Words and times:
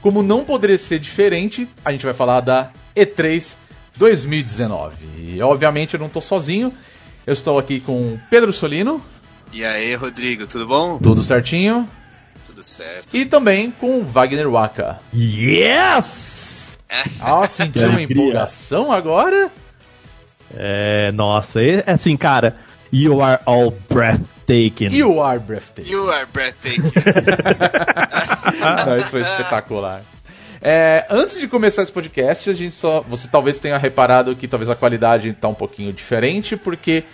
como 0.00 0.22
não 0.22 0.44
poderia 0.44 0.78
ser 0.78 0.98
diferente, 0.98 1.68
a 1.84 1.90
gente 1.92 2.04
vai 2.04 2.14
falar 2.14 2.40
da 2.40 2.70
E3 2.96 3.54
2019. 3.96 4.96
E 5.18 5.42
obviamente 5.42 5.94
eu 5.94 6.00
não 6.00 6.08
tô 6.08 6.20
sozinho, 6.20 6.72
eu 7.26 7.32
estou 7.32 7.58
aqui 7.58 7.80
com 7.80 8.18
Pedro 8.30 8.52
Solino, 8.52 9.02
E 9.52 9.64
aí, 9.64 9.94
Rodrigo, 9.94 10.46
tudo 10.46 10.66
bom? 10.66 10.98
tudo 10.98 11.22
certinho, 11.24 11.88
Tudo 12.44 12.62
certo. 12.62 13.16
e 13.16 13.24
também 13.24 13.70
com 13.70 14.04
Wagner 14.04 14.48
Waka. 14.50 14.98
Yes! 15.14 16.78
Ah, 17.20 17.46
sentiu 17.46 17.88
uma 17.88 18.00
empolgação 18.02 18.90
agora? 18.92 19.50
É, 20.56 21.12
nossa, 21.12 21.60
é 21.62 21.84
é 21.86 21.92
assim, 21.92 22.16
cara. 22.16 22.56
You 22.90 23.20
are 23.22 23.40
all 23.44 23.70
breathtaking. 24.48 24.96
You 24.96 25.20
are 25.20 25.38
breathtaking. 25.38 25.92
You 25.92 26.10
are 26.10 26.26
breathtaking. 26.32 26.82
Não, 28.86 28.96
isso 28.96 29.10
foi 29.10 29.20
espetacular. 29.20 30.02
É, 30.60 31.06
antes 31.10 31.38
de 31.38 31.46
começar 31.46 31.82
esse 31.82 31.92
podcast, 31.92 32.50
a 32.50 32.54
gente 32.54 32.74
só. 32.74 33.04
Você 33.08 33.28
talvez 33.28 33.60
tenha 33.60 33.76
reparado 33.76 34.34
que 34.34 34.48
talvez 34.48 34.70
a 34.70 34.74
qualidade 34.74 35.32
tá 35.34 35.48
um 35.48 35.54
pouquinho 35.54 35.92
diferente, 35.92 36.56
porque 36.56 37.04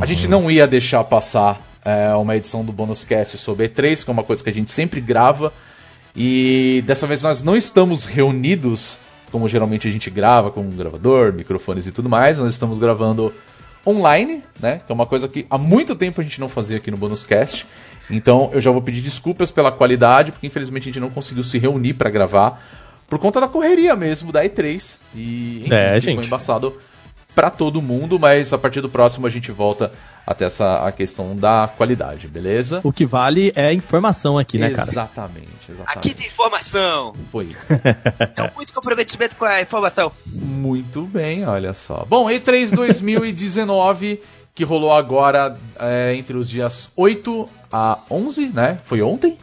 a 0.00 0.06
gente 0.06 0.26
não 0.26 0.50
ia 0.50 0.66
deixar 0.66 1.04
passar 1.04 1.60
é, 1.84 2.12
uma 2.14 2.36
edição 2.36 2.64
do 2.64 2.72
Bônus 2.72 3.04
Cast 3.04 3.38
sobre 3.38 3.68
E3, 3.68 4.04
que 4.04 4.10
é 4.10 4.12
uma 4.12 4.24
coisa 4.24 4.42
que 4.42 4.50
a 4.50 4.52
gente 4.52 4.72
sempre 4.72 5.00
grava. 5.00 5.52
E 6.16 6.82
dessa 6.86 7.06
vez 7.06 7.22
nós 7.22 7.42
não 7.42 7.56
estamos 7.56 8.04
reunidos, 8.04 8.98
como 9.30 9.48
geralmente 9.48 9.86
a 9.86 9.90
gente 9.90 10.10
grava, 10.10 10.50
com 10.50 10.62
um 10.62 10.70
gravador, 10.70 11.32
microfones 11.32 11.86
e 11.86 11.92
tudo 11.92 12.08
mais. 12.08 12.38
Nós 12.38 12.52
estamos 12.52 12.80
gravando 12.80 13.32
online, 13.86 14.42
né? 14.60 14.80
Que 14.86 14.90
é 14.90 14.94
uma 14.94 15.06
coisa 15.06 15.26
que 15.28 15.46
há 15.50 15.56
muito 15.58 15.94
tempo 15.94 16.20
a 16.20 16.24
gente 16.24 16.40
não 16.40 16.48
fazia 16.48 16.76
aqui 16.76 16.90
no 16.90 16.96
Bônus 16.96 17.24
Cast. 17.24 17.66
Então 18.10 18.50
eu 18.52 18.60
já 18.60 18.70
vou 18.70 18.82
pedir 18.82 19.00
desculpas 19.00 19.50
pela 19.50 19.70
qualidade, 19.72 20.32
porque 20.32 20.46
infelizmente 20.46 20.82
a 20.84 20.86
gente 20.86 21.00
não 21.00 21.10
conseguiu 21.10 21.42
se 21.44 21.58
reunir 21.58 21.94
pra 21.94 22.10
gravar 22.10 22.60
por 23.08 23.18
conta 23.18 23.40
da 23.40 23.48
correria 23.48 23.96
mesmo 23.96 24.30
da 24.32 24.44
E3. 24.44 24.96
E 25.14 25.60
enfim, 25.64 25.74
É, 25.74 26.00
ficou 26.00 26.14
gente. 26.16 26.26
embaçado 26.26 26.76
pra 27.34 27.50
todo 27.50 27.80
mundo, 27.80 28.18
mas 28.18 28.52
a 28.52 28.58
partir 28.58 28.80
do 28.80 28.88
próximo 28.88 29.26
a 29.26 29.30
gente 29.30 29.50
volta 29.52 29.92
até 30.26 30.44
essa 30.44 30.86
a 30.86 30.92
questão 30.92 31.34
da 31.34 31.68
qualidade, 31.76 32.28
beleza? 32.28 32.80
O 32.84 32.92
que 32.92 33.04
vale 33.04 33.52
é 33.56 33.72
informação 33.72 34.38
aqui, 34.38 34.58
né, 34.58 34.70
cara? 34.70 34.88
Exatamente, 34.88 35.48
exatamente. 35.68 35.98
Aqui 35.98 36.14
tem 36.14 36.26
informação. 36.26 37.14
Pois. 37.30 37.56
É 38.36 38.50
muito 38.54 38.72
comprometimento 38.72 39.36
com 39.36 39.44
a 39.44 39.60
informação. 39.60 40.12
Muito 40.26 41.02
bem, 41.02 41.46
olha 41.46 41.74
só. 41.74 42.06
Bom, 42.08 42.26
E3 42.28 42.74
2019, 42.74 44.20
que 44.54 44.64
rolou 44.64 44.92
agora 44.92 45.56
é, 45.78 46.14
entre 46.14 46.36
os 46.36 46.48
dias 46.48 46.90
8 46.96 47.48
a 47.72 47.98
11, 48.10 48.48
né? 48.48 48.78
Foi 48.82 49.00
ontem? 49.00 49.36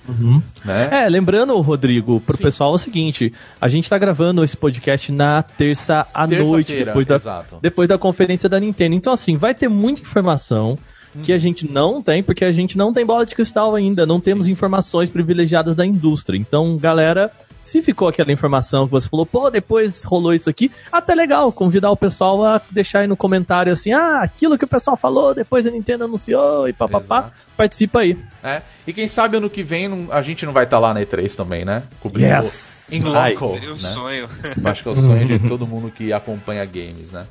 Né? 0.66 0.90
É, 0.92 1.10
lembrando, 1.10 1.60
Rodrigo, 1.62 2.20
pro 2.20 2.36
Sim. 2.36 2.44
pessoal 2.44 2.74
é 2.74 2.76
o 2.76 2.78
seguinte: 2.78 3.34
a 3.60 3.68
gente 3.68 3.90
tá 3.90 3.98
gravando 3.98 4.44
esse 4.44 4.58
podcast 4.58 5.12
na 5.12 5.42
terça 5.42 6.06
à 6.14 6.28
Terça-feira, 6.28 6.46
noite, 6.46 6.86
depois 6.86 7.06
da, 7.06 7.16
exato. 7.16 7.58
depois 7.62 7.88
da 7.88 7.98
conferência 7.98 8.50
da 8.50 8.60
Nintendo. 8.60 8.96
Então, 8.96 9.14
assim, 9.14 9.38
vai 9.38 9.56
ter 9.56 9.70
muita 9.70 10.02
informação 10.02 10.78
que 11.24 11.34
a 11.34 11.40
gente 11.40 11.68
não 11.72 12.02
tem, 12.02 12.22
porque 12.22 12.46
a 12.46 12.52
gente 12.52 12.78
não 12.78 12.94
tem 12.94 13.06
bola 13.06 13.26
de 13.26 13.34
cristal 13.34 13.74
ainda, 13.74 14.06
não 14.06 14.20
temos 14.20 14.48
informações 14.48 15.10
privilegiadas 15.10 15.76
da 15.76 15.86
indústria. 15.86 16.38
Então, 16.38 16.78
galera. 16.78 17.32
Se 17.68 17.82
ficou 17.82 18.08
aquela 18.08 18.32
informação 18.32 18.86
que 18.86 18.92
você 18.92 19.10
falou, 19.10 19.26
pô, 19.26 19.50
depois 19.50 20.04
rolou 20.06 20.34
isso 20.34 20.50
aqui, 20.50 20.72
até 20.92 21.14
legal 21.14 21.52
convidar 21.52 21.92
o 21.92 21.98
pessoal 21.98 22.44
a 22.46 22.62
deixar 22.72 23.00
aí 23.00 23.08
no 23.08 23.18
comentário 23.18 23.74
assim, 23.74 23.92
ah, 23.92 24.22
aquilo 24.22 24.58
que 24.58 24.64
o 24.64 24.68
pessoal 24.68 24.96
falou, 24.96 25.36
depois 25.36 25.68
a 25.68 25.72
Nintendo 25.72 26.06
anunciou 26.06 26.70
e 26.70 26.74
papapá, 26.74 27.32
participa 27.58 28.00
aí. 28.00 28.18
É. 28.44 28.62
E 28.88 28.94
quem 28.94 29.08
sabe 29.08 29.36
ano 29.38 29.50
que 29.50 29.64
vem 29.64 29.88
não- 29.90 30.08
a 30.12 30.22
gente 30.22 30.46
não 30.46 30.54
vai 30.54 30.64
estar 30.64 30.80
lá 30.80 30.94
na 30.94 31.02
E3 31.02 31.36
também, 31.36 31.66
né? 31.66 31.84
Cobrindo 32.00 32.30
Yes! 32.30 32.88
em 32.92 33.04
Ai, 33.14 33.34
local, 33.34 33.50
Seria 33.52 33.70
um 33.70 33.72
né? 33.74 33.78
sonho. 33.78 34.30
Acho 34.64 34.84
que 34.84 34.90
é 34.90 34.92
o 34.94 34.96
sonho 34.96 35.26
de 35.26 35.40
todo 35.50 35.68
mundo 35.68 35.92
que 35.92 36.14
acompanha 36.14 36.64
games, 36.64 37.12
né? 37.12 37.26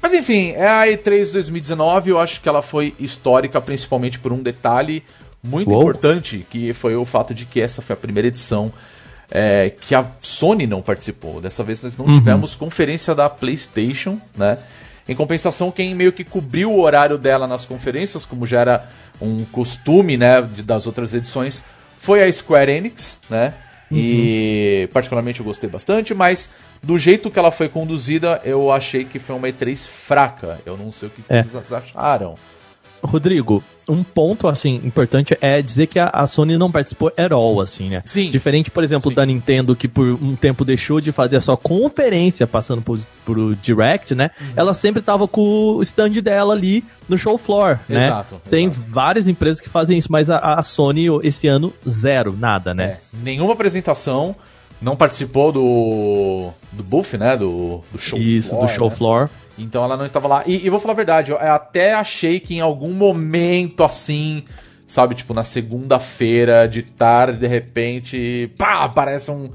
Mas 0.00 0.14
enfim, 0.14 0.50
é 0.52 0.68
a 0.68 0.86
E3 0.86 1.32
2019, 1.32 2.10
eu 2.10 2.18
acho 2.20 2.40
que 2.40 2.48
ela 2.48 2.62
foi 2.62 2.94
histórica 2.98 3.60
principalmente 3.60 4.18
por 4.18 4.32
um 4.32 4.42
detalhe 4.42 5.02
muito 5.42 5.68
Uou. 5.70 5.80
importante, 5.82 6.46
que 6.48 6.72
foi 6.72 6.94
o 6.94 7.04
fato 7.04 7.34
de 7.34 7.44
que 7.44 7.60
essa 7.60 7.82
foi 7.82 7.94
a 7.94 7.96
primeira 7.96 8.28
edição 8.28 8.72
é, 9.30 9.70
que 9.80 9.94
a 9.94 10.04
Sony 10.20 10.66
não 10.66 10.82
participou. 10.82 11.40
Dessa 11.40 11.62
vez 11.62 11.82
nós 11.82 11.96
não 11.96 12.06
tivemos 12.06 12.54
conferência 12.54 13.14
da 13.14 13.28
PlayStation, 13.30 14.20
né? 14.36 14.58
Em 15.08 15.14
compensação, 15.14 15.70
quem 15.70 15.94
meio 15.94 16.12
que 16.12 16.22
cobriu 16.24 16.70
o 16.72 16.80
horário 16.80 17.18
dela 17.18 17.46
nas 17.46 17.64
conferências, 17.64 18.24
como 18.24 18.46
já 18.46 18.60
era 18.60 18.88
um 19.20 19.44
costume, 19.46 20.16
né, 20.16 20.40
das 20.64 20.86
outras 20.86 21.12
edições, 21.12 21.62
foi 21.98 22.22
a 22.22 22.32
Square 22.32 22.70
Enix, 22.70 23.18
né? 23.28 23.54
E 23.92 24.88
particularmente 24.92 25.40
eu 25.40 25.44
gostei 25.46 25.68
bastante, 25.68 26.14
mas 26.14 26.48
do 26.82 26.96
jeito 26.96 27.28
que 27.30 27.38
ela 27.38 27.50
foi 27.50 27.68
conduzida, 27.68 28.40
eu 28.44 28.70
achei 28.70 29.04
que 29.04 29.18
foi 29.18 29.34
uma 29.34 29.48
E3 29.48 29.86
fraca. 29.88 30.60
Eu 30.64 30.76
não 30.76 30.92
sei 30.92 31.08
o 31.08 31.10
que 31.10 31.22
É. 31.28 31.42
vocês 31.42 31.72
acharam. 31.72 32.34
Rodrigo, 33.02 33.62
um 33.88 34.02
ponto 34.04 34.46
assim 34.46 34.80
importante 34.84 35.36
é 35.40 35.60
dizer 35.60 35.86
que 35.86 35.98
a, 35.98 36.08
a 36.08 36.26
Sony 36.26 36.56
não 36.56 36.70
participou 36.70 37.12
at 37.16 37.32
all, 37.32 37.60
assim, 37.60 37.88
né? 37.88 38.02
Sim. 38.06 38.30
Diferente, 38.30 38.70
por 38.70 38.84
exemplo, 38.84 39.10
Sim. 39.10 39.16
da 39.16 39.26
Nintendo, 39.26 39.74
que 39.74 39.88
por 39.88 40.06
um 40.06 40.36
tempo 40.36 40.64
deixou 40.64 41.00
de 41.00 41.10
fazer 41.10 41.36
a 41.36 41.40
sua 41.40 41.56
conferência 41.56 42.46
passando 42.46 42.82
pro, 42.82 42.98
pro 43.24 43.56
Direct, 43.56 44.14
né? 44.14 44.30
Uhum. 44.40 44.46
Ela 44.56 44.74
sempre 44.74 45.02
tava 45.02 45.26
com 45.26 45.40
o 45.76 45.82
stand 45.82 46.12
dela 46.22 46.54
ali 46.54 46.84
no 47.08 47.18
show 47.18 47.36
floor, 47.36 47.78
né? 47.88 48.06
Exato, 48.06 48.40
Tem 48.48 48.66
exato. 48.66 48.86
várias 48.88 49.28
empresas 49.28 49.60
que 49.60 49.68
fazem 49.68 49.98
isso, 49.98 50.10
mas 50.10 50.30
a, 50.30 50.38
a 50.38 50.62
Sony 50.62 51.06
esse 51.22 51.48
ano 51.48 51.72
zero, 51.88 52.36
nada, 52.38 52.72
né? 52.72 52.84
É, 52.84 52.98
nenhuma 53.22 53.52
apresentação, 53.52 54.36
não 54.80 54.96
participou 54.96 55.52
do 55.52 56.50
do 56.72 56.82
buff, 56.82 57.16
né, 57.18 57.36
do, 57.36 57.80
do 57.92 57.98
show 57.98 58.18
Isso, 58.18 58.54
do 58.54 58.68
show 58.68 58.88
né? 58.88 58.96
floor. 58.96 59.28
Então 59.58 59.84
ela 59.84 59.96
não 59.96 60.06
estava 60.06 60.26
lá. 60.26 60.42
E, 60.46 60.64
e 60.66 60.70
vou 60.70 60.80
falar 60.80 60.92
a 60.94 60.96
verdade, 60.96 61.30
eu 61.32 61.38
até 61.38 61.94
achei 61.94 62.40
que 62.40 62.54
em 62.54 62.60
algum 62.60 62.92
momento 62.92 63.84
assim, 63.84 64.44
sabe, 64.86 65.14
tipo 65.14 65.34
na 65.34 65.44
segunda-feira 65.44 66.66
de 66.66 66.82
tarde, 66.82 67.38
de 67.38 67.46
repente, 67.46 68.50
pá, 68.56 68.84
aparece 68.84 69.30
um, 69.30 69.50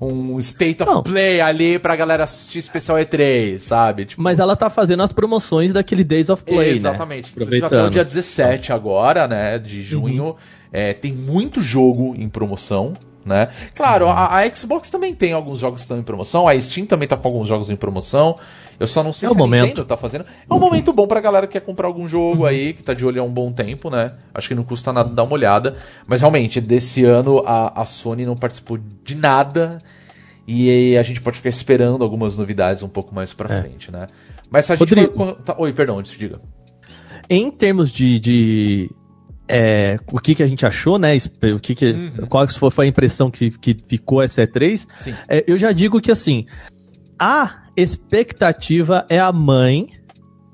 um 0.00 0.38
State 0.40 0.82
of 0.82 0.92
Não. 0.92 1.02
Play 1.02 1.40
ali 1.40 1.78
pra 1.78 1.96
galera 1.96 2.24
assistir 2.24 2.58
especial 2.58 2.98
E3, 2.98 3.58
sabe? 3.58 4.04
Tipo, 4.04 4.22
Mas 4.22 4.38
ela 4.38 4.56
tá 4.56 4.68
fazendo 4.68 5.02
as 5.02 5.12
promoções 5.12 5.72
daquele 5.72 6.04
Days 6.04 6.28
of 6.28 6.42
Play, 6.44 6.70
Exatamente. 6.72 7.26
né? 7.28 7.32
Inclusive 7.36 7.64
até 7.66 7.82
o 7.82 7.90
dia 7.90 8.04
17 8.04 8.72
agora, 8.72 9.26
né, 9.28 9.58
de 9.58 9.82
junho, 9.82 10.36
é, 10.72 10.92
tem 10.92 11.12
muito 11.12 11.60
jogo 11.62 12.14
em 12.16 12.28
promoção, 12.28 12.94
né? 13.24 13.48
Claro, 13.74 14.06
a, 14.08 14.38
a 14.38 14.54
Xbox 14.54 14.88
também 14.90 15.14
tem 15.14 15.32
alguns 15.32 15.58
jogos 15.58 15.80
que 15.80 15.84
estão 15.84 15.98
em 15.98 16.02
promoção, 16.02 16.48
a 16.48 16.58
Steam 16.60 16.86
também 16.86 17.06
tá 17.08 17.16
com 17.16 17.28
alguns 17.28 17.46
jogos 17.48 17.70
em 17.70 17.76
promoção. 17.76 18.36
Eu 18.78 18.86
só 18.86 19.02
não 19.04 19.12
sei 19.12 19.26
É 19.26 19.30
se 19.30 19.34
o 19.34 19.36
a 19.36 19.38
momento. 19.38 19.66
Nintendo 19.66 19.84
tá 19.86 19.96
fazendo. 19.96 20.24
É 20.48 20.54
um 20.54 20.58
momento 20.58 20.90
bom 20.92 21.06
pra 21.06 21.20
galera 21.20 21.46
que 21.46 21.52
quer 21.52 21.60
comprar 21.60 21.86
algum 21.86 22.08
jogo 22.08 22.46
aí, 22.46 22.72
que 22.72 22.82
tá 22.82 22.94
de 22.94 23.04
olho 23.04 23.20
há 23.20 23.24
um 23.24 23.30
bom 23.30 23.52
tempo, 23.52 23.90
né? 23.90 24.12
Acho 24.32 24.48
que 24.48 24.54
não 24.54 24.62
custa 24.64 24.90
nada 24.90 25.10
dar 25.10 25.22
uma 25.24 25.34
olhada. 25.34 25.76
Mas 26.06 26.20
realmente, 26.20 26.62
desse 26.62 27.04
ano 27.04 27.42
a, 27.46 27.82
a 27.82 27.84
Sony 27.84 28.24
não 28.24 28.34
participou 28.36 28.78
de 29.04 29.14
nada. 29.14 29.76
E 30.48 30.96
a 30.96 31.02
gente 31.02 31.20
pode 31.20 31.36
ficar 31.36 31.50
esperando 31.50 32.02
algumas 32.02 32.36
novidades 32.38 32.82
um 32.82 32.88
pouco 32.88 33.14
mais 33.14 33.32
pra 33.34 33.48
frente, 33.48 33.92
né? 33.92 34.06
Mas 34.50 34.64
se 34.66 34.72
a 34.72 34.76
gente 34.76 34.88
Rodrigo. 34.94 35.14
for... 35.14 35.34
tá- 35.42 35.54
Oi, 35.58 35.72
perdão, 35.74 36.00
diga. 36.02 36.40
em 37.28 37.50
termos 37.50 37.92
de, 37.92 38.18
de, 38.18 38.90
é, 39.50 39.98
o 40.12 40.20
que, 40.20 40.34
que 40.34 40.42
a 40.42 40.46
gente 40.46 40.64
achou, 40.64 40.98
né? 40.98 41.16
O 41.54 41.58
que 41.58 41.74
que, 41.74 42.10
Qual 42.28 42.46
que 42.46 42.54
foi 42.70 42.86
a 42.86 42.88
impressão 42.88 43.30
que, 43.30 43.50
que 43.50 43.76
ficou 43.86 44.22
essa 44.22 44.46
E3? 44.46 44.86
Sim. 44.98 45.14
É, 45.28 45.44
eu 45.46 45.58
já 45.58 45.72
digo 45.72 46.00
que 46.00 46.12
assim, 46.12 46.46
a 47.18 47.64
expectativa 47.76 49.04
é 49.08 49.18
a 49.18 49.32
mãe 49.32 49.88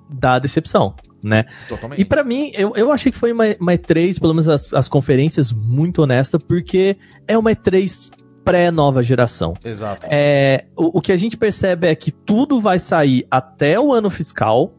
da 0.08 0.38
decepção, 0.38 0.94
né? 1.22 1.44
Totalmente. 1.68 2.00
E 2.00 2.04
pra 2.04 2.24
mim, 2.24 2.50
eu, 2.54 2.72
eu 2.74 2.90
achei 2.90 3.12
que 3.12 3.18
foi 3.18 3.32
uma, 3.32 3.44
uma 3.60 3.72
E3, 3.72 4.18
pelo 4.18 4.32
menos 4.32 4.48
as, 4.48 4.72
as 4.72 4.88
conferências, 4.88 5.52
muito 5.52 6.02
honesta, 6.02 6.38
porque 6.38 6.96
é 7.28 7.36
uma 7.36 7.50
E3 7.50 8.10
pré-nova 8.44 9.02
geração. 9.02 9.54
Exato. 9.64 10.06
É, 10.08 10.66
o, 10.76 10.98
o 10.98 11.00
que 11.02 11.12
a 11.12 11.16
gente 11.16 11.36
percebe 11.36 11.88
é 11.88 11.94
que 11.94 12.12
tudo 12.12 12.60
vai 12.60 12.78
sair 12.78 13.26
até 13.30 13.78
o 13.78 13.92
ano 13.92 14.08
fiscal, 14.08 14.72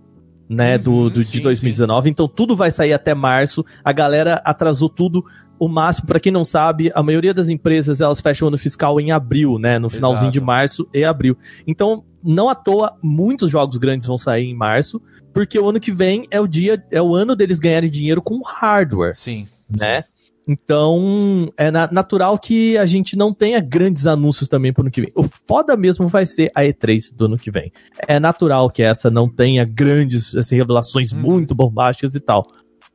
né, 0.49 0.77
do, 0.77 0.91
Uhum, 0.91 1.09
do- 1.09 1.25
sim, 1.25 1.37
de 1.37 1.43
2019, 1.43 2.09
então 2.09 2.27
tudo 2.27 2.55
vai 2.55 2.71
sair 2.71 2.93
até 2.93 3.13
março. 3.13 3.65
A 3.83 3.91
galera 3.91 4.41
atrasou 4.45 4.89
tudo 4.89 5.25
o 5.59 5.67
máximo, 5.67 6.05
pra 6.07 6.19
quem 6.19 6.31
não 6.31 6.45
sabe, 6.45 6.91
a 6.93 7.01
maioria 7.01 7.33
das 7.33 7.49
empresas 7.49 7.99
elas 7.99 8.21
fecham 8.21 8.45
o 8.45 8.49
ano 8.49 8.57
fiscal 8.59 8.99
em 8.99 9.11
abril, 9.11 9.57
né? 9.57 9.79
No 9.79 9.89
finalzinho 9.89 10.27
Exato. 10.29 10.39
de 10.39 10.41
março 10.45 10.87
e 10.93 11.03
abril. 11.03 11.35
Então, 11.65 12.03
não 12.23 12.47
à 12.47 12.53
toa, 12.55 12.95
muitos 13.01 13.49
jogos 13.49 13.77
grandes 13.77 14.05
vão 14.07 14.17
sair 14.19 14.45
em 14.45 14.53
março, 14.55 15.01
porque 15.33 15.57
o 15.59 15.67
ano 15.67 15.79
que 15.79 15.91
vem 15.91 16.27
é 16.29 16.39
o 16.39 16.47
dia, 16.47 16.83
é 16.91 17.01
o 17.01 17.15
ano 17.15 17.35
deles 17.35 17.57
ganharem 17.59 17.89
dinheiro 17.89 18.21
com 18.21 18.39
hardware 18.43 19.15
Sim. 19.15 19.47
né? 19.67 20.03
Então, 20.47 21.47
é 21.57 21.69
na- 21.69 21.89
natural 21.91 22.37
que 22.39 22.77
a 22.77 22.85
gente 22.85 23.17
não 23.17 23.33
tenha 23.33 23.59
grandes 23.59 24.07
anúncios 24.07 24.47
também 24.47 24.71
pro 24.71 24.81
ano 24.83 24.91
que 24.91 25.01
vem. 25.01 25.11
O 25.15 25.23
foda 25.23 25.75
mesmo 25.75 26.07
vai 26.07 26.25
ser 26.25 26.49
a 26.55 26.61
E3 26.63 27.11
do 27.13 27.25
ano 27.25 27.37
que 27.37 27.51
vem. 27.51 27.71
É 28.07 28.19
natural 28.19 28.69
que 28.69 28.81
essa 28.81 29.09
não 29.09 29.27
tenha 29.29 29.65
grandes 29.65 30.33
assim, 30.35 30.55
revelações 30.55 31.11
muito 31.11 31.53
bombásticas 31.53 32.15
e 32.15 32.19
tal. 32.19 32.45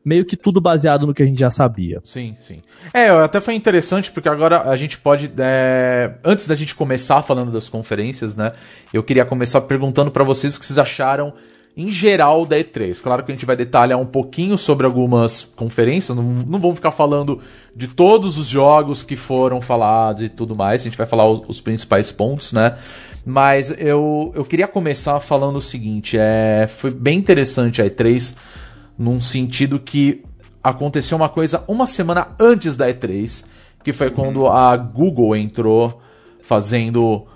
Meio 0.05 0.25
que 0.25 0.37
tudo 0.37 0.61
baseado 0.61 1.07
no 1.07 1.15
que 1.15 1.23
a 1.23 1.27
gente 1.27 1.39
já 1.39 1.51
sabia. 1.51 2.01
Sim, 2.05 2.35
sim. 2.41 2.59
É, 2.93 3.09
até 3.11 3.41
foi 3.41 3.55
interessante 3.55 4.11
porque 4.11 4.29
agora 4.29 4.63
a 4.69 4.77
gente 4.77 4.99
pode. 4.99 5.31
é, 5.39 6.15
Antes 6.25 6.47
da 6.49 6.57
gente 6.57 6.75
começar 6.75 7.23
falando 7.23 7.53
das 7.53 7.69
conferências, 7.69 8.35
né? 8.37 8.53
Eu 8.93 9.03
queria 9.05 9.25
começar 9.25 9.61
perguntando 9.61 10.11
pra 10.11 10.25
vocês 10.25 10.57
o 10.57 10.59
que 10.61 10.67
vocês 10.67 10.79
acharam 10.79 11.33
em 11.77 11.91
geral 11.91 12.45
da 12.45 12.57
E3. 12.57 13.01
Claro 13.01 13.25
que 13.25 13.33
a 13.33 13.35
gente 13.35 13.47
vai 13.47 13.57
detalhar 13.57 13.99
um 13.99 14.07
pouquinho 14.07 14.59
sobre 14.59 14.87
algumas 14.87 15.43
conferências, 15.43 16.17
não, 16.17 16.25
não 16.25 16.59
vamos 16.59 16.77
ficar 16.77 16.91
falando 16.91 17.41
de 17.75 17.89
todos 17.89 18.37
os 18.37 18.47
jogos 18.47 19.03
que 19.03 19.17
foram 19.17 19.61
falados 19.61 20.23
e 20.23 20.29
tudo 20.29 20.55
mais, 20.55 20.83
a 20.83 20.85
gente 20.85 20.99
vai 20.99 21.07
falar 21.07 21.27
os, 21.27 21.43
os 21.49 21.61
principais 21.61 22.13
pontos, 22.13 22.53
né? 22.53 22.77
Mas 23.25 23.73
eu, 23.79 24.33
eu 24.35 24.45
queria 24.45 24.67
começar 24.67 25.19
falando 25.21 25.57
o 25.57 25.61
seguinte: 25.61 26.17
é, 26.19 26.67
foi 26.69 26.91
bem 26.91 27.19
interessante 27.19 27.81
a 27.81 27.89
E3 27.89 28.37
num 28.99 29.21
sentido 29.21 29.79
que 29.79 30.23
aconteceu 30.63 31.17
uma 31.17 31.29
coisa 31.29 31.65
uma 31.67 31.87
semana 31.87 32.29
antes 32.39 32.77
da 32.77 32.89
E3, 32.89 33.45
que 33.83 33.93
foi 33.93 34.11
quando 34.11 34.47
a 34.47 34.77
Google 34.77 35.37
entrou 35.37 36.01
fazendo 36.45 37.27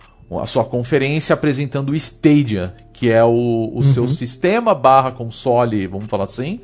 a 0.41 0.47
sua 0.47 0.65
conferência 0.65 1.35
apresentando 1.35 1.91
o 1.91 1.95
Stadia, 1.95 2.75
que 2.97 3.11
é 3.11 3.23
o, 3.23 3.71
o 3.75 3.85
seu 3.85 4.09
sistema 4.09 4.75
barra 4.75 5.11
console, 5.13 5.87
vamos 5.87 6.07
falar 6.07 6.25
assim, 6.25 6.61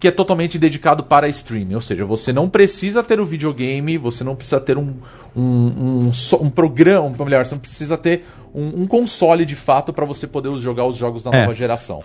que 0.00 0.08
é 0.08 0.10
totalmente 0.10 0.58
dedicado 0.58 1.04
para 1.04 1.28
streaming. 1.28 1.74
Ou 1.76 1.80
seja, 1.80 2.04
você 2.04 2.32
não 2.32 2.48
precisa 2.50 3.00
ter 3.02 3.20
o 3.20 3.24
videogame, 3.24 3.96
você 3.96 4.24
não 4.24 4.34
precisa 4.34 4.60
ter 4.60 4.76
um, 4.76 4.94
um, 5.36 6.08
um, 6.10 6.12
um 6.42 6.50
programa, 6.50 7.06
ou 7.16 7.24
melhor, 7.24 7.46
você 7.46 7.54
não 7.54 7.60
precisa 7.60 7.96
ter 7.96 8.24
um, 8.52 8.82
um 8.82 8.86
console 8.88 9.44
de 9.46 9.54
fato 9.54 9.92
para 9.92 10.04
você 10.04 10.26
poder 10.26 10.52
jogar 10.58 10.84
os 10.84 10.96
jogos 10.96 11.22
da 11.22 11.30
É. 11.30 11.42
nova 11.42 11.54
geração. 11.54 12.02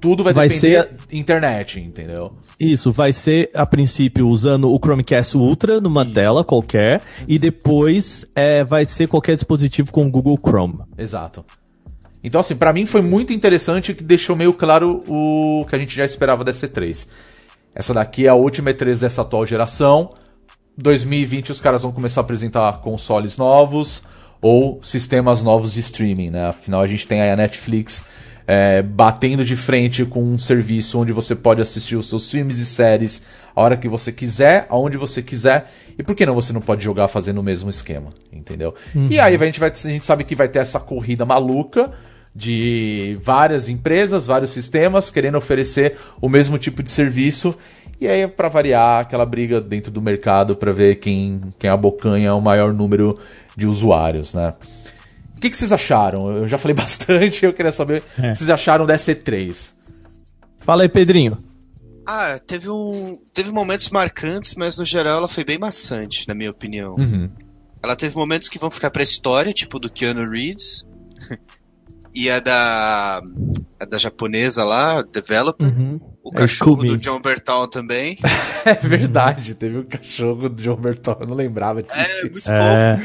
Tudo 0.00 0.22
vai, 0.22 0.32
Vai 0.32 0.48
depender 0.48 0.82
ser- 0.82 0.90
da 1.10 1.16
internet, 1.18 1.80
entendeu? 1.80 2.32
Isso, 2.60 2.92
vai 2.92 3.12
ser 3.12 3.50
a 3.54 3.66
princípio 3.66 4.28
usando 4.28 4.70
o 4.70 4.78
Chromecast 4.78 5.36
Ultra 5.36 5.80
numa 5.80 6.04
tela 6.06 6.44
qualquer, 6.44 7.00
e 7.26 7.38
depois 7.40 8.24
é, 8.36 8.62
vai 8.62 8.84
ser 8.84 9.08
qualquer 9.08 9.34
dispositivo 9.34 9.90
com 9.90 10.06
o 10.06 10.10
Google 10.10 10.38
Chrome. 10.38 10.78
Exato. 10.96 11.44
Então, 12.24 12.40
assim, 12.40 12.56
pra 12.56 12.72
mim 12.72 12.86
foi 12.86 13.02
muito 13.02 13.34
interessante 13.34 13.92
que 13.92 14.02
deixou 14.02 14.34
meio 14.34 14.54
claro 14.54 15.02
o 15.06 15.66
que 15.68 15.76
a 15.76 15.78
gente 15.78 15.94
já 15.94 16.06
esperava 16.06 16.42
dessa 16.42 16.66
E3. 16.66 17.06
Essa 17.74 17.92
daqui 17.92 18.24
é 18.24 18.30
a 18.30 18.34
última 18.34 18.72
E3 18.72 18.98
dessa 18.98 19.20
atual 19.20 19.44
geração. 19.44 20.10
2020 20.78 21.52
os 21.52 21.60
caras 21.60 21.82
vão 21.82 21.92
começar 21.92 22.22
a 22.22 22.24
apresentar 22.24 22.80
consoles 22.80 23.36
novos 23.36 24.02
ou 24.40 24.80
sistemas 24.82 25.42
novos 25.42 25.74
de 25.74 25.80
streaming, 25.80 26.30
né? 26.30 26.46
Afinal, 26.46 26.80
a 26.80 26.86
gente 26.86 27.06
tem 27.06 27.20
aí 27.20 27.30
a 27.30 27.36
Netflix 27.36 28.04
é, 28.46 28.80
batendo 28.80 29.44
de 29.44 29.54
frente 29.54 30.04
com 30.06 30.22
um 30.22 30.38
serviço 30.38 30.98
onde 30.98 31.12
você 31.12 31.34
pode 31.34 31.60
assistir 31.60 31.96
os 31.96 32.08
seus 32.08 32.30
filmes 32.30 32.56
e 32.56 32.64
séries 32.64 33.26
a 33.54 33.62
hora 33.62 33.76
que 33.76 33.88
você 33.88 34.10
quiser, 34.10 34.66
aonde 34.70 34.96
você 34.96 35.20
quiser. 35.22 35.70
E 35.98 36.02
por 36.02 36.16
que 36.16 36.24
não 36.24 36.34
você 36.34 36.54
não 36.54 36.60
pode 36.62 36.82
jogar 36.82 37.06
fazendo 37.08 37.38
o 37.38 37.42
mesmo 37.42 37.68
esquema, 37.68 38.10
entendeu? 38.32 38.74
E 39.10 39.20
aí 39.20 39.34
a 39.34 39.38
gente, 39.44 39.60
vai, 39.60 39.70
a 39.70 39.74
gente 39.74 40.06
sabe 40.06 40.24
que 40.24 40.34
vai 40.34 40.48
ter 40.48 40.60
essa 40.60 40.80
corrida 40.80 41.26
maluca 41.26 41.92
de 42.34 43.16
várias 43.22 43.68
empresas, 43.68 44.26
vários 44.26 44.50
sistemas 44.50 45.10
querendo 45.10 45.38
oferecer 45.38 45.96
o 46.20 46.28
mesmo 46.28 46.58
tipo 46.58 46.82
de 46.82 46.90
serviço. 46.90 47.54
E 48.00 48.08
aí, 48.08 48.26
pra 48.26 48.48
variar, 48.48 49.00
aquela 49.00 49.24
briga 49.24 49.60
dentro 49.60 49.92
do 49.92 50.02
mercado 50.02 50.56
pra 50.56 50.72
ver 50.72 50.96
quem, 50.96 51.40
quem 51.58 51.70
abocanha 51.70 52.34
o 52.34 52.40
maior 52.40 52.72
número 52.72 53.18
de 53.56 53.66
usuários, 53.66 54.34
né? 54.34 54.52
O 55.36 55.40
que, 55.40 55.48
que 55.48 55.56
vocês 55.56 55.72
acharam? 55.72 56.38
Eu 56.38 56.48
já 56.48 56.58
falei 56.58 56.74
bastante, 56.76 57.44
eu 57.44 57.52
queria 57.52 57.72
saber 57.72 58.02
o 58.18 58.22
que 58.22 58.34
vocês 58.34 58.50
acharam 58.50 58.84
dessa 58.84 59.14
E3. 59.14 59.72
Fala 60.58 60.82
aí, 60.82 60.88
Pedrinho. 60.88 61.38
Ah, 62.06 62.38
teve 62.44 62.68
um. 62.68 63.16
Teve 63.32 63.50
momentos 63.50 63.88
marcantes, 63.90 64.54
mas 64.54 64.76
no 64.76 64.84
geral 64.84 65.18
ela 65.18 65.28
foi 65.28 65.44
bem 65.44 65.58
maçante, 65.58 66.28
na 66.28 66.34
minha 66.34 66.50
opinião. 66.50 66.96
Uhum. 66.96 67.30
Ela 67.82 67.96
teve 67.96 68.16
momentos 68.16 68.48
que 68.48 68.58
vão 68.58 68.70
ficar 68.70 68.90
pra 68.90 69.02
história, 69.02 69.52
tipo 69.52 69.78
do 69.78 69.90
Keanu 69.90 70.28
Reeves. 70.28 70.84
E 72.14 72.30
a 72.30 72.40
da. 72.40 73.22
A 73.80 73.84
da 73.84 73.98
japonesa 73.98 74.64
lá, 74.64 75.02
Developer. 75.02 75.66
O 76.22 76.30
É, 76.30 76.36
cachorro 76.38 76.84
do 76.84 76.96
John 76.96 77.20
Bertal 77.20 77.66
também. 77.68 78.16
É 78.64 78.74
verdade, 78.74 79.54
teve 79.54 79.78
um 79.78 79.82
cachorro 79.84 80.48
do 80.48 80.62
John 80.62 80.76
Bertol, 80.76 81.18
eu 81.20 81.26
não 81.26 81.34
lembrava 81.34 81.82
disso. 81.82 81.94
É, 81.94 82.22
muito 82.22 82.50
É, 82.50 83.00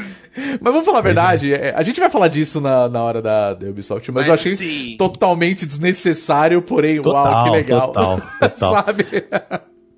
Mas 0.62 0.74
vamos 0.74 0.86
falar 0.86 1.00
a 1.00 1.02
verdade, 1.02 1.54
é, 1.54 1.74
a 1.76 1.84
gente 1.84 2.00
vai 2.00 2.10
falar 2.10 2.28
disso 2.30 2.62
na, 2.62 2.88
na 2.88 3.04
hora 3.04 3.22
da, 3.22 3.54
da 3.56 3.68
Ubisoft, 3.68 4.10
mas, 4.12 4.28
Mas 4.28 4.28
eu 4.28 4.34
achei 4.36 4.52
sim. 4.54 4.96
totalmente 4.98 5.66
desnecessário, 5.66 6.62
porém, 6.62 7.00
uau, 7.00 7.04
Total, 7.04 7.44
que 7.44 7.50
legal. 7.50 7.88
total, 7.88 8.22
total. 8.40 8.72
Sabe? 8.74 9.06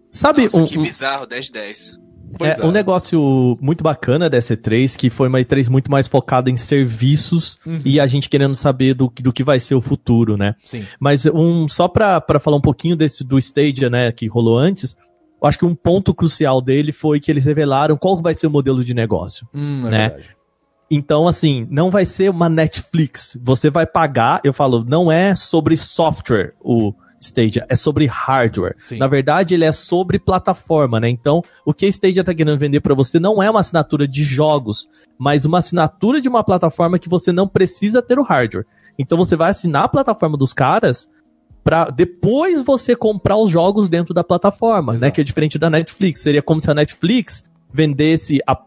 sabe 0.09 0.43
Nossa, 0.43 0.57
um, 0.61 0.65
que 0.65 0.79
um- 0.79 0.83
bizarro, 0.83 1.27
10 1.27 1.45
de 1.45 1.51
10. 1.51 1.99
Pois 2.37 2.59
é, 2.59 2.65
um 2.65 2.71
negócio 2.71 3.57
muito 3.61 3.83
bacana 3.83 4.29
dessa 4.29 4.55
E3, 4.55 4.95
que 4.95 5.09
foi 5.09 5.27
uma 5.27 5.39
E3 5.39 5.69
muito 5.69 5.89
mais 5.91 6.07
focada 6.07 6.49
em 6.49 6.57
serviços 6.57 7.59
e 7.85 7.99
a 7.99 8.07
gente 8.07 8.29
querendo 8.29 8.55
saber 8.55 8.93
do, 8.93 9.09
que- 9.09 9.21
do 9.23 9.31
que 9.33 9.43
vai 9.43 9.59
ser 9.59 9.75
o 9.75 9.81
futuro, 9.81 10.37
né? 10.37 10.55
Sim. 10.65 10.83
Mas 10.99 11.25
um, 11.25 11.67
só 11.67 11.87
pra, 11.87 12.19
pra 12.21 12.39
falar 12.39 12.57
um 12.57 12.61
pouquinho 12.61 12.95
desse 12.95 13.23
do 13.23 13.37
Stadia, 13.37 13.89
né, 13.89 14.11
que 14.11 14.27
rolou 14.27 14.57
antes, 14.57 14.95
eu 15.41 15.47
acho 15.47 15.57
que 15.57 15.65
um 15.65 15.75
ponto 15.75 16.13
crucial 16.13 16.61
dele 16.61 16.91
foi 16.91 17.19
que 17.19 17.31
eles 17.31 17.45
revelaram 17.45 17.97
qual 17.97 18.21
vai 18.21 18.33
ser 18.35 18.47
o 18.47 18.51
modelo 18.51 18.83
de 18.83 18.93
negócio. 18.93 19.47
Hum, 19.53 19.87
é 19.87 19.89
Né? 19.91 20.13
Então, 20.93 21.25
assim, 21.27 21.65
não 21.71 21.89
vai 21.89 22.05
ser 22.05 22.29
uma 22.29 22.49
Netflix. 22.49 23.37
Você 23.41 23.69
vai 23.69 23.85
pagar, 23.85 24.41
eu 24.43 24.51
falo, 24.51 24.83
não 24.85 25.09
é 25.09 25.33
sobre 25.35 25.77
software 25.77 26.53
o 26.59 26.93
Stadia, 27.21 27.65
é 27.69 27.75
sobre 27.75 28.07
hardware. 28.07 28.75
Sim. 28.79 28.97
Na 28.97 29.07
verdade, 29.07 29.53
ele 29.53 29.63
é 29.63 29.71
sobre 29.71 30.17
plataforma, 30.17 30.99
né? 30.99 31.07
Então, 31.07 31.43
o 31.63 31.73
que 31.73 31.85
a 31.85 31.89
Stadia 31.89 32.23
tá 32.23 32.33
querendo 32.33 32.57
vender 32.57 32.79
pra 32.81 32.95
você 32.95 33.19
não 33.19 33.41
é 33.43 33.49
uma 33.49 33.59
assinatura 33.59 34.07
de 34.07 34.23
jogos, 34.23 34.89
mas 35.19 35.45
uma 35.45 35.59
assinatura 35.59 36.19
de 36.19 36.27
uma 36.27 36.43
plataforma 36.43 36.97
que 36.97 37.07
você 37.07 37.31
não 37.31 37.47
precisa 37.47 38.01
ter 38.01 38.17
o 38.17 38.23
hardware. 38.23 38.65
Então, 38.97 39.17
você 39.17 39.35
vai 39.35 39.51
assinar 39.51 39.83
a 39.83 39.87
plataforma 39.87 40.35
dos 40.35 40.51
caras 40.51 41.07
pra 41.63 41.85
depois 41.91 42.63
você 42.63 42.95
comprar 42.95 43.37
os 43.37 43.51
jogos 43.51 43.87
dentro 43.87 44.13
da 44.15 44.23
plataforma, 44.23 44.93
né? 44.93 44.97
Exato. 44.97 45.13
Que 45.13 45.21
é 45.21 45.23
diferente 45.23 45.59
da 45.59 45.69
Netflix. 45.69 46.21
Seria 46.21 46.41
como 46.41 46.59
se 46.59 46.71
a 46.71 46.73
Netflix 46.73 47.43
vendesse 47.71 48.39
a- 48.47 48.57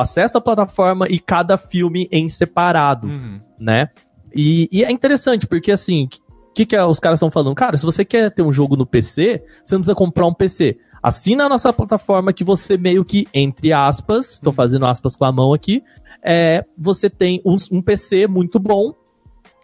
acesso 0.00 0.38
à 0.38 0.40
plataforma 0.40 1.06
e 1.10 1.18
cada 1.18 1.58
filme 1.58 2.08
em 2.12 2.28
separado, 2.28 3.08
Uhum. 3.08 3.40
né? 3.58 3.90
E, 4.34 4.68
e 4.70 4.84
é 4.84 4.90
interessante, 4.92 5.46
porque 5.46 5.72
assim, 5.72 6.08
que, 6.56 6.64
que 6.64 6.78
os 6.78 6.98
caras 6.98 7.18
estão 7.18 7.30
falando? 7.30 7.54
Cara, 7.54 7.76
se 7.76 7.84
você 7.84 8.02
quer 8.02 8.30
ter 8.30 8.40
um 8.40 8.50
jogo 8.50 8.76
no 8.76 8.86
PC, 8.86 9.44
você 9.62 9.74
não 9.74 9.80
precisa 9.80 9.94
comprar 9.94 10.26
um 10.26 10.32
PC. 10.32 10.78
Assina 11.02 11.44
a 11.44 11.48
nossa 11.50 11.70
plataforma 11.70 12.32
que 12.32 12.42
você 12.42 12.78
meio 12.78 13.04
que, 13.04 13.28
entre 13.34 13.74
aspas, 13.74 14.40
tô 14.40 14.50
fazendo 14.50 14.86
aspas 14.86 15.14
com 15.14 15.26
a 15.26 15.32
mão 15.32 15.52
aqui, 15.52 15.82
é, 16.24 16.64
você 16.76 17.10
tem 17.10 17.42
um, 17.44 17.56
um 17.70 17.82
PC 17.82 18.26
muito 18.26 18.58
bom 18.58 18.94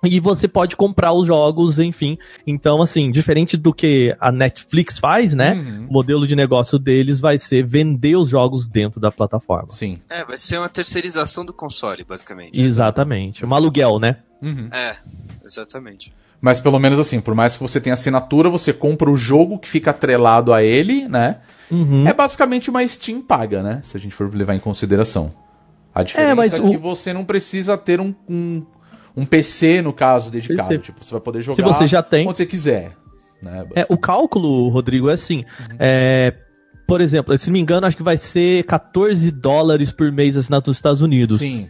e 0.04 0.20
você 0.20 0.46
pode 0.46 0.76
comprar 0.76 1.14
os 1.14 1.26
jogos, 1.26 1.78
enfim. 1.78 2.18
Então, 2.46 2.82
assim, 2.82 3.10
diferente 3.10 3.56
do 3.56 3.72
que 3.72 4.14
a 4.20 4.30
Netflix 4.30 4.98
faz, 4.98 5.32
né? 5.32 5.54
Uhum. 5.54 5.86
O 5.88 5.92
modelo 5.92 6.26
de 6.26 6.36
negócio 6.36 6.78
deles 6.78 7.20
vai 7.20 7.38
ser 7.38 7.64
vender 7.66 8.16
os 8.16 8.28
jogos 8.28 8.68
dentro 8.68 9.00
da 9.00 9.10
plataforma. 9.10 9.70
Sim. 9.70 9.98
É, 10.10 10.26
vai 10.26 10.36
ser 10.36 10.58
uma 10.58 10.68
terceirização 10.68 11.42
do 11.44 11.54
console, 11.54 12.04
basicamente. 12.04 12.60
Exatamente. 12.60 13.46
Um 13.46 13.54
aluguel, 13.54 13.98
né? 13.98 14.18
Uhum. 14.42 14.68
É, 14.72 14.96
exatamente. 15.42 16.12
Mas 16.42 16.60
pelo 16.60 16.78
menos 16.80 16.98
assim, 16.98 17.20
por 17.20 17.34
mais 17.36 17.56
que 17.56 17.62
você 17.62 17.80
tenha 17.80 17.94
assinatura, 17.94 18.50
você 18.50 18.72
compra 18.72 19.08
o 19.08 19.16
jogo 19.16 19.58
que 19.60 19.68
fica 19.68 19.92
atrelado 19.92 20.52
a 20.52 20.60
ele, 20.62 21.06
né? 21.08 21.36
Uhum. 21.70 22.04
É 22.06 22.12
basicamente 22.12 22.68
uma 22.68 22.86
Steam 22.86 23.22
paga, 23.22 23.62
né? 23.62 23.80
Se 23.84 23.96
a 23.96 24.00
gente 24.00 24.12
for 24.14 24.34
levar 24.34 24.54
em 24.54 24.58
consideração. 24.60 25.32
A 25.94 26.02
diferença 26.02 26.32
é, 26.32 26.34
mas 26.34 26.54
que 26.54 26.60
o- 26.60 26.80
você 26.80 27.12
não 27.12 27.24
precisa 27.24 27.78
ter 27.78 28.00
um, 28.00 28.12
um, 28.28 28.66
um 29.16 29.24
PC, 29.24 29.80
no 29.82 29.92
caso, 29.92 30.30
dedicado. 30.32 30.68
PC. 30.68 30.82
Tipo, 30.82 31.04
você 31.04 31.12
vai 31.12 31.20
poder 31.20 31.42
jogar 31.42 31.54
Se 31.56 31.62
você 31.62 31.86
já 31.86 32.02
tem. 32.02 32.26
onde 32.26 32.36
você 32.38 32.46
quiser. 32.46 32.92
Né? 33.40 33.64
É, 33.76 33.86
o 33.88 33.96
cálculo, 33.96 34.68
Rodrigo, 34.68 35.08
é 35.08 35.12
assim. 35.12 35.44
Uhum. 35.60 35.76
é, 35.78 36.34
por 36.88 37.00
exemplo, 37.00 37.38
se 37.38 37.46
não 37.48 37.52
me 37.52 37.60
engano, 37.60 37.86
acho 37.86 37.96
que 37.96 38.02
vai 38.02 38.16
ser 38.16 38.64
14 38.64 39.30
dólares 39.30 39.92
por 39.92 40.10
mês 40.10 40.36
assinado 40.36 40.68
nos 40.68 40.76
Estados 40.76 41.00
Unidos. 41.02 41.38
Sim. 41.38 41.68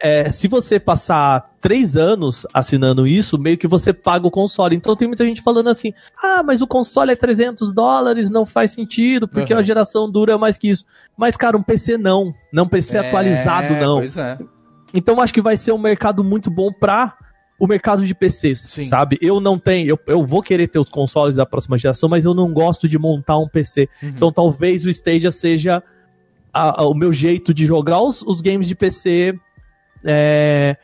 É, 0.00 0.28
se 0.28 0.48
você 0.48 0.78
passar 0.78 1.44
três 1.60 1.96
anos 1.96 2.46
assinando 2.52 3.06
isso, 3.06 3.38
meio 3.38 3.56
que 3.56 3.66
você 3.66 3.92
paga 3.92 4.26
o 4.26 4.30
console. 4.30 4.76
Então 4.76 4.96
tem 4.96 5.08
muita 5.08 5.24
gente 5.24 5.42
falando 5.42 5.68
assim: 5.68 5.92
ah, 6.22 6.42
mas 6.42 6.60
o 6.60 6.66
console 6.66 7.12
é 7.12 7.16
300 7.16 7.72
dólares, 7.72 8.30
não 8.30 8.44
faz 8.44 8.72
sentido, 8.72 9.26
porque 9.28 9.52
uhum. 9.54 9.60
a 9.60 9.62
geração 9.62 10.10
dura 10.10 10.36
mais 10.36 10.58
que 10.58 10.68
isso. 10.68 10.84
Mas, 11.16 11.36
cara, 11.36 11.56
um 11.56 11.62
PC 11.62 11.96
não. 11.96 12.34
Não 12.52 12.68
PC 12.68 12.98
é, 12.98 13.00
atualizado, 13.00 13.74
não. 13.74 13.98
Pois 13.98 14.16
é. 14.16 14.38
Então 14.92 15.20
acho 15.20 15.34
que 15.34 15.40
vai 15.40 15.56
ser 15.56 15.72
um 15.72 15.78
mercado 15.78 16.22
muito 16.22 16.50
bom 16.50 16.72
pra 16.72 17.16
o 17.58 17.66
mercado 17.66 18.04
de 18.04 18.14
PCs, 18.14 18.66
Sim. 18.68 18.84
sabe? 18.84 19.16
Eu 19.20 19.40
não 19.40 19.58
tenho, 19.58 19.88
eu, 19.88 19.98
eu 20.08 20.26
vou 20.26 20.42
querer 20.42 20.68
ter 20.68 20.78
os 20.78 20.88
consoles 20.88 21.36
da 21.36 21.46
próxima 21.46 21.78
geração, 21.78 22.08
mas 22.08 22.24
eu 22.24 22.34
não 22.34 22.52
gosto 22.52 22.88
de 22.88 22.98
montar 22.98 23.38
um 23.38 23.48
PC. 23.48 23.88
Uhum. 24.02 24.08
Então 24.10 24.32
talvez 24.32 24.84
o 24.84 24.90
Stadia 24.90 25.30
seja 25.30 25.82
a, 26.52 26.82
a, 26.82 26.86
o 26.86 26.94
meu 26.94 27.12
jeito 27.12 27.54
de 27.54 27.64
jogar 27.64 28.00
os, 28.00 28.22
os 28.22 28.40
games 28.40 28.66
de 28.66 28.74
PC 28.74 29.38
é, 30.04 30.76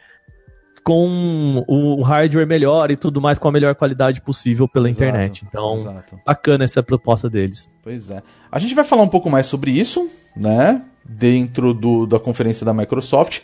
com 0.82 1.64
o 1.68 2.02
hardware 2.02 2.46
melhor 2.46 2.90
e 2.90 2.96
tudo 2.96 3.20
mais, 3.20 3.38
com 3.38 3.48
a 3.48 3.52
melhor 3.52 3.74
qualidade 3.74 4.20
possível 4.20 4.66
pela 4.68 4.88
exato, 4.88 5.04
internet. 5.04 5.44
Então, 5.46 5.74
exato. 5.74 6.20
bacana 6.26 6.64
essa 6.64 6.82
proposta 6.82 7.28
deles. 7.28 7.68
Pois 7.82 8.10
é. 8.10 8.22
A 8.50 8.58
gente 8.58 8.74
vai 8.74 8.84
falar 8.84 9.02
um 9.02 9.08
pouco 9.08 9.30
mais 9.30 9.46
sobre 9.46 9.70
isso, 9.70 10.08
né? 10.36 10.82
Dentro 11.04 11.74
do, 11.74 12.06
da 12.06 12.18
conferência 12.18 12.64
da 12.64 12.72
Microsoft. 12.72 13.40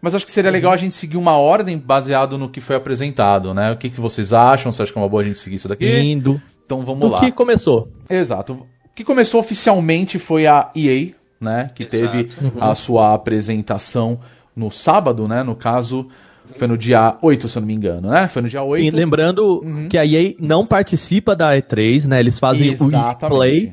Mas 0.00 0.14
acho 0.14 0.24
que 0.24 0.32
seria 0.32 0.50
legal 0.50 0.72
a 0.72 0.76
gente 0.76 0.94
seguir 0.94 1.16
uma 1.16 1.36
ordem 1.36 1.76
baseado 1.76 2.38
no 2.38 2.48
que 2.48 2.60
foi 2.60 2.76
apresentado, 2.76 3.52
né? 3.52 3.72
O 3.72 3.76
que, 3.76 3.90
que 3.90 4.00
vocês 4.00 4.32
acham? 4.32 4.70
Você 4.70 4.82
acha 4.82 4.92
que 4.92 4.98
é 4.98 5.02
uma 5.02 5.08
boa 5.08 5.22
a 5.22 5.24
gente 5.24 5.38
seguir 5.38 5.56
isso 5.56 5.68
daqui? 5.68 5.86
Lindo. 5.86 6.40
Então 6.64 6.84
vamos 6.84 7.10
lá. 7.10 7.18
O 7.18 7.20
que 7.20 7.32
começou? 7.32 7.88
Exato. 8.08 8.52
O 8.52 8.94
que 8.94 9.02
começou 9.02 9.40
oficialmente 9.40 10.18
foi 10.18 10.46
a 10.46 10.70
EA, 10.76 11.12
né? 11.40 11.70
Que 11.74 11.82
Exato. 11.82 12.12
teve 12.12 12.28
uhum. 12.40 12.62
a 12.62 12.74
sua 12.74 13.14
apresentação 13.14 14.20
no 14.58 14.70
sábado, 14.70 15.28
né? 15.28 15.42
No 15.42 15.54
caso, 15.54 16.08
foi 16.56 16.66
no 16.66 16.76
dia 16.76 17.16
8, 17.22 17.48
se 17.48 17.58
eu 17.58 17.60
não 17.60 17.66
me 17.66 17.74
engano, 17.74 18.08
né? 18.08 18.26
Foi 18.28 18.42
no 18.42 18.48
dia 18.48 18.62
8. 18.62 18.84
Sim, 18.84 18.90
lembrando 18.90 19.62
uhum. 19.62 19.88
que 19.88 19.96
a 19.96 20.04
EA 20.04 20.34
não 20.40 20.66
participa 20.66 21.36
da 21.36 21.56
E3, 21.56 22.06
né? 22.06 22.20
Eles 22.20 22.38
fazem 22.38 22.72
Exatamente. 22.72 23.24
o 23.24 23.28
Play. 23.28 23.72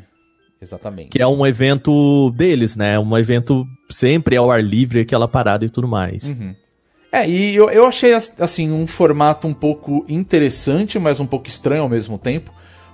Exatamente. 0.61 1.09
Que 1.09 1.21
é 1.21 1.27
um 1.27 1.45
evento 1.45 2.31
deles, 2.31 2.75
né? 2.75 2.97
Um 2.99 3.17
evento 3.17 3.65
sempre 3.89 4.37
ao 4.37 4.51
ar 4.51 4.63
livre, 4.63 5.01
aquela 5.01 5.27
parada 5.27 5.65
e 5.65 5.69
tudo 5.69 5.87
mais. 5.87 6.23
Uhum. 6.23 6.55
É, 7.11 7.29
e 7.29 7.55
eu, 7.55 7.69
eu 7.69 7.85
achei, 7.85 8.13
assim, 8.13 8.71
um 8.71 8.85
formato 8.85 9.47
um 9.47 9.53
pouco 9.53 10.05
interessante, 10.09 10.99
mas 10.99 11.19
um 11.19 11.25
pouco 11.25 11.47
estranho 11.47 11.83
ao 11.83 11.89
mesmo 11.89 12.17
tempo, 12.17 12.51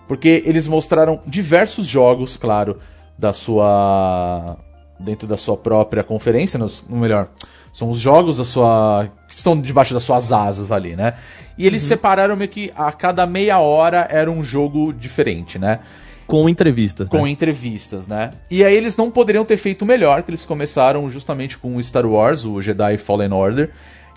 porque 0.07 0.43
eles 0.45 0.67
mostraram 0.67 1.19
diversos 1.25 1.87
jogos, 1.87 2.37
claro, 2.37 2.77
da 3.17 3.33
sua. 3.33 4.57
dentro 4.99 5.27
da 5.27 5.37
sua 5.37 5.57
própria 5.57 6.03
conferência, 6.03 6.59
no 6.59 6.97
melhor. 6.97 7.29
São 7.71 7.89
os 7.89 7.97
jogos 7.97 8.37
da 8.37 8.45
sua. 8.45 9.09
que 9.27 9.33
estão 9.33 9.59
debaixo 9.59 9.93
das 9.93 10.03
suas 10.03 10.31
asas 10.31 10.71
ali, 10.71 10.95
né? 10.95 11.13
E 11.57 11.65
eles 11.65 11.81
uhum. 11.83 11.87
separaram 11.89 12.35
meio 12.35 12.49
que 12.49 12.71
a 12.75 12.91
cada 12.91 13.25
meia 13.25 13.59
hora 13.59 14.07
era 14.09 14.29
um 14.29 14.43
jogo 14.43 14.91
diferente, 14.91 15.57
né? 15.57 15.79
Com 16.27 16.47
entrevistas. 16.47 17.09
Com 17.09 17.23
né? 17.23 17.29
entrevistas, 17.29 18.07
né? 18.07 18.31
E 18.49 18.63
aí 18.63 18.75
eles 18.75 18.95
não 18.95 19.11
poderiam 19.11 19.43
ter 19.43 19.57
feito 19.57 19.85
melhor, 19.85 20.23
que 20.23 20.31
eles 20.31 20.45
começaram 20.45 21.09
justamente 21.09 21.57
com 21.57 21.75
o 21.75 21.83
Star 21.83 22.05
Wars, 22.05 22.45
o 22.45 22.61
Jedi 22.61 22.97
Fallen 22.97 23.33
Order, 23.33 23.71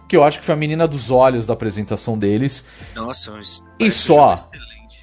que 0.09 0.17
eu 0.17 0.23
acho 0.23 0.39
que 0.39 0.47
foi 0.47 0.55
a 0.55 0.59
menina 0.59 0.87
dos 0.87 1.11
olhos 1.11 1.47
da 1.47 1.55
apresentação 1.55 2.17
deles. 2.17 2.65
Nossa, 2.95 3.33
e 3.79 3.91
só. 3.91 4.37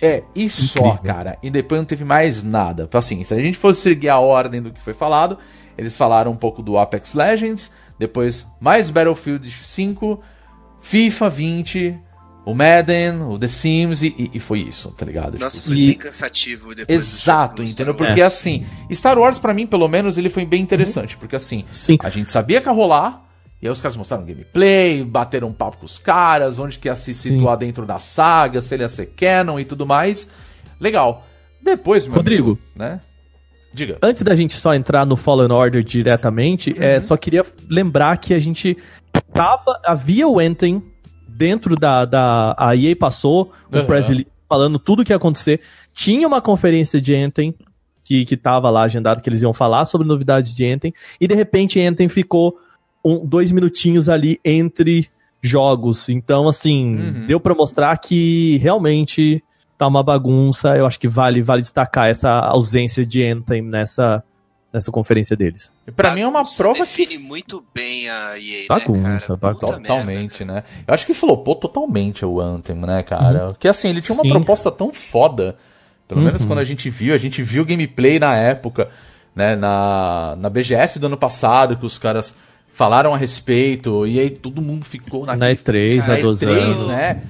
É, 0.02 0.24
e 0.34 0.50
só, 0.50 0.98
cara. 0.98 1.38
E 1.44 1.50
depois 1.50 1.80
não 1.80 1.86
teve 1.86 2.04
mais 2.04 2.44
nada. 2.44 2.84
Então, 2.84 2.98
assim, 2.98 3.24
se 3.24 3.34
a 3.34 3.40
gente 3.40 3.58
fosse 3.58 3.82
seguir 3.82 4.10
a 4.10 4.20
ordem 4.20 4.62
do 4.62 4.72
que 4.72 4.82
foi 4.82 4.94
falado, 4.94 5.38
eles 5.78 5.96
falaram 5.96 6.32
um 6.32 6.36
pouco 6.36 6.64
do 6.64 6.78
Apex 6.78 7.14
Legends, 7.14 7.72
depois 8.02 8.48
mais 8.60 8.90
Battlefield 8.90 9.48
5, 9.64 10.20
FIFA 10.82 11.30
20, 11.30 12.00
o 12.44 12.56
Madden, 12.56 13.22
o 13.30 13.38
The 13.38 13.48
Sims 13.48 14.02
e, 14.02 14.32
e, 14.34 14.40
foi 14.40 14.62
isso, 14.62 14.90
tá 14.90 15.06
ligado? 15.06 15.38
Nossa, 15.38 15.58
tipo, 15.58 15.68
foi 15.68 15.78
e... 15.78 15.88
bem 15.90 15.98
cansativo 15.98 16.74
depois. 16.74 16.98
Exato, 16.98 17.62
entendeu? 17.62 17.94
Porque 17.94 18.20
assim, 18.20 18.66
Star 18.92 19.20
Wars 19.20 19.38
para 19.38 19.54
mim, 19.54 19.68
pelo 19.68 19.88
menos, 19.88 20.18
ele 20.18 20.32
foi 20.32 20.44
bem 20.46 20.64
interessante, 20.64 21.14
uhum. 21.14 21.20
porque 21.20 21.36
assim, 21.36 21.64
Sim. 21.72 22.00
a 22.02 22.10
gente 22.10 22.32
sabia 22.32 22.60
que 22.60 22.68
ia 22.68 22.74
rolar, 22.74 23.24
e 23.62 23.68
aí 23.68 23.72
os 23.72 23.80
caras 23.80 23.96
mostraram 23.96 24.26
gameplay, 24.26 25.04
bateram 25.04 25.50
um 25.50 25.54
papo 25.54 25.78
com 25.78 25.86
os 25.86 26.00
caras, 26.00 26.58
onde 26.58 26.80
que 26.80 26.88
ia 26.88 26.96
se 26.96 27.14
Sim. 27.14 27.36
situar 27.36 27.56
dentro 27.56 27.86
da 27.86 28.00
saga, 28.00 28.64
se 28.64 28.74
ele 28.74 28.82
ia 28.82 28.90
ser 28.90 29.14
canon 29.16 29.60
e 29.60 29.66
tudo 29.66 29.86
mais. 29.86 30.28
Legal. 30.80 31.28
Depois, 31.62 32.08
meu 32.08 32.16
Rodrigo, 32.16 32.54
amigo, 32.54 32.62
né? 32.76 33.00
Diga. 33.74 33.98
Antes 34.02 34.24
da 34.24 34.36
gente 34.36 34.56
só 34.56 34.74
entrar 34.74 35.06
no 35.06 35.16
Fallen 35.16 35.52
Order 35.52 35.84
diretamente, 35.84 36.72
é, 36.72 36.74
uhum. 36.74 36.84
é, 36.84 37.00
só 37.00 37.16
queria 37.16 37.46
lembrar 37.70 38.18
que 38.18 38.34
a 38.34 38.40
gente 38.40 38.78
tava. 39.34 39.80
Havia 39.86 40.28
o 40.28 40.40
Anthem 40.40 40.84
dentro 41.28 41.76
da. 41.76 42.06
da 42.06 42.56
a 42.58 42.76
EA 42.76 42.96
passou 42.96 43.52
o 43.72 43.78
uhum. 43.78 43.86
press 43.86 44.12
falando 44.50 44.78
tudo 44.78 45.02
o 45.02 45.06
que 45.06 45.14
ia 45.14 45.18
acontecer. 45.18 45.62
Tinha 45.94 46.28
uma 46.28 46.42
conferência 46.42 47.00
de 47.00 47.16
Anthem 47.16 47.56
que, 48.04 48.26
que 48.26 48.36
tava 48.36 48.70
lá 48.70 48.84
agendado 48.84 49.22
que 49.22 49.30
eles 49.30 49.42
iam 49.42 49.54
falar 49.54 49.86
sobre 49.86 50.06
novidades 50.06 50.54
de 50.54 50.66
Anthem. 50.66 50.94
E 51.20 51.28
de 51.28 51.34
repente 51.34 51.80
Anthem 51.80 52.10
ficou 52.10 52.58
um, 53.04 53.26
dois 53.26 53.52
minutinhos 53.52 54.10
ali 54.10 54.38
entre 54.44 55.08
jogos. 55.42 56.10
Então, 56.10 56.48
assim, 56.48 56.98
uhum. 56.98 57.26
deu 57.26 57.40
para 57.40 57.56
mostrar 57.56 57.98
que 57.98 58.58
realmente 58.58 59.42
tá 59.82 59.88
uma 59.88 60.04
bagunça. 60.04 60.76
Eu 60.76 60.86
acho 60.86 61.00
que 61.00 61.08
vale, 61.08 61.42
vale 61.42 61.62
destacar 61.62 62.08
essa 62.08 62.30
ausência 62.30 63.04
de 63.04 63.24
Anthem 63.24 63.64
nessa, 63.64 64.24
nessa 64.72 64.92
conferência 64.92 65.36
deles. 65.36 65.72
Para 65.96 66.12
mim 66.12 66.22
é 66.22 66.28
uma 66.28 66.44
prova 66.46 66.80
define 66.80 67.08
que 67.08 67.18
muito 67.18 67.66
bem 67.74 68.08
a 68.08 68.38
EA, 68.38 68.68
bagunça, 68.70 69.34
né, 69.34 69.40
bagunça. 69.42 69.80
Totalmente, 69.80 70.46
merda, 70.46 70.54
né? 70.54 70.64
Eu 70.88 70.94
acho 70.94 71.06
que 71.06 71.16
flopou 71.16 71.56
totalmente 71.56 72.24
o 72.24 72.40
Anthem, 72.40 72.76
né, 72.76 73.02
cara? 73.02 73.48
Uhum. 73.48 73.56
Que 73.60 73.68
assim, 73.68 73.90
ele 73.90 74.02
tinha 74.02 74.16
uma 74.16 74.24
Sim. 74.24 74.30
proposta 74.30 74.70
tão 74.70 74.94
foda. 74.94 75.56
Pelo 76.08 76.22
uhum. 76.22 76.28
menos 76.28 76.46
quando 76.46 76.60
a 76.60 76.64
gente 76.64 76.88
viu, 76.90 77.16
a 77.16 77.18
gente 77.18 77.42
viu 77.42 77.66
gameplay 77.66 78.20
na 78.20 78.36
época, 78.36 78.88
né, 79.36 79.56
na, 79.56 80.36
na 80.38 80.50
BGS 80.50 81.00
do 81.00 81.08
ano 81.08 81.18
passado, 81.18 81.76
que 81.76 81.86
os 81.86 81.98
caras 81.98 82.36
falaram 82.72 83.16
a 83.16 83.18
respeito, 83.18 84.06
e 84.06 84.20
aí 84.20 84.30
todo 84.30 84.62
mundo 84.62 84.86
ficou 84.86 85.26
na 85.26 85.36
E3 85.36 86.08
há 86.08 86.22
12 86.22 86.46
anos. 86.46 86.88
né? 86.88 87.22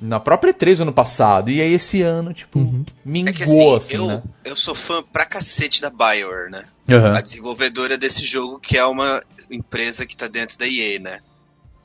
Na 0.00 0.18
própria 0.18 0.54
E3 0.54 0.80
ano 0.80 0.92
passado. 0.92 1.50
E 1.50 1.60
aí 1.60 1.74
esse 1.74 2.00
ano, 2.00 2.32
tipo, 2.32 2.58
uhum. 2.58 2.84
mingou, 3.04 3.30
é 3.30 3.32
que, 3.34 3.42
assim, 3.42 3.74
assim, 3.76 3.94
eu, 3.96 4.06
né? 4.06 4.22
Eu 4.44 4.56
sou 4.56 4.74
fã 4.74 5.02
pra 5.02 5.26
cacete 5.26 5.82
da 5.82 5.90
Bioware, 5.90 6.50
né? 6.50 6.64
Uhum. 6.88 7.14
A 7.14 7.20
desenvolvedora 7.20 7.98
desse 7.98 8.26
jogo, 8.26 8.58
que 8.58 8.78
é 8.78 8.84
uma 8.84 9.22
empresa 9.50 10.06
que 10.06 10.16
tá 10.16 10.26
dentro 10.26 10.58
da 10.58 10.66
EA, 10.66 10.98
né? 10.98 11.20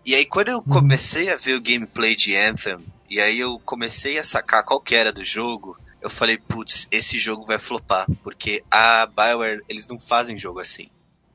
E 0.05 0.15
aí 0.15 0.25
quando 0.25 0.49
eu 0.49 0.57
uhum. 0.57 0.63
comecei 0.63 1.31
a 1.31 1.35
ver 1.35 1.55
o 1.55 1.61
gameplay 1.61 2.15
de 2.15 2.37
Anthem, 2.37 2.77
e 3.09 3.19
aí 3.19 3.39
eu 3.39 3.59
comecei 3.59 4.17
a 4.17 4.23
sacar 4.23 4.63
qual 4.63 4.79
que 4.79 4.95
era 4.95 5.11
do 5.11 5.23
jogo, 5.23 5.77
eu 6.01 6.09
falei, 6.09 6.37
putz, 6.37 6.87
esse 6.91 7.17
jogo 7.17 7.43
vai 7.45 7.57
flopar, 7.57 8.05
porque 8.23 8.63
a 8.69 9.07
Bioware, 9.07 9.63
eles 9.67 9.87
não 9.87 9.99
fazem 9.99 10.37
jogo 10.37 10.59
assim. 10.59 10.87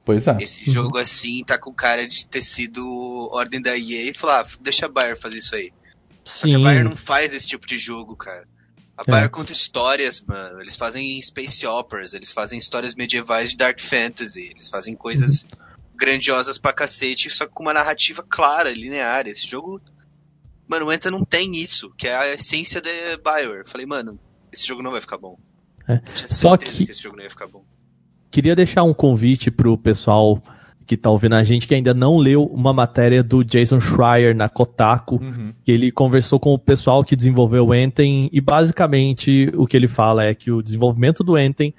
Pois 0.05 0.27
é. 0.27 0.39
Esse 0.41 0.69
uhum. 0.69 0.75
jogo 0.75 0.99
assim 0.99 1.43
tá 1.45 1.59
com 1.59 1.75
cara 1.75 2.07
de 2.07 2.27
ter 2.27 2.43
sido 2.43 3.29
ordem 3.33 3.61
da 3.61 3.77
EA 3.77 4.11
e 4.11 4.15
falar, 4.15 4.41
ah, 4.41 4.47
deixa 4.61 4.87
a 4.87 4.89
Bioware 4.89 5.21
fazer 5.21 5.39
isso 5.39 5.55
aí. 5.55 5.73
Sim. 6.31 6.39
Só 6.39 6.47
que 6.47 6.55
a 6.55 6.59
Bayer 6.59 6.85
não 6.85 6.97
faz 6.97 7.33
esse 7.35 7.49
tipo 7.49 7.67
de 7.67 7.77
jogo, 7.77 8.17
cara. 8.17 8.47
A 8.97 9.03
Bayer 9.05 9.27
é. 9.27 9.29
conta 9.29 9.53
histórias, 9.53 10.23
mano. 10.23 10.61
Eles 10.61 10.77
fazem 10.77 11.21
space 11.21 11.67
operas, 11.67 12.15
eles 12.15 12.33
fazem 12.33 12.59
histórias 12.59 12.95
medievais 12.95 13.51
de 13.51 13.57
dark 13.57 13.81
fantasy, 13.81 14.51
eles 14.51 14.69
fazem 14.69 14.95
coisas 14.95 15.45
uhum. 15.45 15.79
grandiosas 15.97 16.57
pra 16.57 16.73
cacete, 16.73 17.29
só 17.29 17.47
que 17.47 17.53
com 17.53 17.65
uma 17.65 17.75
narrativa 17.75 18.23
clara, 18.23 18.71
linear. 18.71 19.27
Esse 19.27 19.47
jogo. 19.47 19.81
Mano, 20.69 20.87
o 20.87 20.93
Enta 20.93 21.11
não 21.11 21.25
tem 21.25 21.51
isso, 21.57 21.93
que 21.99 22.07
é 22.07 22.15
a 22.15 22.33
essência 22.35 22.81
da 22.81 22.91
Bioware. 23.17 23.67
Falei, 23.67 23.87
mano, 23.87 24.21
esse 24.53 24.67
jogo 24.67 24.83
não 24.83 24.93
vai 24.93 25.01
ficar 25.01 25.19
bom. 25.19 25.37
É. 25.89 26.01
Só 26.15 26.57
que... 26.57 26.71
que 26.71 26.93
esse 26.93 27.03
jogo 27.03 27.17
não 27.17 27.25
ia 27.25 27.31
ficar 27.31 27.49
bom. 27.49 27.65
Queria 28.31 28.55
deixar 28.55 28.85
um 28.85 28.95
convite 28.95 29.51
pro 29.51 29.77
pessoal 29.77 30.41
que 30.91 30.97
tá 30.97 31.09
ouvindo 31.09 31.37
a 31.37 31.45
gente 31.45 31.69
que 31.69 31.75
ainda 31.77 31.95
não 31.95 32.17
leu 32.17 32.45
uma 32.47 32.73
matéria 32.73 33.23
do 33.23 33.45
Jason 33.45 33.79
Schreier 33.79 34.35
na 34.35 34.49
Kotaku, 34.49 35.21
uhum. 35.23 35.53
que 35.65 35.71
ele 35.71 35.93
conversou 35.93 36.41
com 36.41 36.53
o 36.53 36.59
pessoal 36.59 37.05
que 37.05 37.15
desenvolveu 37.15 37.69
o 37.69 37.73
Enten 37.73 38.29
e 38.33 38.41
basicamente 38.41 39.53
o 39.55 39.69
que 39.69 39.77
ele 39.77 39.87
fala 39.87 40.25
é 40.25 40.35
que 40.35 40.51
o 40.51 40.61
desenvolvimento 40.61 41.23
do 41.23 41.39
Enten 41.39 41.73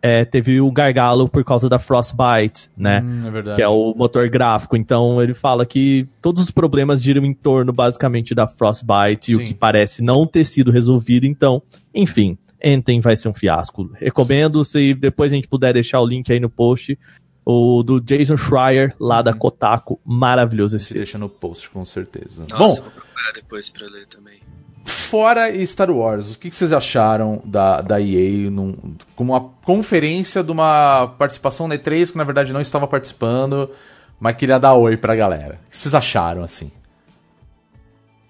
é, 0.00 0.24
teve 0.24 0.60
o 0.60 0.70
gargalo 0.70 1.28
por 1.28 1.42
causa 1.42 1.68
da 1.68 1.80
Frostbite, 1.80 2.70
né? 2.76 3.00
Hum, 3.00 3.50
é 3.50 3.54
que 3.56 3.62
é 3.62 3.66
o 3.66 3.92
motor 3.96 4.28
gráfico. 4.28 4.76
Então 4.76 5.20
ele 5.20 5.34
fala 5.34 5.66
que 5.66 6.06
todos 6.22 6.40
os 6.40 6.52
problemas 6.52 7.02
giram 7.02 7.24
em 7.24 7.34
torno 7.34 7.72
basicamente 7.72 8.36
da 8.36 8.46
Frostbite 8.46 9.26
Sim. 9.26 9.32
e 9.32 9.34
o 9.34 9.44
que 9.44 9.52
parece 9.52 10.00
não 10.00 10.28
ter 10.28 10.44
sido 10.44 10.70
resolvido. 10.70 11.26
Então, 11.26 11.60
enfim, 11.92 12.38
Enten 12.62 13.00
vai 13.00 13.16
ser 13.16 13.28
um 13.28 13.34
fiasco. 13.34 13.90
Recomendo, 13.94 14.64
se 14.64 14.94
depois 14.94 15.32
a 15.32 15.34
gente 15.34 15.48
puder 15.48 15.72
deixar 15.72 16.00
o 16.00 16.06
link 16.06 16.32
aí 16.32 16.38
no 16.38 16.48
post, 16.48 16.96
o 17.44 17.82
do 17.82 18.00
Jason 18.00 18.36
Schreier, 18.36 18.94
lá 18.98 19.22
da. 19.22 19.32
Kotaku. 19.32 20.00
Maravilhoso 20.04 20.76
esse. 20.76 20.94
Deixa 20.94 21.18
no 21.18 21.28
post, 21.28 21.70
com 21.70 21.84
certeza. 21.84 22.46
Nossa, 22.50 22.80
Bom, 22.80 22.88
vou 22.88 22.92
procurar 22.92 23.32
depois 23.34 23.70
pra 23.70 23.86
ler 23.86 24.06
também. 24.06 24.38
Fora 24.84 25.64
Star 25.64 25.90
Wars, 25.90 26.34
o 26.34 26.38
que 26.38 26.50
vocês 26.50 26.72
acharam 26.72 27.40
da, 27.44 27.80
da 27.80 28.00
EA 28.00 28.50
num, 28.50 28.76
com 29.16 29.24
uma 29.24 29.40
conferência 29.64 30.42
de 30.42 30.50
uma 30.50 31.06
participação 31.18 31.66
na 31.66 31.76
E3 31.76 32.12
que 32.12 32.18
na 32.18 32.24
verdade 32.24 32.52
não 32.52 32.60
estava 32.60 32.86
participando? 32.86 33.70
mas 34.18 34.36
queria 34.36 34.58
dar 34.58 34.74
oi 34.74 34.96
pra 34.96 35.14
galera. 35.14 35.60
O 35.66 35.70
que 35.70 35.76
vocês 35.76 35.94
acharam, 35.94 36.42
assim? 36.42 36.70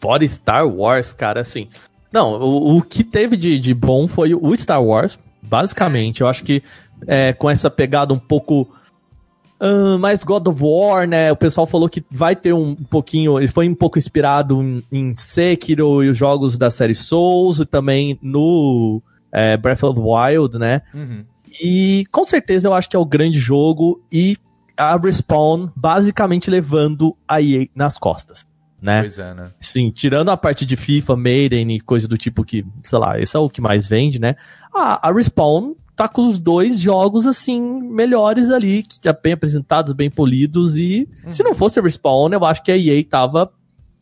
Fora 0.00 0.26
Star 0.26 0.66
Wars, 0.66 1.12
cara, 1.12 1.40
assim. 1.40 1.68
Não, 2.12 2.32
o, 2.40 2.78
o 2.78 2.82
que 2.82 3.04
teve 3.04 3.36
de, 3.36 3.58
de 3.58 3.74
bom 3.74 4.08
foi 4.08 4.34
o 4.34 4.56
Star 4.56 4.82
Wars, 4.82 5.18
basicamente. 5.42 6.20
Eu 6.20 6.26
acho 6.26 6.42
que 6.42 6.62
é, 7.06 7.32
com 7.32 7.48
essa 7.50 7.70
pegada 7.70 8.12
um 8.12 8.18
pouco. 8.18 8.68
Uh, 9.64 9.98
mais 9.98 10.22
God 10.22 10.46
of 10.46 10.60
War, 10.62 11.08
né? 11.08 11.32
O 11.32 11.36
pessoal 11.36 11.66
falou 11.66 11.88
que 11.88 12.04
vai 12.10 12.36
ter 12.36 12.52
um 12.52 12.74
pouquinho. 12.74 13.38
Ele 13.38 13.48
foi 13.48 13.66
um 13.66 13.74
pouco 13.74 13.98
inspirado 13.98 14.62
em, 14.62 14.82
em 14.92 15.14
Sekiro 15.14 16.04
e 16.04 16.10
os 16.10 16.18
jogos 16.18 16.58
da 16.58 16.70
série 16.70 16.94
Souls 16.94 17.60
e 17.60 17.64
também 17.64 18.18
no 18.20 19.00
é, 19.32 19.56
Breath 19.56 19.82
of 19.82 19.98
the 19.98 20.06
Wild, 20.06 20.58
né? 20.58 20.82
Uhum. 20.92 21.24
E 21.62 22.04
com 22.12 22.24
certeza 22.24 22.68
eu 22.68 22.74
acho 22.74 22.90
que 22.90 22.96
é 22.96 22.98
o 22.98 23.06
grande 23.06 23.38
jogo 23.38 24.04
e 24.12 24.36
a 24.76 24.96
Respawn 24.96 25.68
basicamente 25.74 26.50
levando 26.50 27.16
a 27.26 27.40
EA 27.40 27.66
nas 27.74 27.96
costas, 27.96 28.46
né? 28.82 29.00
Pois 29.00 29.18
é, 29.18 29.34
né? 29.34 29.50
Sim, 29.60 29.90
tirando 29.90 30.30
a 30.30 30.36
parte 30.36 30.66
de 30.66 30.76
FIFA, 30.76 31.16
Maiden 31.16 31.74
e 31.74 31.80
coisa 31.80 32.08
do 32.08 32.18
tipo 32.18 32.44
que, 32.44 32.66
sei 32.82 32.98
lá, 32.98 33.18
isso 33.18 33.36
é 33.36 33.40
o 33.40 33.48
que 33.48 33.60
mais 33.60 33.88
vende, 33.88 34.20
né? 34.20 34.36
A, 34.74 35.08
a 35.08 35.12
Respawn 35.12 35.74
tá 35.96 36.08
com 36.08 36.28
os 36.28 36.38
dois 36.38 36.78
jogos, 36.78 37.26
assim, 37.26 37.60
melhores 37.60 38.50
ali, 38.50 38.82
que 38.82 39.08
é 39.08 39.12
bem 39.12 39.32
apresentados, 39.34 39.92
bem 39.92 40.10
polidos, 40.10 40.76
e 40.76 41.08
Uhum. 41.24 41.32
se 41.32 41.42
não 41.42 41.54
fosse 41.54 41.78
a 41.78 41.82
Respawn, 41.82 42.32
eu 42.32 42.44
acho 42.44 42.62
que 42.62 42.72
a 42.72 42.76
EA 42.76 43.04
tava 43.04 43.52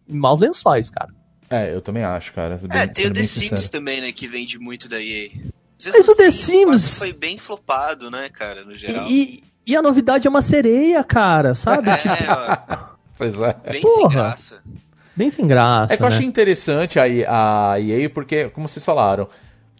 em 0.08 0.16
maus 0.16 0.40
lençóis, 0.40 0.88
cara. 0.90 1.10
É, 1.50 1.74
eu 1.74 1.80
também 1.82 2.02
acho, 2.02 2.32
cara. 2.32 2.56
Bem, 2.56 2.80
É, 2.80 2.86
tem 2.86 3.04
o 3.06 3.08
The 3.08 3.14
bem 3.14 3.24
Sims 3.24 3.48
sincero. 3.62 3.70
também, 3.72 4.00
né, 4.00 4.10
que 4.12 4.26
vende 4.26 4.58
muito 4.58 4.88
da 4.88 4.98
EA. 5.00 5.28
Mas 5.84 6.08
o 6.08 6.16
The 6.16 6.22
quase 6.24 6.32
Sims- 6.38 6.98
foi 6.98 7.12
bem 7.12 7.36
flopado, 7.36 8.10
né, 8.10 8.28
cara, 8.30 8.64
no 8.64 8.74
geral. 8.74 9.06
E, 9.10 9.42
e 9.66 9.76
a 9.76 9.82
novidade 9.82 10.26
é 10.26 10.30
uma 10.30 10.40
sereia, 10.40 11.04
cara, 11.04 11.54
sabe? 11.54 11.90
É, 11.90 11.96
Tipo, 11.98 12.14
ó, 12.28 12.78
Pois 13.18 13.34
é. 13.40 13.54
bem 13.70 13.82
sem 13.82 13.82
Porra. 13.82 14.14
graça. 14.14 14.62
bem 15.14 15.30
sem 15.30 15.46
graça, 15.46 15.92
É 15.92 15.96
que 15.98 16.02
eu 16.02 16.08
né? 16.08 16.14
achei 16.14 16.26
interessante 16.26 16.98
a, 16.98 17.72
a 17.72 17.80
EA, 17.80 18.08
porque, 18.08 18.48
como 18.48 18.66
vocês 18.66 18.82
falaram, 18.84 19.28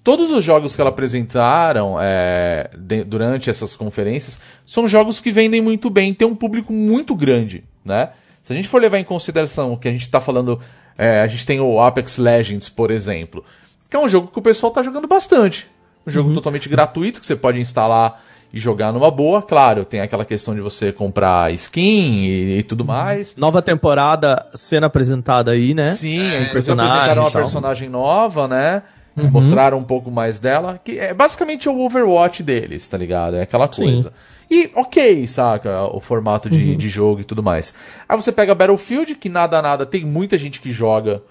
todos 0.05 0.31
os 0.31 0.43
jogos 0.45 0.75
que 0.75 0.81
ela 0.81 0.91
apresentaram 0.91 1.97
é, 2.01 2.69
de- 2.77 3.05
durante 3.05 3.49
essas 3.49 3.77
conferências 3.77 4.41
são 4.67 4.87
jogos 4.89 5.21
que 5.21 5.31
vendem 5.31 5.61
muito 5.61 5.89
bem, 5.91 6.13
tem 6.15 6.27
um 6.27 6.35
público 6.35 6.73
muito 6.73 7.15
grande, 7.15 7.65
né? 7.85 8.11
Se 8.43 8.53
a 8.53 8.57
gente 8.57 8.69
for 8.69 8.81
levar 8.81 8.99
em 8.99 9.05
consideração 9.05 9.77
que 9.77 9.89
a 9.89 9.93
gente 9.93 10.09
tá 10.09 10.21
falando, 10.21 10.61
é, 10.99 11.21
a 11.21 11.27
gente 11.29 11.47
tem 11.47 11.61
o 11.61 11.81
Apex 11.81 12.17
Legends, 12.19 12.69
por 12.69 12.91
exemplo, 12.91 13.45
que 13.89 13.97
é 13.97 13.99
um 14.01 14.09
jogo 14.09 14.29
que 14.29 14.39
o 14.39 14.43
pessoal 14.43 14.73
tá 14.73 14.83
jogando 14.83 15.07
bastante. 15.07 15.69
Um 16.05 16.11
jogo 16.11 16.35
totalmente 16.35 16.69
gratuito, 16.69 17.21
que 17.21 17.27
você 17.27 17.37
pode 17.37 17.61
instalar 17.61 18.21
e 18.53 18.59
jogar 18.59 18.93
numa 18.93 19.09
boa. 19.13 19.41
Claro, 19.41 19.85
tem 19.85 20.01
aquela 20.01 20.25
questão 20.25 20.53
de 20.53 20.61
você 20.61 20.91
comprar 20.91 21.53
skin 21.55 22.25
e, 22.25 22.59
e 22.59 22.63
tudo 22.65 22.85
mais. 22.85 23.37
Nova 23.37 23.63
temporada 23.63 24.45
sendo 24.55 24.85
apresentada 24.87 25.53
aí, 25.53 25.73
né? 25.75 25.87
Sim, 25.89 26.19
eles 26.19 26.51
personagem 26.51 26.91
apresentaram 26.93 27.23
uma 27.23 27.31
personagem 27.31 27.89
nova, 27.89 28.49
né? 28.49 28.83
Mostraram 29.17 29.79
um 29.79 29.85
pouco 29.85 30.11
mais 30.11 30.39
dela. 30.39 30.81
Que 30.83 30.99
é 30.99 31.13
basicamente 31.13 31.69
o 31.69 31.79
Overwatch 31.81 32.43
deles, 32.43 32.89
tá 32.89 32.97
ligado? 32.97 33.37
É 33.37 33.43
aquela 33.43 33.71
Sim. 33.73 33.83
coisa. 33.85 34.13
E 34.51 34.71
ok, 34.75 35.27
saca? 35.29 35.85
O 35.95 36.01
formato 36.01 36.51
de, 36.51 36.77
de 36.77 36.89
jogo 36.89 37.21
e 37.21 37.25
tudo 37.25 37.43
mais. 37.43 37.73
Aí 38.09 38.17
você 38.21 38.31
pega 38.31 38.55
Battlefield, 38.55 39.15
que 39.15 39.29
nada 39.29 39.61
nada 39.63 39.87
tem 39.87 40.05
muita 40.05 40.37
gente 40.37 40.61
que 40.61 40.71
joga 40.71 41.23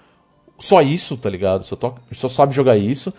só 0.58 0.82
isso, 0.82 1.16
tá 1.16 1.28
ligado? 1.30 1.64
Só, 1.64 1.76
to- 1.76 1.94
só 2.12 2.28
sabe 2.28 2.54
jogar 2.54 2.76
isso. 2.76 3.12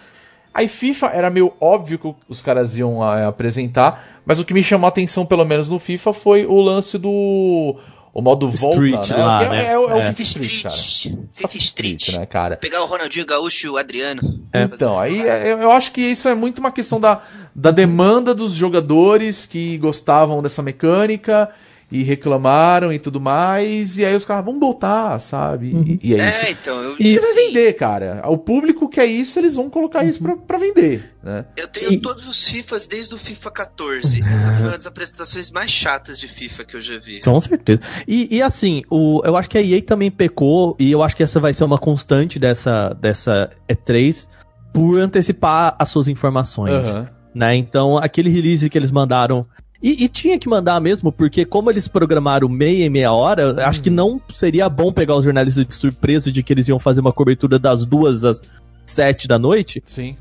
Aí 0.53 0.67
FIFA 0.67 1.08
era 1.08 1.29
meio 1.29 1.51
óbvio 1.60 1.98
que 1.98 2.13
os 2.29 2.41
caras 2.41 2.77
iam 2.77 3.01
ah, 3.01 3.27
apresentar, 3.27 4.22
mas 4.25 4.38
o 4.39 4.46
que 4.46 4.53
me 4.53 4.62
chamou 4.62 4.86
a 4.86 4.89
atenção, 4.89 5.25
pelo 5.25 5.43
menos 5.43 5.72
no 5.72 5.79
FIFA, 5.79 6.13
foi 6.13 6.46
o 6.46 6.62
lance 6.62 6.98
do. 6.98 7.75
O 8.13 8.22
modo 8.22 8.48
volta, 8.50 8.77
Street 8.86 9.10
né? 9.10 9.17
lá, 9.25 9.43
é, 9.43 9.50
né? 9.50 9.65
é 9.72 9.77
o- 9.79 9.89
é 9.89 9.93
o 9.96 10.00
É. 10.00 10.13
FIFA 10.13 10.22
Street, 10.22 10.62
cara. 10.63 10.75
FIFA 10.75 11.58
Street. 11.58 12.10
né, 12.13 12.25
cara? 12.27 12.58
Pegar 12.58 12.84
o 12.84 12.86
Ronaldinho 12.86 13.25
Gaúcho 13.25 13.65
e 13.65 13.70
o 13.72 13.77
Adriano. 13.77 14.22
Então, 14.53 15.00
aí 15.00 15.20
é- 15.27 15.51
eu, 15.51 15.58
eu 15.63 15.72
acho 15.72 15.91
que 15.91 16.01
isso 16.01 16.27
é 16.27 16.36
muito 16.36 16.60
uma 16.60 16.72
questão 16.72 17.01
da, 17.01 17.24
da 17.55 17.72
demanda 17.72 18.36
dos 18.36 18.53
jogadores 18.53 19.48
que 19.48 19.79
gostavam 19.79 20.43
dessa 20.43 20.62
mecânica 20.62 21.50
e 21.93 22.03
reclamaram 22.03 22.91
e 22.91 22.97
tudo 23.00 23.21
mais. 23.21 23.97
E 23.97 24.03
aí 24.05 24.15
os 24.15 24.25
caras 24.25 24.43
vão 24.43 24.59
voltar, 24.59 25.19
sabe? 25.19 25.67
E, 26.01 26.09
e 26.09 26.13
é 26.15 26.17
isso. 26.29 26.45
É, 26.45 26.51
então, 26.51 26.81
eu, 26.81 26.95
E 27.00 27.17
vai 27.19 27.29
assim, 27.29 27.35
vender, 27.47 27.73
cara. 27.73 28.21
O 28.25 28.38
público 28.38 28.89
quer 28.89 29.06
isso, 29.06 29.38
eles 29.39 29.56
vão 29.56 29.69
colocar 29.69 30.03
isso 30.03 30.21
pra, 30.21 30.36
pra 30.36 30.58
vender, 30.58 31.13
né? 31.23 31.45
eu 31.56 31.67
tenho 31.67 31.93
E- 31.93 32.01
todos 32.01 32.27
os 32.27 32.47
FIFAs 32.47 32.88
desde 32.88 33.13
o 33.13 33.17
FIFA 33.17 33.51
14. 33.51 34.23
Essa 34.23 34.51
foi 34.53 34.67
uma 34.67 34.77
das 34.77 34.88
apresentações 34.88 35.51
mais 35.51 35.69
chatas 35.71 36.19
de 36.19 36.27
FIFA 36.27 36.65
que 36.65 36.75
eu 36.75 36.82
já 36.82 36.97
vi. 36.97 37.21
Com 37.21 37.39
certeza. 37.39 37.82
E, 38.08 38.36
e 38.36 38.41
assim, 38.41 38.82
o, 38.89 39.21
eu 39.23 39.38
acho 39.38 39.49
que 39.49 39.58
a 39.58 39.62
EA 39.62 39.82
também 39.82 40.10
pecou, 40.10 40.75
e 40.79 40.91
eu 40.91 41.03
acho 41.03 41.15
que 41.15 41.23
essa 41.23 41.39
vai 41.39 41.53
ser 41.53 41.63
uma 41.63 41.77
constante 41.77 42.39
dessa, 42.39 42.89
dessa 42.99 43.49
E3, 43.69 44.27
por 44.73 44.99
antecipar 44.99 45.75
as 45.77 45.89
suas 45.89 46.08
informações. 46.08 46.73
Aham. 46.88 47.08
Né? 47.36 47.56
Então, 47.56 47.97
aquele 47.97 48.29
release 48.29 48.69
que 48.69 48.77
eles 48.77 48.91
mandaram. 48.91 49.45
E, 49.84 50.06
e 50.06 50.08
tinha 50.08 50.39
que 50.39 50.48
mandar 50.48 50.80
mesmo, 50.80 51.12
porque 51.12 51.43
como 51.43 51.69
eles 51.69 51.89
programaram 51.89 52.48
meia 52.48 52.86
e 52.86 52.89
meia 52.89 53.12
hora, 53.12 53.67
acho 53.67 53.82
que 53.82 53.89
não 53.89 54.19
seria 54.34 54.69
bom 54.69 54.93
pegar 54.93 55.15
os 55.17 55.26
jornalistas 55.26 55.65
de 55.65 55.76
surpresa 55.76 56.32
de 56.32 56.41
que 56.41 56.54
eles 56.54 56.69
iam 56.69 56.80
fazer 56.80 57.02
uma 57.02 57.12
cobertura 57.12 57.60
das 57.60 57.86
duas 57.86 58.24
às 58.24 58.41
sete 58.86 59.28
da 59.28 59.38
noite. 59.38 59.84
Sim. 59.86 60.15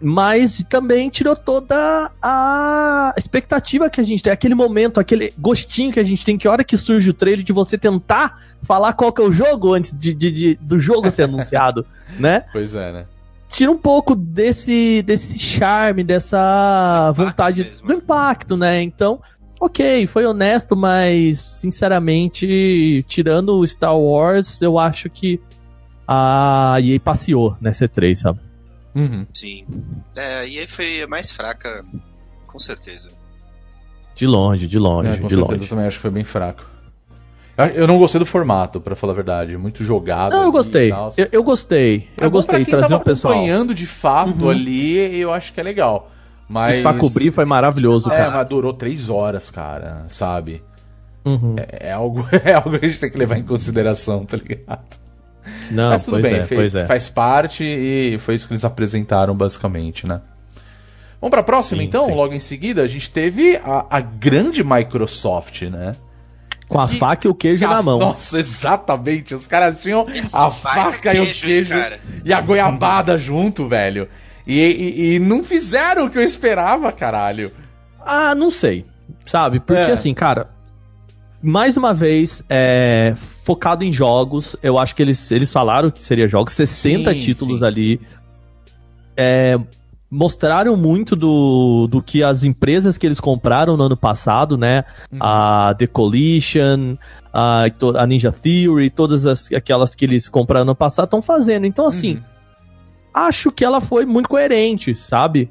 mas 0.00 0.64
também 0.68 1.08
tirou 1.10 1.36
toda 1.36 2.10
a 2.20 3.14
expectativa 3.16 3.88
que 3.88 4.00
a 4.00 4.04
gente 4.04 4.22
tem, 4.22 4.32
aquele 4.32 4.54
momento, 4.54 4.98
aquele 4.98 5.32
gostinho 5.38 5.92
que 5.92 6.00
a 6.00 6.02
gente 6.02 6.24
tem, 6.24 6.36
que 6.36 6.48
a 6.48 6.50
hora 6.50 6.64
que 6.64 6.76
surge 6.76 7.10
o 7.10 7.14
trailer 7.14 7.44
de 7.44 7.52
você 7.52 7.78
tentar 7.78 8.40
falar 8.62 8.94
qual 8.94 9.12
que 9.12 9.20
é 9.22 9.24
o 9.24 9.30
jogo 9.32 9.74
antes 9.74 9.96
de, 9.96 10.12
de- 10.14 10.30
de- 10.32 10.54
do 10.60 10.80
jogo 10.80 11.10
ser 11.10 11.22
anunciado, 11.28 11.84
né? 12.18 12.44
Pois 12.52 12.74
é, 12.74 12.92
né? 12.92 13.04
Tira 13.52 13.70
um 13.70 13.76
pouco 13.78 14.14
desse, 14.14 15.02
desse 15.02 15.38
charme, 15.38 16.02
dessa 16.02 17.10
Impacto 17.12 17.22
vontade 17.24 17.64
mesmo. 17.64 17.86
do 17.86 17.92
impacto, 17.94 18.56
né? 18.56 18.80
Então, 18.82 19.20
ok, 19.60 20.06
foi 20.06 20.24
honesto, 20.26 20.74
mas 20.74 21.38
sinceramente, 21.40 23.04
tirando 23.08 23.50
o 23.58 23.66
Star 23.66 23.96
Wars, 23.96 24.60
eu 24.62 24.78
acho 24.78 25.08
que 25.10 25.38
a 26.08 26.76
EA 26.80 26.98
passeou 26.98 27.56
nessa 27.60 27.86
E3, 27.86 28.16
sabe? 28.16 28.40
Uhum. 28.94 29.26
Sim. 29.32 29.64
É, 30.16 30.48
e 30.48 30.58
aí 30.58 30.66
foi 30.66 31.02
a 31.02 31.06
mais 31.06 31.30
fraca, 31.30 31.84
com 32.46 32.58
certeza. 32.58 33.10
De 34.14 34.26
longe, 34.26 34.66
de 34.66 34.78
longe, 34.78 35.08
É, 35.08 35.16
com 35.16 35.26
de 35.26 35.34
certeza, 35.34 35.52
longe. 35.52 35.64
eu 35.64 35.68
também 35.68 35.86
acho 35.86 35.96
que 35.96 36.02
foi 36.02 36.10
bem 36.10 36.24
fraco. 36.24 36.64
Eu- 37.56 37.86
não 37.86 37.98
gostei 37.98 38.18
do 38.18 38.24
formato, 38.26 38.80
pra 38.80 38.96
falar 38.96 39.12
a 39.12 39.16
verdade. 39.16 39.56
Muito 39.58 39.84
jogado. 39.84 40.32
Não, 40.32 40.44
eu 40.44 40.52
gostei. 40.52 40.88
e 40.88 40.90
tal. 40.90 41.10
Eu, 41.16 41.28
eu 41.32 41.42
gostei. 41.44 42.08
É 42.20 42.24
Eu 42.24 42.30
gostei. 42.30 42.64
Trazer 42.64 42.94
o 42.94 43.00
pessoal. 43.00 43.34
acompanhando 43.34 43.74
de 43.74 43.86
fato 43.86 44.48
ali, 44.48 45.18
eu 45.20 45.32
acho 45.32 45.52
que 45.52 45.60
é 45.60 45.62
legal. 45.62 46.10
Mas. 46.48 46.82
Pra 46.82 46.94
cobrir 46.94 47.30
foi 47.30 47.44
maravilhoso, 47.44 48.10
É, 48.12 48.16
cara. 48.16 48.42
durou 48.44 48.72
três 48.72 49.08
horas, 49.10 49.50
cara, 49.50 50.04
sabe? 50.08 50.62
Uhum. 51.24 51.54
É, 51.56 51.88
é 51.88 51.92
algo, 51.92 52.26
é 52.44 52.52
algo 52.54 52.78
que 52.78 52.84
a 52.86 52.88
gente 52.88 53.00
tem 53.00 53.10
que 53.10 53.18
levar 53.18 53.38
em 53.38 53.44
consideração, 53.44 54.24
tá 54.24 54.36
ligado? 54.36 54.82
Não, 55.70 55.90
mas 55.90 56.04
tudo 56.04 56.20
bem, 56.20 56.34
é, 56.34 56.44
fe- 56.44 56.54
pois 56.56 56.74
é. 56.74 56.86
faz 56.86 57.08
parte 57.08 57.64
e 57.64 58.16
foi 58.18 58.34
isso 58.34 58.46
que 58.46 58.52
eles 58.54 58.64
apresentaram, 58.64 59.34
basicamente, 59.36 60.06
né? 60.06 60.20
Vamos 61.20 61.30
pra 61.30 61.42
próxima, 61.42 61.80
Sim, 61.80 61.86
então? 61.86 62.06
sim. 62.06 62.14
Logo 62.14 62.34
em 62.34 62.40
seguida, 62.40 62.82
a 62.82 62.86
gente 62.86 63.10
teve 63.10 63.56
a, 63.64 63.86
a 63.88 64.00
grande 64.00 64.64
Microsoft, 64.64 65.62
né? 65.62 65.94
Com 66.72 66.80
a 66.80 66.88
Que- 66.88 66.96
faca 66.96 67.26
e 67.26 67.30
o 67.30 67.34
queijo 67.34 67.66
na 67.68 67.82
mão. 67.82 67.98
Nossa, 67.98 68.38
exatamente. 68.38 69.34
Os 69.34 69.46
caras 69.46 69.82
tinham 69.82 70.06
Esse 70.08 70.34
a 70.36 70.50
faca 70.50 71.12
e 71.14 71.20
o 71.20 71.24
queijo, 71.24 71.46
queijo 71.46 71.70
cara. 71.74 72.00
e 72.24 72.32
a 72.32 72.40
goiabada 72.40 73.18
junto, 73.18 73.68
velho. 73.68 74.08
E, 74.46 74.58
e- 74.58 75.14
e 75.14 75.18
não 75.18 75.44
fizeram 75.44 76.06
o 76.06 76.10
que 76.10 76.16
eu 76.18 76.22
esperava, 76.22 76.90
caralho. 76.90 77.52
Ah, 78.04 78.34
não 78.34 78.50
sei. 78.50 78.86
Sabe? 79.24 79.60
Porque 79.60 79.82
É. 79.82 79.92
assim, 79.92 80.14
cara. 80.14 80.48
Mais 81.42 81.76
uma 81.76 81.92
vez, 81.92 82.42
é, 82.48 83.14
focado 83.44 83.84
em 83.84 83.92
jogos, 83.92 84.56
eu 84.62 84.78
acho 84.78 84.94
que 84.96 85.02
eles, 85.02 85.30
eles 85.30 85.52
falaram 85.52 85.90
que 85.90 86.02
seria 86.02 86.26
jogos, 86.28 86.52
60 86.54 87.12
Sim, 87.12 87.20
títulos 87.20 87.60
sim. 87.60 87.66
ali. 87.66 88.00
É, 89.16 89.58
mostraram 90.14 90.76
muito 90.76 91.16
do, 91.16 91.88
do 91.90 92.02
que 92.02 92.22
as 92.22 92.44
empresas 92.44 92.98
que 92.98 93.06
eles 93.06 93.18
compraram 93.18 93.78
no 93.78 93.84
ano 93.84 93.96
passado, 93.96 94.58
né? 94.58 94.84
Uhum. 95.10 95.18
A 95.18 95.74
The 95.78 95.86
Coalition, 95.86 96.98
a, 97.32 97.64
a 97.96 98.06
Ninja 98.06 98.30
Theory, 98.30 98.90
todas 98.90 99.24
as, 99.24 99.50
aquelas 99.50 99.94
que 99.94 100.04
eles 100.04 100.28
compraram 100.28 100.66
no 100.66 100.74
passado 100.74 101.06
estão 101.06 101.22
fazendo. 101.22 101.64
Então, 101.64 101.86
assim, 101.86 102.16
Uhum. 102.16 102.22
acho 103.14 103.50
que 103.50 103.64
ela 103.64 103.80
foi 103.80 104.04
muito 104.04 104.28
coerente, 104.28 104.94
sabe? 104.94 105.50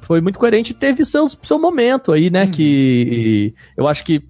Foi 0.00 0.20
muito 0.20 0.36
coerente 0.36 0.72
e 0.72 0.74
teve 0.74 1.04
seus, 1.04 1.38
seu 1.40 1.58
momento 1.58 2.10
aí, 2.12 2.30
né? 2.30 2.46
Uhum. 2.46 2.50
Que 2.50 3.54
eu 3.76 3.86
acho 3.86 4.02
que 4.04 4.20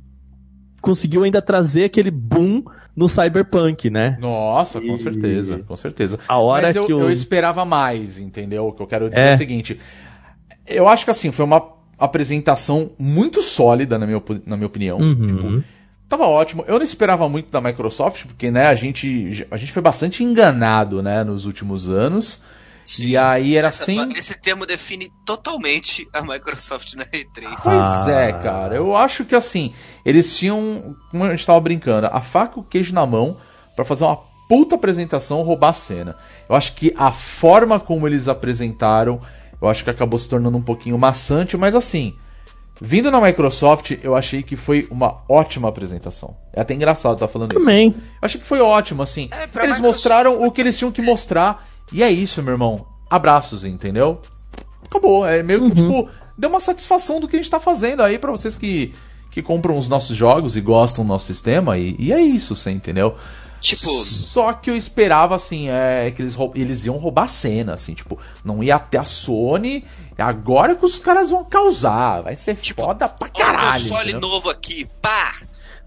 conseguiu 0.82 1.22
ainda 1.22 1.40
trazer 1.40 1.84
aquele 1.84 2.10
boom 2.10 2.62
no 2.96 3.08
Cyberpunk, 3.08 3.90
né? 3.90 4.16
Nossa, 4.20 4.80
com 4.80 4.94
E- 4.94 4.98
certeza, 4.98 5.58
com 5.66 5.76
certeza. 5.76 6.18
A 6.28 6.38
hora 6.38 6.68
Mas 6.68 6.76
eu, 6.76 6.86
que 6.86 6.92
o. 6.94 7.00
eu 7.00 7.10
esperava 7.10 7.64
mais, 7.64 8.18
entendeu? 8.18 8.68
O 8.68 8.72
que 8.72 8.80
eu 8.82 8.86
quero 8.86 9.08
dizer 9.10 9.22
é. 9.22 9.30
É. 9.32 9.34
o 9.34 9.38
seguinte. 9.38 9.80
Eu 10.66 10.88
acho 10.88 11.04
que 11.04 11.10
assim, 11.10 11.30
foi 11.32 11.44
uma 11.44 11.62
apresentação 11.98 12.90
muito 12.98 13.42
sólida, 13.42 13.98
na 13.98 14.06
minha, 14.06 14.22
na 14.46 14.56
minha 14.56 14.66
opinião. 14.66 14.98
Uhum. 14.98 15.26
Tipo, 15.26 15.62
tava 16.08 16.24
ótimo. 16.26 16.64
Eu 16.66 16.76
não 16.76 16.82
esperava 16.84 17.28
muito 17.28 17.50
da 17.50 17.60
Microsoft, 17.60 18.26
porque, 18.26 18.50
né, 18.50 18.66
a 18.66 18.74
gente, 18.74 19.46
a 19.50 19.56
gente 19.56 19.72
foi 19.72 19.82
bastante 19.82 20.22
enganado, 20.24 21.02
né, 21.02 21.22
nos 21.24 21.44
últimos 21.46 21.88
anos. 21.88 22.42
Sim. 22.84 23.06
E 23.06 23.16
aí 23.16 23.56
era 23.56 23.68
Essa, 23.68 23.84
sem. 23.84 24.12
Esse 24.12 24.38
termo 24.40 24.66
define 24.66 25.10
totalmente 25.24 26.08
a 26.12 26.22
Microsoft 26.22 26.94
na 26.94 27.04
E3. 27.06 27.26
Pois 27.62 27.66
ah. 27.66 28.06
é, 28.10 28.32
cara. 28.32 28.76
Eu 28.76 28.94
acho 28.94 29.24
que 29.24 29.34
assim, 29.34 29.72
eles 30.04 30.36
tinham, 30.36 30.94
como 31.10 31.24
a 31.24 31.30
gente 31.30 31.46
tava 31.46 31.60
brincando, 31.60 32.08
a 32.12 32.20
faca 32.20 32.58
e 32.58 32.60
o 32.60 32.64
queijo 32.64 32.94
na 32.94 33.06
mão 33.06 33.36
para 33.74 33.84
fazer 33.84 34.04
uma 34.04 34.18
puta 34.48 34.74
apresentação, 34.74 35.42
roubar 35.42 35.70
a 35.70 35.72
cena. 35.72 36.16
Eu 36.48 36.54
acho 36.54 36.74
que 36.74 36.94
a 36.96 37.10
forma 37.10 37.80
como 37.80 38.06
eles 38.06 38.28
apresentaram, 38.28 39.20
eu 39.60 39.68
acho 39.68 39.82
que 39.82 39.90
acabou 39.90 40.18
se 40.18 40.28
tornando 40.28 40.56
um 40.56 40.62
pouquinho 40.62 40.98
maçante, 40.98 41.56
mas 41.56 41.74
assim, 41.74 42.14
vindo 42.80 43.10
na 43.10 43.20
Microsoft, 43.20 43.92
eu 44.02 44.14
achei 44.14 44.42
que 44.42 44.56
foi 44.56 44.86
uma 44.90 45.22
ótima 45.28 45.68
apresentação. 45.68 46.36
É 46.52 46.60
até 46.60 46.74
engraçado 46.74 47.14
estar 47.14 47.26
tá 47.26 47.32
falando 47.32 47.54
Também. 47.54 47.88
isso. 47.88 47.98
Eu 47.98 48.04
achei 48.20 48.40
que 48.40 48.46
foi 48.46 48.60
ótimo, 48.60 49.02
assim. 49.02 49.28
É, 49.32 49.44
eles 49.44 49.48
Microsoft... 49.54 49.82
mostraram 49.82 50.44
o 50.44 50.52
que 50.52 50.60
eles 50.60 50.76
tinham 50.76 50.92
que 50.92 51.02
mostrar 51.02 51.66
e 51.92 52.02
é 52.02 52.10
isso, 52.10 52.42
meu 52.42 52.54
irmão. 52.54 52.86
Abraços, 53.08 53.64
entendeu? 53.64 54.20
Acabou. 54.84 55.26
É 55.26 55.42
meio 55.42 55.70
que, 55.70 55.80
uhum. 55.80 56.02
tipo, 56.02 56.10
deu 56.36 56.50
uma 56.50 56.60
satisfação 56.60 57.20
do 57.20 57.28
que 57.28 57.36
a 57.36 57.38
gente 57.38 57.50
tá 57.50 57.60
fazendo 57.60 58.02
aí 58.02 58.18
para 58.18 58.30
vocês 58.30 58.56
que, 58.56 58.94
que 59.30 59.42
compram 59.42 59.78
os 59.78 59.88
nossos 59.88 60.16
jogos 60.16 60.56
e 60.56 60.60
gostam 60.60 61.04
do 61.04 61.08
nosso 61.08 61.26
sistema. 61.26 61.78
E, 61.78 61.96
e 61.98 62.12
é 62.12 62.20
isso, 62.20 62.56
você 62.56 62.70
entendeu? 62.70 63.16
Tipo. 63.60 63.88
Só 63.88 64.52
que 64.52 64.68
eu 64.68 64.76
esperava, 64.76 65.34
assim, 65.34 65.68
é 65.70 66.12
que 66.14 66.20
eles, 66.20 66.36
eles 66.54 66.84
iam 66.84 66.98
roubar 66.98 67.24
a 67.24 67.28
cena, 67.28 67.72
assim, 67.72 67.94
tipo, 67.94 68.18
não 68.44 68.62
ia 68.62 68.76
até 68.76 68.98
a 68.98 69.04
Sony. 69.04 69.84
Agora 70.18 70.74
que 70.76 70.84
os 70.84 70.98
caras 70.98 71.30
vão 71.30 71.44
causar. 71.44 72.22
Vai 72.22 72.36
ser 72.36 72.56
tipo, 72.56 72.82
foda 72.82 73.08
pra 73.08 73.28
caralho. 73.28 73.68
Um 73.68 73.88
console 73.88 74.10
entendeu? 74.10 74.28
novo 74.28 74.50
aqui, 74.50 74.86
pá! 75.00 75.34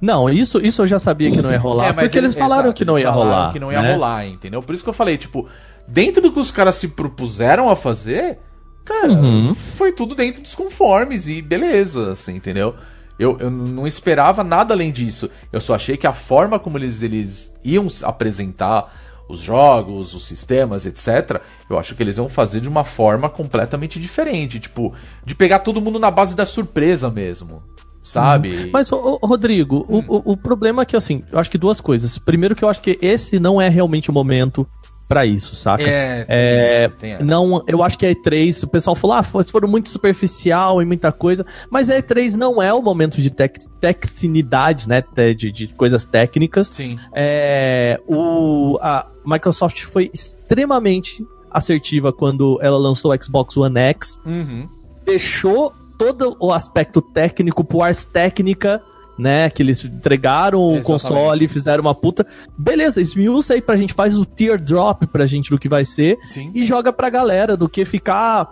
Não, 0.02 0.30
isso, 0.30 0.60
isso 0.60 0.82
eu 0.82 0.88
já 0.88 1.00
sabia 1.00 1.32
que 1.32 1.42
não 1.42 1.52
ia 1.52 1.58
rolar. 1.60 1.86
É, 1.86 1.94
mas 1.94 2.06
porque 2.06 2.18
eles, 2.18 2.32
eles 2.32 2.40
falaram 2.40 2.66
exato, 2.70 2.78
que 2.78 2.86
não 2.86 2.98
ia 2.98 3.12
rolar. 3.12 3.54
Que 3.54 3.60
não 3.60 3.72
ia 3.72 3.82
né? 3.82 3.94
rolar, 3.94 4.26
entendeu? 4.26 4.62
Por 4.64 4.74
isso 4.74 4.84
que 4.84 4.90
eu 4.90 4.94
falei, 4.94 5.18
tipo, 5.18 5.48
dentro 5.88 6.22
do 6.22 6.32
que 6.32 6.40
os 6.40 6.52
caras 6.52 6.76
se 6.76 6.90
propuseram 6.90 7.70
a 7.70 7.76
fazer, 7.76 8.40
cara, 8.84 9.14
uhum. 9.14 9.56
foi 9.56 9.92
tudo 9.92 10.16
dentro 10.16 10.42
dos 10.42 10.56
conformes 10.56 11.28
e 11.28 11.42
beleza, 11.42 12.12
assim, 12.12 12.36
entendeu? 12.36 12.76
Eu, 13.20 13.38
eu 13.40 13.50
não 13.50 13.88
esperava 13.88 14.44
nada 14.44 14.74
além 14.74 14.92
disso. 14.92 15.30
Eu 15.52 15.60
só 15.60 15.74
achei 15.74 15.98
que 15.98 16.06
a 16.06 16.14
forma 16.14 16.60
como 16.60 16.78
eles, 16.78 17.02
eles 17.02 17.54
iam 17.64 17.88
apresentar 18.04 18.94
os 19.28 19.40
jogos, 19.40 20.14
os 20.14 20.26
sistemas, 20.26 20.86
etc., 20.86 21.42
eu 21.70 21.78
acho 21.78 21.96
que 21.96 22.04
eles 22.04 22.18
iam 22.18 22.30
fazer 22.30 22.62
de 22.62 22.70
uma 22.70 22.84
forma 22.84 23.30
completamente 23.30 24.00
diferente. 24.00 24.60
Tipo, 24.60 24.94
de 25.26 25.36
pegar 25.36 25.60
todo 25.60 25.82
mundo 25.82 26.00
na 26.00 26.12
base 26.12 26.36
da 26.36 26.46
surpresa 26.46 27.10
mesmo. 27.10 27.62
Sabe? 28.04 28.56
Uhum. 28.56 28.70
Mas, 28.72 28.90
ô, 28.90 29.20
ô, 29.22 29.28
Rodrigo, 29.28 29.86
hum. 29.90 30.02
o, 30.08 30.32
o 30.32 30.38
problema 30.38 30.84
é 30.84 30.86
que, 30.86 30.96
assim, 30.96 31.24
eu 31.30 31.38
acho 31.38 31.52
que 31.52 31.58
duas 31.58 31.82
coisas. 31.82 32.18
Primeiro, 32.18 32.56
que 32.56 32.64
eu 32.64 32.70
acho 32.70 32.82
que 32.82 32.98
esse 33.02 33.38
não 33.38 33.60
é 33.60 33.68
realmente 33.68 34.10
o 34.10 34.14
momento 34.14 34.66
para 35.08 35.26
isso, 35.26 35.56
saca? 35.56 35.84
É, 35.84 36.26
é 36.28 36.86
isso, 36.86 37.24
não, 37.24 37.64
eu 37.68 37.82
acho 37.82 37.98
que 37.98 38.06
a 38.06 38.14
E3, 38.14 38.64
o 38.64 38.68
pessoal 38.68 38.96
falou, 38.96 39.16
ah, 39.16 39.24
foram 39.24 39.68
muito 39.68 39.90
superficial 39.90 40.82
e 40.82 40.86
muita 40.86 41.12
coisa, 41.12 41.46
mas 41.70 41.90
a 41.90 41.96
E3 41.96 42.34
não 42.34 42.62
é 42.62 42.74
o 42.74 42.82
momento 42.82 43.22
de 43.22 43.30
tec, 43.30 43.58
tecnicidade, 43.80 44.88
né, 44.88 45.04
de, 45.36 45.52
de 45.52 45.68
coisas 45.68 46.06
técnicas. 46.06 46.68
Sim. 46.68 47.00
É, 47.14 48.00
o, 48.06 48.78
a 48.82 49.08
Microsoft 49.26 49.84
foi 49.84 50.12
extremamente 50.14 51.26
assertiva 51.50 52.12
quando 52.12 52.60
ela 52.62 52.78
lançou 52.78 53.14
o 53.14 53.24
Xbox 53.24 53.56
One 53.56 53.80
X, 53.80 54.20
uhum. 54.26 54.68
deixou 55.06 55.74
todo 55.98 56.36
o 56.40 56.52
aspecto 56.52 57.02
técnico 57.02 57.64
pro 57.64 57.82
Ars 57.82 58.04
Técnica 58.04 58.82
né? 59.18 59.50
Que 59.50 59.64
eles 59.64 59.84
entregaram 59.84 60.62
o 60.62 60.82
console 60.82 61.46
e 61.46 61.48
fizeram 61.48 61.82
uma 61.82 61.96
puta. 61.96 62.26
Beleza, 62.58 63.02
esmiuça 63.02 63.54
aí 63.54 63.62
pra 63.62 63.78
gente, 63.78 63.94
faz 63.94 64.18
o 64.18 64.26
teardrop 64.26 65.04
pra 65.08 65.26
gente 65.26 65.50
do 65.50 65.58
que 65.58 65.70
vai 65.70 65.86
ser 65.86 66.18
Sim. 66.24 66.52
e 66.54 66.66
joga 66.66 66.94
pra 66.94 67.10
galera 67.10 67.58
do 67.58 67.68
que 67.68 67.84
ficar 67.86 68.48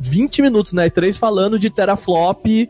20 0.00 0.42
minutos 0.42 0.72
na 0.72 0.84
E3 0.84 1.18
falando 1.18 1.58
de 1.58 1.70
teraflop 1.70 2.46
e, 2.46 2.68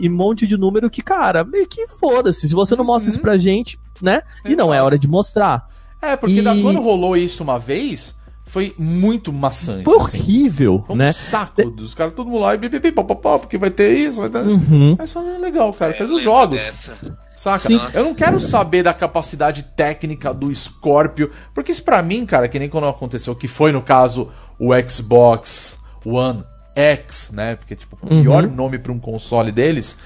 e 0.00 0.08
um 0.08 0.14
monte 0.14 0.46
de 0.46 0.56
número 0.56 0.90
que, 0.90 1.02
cara, 1.02 1.44
meio 1.44 1.66
que 1.66 1.86
foda-se. 1.86 2.48
Se 2.48 2.54
você 2.54 2.74
não 2.74 2.84
mostra 2.84 3.08
uhum. 3.08 3.14
isso 3.14 3.20
pra 3.20 3.36
gente, 3.36 3.78
né? 4.02 4.22
Exato. 4.44 4.50
E 4.50 4.56
não 4.56 4.74
é 4.74 4.82
hora 4.82 4.98
de 4.98 5.06
mostrar. 5.06 5.68
É, 6.02 6.16
porque 6.16 6.40
e... 6.40 6.42
da, 6.42 6.54
quando 6.56 6.80
rolou 6.80 7.16
isso 7.16 7.42
uma 7.42 7.58
vez, 7.58 8.14
foi 8.44 8.74
muito 8.78 9.32
maçante. 9.32 9.84
Foi 9.84 9.96
assim. 9.96 10.18
horrível, 10.18 10.84
foi 10.86 10.94
um 10.94 10.98
né? 10.98 11.12
saco 11.12 11.70
dos 11.70 11.94
caras, 11.94 12.14
todo 12.14 12.28
mundo 12.28 12.40
lá 12.40 12.54
e 12.54 12.58
bibibi, 12.58 12.92
papapá, 12.92 13.38
porque 13.38 13.56
vai 13.56 13.70
ter 13.70 13.96
isso, 13.96 14.20
vai 14.20 14.30
ter. 14.30 14.46
Uhum. 14.46 14.94
Mas 14.98 15.10
só 15.10 15.22
é 15.22 15.38
legal, 15.38 15.72
cara, 15.72 15.96
é, 15.98 16.04
os 16.04 16.22
jogos. 16.22 16.60
Dessa. 16.60 17.18
Saca? 17.36 17.58
Sim. 17.58 17.80
Eu 17.92 18.04
não 18.04 18.14
quero 18.14 18.38
saber 18.38 18.82
da 18.82 18.94
capacidade 18.94 19.64
técnica 19.74 20.32
do 20.32 20.54
Scorpio, 20.54 21.30
porque 21.52 21.72
isso 21.72 21.82
pra 21.82 22.02
mim, 22.02 22.24
cara, 22.24 22.48
que 22.48 22.58
nem 22.58 22.68
quando 22.68 22.86
aconteceu, 22.86 23.34
que 23.34 23.48
foi 23.48 23.72
no 23.72 23.82
caso 23.82 24.30
o 24.58 24.70
Xbox 24.88 25.76
One 26.04 26.44
X, 26.74 27.30
né? 27.32 27.56
Porque, 27.56 27.74
tipo, 27.74 27.96
o 28.00 28.06
pior 28.06 28.44
uhum. 28.44 28.54
nome 28.54 28.78
pra 28.78 28.92
um 28.92 28.98
console 28.98 29.50
deles. 29.50 29.98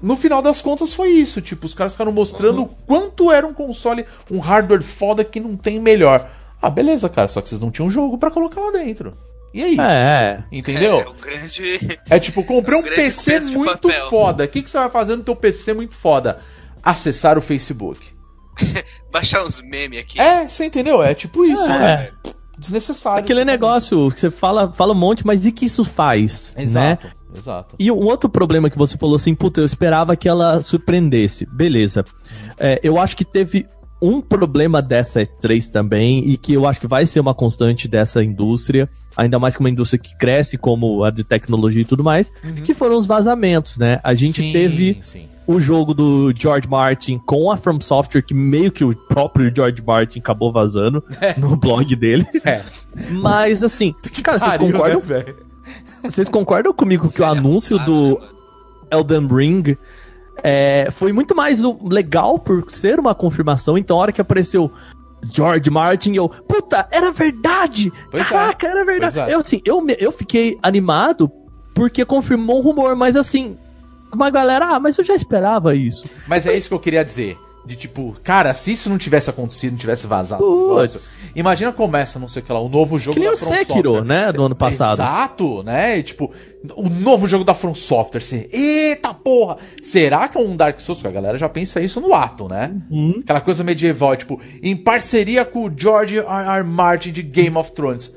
No 0.00 0.16
final 0.16 0.42
das 0.42 0.60
contas 0.60 0.92
foi 0.92 1.10
isso, 1.10 1.40
tipo, 1.40 1.64
os 1.64 1.74
caras 1.74 1.92
ficaram 1.92 2.12
mostrando 2.12 2.58
uhum. 2.58 2.64
o 2.64 2.68
quanto 2.86 3.30
era 3.30 3.46
um 3.46 3.54
console, 3.54 4.04
um 4.30 4.38
hardware 4.40 4.82
foda 4.82 5.24
que 5.24 5.40
não 5.40 5.56
tem 5.56 5.80
melhor. 5.80 6.28
Ah, 6.62 6.70
beleza, 6.70 7.08
cara, 7.08 7.26
só 7.26 7.40
que 7.40 7.48
vocês 7.48 7.60
não 7.60 7.72
tinham 7.72 7.90
jogo 7.90 8.16
para 8.16 8.30
colocar 8.30 8.60
lá 8.60 8.70
dentro. 8.70 9.14
E 9.52 9.62
aí? 9.62 9.76
É. 9.78 10.44
Entendeu? 10.50 11.00
É, 11.00 11.08
o 11.08 11.14
grande... 11.14 11.98
é 12.08 12.20
tipo, 12.20 12.42
comprei 12.44 12.78
um 12.80 12.82
PC 12.82 13.40
muito 13.50 13.90
foda. 14.08 14.44
O 14.44 14.48
que, 14.48 14.62
que 14.62 14.70
você 14.70 14.78
vai 14.78 14.88
fazer 14.88 15.16
no 15.16 15.24
teu 15.24 15.36
PC 15.36 15.74
muito 15.74 15.94
foda? 15.94 16.38
Acessar 16.82 17.36
o 17.36 17.42
Facebook. 17.42 18.00
Baixar 19.12 19.44
uns 19.44 19.60
memes 19.60 19.98
aqui. 19.98 20.20
É, 20.20 20.48
você 20.48 20.66
entendeu? 20.66 21.02
É 21.02 21.14
tipo 21.14 21.44
isso, 21.44 21.64
é. 21.64 21.68
né? 21.68 22.10
Desnecessário. 22.56 23.18
Aquele 23.18 23.44
negócio 23.44 24.10
que 24.12 24.20
você 24.20 24.30
fala, 24.30 24.72
fala 24.72 24.92
um 24.92 24.96
monte, 24.96 25.26
mas 25.26 25.44
e 25.44 25.52
que 25.52 25.66
isso 25.66 25.84
faz? 25.84 26.52
Exato. 26.56 27.08
Né? 27.08 27.12
Exato. 27.36 27.76
E 27.78 27.90
um 27.90 28.04
outro 28.04 28.28
problema 28.28 28.70
que 28.70 28.78
você 28.78 28.96
falou 28.96 29.16
assim, 29.16 29.34
puta, 29.34 29.60
eu 29.60 29.66
esperava 29.66 30.14
que 30.14 30.28
ela 30.28 30.60
surpreendesse. 30.60 31.46
Beleza. 31.46 32.04
É, 32.58 32.78
eu 32.82 32.98
acho 32.98 33.16
que 33.16 33.24
teve 33.24 33.66
um 34.02 34.20
problema 34.20 34.82
dessa 34.82 35.22
E3 35.22 35.68
também, 35.68 36.28
e 36.28 36.36
que 36.36 36.52
eu 36.52 36.66
acho 36.66 36.80
que 36.80 36.88
vai 36.88 37.06
ser 37.06 37.20
uma 37.20 37.32
constante 37.32 37.86
dessa 37.86 38.22
indústria, 38.22 38.90
ainda 39.16 39.38
mais 39.38 39.54
que 39.54 39.60
uma 39.60 39.70
indústria 39.70 39.98
que 39.98 40.18
cresce 40.18 40.58
como 40.58 41.04
a 41.04 41.10
de 41.10 41.22
tecnologia 41.22 41.82
e 41.82 41.84
tudo 41.84 42.02
mais, 42.02 42.32
uhum. 42.42 42.54
que 42.56 42.74
foram 42.74 42.98
os 42.98 43.06
vazamentos, 43.06 43.76
né? 43.78 44.00
A 44.02 44.12
gente 44.12 44.42
sim, 44.42 44.52
teve 44.52 44.98
sim. 45.02 45.28
o 45.46 45.60
jogo 45.60 45.94
do 45.94 46.32
George 46.36 46.68
Martin 46.68 47.20
com 47.24 47.48
a 47.48 47.56
From 47.56 47.80
Software, 47.80 48.22
que 48.22 48.34
meio 48.34 48.72
que 48.72 48.84
o 48.84 48.92
próprio 48.92 49.52
George 49.54 49.80
Martin 49.86 50.18
acabou 50.18 50.50
vazando 50.50 51.04
é. 51.20 51.38
no 51.38 51.56
blog 51.56 51.94
dele. 51.94 52.26
É. 52.44 52.60
Mas 53.08 53.62
assim, 53.62 53.94
cara, 54.22 54.38
vocês 54.38 54.56
concordam? 54.58 55.02
Né, 55.06 55.24
vocês 56.02 56.28
concordam 56.28 56.74
comigo 56.74 57.08
que 57.08 57.22
o 57.22 57.24
anúncio 57.24 57.78
do 57.78 58.20
Elden 58.90 59.28
Ring 59.28 59.76
é, 60.42 60.88
foi 60.90 61.12
muito 61.12 61.34
mais 61.34 61.62
legal 61.82 62.38
por 62.38 62.70
ser 62.70 62.98
uma 62.98 63.14
confirmação. 63.14 63.76
Então, 63.76 63.96
a 63.96 64.00
hora 64.00 64.12
que 64.12 64.20
apareceu 64.20 64.70
George 65.24 65.70
Martin, 65.70 66.14
eu, 66.14 66.28
puta, 66.28 66.86
era 66.90 67.10
verdade! 67.12 67.92
Pois 68.10 68.26
é. 68.26 68.30
Caraca, 68.30 68.66
é. 68.66 68.70
era 68.70 68.84
verdade! 68.84 69.18
É. 69.18 69.34
Eu, 69.34 69.40
assim, 69.40 69.60
eu, 69.64 69.84
eu 69.98 70.12
fiquei 70.12 70.58
animado 70.62 71.30
porque 71.74 72.04
confirmou 72.04 72.58
o 72.58 72.62
rumor, 72.62 72.96
mas 72.96 73.16
assim, 73.16 73.56
uma 74.12 74.30
galera, 74.30 74.74
ah, 74.74 74.80
mas 74.80 74.98
eu 74.98 75.04
já 75.04 75.14
esperava 75.14 75.74
isso. 75.74 76.04
Mas 76.26 76.46
é 76.46 76.56
isso 76.56 76.68
que 76.68 76.74
eu 76.74 76.80
queria 76.80 77.04
dizer. 77.04 77.38
De 77.64 77.76
tipo, 77.76 78.16
cara, 78.24 78.52
se 78.54 78.72
isso 78.72 78.90
não 78.90 78.98
tivesse 78.98 79.30
acontecido, 79.30 79.72
não 79.72 79.78
tivesse 79.78 80.06
vazado 80.06 80.42
negócio, 80.44 81.00
imagina 81.34 81.72
começa, 81.72 82.18
não 82.18 82.28
sei 82.28 82.42
o 82.42 82.44
que 82.44 82.52
lá, 82.52 82.60
o 82.60 82.68
novo 82.68 82.98
jogo 82.98 83.14
que 83.14 83.20
nem 83.20 83.30
da 83.30 83.36
From 83.36 83.52
Sekiro, 83.52 83.92
Software. 83.92 84.04
né, 84.04 84.32
do 84.32 84.44
ano 84.44 84.56
passado. 84.56 84.94
Exato, 84.94 85.62
né? 85.62 85.98
E, 85.98 86.02
tipo, 86.02 86.30
o 86.74 86.88
novo 86.88 87.28
jogo 87.28 87.44
da 87.44 87.54
From 87.54 87.74
Software, 87.74 88.20
você, 88.20 88.48
eita 88.52 89.14
porra, 89.14 89.58
será 89.80 90.28
que 90.28 90.38
é 90.38 90.40
um 90.40 90.56
Dark 90.56 90.80
Souls? 90.80 90.98
Porque 91.00 91.16
a 91.16 91.20
galera 91.20 91.38
já 91.38 91.48
pensa 91.48 91.80
isso 91.80 92.00
no 92.00 92.12
ato, 92.14 92.48
né? 92.48 92.74
Uhum. 92.90 93.20
Aquela 93.22 93.40
coisa 93.40 93.62
medieval, 93.62 94.16
tipo, 94.16 94.40
em 94.62 94.74
parceria 94.76 95.44
com 95.44 95.66
o 95.66 95.72
George 95.74 96.18
R. 96.18 96.26
R. 96.26 96.64
Martin 96.64 97.12
de 97.12 97.22
Game 97.22 97.56
of 97.56 97.70
Thrones. 97.72 98.12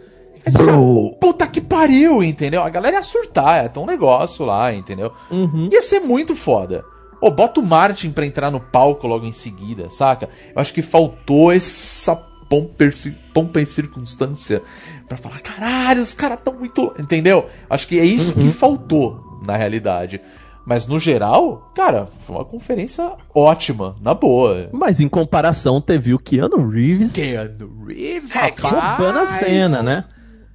Bro. 0.52 1.18
Puta 1.20 1.48
que 1.48 1.60
pariu, 1.60 2.24
entendeu? 2.24 2.62
A 2.62 2.70
galera 2.70 2.98
ia 2.98 3.04
surtar, 3.04 3.64
ia 3.64 3.70
ter 3.70 3.80
um 3.80 3.86
negócio 3.86 4.46
lá, 4.46 4.74
entendeu? 4.74 5.12
Uhum. 5.32 5.70
Ia 5.72 5.82
ser 5.82 6.00
muito 6.02 6.36
foda. 6.36 6.84
Ô, 7.22 7.32
bota 7.32 7.60
o 7.60 7.66
Martin 7.66 8.12
pra 8.12 8.26
entrar 8.26 8.52
no 8.52 8.60
palco 8.60 9.08
logo 9.08 9.26
em 9.26 9.34
seguida, 9.34 9.90
saca? 9.90 10.30
Eu 10.54 10.62
acho 10.62 10.74
que 10.74 10.82
faltou 10.82 11.52
essa 11.52 12.16
pompa, 12.50 12.86
pompa 13.34 13.62
em 13.62 13.66
circunstância 13.66 14.62
pra 15.08 15.18
falar, 15.18 15.40
caralho, 15.40 16.02
os 16.02 16.14
caras 16.14 16.40
tão 16.44 16.54
muito. 16.54 16.94
Entendeu? 17.00 17.48
Acho 17.70 17.88
que 17.88 18.00
é 18.00 18.06
isso 18.06 18.38
uhum. 18.38 18.48
que 18.48 18.54
faltou, 18.54 19.42
na 19.46 19.56
realidade. 19.56 20.22
Mas 20.66 20.88
no 20.88 21.00
geral, 21.00 21.72
cara, 21.76 22.08
foi 22.08 22.36
uma 22.36 22.46
conferência 22.46 23.12
ótima, 23.34 23.96
na 24.02 24.16
boa. 24.16 24.68
Mas 24.74 25.00
em 25.00 25.08
comparação, 25.08 25.80
teve 25.80 26.14
o 26.14 26.18
Keanu 26.18 26.68
Reeves. 26.68 27.14
Keanu 27.14 27.86
Reeves, 27.86 28.34
rapaz. 28.34 28.80
Roubando 28.80 29.20
a 29.20 29.28
cena, 29.28 29.84
né? 29.84 30.06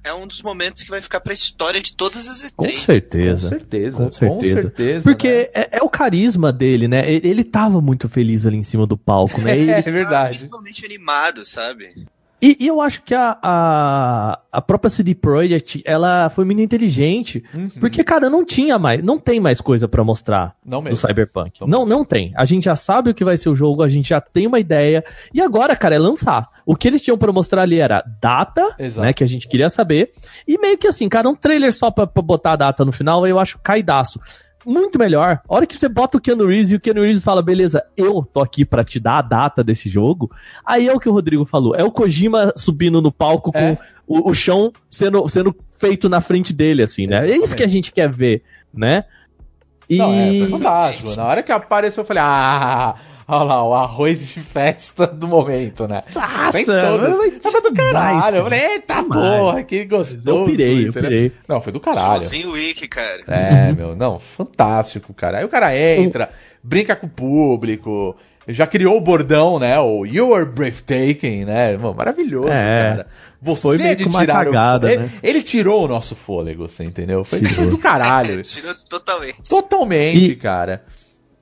É 0.03 0.13
um 0.13 0.25
dos 0.27 0.41
momentos 0.41 0.83
que 0.83 0.89
vai 0.89 0.99
ficar 1.01 1.19
pra 1.19 1.33
história 1.33 1.79
de 1.81 1.95
todas 1.95 2.27
as 2.27 2.41
E3. 2.43 2.53
Com 2.55 2.69
certeza. 2.71 3.43
Com 3.49 3.49
certeza. 3.57 3.97
Com 4.05 4.11
certeza. 4.11 4.55
Com 4.55 4.61
certeza 4.61 5.09
Porque 5.09 5.27
né? 5.29 5.47
é, 5.53 5.77
é 5.77 5.83
o 5.83 5.89
carisma 5.89 6.51
dele, 6.51 6.87
né? 6.87 7.09
Ele, 7.11 7.27
ele 7.27 7.43
tava 7.43 7.79
muito 7.81 8.09
feliz 8.09 8.45
ali 8.45 8.57
em 8.57 8.63
cima 8.63 8.87
do 8.87 8.97
palco, 8.97 9.39
né? 9.41 9.57
Ele- 9.59 9.71
É 9.71 9.81
verdade. 9.81 10.39
visualmente 10.39 10.85
animado, 10.85 11.45
sabe? 11.45 12.05
E, 12.41 12.57
e 12.59 12.67
eu 12.67 12.81
acho 12.81 13.03
que 13.03 13.13
a, 13.13 13.37
a, 13.41 14.39
a 14.51 14.61
própria 14.61 14.89
CD 14.89 15.13
Projekt, 15.13 15.81
ela 15.85 16.29
foi 16.29 16.43
muito 16.43 16.61
inteligente. 16.61 17.43
Uhum. 17.53 17.69
Porque, 17.79 18.03
cara, 18.03 18.29
não 18.29 18.43
tinha 18.43 18.79
mais, 18.79 19.03
não 19.03 19.19
tem 19.19 19.39
mais 19.39 19.61
coisa 19.61 19.87
pra 19.87 20.03
mostrar 20.03 20.55
Não 20.65 20.79
do 20.79 20.85
mesmo. 20.85 21.07
Cyberpunk. 21.07 21.61
Não 21.61 21.67
Não, 21.67 21.85
não 21.85 22.03
tem. 22.03 22.33
A 22.35 22.45
gente 22.45 22.63
já 22.63 22.75
sabe 22.75 23.11
o 23.11 23.13
que 23.13 23.23
vai 23.23 23.37
ser 23.37 23.49
o 23.49 23.55
jogo, 23.55 23.83
a 23.83 23.87
gente 23.89 24.09
já 24.09 24.19
tem 24.19 24.47
uma 24.47 24.59
ideia. 24.59 25.03
E 25.33 25.39
agora, 25.39 25.75
cara, 25.75 25.95
é 25.95 25.99
lançar. 25.99 26.49
O 26.65 26.75
que 26.75 26.87
eles 26.87 27.01
tinham 27.01 27.17
pra 27.17 27.31
mostrar 27.31 27.61
ali 27.61 27.79
era 27.79 28.03
data, 28.19 28.75
Exato. 28.79 29.05
né, 29.05 29.13
que 29.13 29.23
a 29.23 29.27
gente 29.27 29.47
queria 29.47 29.69
saber. 29.69 30.11
E 30.47 30.57
meio 30.57 30.77
que 30.77 30.87
assim, 30.87 31.07
cara, 31.07 31.29
um 31.29 31.35
trailer 31.35 31.71
só 31.73 31.91
pra, 31.91 32.07
pra 32.07 32.23
botar 32.23 32.53
a 32.53 32.55
data 32.55 32.83
no 32.83 32.91
final, 32.91 33.25
eu 33.27 33.37
acho 33.37 33.59
caidaço. 33.59 34.19
Muito 34.65 34.99
melhor. 34.99 35.41
A 35.47 35.55
hora 35.55 35.65
que 35.65 35.75
você 35.77 35.89
bota 35.89 36.17
o 36.17 36.21
Keanu 36.21 36.45
Reeves 36.47 36.71
e 36.71 36.75
o 36.75 36.79
Keanu 36.79 37.01
Reeves 37.01 37.23
fala, 37.23 37.41
beleza, 37.41 37.83
eu 37.97 38.23
tô 38.23 38.41
aqui 38.41 38.63
pra 38.63 38.83
te 38.83 38.99
dar 38.99 39.17
a 39.17 39.21
data 39.21 39.63
desse 39.63 39.89
jogo. 39.89 40.31
Aí 40.65 40.87
é 40.87 40.93
o 40.93 40.99
que 40.99 41.09
o 41.09 41.11
Rodrigo 41.11 41.45
falou. 41.45 41.75
É 41.75 41.83
o 41.83 41.91
Kojima 41.91 42.53
subindo 42.55 43.01
no 43.01 43.11
palco 43.11 43.51
com 43.51 43.57
É. 43.57 43.77
o, 44.07 44.29
o 44.29 44.33
chão 44.35 44.71
sendo, 44.89 45.27
sendo 45.27 45.55
feito 45.71 46.07
na 46.07 46.21
frente 46.21 46.53
dele, 46.53 46.83
assim, 46.83 47.07
né? 47.07 47.15
É 47.15 47.19
isso 47.19 47.29
Exatamente. 47.29 47.55
que 47.57 47.63
a 47.63 47.67
gente 47.67 47.91
quer 47.91 48.09
ver, 48.11 48.43
né? 48.73 49.05
E... 49.89 49.97
Não, 49.97 50.13
é, 50.13 50.37
foi 50.39 50.47
fantástico. 50.47 51.15
Na 51.17 51.25
hora 51.25 51.43
que 51.43 51.51
apareceu, 51.51 52.01
eu 52.01 52.05
falei, 52.05 52.23
ah, 52.23 52.95
olha 53.31 53.43
lá, 53.45 53.63
o 53.67 53.73
arroz 53.73 54.33
de 54.33 54.39
festa 54.39 55.07
do 55.07 55.27
momento, 55.27 55.87
né? 55.87 56.01
Nossa, 56.13 56.51
Tem 56.51 56.65
todas. 56.65 57.17
mas 57.17 57.37
Tava 57.37 57.61
do 57.61 57.73
caralho. 57.73 58.21
cara. 58.21 58.37
Eu 58.37 58.43
falei, 58.43 58.59
eita 58.59 59.01
Demais. 59.01 59.21
porra, 59.21 59.63
que 59.63 59.85
gostoso. 59.85 60.29
Eu 60.29 60.45
pirei, 60.45 60.87
eu 60.87 60.93
pirei. 60.93 61.31
Não, 61.47 61.61
foi 61.61 61.71
do 61.73 61.79
caralho. 61.79 62.05
Joãozinho 62.21 62.51
Wick, 62.51 62.87
cara. 62.87 63.21
É, 63.27 63.71
meu, 63.71 63.95
não, 63.95 64.19
fantástico, 64.19 65.13
cara. 65.13 65.39
Aí 65.39 65.45
o 65.45 65.49
cara 65.49 65.75
entra, 65.77 66.29
brinca 66.63 66.95
com 66.95 67.07
o 67.07 67.09
público, 67.09 68.15
já 68.47 68.67
criou 68.67 68.97
o 68.97 69.01
bordão, 69.01 69.59
né? 69.59 69.79
O 69.79 70.05
You 70.05 70.33
are 70.35 70.45
breathtaking, 70.45 71.45
né? 71.45 71.77
Mano, 71.77 71.93
maravilhoso, 71.95 72.49
É. 72.49 72.89
cara. 72.91 73.07
Você 73.43 73.61
Foi 73.63 73.77
meio 73.79 73.95
de 73.95 74.03
que 74.03 74.09
uma 74.09 74.19
tirar 74.19 74.45
cagada, 74.45 74.85
o 74.87 74.89
ele, 74.91 75.01
né? 75.03 75.09
ele 75.23 75.41
tirou 75.41 75.85
o 75.85 75.87
nosso 75.87 76.15
fôlego, 76.15 76.69
você 76.69 76.83
entendeu? 76.83 77.23
Foi 77.23 77.41
Tirou. 77.41 77.71
do 77.71 77.77
caralho. 77.79 78.39
Tirou 78.43 78.75
totalmente. 78.87 79.49
Totalmente, 79.49 80.31
E- 80.31 80.35
cara. 80.35 80.83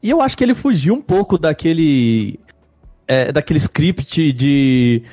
E 0.02 0.10
eu 0.10 0.22
acho 0.22 0.38
que 0.38 0.44
ele 0.44 0.56
fugiu 0.56 0.94
um 0.94 1.02
pouco 1.02 1.38
daquele. 1.38 2.40
é, 3.08 3.32
daquele 3.32 3.58
script 3.60 4.32
de. 4.32 5.04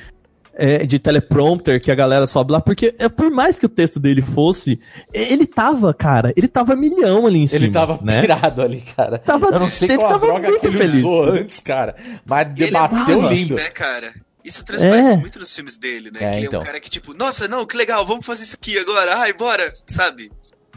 é, 0.54 0.86
de 0.86 0.98
teleprompter 0.98 1.80
que 1.82 1.90
a 1.90 1.94
galera 1.94 2.26
sobe 2.26 2.52
lá, 2.52 2.60
porque 2.60 2.94
é, 2.98 3.08
por 3.08 3.30
mais 3.30 3.58
que 3.58 3.66
o 3.66 3.68
texto 3.68 3.98
dele 4.00 4.22
fosse, 4.22 4.78
ele 5.12 5.44
tava, 5.46 5.92
cara, 5.92 6.32
ele 6.36 6.48
tava 6.48 6.74
milhão 6.76 7.26
ali 7.26 7.40
em 7.40 7.46
cima. 7.46 7.64
Ele 7.64 7.72
tava 7.72 7.98
né? 8.02 8.20
pirado 8.20 8.62
ali, 8.62 8.80
cara. 8.80 9.18
Tava- 9.18 9.48
Eu 9.48 9.60
não 9.60 9.68
sei 9.68 9.88
ele 9.88 9.98
qual 9.98 10.08
a 10.08 10.12
tava 10.14 10.26
droga 10.26 10.58
que 10.60 10.66
ele 10.66 10.78
feliz. 10.78 10.94
usou 11.04 11.24
antes, 11.24 11.60
cara. 11.60 11.94
Mas 12.24 12.46
ele 12.56 12.62
é 12.62 12.66
debateu 12.66 13.16
assim, 13.16 13.34
lindo. 13.34 13.54
né, 13.56 13.68
cara? 13.70 14.14
Isso 14.44 14.64
transparece 14.64 15.10
É. 15.10 15.16
muito 15.16 15.38
nos 15.40 15.52
filmes 15.54 15.76
dele, 15.76 16.10
né? 16.12 16.20
É, 16.22 16.30
que 16.30 16.36
ele 16.36 16.44
é 16.44 16.48
então. 16.48 16.60
um 16.60 16.64
cara 16.64 16.78
que, 16.78 16.88
tipo, 16.88 17.12
nossa, 17.12 17.48
não, 17.48 17.66
que 17.66 17.76
legal, 17.76 18.06
vamos 18.06 18.24
fazer 18.24 18.44
isso 18.44 18.54
aqui 18.54 18.78
agora, 18.78 19.16
ai, 19.16 19.32
bora, 19.32 19.72
sabe? 19.86 20.30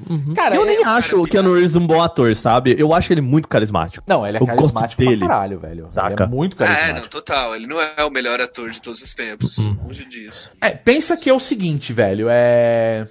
Uhum. 0.09 0.33
Cara, 0.33 0.55
eu 0.55 0.63
é- 0.63 0.65
nem 0.65 0.81
cara 0.83 0.97
acho 0.97 1.15
o 1.15 1.23
pirado. 1.23 1.31
Keanu 1.31 1.53
Reeves 1.55 1.75
um 1.75 1.87
bom 1.87 2.01
ator, 2.01 2.35
sabe? 2.35 2.75
Eu 2.77 2.93
acho 2.93 3.11
ele 3.11 3.21
muito 3.21 3.47
carismático. 3.47 4.03
Não, 4.07 4.25
ele 4.25 4.37
é 4.37 4.41
Eu 4.41 4.45
carismático 4.45 5.01
dele. 5.01 5.17
pra 5.17 5.27
caralho, 5.27 5.59
velho. 5.59 5.81
Ele 5.85 5.89
Saca? 5.91 6.23
é 6.23 6.27
muito 6.27 6.61
É, 6.61 6.67
não, 6.67 6.75
carismático. 6.75 7.09
total. 7.09 7.55
Ele 7.55 7.67
não 7.67 7.79
é 7.81 8.03
o 8.03 8.09
melhor 8.11 8.39
ator 8.39 8.69
de 8.69 8.81
todos 8.81 9.01
os 9.01 9.13
tempos. 9.13 9.57
Uhum. 9.57 9.77
Longe 9.85 10.05
disso. 10.05 10.51
É, 10.61 10.69
pensa 10.71 11.17
que 11.17 11.29
é 11.29 11.33
o 11.33 11.39
seguinte, 11.39 11.91
velho, 11.93 12.27
é... 12.29 13.07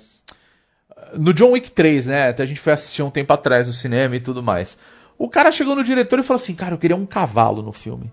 No 1.17 1.33
John 1.33 1.53
Wick 1.53 1.71
3, 1.71 2.07
né, 2.07 2.29
até 2.29 2.43
a 2.43 2.47
gente 2.47 2.61
foi 2.61 2.73
assistir 2.75 3.03
um 3.03 3.11
tempo 3.11 3.33
atrás 3.33 3.67
no 3.67 3.73
cinema 3.73 4.15
e 4.17 4.21
tudo 4.21 4.43
mais. 4.43 4.77
O 5.17 5.29
cara 5.29 5.51
chegou 5.51 5.75
no 5.75 5.83
diretor 5.83 6.19
e 6.19 6.23
falou 6.23 6.37
assim, 6.41 6.55
cara, 6.55 6.75
eu 6.75 6.79
queria 6.79 6.95
um 6.97 7.07
cavalo 7.07 7.63
no 7.63 7.73
filme. 7.73 8.13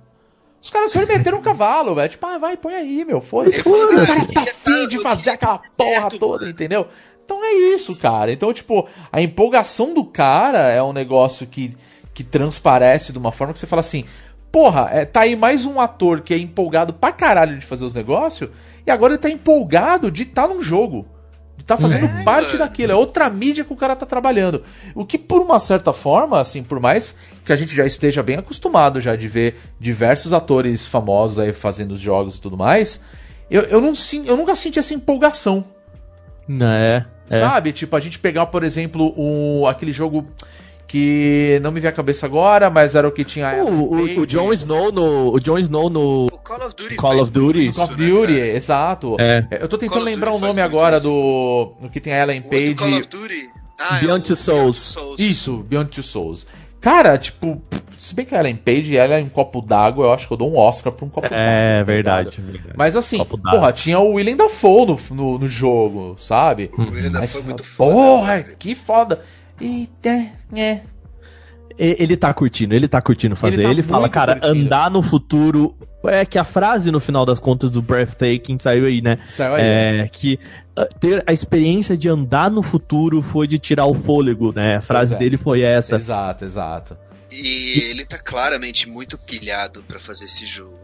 Os 0.61 0.69
caras 0.71 0.91
só 0.93 1.05
meteram 1.05 1.37
um 1.37 1.41
cavalo, 1.43 1.93
velho. 1.93 2.09
Tipo, 2.09 2.25
ah, 2.25 2.39
vai, 2.39 2.57
põe 2.57 2.73
aí, 2.73 3.05
meu, 3.05 3.21
foda-se. 3.21 3.61
Foda-se. 3.61 4.01
O 4.01 4.07
cara 4.07 4.25
tá 4.33 4.41
afim 4.41 4.87
de 4.87 4.97
fazer 4.99 5.31
aquela 5.31 5.59
porra 5.77 6.09
toda, 6.17 6.49
entendeu? 6.49 6.87
Então 7.25 7.43
é 7.43 7.53
isso, 7.73 7.95
cara. 7.95 8.31
Então, 8.31 8.53
tipo, 8.53 8.87
a 9.11 9.19
empolgação 9.19 9.93
do 9.93 10.05
cara 10.05 10.69
é 10.71 10.81
um 10.81 10.93
negócio 10.93 11.47
que, 11.47 11.75
que 12.13 12.23
transparece 12.23 13.11
de 13.11 13.17
uma 13.17 13.31
forma 13.31 13.51
que 13.51 13.59
você 13.59 13.65
fala 13.65 13.79
assim, 13.79 14.05
porra, 14.51 14.89
é, 14.91 15.03
tá 15.05 15.21
aí 15.21 15.35
mais 15.35 15.65
um 15.65 15.81
ator 15.81 16.21
que 16.21 16.33
é 16.33 16.37
empolgado 16.37 16.93
pra 16.93 17.11
caralho 17.11 17.57
de 17.57 17.65
fazer 17.65 17.83
os 17.83 17.95
negócios, 17.95 18.49
e 18.85 18.91
agora 18.91 19.13
ele 19.13 19.21
tá 19.21 19.29
empolgado 19.29 20.11
de 20.11 20.21
estar 20.23 20.47
num 20.47 20.61
jogo. 20.61 21.07
De 21.57 21.63
tá 21.63 21.77
fazendo 21.77 22.05
É, 22.05 22.23
parte 22.23 22.47
mano. 22.53 22.59
daquilo, 22.59 22.91
é 22.91 22.95
outra 22.95 23.29
mídia 23.29 23.63
que 23.63 23.73
o 23.73 23.77
cara 23.77 23.95
tá 23.95 24.05
trabalhando. 24.05 24.61
O 24.93 25.05
que, 25.05 25.17
por 25.17 25.41
uma 25.41 25.59
certa 25.59 25.91
forma, 25.91 26.39
assim, 26.39 26.61
por 26.61 26.79
mais 26.79 27.15
que 27.43 27.51
a 27.51 27.55
gente 27.55 27.75
já 27.75 27.85
esteja 27.85 28.21
bem 28.21 28.37
acostumado 28.37 29.01
já 29.01 29.15
de 29.15 29.27
ver 29.27 29.55
diversos 29.79 30.31
atores 30.31 30.85
famosos 30.85 31.39
aí 31.39 31.53
fazendo 31.53 31.93
os 31.93 31.99
jogos 31.99 32.37
e 32.37 32.41
tudo 32.41 32.55
mais, 32.57 33.01
eu, 33.49 33.61
eu, 33.63 33.81
não, 33.81 33.93
eu 34.25 34.37
nunca 34.37 34.53
senti 34.53 34.77
essa 34.79 34.93
empolgação. 34.93 35.65
É. 36.61 37.05
é. 37.29 37.39
Sabe? 37.39 37.71
Tipo, 37.71 37.95
a 37.95 37.99
gente 37.99 38.19
pegar, 38.19 38.45
por 38.47 38.63
exemplo, 38.63 39.13
um, 39.17 39.65
aquele 39.65 39.91
jogo 39.91 40.25
que 40.87 41.59
não 41.63 41.71
me 41.71 41.79
vem 41.79 41.89
à 41.89 41.93
cabeça 41.93 42.25
agora, 42.25 42.69
mas 42.69 42.93
era 42.95 43.07
o 43.07 43.11
que 43.11 43.23
tinha. 43.25 43.49
a 43.49 43.63
O, 43.63 43.69
o, 43.69 43.93
o 43.95 44.07
Page, 44.07 44.25
Jon 44.27 44.53
Snow 44.53 44.91
no. 44.91 45.33
O 45.33 45.39
Jon 45.39 45.57
Snow 45.57 45.89
no. 45.89 46.25
O 46.27 46.29
Call 46.39 46.57
of 46.67 46.75
Duty 46.75 46.95
Call 46.95 47.19
of 47.21 47.31
Duty. 47.31 47.67
isso, 47.67 47.79
Call 47.79 47.87
of 47.89 48.01
né, 48.01 48.07
Duty, 48.09 48.33
cara? 48.33 48.47
exato. 48.47 49.15
É. 49.19 49.47
Eu 49.61 49.67
tô 49.67 49.77
tentando 49.77 50.05
lembrar 50.05 50.29
o 50.31 50.33
Duty 50.35 50.45
nome 50.47 50.61
agora 50.61 50.97
isso. 50.97 51.07
do. 51.07 51.73
do 51.81 51.89
que 51.89 51.99
tem 51.99 52.13
a 52.13 52.21
Ellen 52.23 52.41
O 52.41 52.43
outro 52.45 52.75
Call 52.75 52.87
Page. 52.89 52.99
of 53.01 53.07
Duty... 53.07 53.49
Ah, 53.77 53.97
Beyond 53.99 54.21
é 54.23 54.25
Two 54.27 54.33
o- 54.33 54.37
Souls. 54.37 54.77
Souls. 54.77 55.19
Isso, 55.19 55.57
Beyond 55.67 55.89
Two 55.89 56.03
Souls. 56.03 56.47
Cara, 56.79 57.17
tipo, 57.17 57.61
se 58.05 58.13
bem 58.13 58.25
que 58.25 58.35
a 58.35 58.39
Ellen 58.39 58.55
Page 58.55 58.95
ela 58.95 59.15
é 59.15 59.23
um 59.23 59.29
copo 59.29 59.61
d'água, 59.61 60.05
eu 60.05 60.13
acho 60.13 60.27
que 60.27 60.33
eu 60.33 60.37
dou 60.37 60.53
um 60.53 60.57
Oscar 60.57 60.93
pra 60.93 61.05
um 61.05 61.09
copo 61.09 61.27
d'água. 61.27 61.43
É 61.43 61.79
tá 61.79 61.83
verdade. 61.83 62.39
ligado? 62.39 62.75
Mas 62.77 62.95
assim, 62.95 63.23
porra, 63.25 63.73
tinha 63.73 63.99
o 63.99 64.13
William 64.13 64.37
Dafoe 64.37 64.85
no, 64.85 64.99
no, 65.15 65.39
no 65.39 65.47
jogo, 65.47 66.15
sabe? 66.19 66.69
O 66.77 66.81
William 66.83 67.09
Mas, 67.11 67.21
Dafoe 67.33 67.41
é 67.41 67.45
muito 67.45 67.63
foda. 67.63 67.93
porra, 67.93 68.35
velho. 68.35 68.57
que 68.59 68.75
foda. 68.75 69.21
Eita, 69.59 70.09
é. 70.53 70.81
E- 71.77 71.97
Ele 71.99 72.15
tá 72.15 72.33
curtindo, 72.33 72.75
ele 72.75 72.87
tá 72.87 73.01
curtindo 73.01 73.35
fazer. 73.35 73.61
Ele 73.61 73.71
Ele, 73.71 73.81
tá 73.81 73.87
fala, 73.89 74.01
muito 74.01 74.13
cara, 74.13 74.35
curtindo. 74.39 74.65
andar 74.65 74.91
no 74.91 75.01
futuro. 75.01 75.75
É 76.05 76.23
que 76.23 76.37
a 76.37 76.43
frase 76.43 76.91
no 76.91 76.99
final 76.99 77.25
das 77.25 77.39
contas 77.39 77.71
do 77.71 77.81
Breathtaking 77.81 78.59
saiu 78.59 78.85
aí, 78.85 79.01
né? 79.01 79.17
Saiu 79.27 79.55
aí. 79.55 79.63
É 79.63 80.09
que 80.11 80.39
ah, 80.77 80.87
ter 80.99 81.23
a 81.25 81.33
experiência 81.33 81.97
de 81.97 82.07
andar 82.07 82.51
no 82.51 82.61
futuro 82.61 83.23
foi 83.23 83.47
de 83.47 83.57
tirar 83.57 83.85
o 83.87 83.95
fôlego, 83.95 84.53
né? 84.53 84.75
A 84.75 84.81
frase 84.83 85.15
é. 85.15 85.17
dele 85.17 85.35
foi 85.35 85.61
essa. 85.61 85.95
Exato, 85.95 86.45
exato. 86.45 86.95
E 87.31 87.79
ele 87.89 88.05
tá 88.05 88.17
claramente 88.17 88.87
muito 88.87 89.17
pilhado 89.17 89.83
pra 89.83 89.99
fazer 89.99 90.25
esse 90.25 90.45
jogo. 90.45 90.79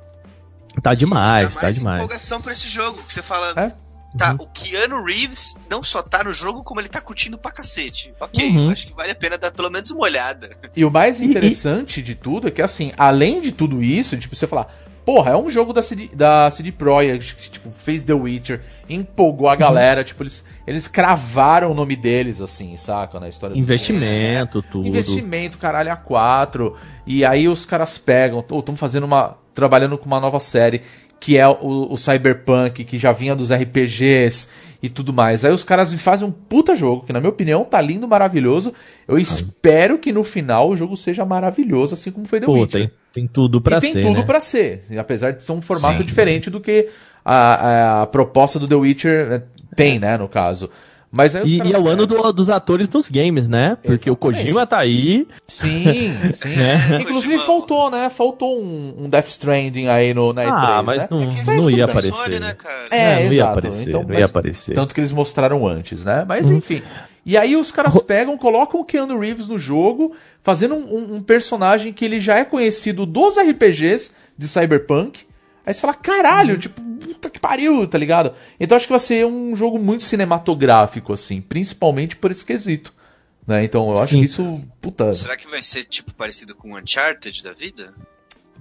Tá 0.81 0.93
demais, 0.93 1.53
tá 1.53 1.61
mais 1.61 1.75
demais. 1.75 1.97
empolgação 1.97 2.41
pra 2.41 2.53
esse 2.53 2.67
jogo. 2.67 3.01
Que 3.03 3.13
você 3.13 3.21
fala, 3.21 3.53
É? 3.59 3.73
Tá, 4.17 4.31
Uhum. 4.31 4.37
o 4.41 4.47
Keanu 4.47 5.03
Reeves 5.03 5.57
não 5.69 5.81
só 5.83 6.01
tá 6.01 6.23
no 6.23 6.31
jogo, 6.33 6.63
como 6.63 6.79
ele 6.81 6.89
tá 6.89 6.99
curtindo 7.01 7.37
pra 7.37 7.51
cacete. 7.51 8.13
Ok, 8.19 8.47
Uhum. 8.49 8.69
acho 8.69 8.87
que 8.87 8.93
vale 8.93 9.11
a 9.11 9.15
pena 9.15 9.37
dar 9.37 9.51
pelo 9.51 9.69
menos 9.69 9.89
uma 9.91 10.01
olhada. 10.01 10.49
E 10.75 10.83
o 10.85 10.91
mais 10.91 11.21
E- 11.21 11.25
interessante 11.25 12.01
de 12.01 12.15
tudo 12.15 12.47
é 12.47 12.51
que, 12.51 12.61
assim, 12.61 12.91
além 12.97 13.41
de 13.41 13.51
tudo 13.51 13.81
isso, 13.83 14.17
tipo, 14.17 14.35
você 14.35 14.45
falar, 14.47 14.67
porra, 15.05 15.31
é 15.31 15.35
um 15.37 15.49
jogo 15.49 15.73
da 15.73 15.81
CD, 15.81 16.09
da 16.13 16.49
CD 16.51 16.71
Projekt 16.71 17.35
que, 17.35 17.49
tipo, 17.49 17.71
fez 17.71 18.03
The 18.03 18.13
Witcher, 18.13 18.61
empolgou 18.89 19.47
Uhum. 19.47 19.53
a 19.53 19.55
galera, 19.55 20.03
tipo, 20.03 20.21
eles, 20.23 20.43
eles 20.67 20.87
cravaram 20.87 21.71
o 21.71 21.73
nome 21.73 21.95
deles, 21.95 22.39
assim, 22.41 22.75
saca, 22.77 23.19
na 23.19 23.27
história 23.29 23.55
do 23.55 23.59
Investimento, 23.59 24.61
tudo. 24.61 24.87
Investimento, 24.87 25.57
caralho, 25.57 25.91
a 25.91 25.95
quatro. 25.95 26.75
E 27.07 27.25
aí 27.25 27.47
os 27.47 27.65
caras 27.65 27.97
pegam, 27.97 28.43
ou 28.49 28.59
estão 28.59 28.75
fazendo 28.75 29.03
uma. 29.05 29.37
trabalhando 29.53 29.97
com 29.97 30.05
uma 30.05 30.19
nova 30.19 30.39
série, 30.39 30.81
que 31.21 31.37
é 31.37 31.47
o, 31.47 31.93
o 31.93 31.97
Cyberpunk, 31.97 32.83
que 32.83 32.97
já 32.97 33.11
vinha 33.11 33.35
dos 33.35 33.53
RPGs 33.53 34.47
e 34.81 34.89
tudo 34.89 35.13
mais. 35.13 35.45
Aí 35.45 35.53
os 35.53 35.63
caras 35.63 35.93
fazem 35.93 36.27
um 36.27 36.31
puta 36.31 36.75
jogo, 36.75 37.05
que 37.05 37.13
na 37.13 37.19
minha 37.19 37.29
opinião 37.29 37.63
tá 37.63 37.79
lindo, 37.79 38.07
maravilhoso. 38.07 38.73
Eu 39.07 39.19
espero 39.19 39.99
que 39.99 40.11
no 40.11 40.23
final 40.23 40.69
o 40.69 40.75
jogo 40.75 40.97
seja 40.97 41.23
maravilhoso, 41.23 41.93
assim 41.93 42.11
como 42.11 42.25
foi 42.25 42.39
The 42.39 42.47
Pô, 42.47 42.53
Witcher. 42.53 42.81
tem, 42.81 42.91
tem 43.13 43.27
tudo 43.27 43.61
pra 43.61 43.77
e 43.77 43.81
tem 43.81 43.93
ser, 43.93 44.01
tudo 44.01 44.21
né? 44.21 44.23
pra 44.23 44.39
ser, 44.41 44.83
apesar 44.97 45.31
de 45.31 45.43
ser 45.43 45.51
um 45.51 45.61
formato 45.61 45.99
Sim. 45.99 46.05
diferente 46.05 46.49
do 46.49 46.59
que 46.59 46.89
a, 47.23 47.35
a, 47.35 48.01
a 48.01 48.07
proposta 48.07 48.57
do 48.57 48.67
The 48.67 48.75
Witcher 48.75 49.31
eh, 49.31 49.41
tem, 49.75 49.99
né, 49.99 50.17
no 50.17 50.27
caso. 50.27 50.71
Mas 51.11 51.35
E, 51.35 51.61
e 51.61 51.73
é 51.73 51.77
o 51.77 51.89
ano 51.89 52.05
do- 52.07 52.31
dos 52.31 52.49
atores 52.49 52.87
nos 52.87 53.09
games, 53.09 53.47
né? 53.47 53.75
Porque 53.83 54.09
o 54.09 54.13
Exatamente. 54.13 54.17
Kojima 54.19 54.65
tá 54.65 54.77
aí. 54.77 55.27
Sim, 55.47 56.13
sim. 56.33 56.49
É. 56.61 57.01
Inclusive 57.01 57.33
Kojima. 57.33 57.39
faltou, 57.45 57.91
né? 57.91 58.09
Faltou 58.09 58.57
um, 58.61 58.95
um 58.97 59.09
Death 59.09 59.27
Stranding 59.27 59.87
aí 59.87 60.13
no, 60.13 60.31
na 60.31 60.43
E3, 60.45 60.49
Ah, 60.53 60.83
mas 60.83 61.01
né? 61.01 61.07
não, 61.11 61.21
É 61.21 61.55
não 61.57 61.69
ia 61.69 61.83
aparecer. 61.83 62.13
Sony, 62.13 62.39
né, 62.39 62.53
cara? 62.53 62.85
É, 62.89 63.25
não 63.25 63.33
ia 63.33 63.45
aparecer, 63.45 63.89
Então, 63.89 64.01
não 64.03 64.07
mas- 64.09 64.19
ia 64.19 64.25
aparecer. 64.25 64.73
Tanto 64.73 64.95
que 64.95 65.01
eles 65.01 65.11
mostraram 65.11 65.67
antes, 65.67 66.05
né? 66.05 66.23
Mas 66.25 66.47
enfim. 66.49 66.81
E 67.25 67.37
aí 67.37 67.55
os 67.57 67.71
caras 67.71 67.99
pegam, 68.01 68.37
colocam 68.37 68.79
o 68.79 68.85
Keanu 68.85 69.19
Reeves 69.19 69.47
no 69.49 69.59
jogo, 69.59 70.15
fazendo 70.41 70.75
um, 70.75 70.95
um- 70.95 71.15
um 71.17 71.21
personagem 71.21 71.91
que 71.93 72.05
ele 72.05 72.21
já 72.21 72.39
é 72.39 72.45
conhecido 72.45 73.05
dos 73.05 73.37
RPGs 73.37 74.11
de 74.37 74.47
Cyberpunk. 74.47 75.25
Aí 75.65 75.73
você 75.73 75.81
fala, 75.81 75.93
caralho, 75.93 76.57
tipo, 76.57 76.81
puta 76.81 77.29
que 77.29 77.39
pariu, 77.39 77.87
tá 77.87 77.97
ligado? 77.97 78.33
Então 78.59 78.75
acho 78.75 78.87
que 78.87 78.93
vai 78.93 78.99
ser 78.99 79.25
um 79.25 79.55
jogo 79.55 79.77
muito 79.77 80.03
cinematográfico, 80.03 81.13
assim, 81.13 81.39
principalmente 81.41 82.15
por 82.15 82.31
esse 82.31 82.43
quesito. 82.43 82.93
Né? 83.45 83.63
Então 83.63 83.89
eu 83.91 83.99
acho 83.99 84.13
Sim. 84.13 84.19
que 84.19 84.25
isso, 84.25 84.61
puta. 84.79 85.13
Será 85.13 85.35
que 85.35 85.47
vai 85.47 85.61
ser, 85.61 85.83
tipo, 85.83 86.13
parecido 86.13 86.55
com 86.55 86.75
Uncharted 86.75 87.43
da 87.43 87.53
vida? 87.53 87.93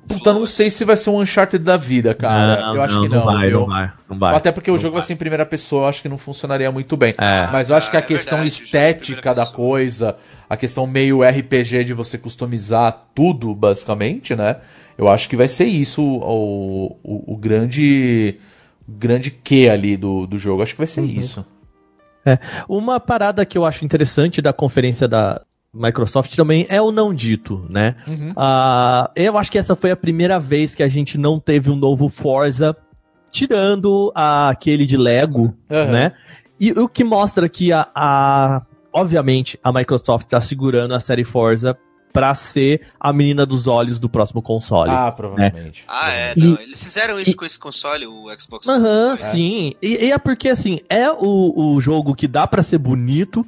Puta, 0.09 0.33
não 0.33 0.47
sei 0.47 0.71
se 0.71 0.83
vai 0.85 0.97
ser 0.97 1.11
um 1.11 1.21
Uncharted 1.21 1.63
da 1.63 1.77
vida, 1.77 2.15
cara. 2.15 2.73
eu 2.75 2.83
acho 2.83 3.01
que 3.03 3.09
não. 3.09 3.23
vai, 3.23 3.49
viu? 3.49 3.61
não 3.61 3.67
vai, 3.67 3.93
não 4.09 4.19
vai. 4.19 4.35
Até 4.35 4.51
porque 4.51 4.71
o 4.71 4.75
Não 4.75 4.81
jogo 4.81 4.95
vai. 4.95 5.03
vai 5.03 5.07
ser 5.07 5.13
em 5.13 5.17
primeira 5.17 5.45
pessoa, 5.47 5.85
eu 5.85 5.89
acho 5.89 6.03
que 6.03 6.09
não 6.09 6.17
funcionaria 6.19 6.73
muito 6.73 6.97
bem. 6.97 7.15
É. 7.19 7.47
Mas 7.53 7.69
eu 7.71 7.77
acho 7.77 7.91
que 7.91 7.97
a 7.97 8.01
É 8.01 8.03
questão 8.03 8.39
verdade, 8.39 8.49
estética 8.63 9.35
da 9.35 9.43
pessoa. 9.43 9.57
coisa, 9.57 10.17
a 10.49 10.57
questão 10.57 10.87
meio 10.87 11.23
RPG 11.23 11.85
de 11.85 11.93
você 11.93 12.17
customizar 12.19 13.05
tudo, 13.15 13.55
basicamente, 13.55 14.35
né? 14.35 14.57
Eu 15.01 15.09
acho 15.09 15.31
que 15.31 15.37
vai 15.37 15.49
ser 15.49 15.65
isso 15.65 16.03
o, 16.03 16.99
o, 17.03 17.33
o 17.33 17.37
grande 17.37 18.37
grande 18.87 19.31
que 19.31 19.67
ali 19.67 19.97
do, 19.97 20.27
do 20.27 20.39
jogo. 20.39 20.63
Acho 20.63 20.73
que 20.75 20.79
vai 20.79 20.87
ser 20.87 21.03
isso. 21.05 21.43
Uma 22.69 23.01
parada 23.01 23.47
que 23.47 23.57
eu 23.57 23.65
acho 23.65 23.83
interessante 23.83 24.43
da 24.43 24.53
conferência 24.53 25.09
da 25.09 25.41
Microsoft 25.73 26.35
também 26.37 26.67
é 26.69 26.83
o 26.83 26.93
não 26.93 27.15
dito, 27.15 27.65
né? 27.71 27.97
Ah, 28.37 29.11
eu 29.17 29.39
acho 29.39 29.51
que 29.51 29.57
essa 29.57 29.75
foi 29.75 29.91
a 29.91 29.97
primeira 29.97 30.39
vez 30.39 30.75
que 30.75 30.83
a 30.83 30.89
gente 30.89 31.17
não 31.17 31.41
teve 31.41 31.71
um 31.71 31.77
novo 31.77 32.09
Forza, 32.11 32.77
tirando 33.31 34.13
a- 34.15 34.51
aquele 34.51 34.85
de 34.85 34.99
Lego, 34.99 35.57
Aham. 35.71 35.93
né? 35.93 36.13
E 36.61 36.73
o 36.73 36.87
que 36.89 37.03
mostra 37.05 37.49
que 37.49 37.73
a, 37.73 37.89
a- 37.95 38.63
obviamente 38.93 39.59
a 39.65 39.73
Microsoft 39.73 40.27
está 40.27 40.41
segurando 40.43 40.93
a 40.95 41.01
série 41.01 41.25
Forza 41.25 41.75
pra 42.13 42.35
ser 42.35 42.83
a 42.99 43.13
menina 43.13 43.47
dos 43.47 43.67
olhos 43.67 44.01
do 44.01 44.09
próximo 44.09 44.43
console. 44.43 44.91
Ah, 44.91 45.13
provavelmente. 45.13 45.85
Ah, 45.89 46.11
é, 46.13 46.35
E- 46.37 46.41
não. 46.41 46.61
Eles 46.61 46.83
fizeram 46.83 47.19
isso 47.21 47.37
com 47.37 47.45
esse 47.45 47.59
console, 47.59 48.07
o 48.07 48.27
Xbox 48.39 48.67
One. 48.67 48.79
Aham, 48.85 49.17
sim. 49.17 49.75
E, 49.81 50.07
e 50.07 50.13
é 50.13 50.19
porque, 50.19 50.49
assim, 50.49 50.81
é 50.89 51.11
o, 51.11 51.75
o 51.75 51.81
jogo 51.81 52.15
que 52.15 52.27
dá 52.27 52.47
pra 52.47 52.63
ser 52.63 52.79
bonito. 52.79 53.47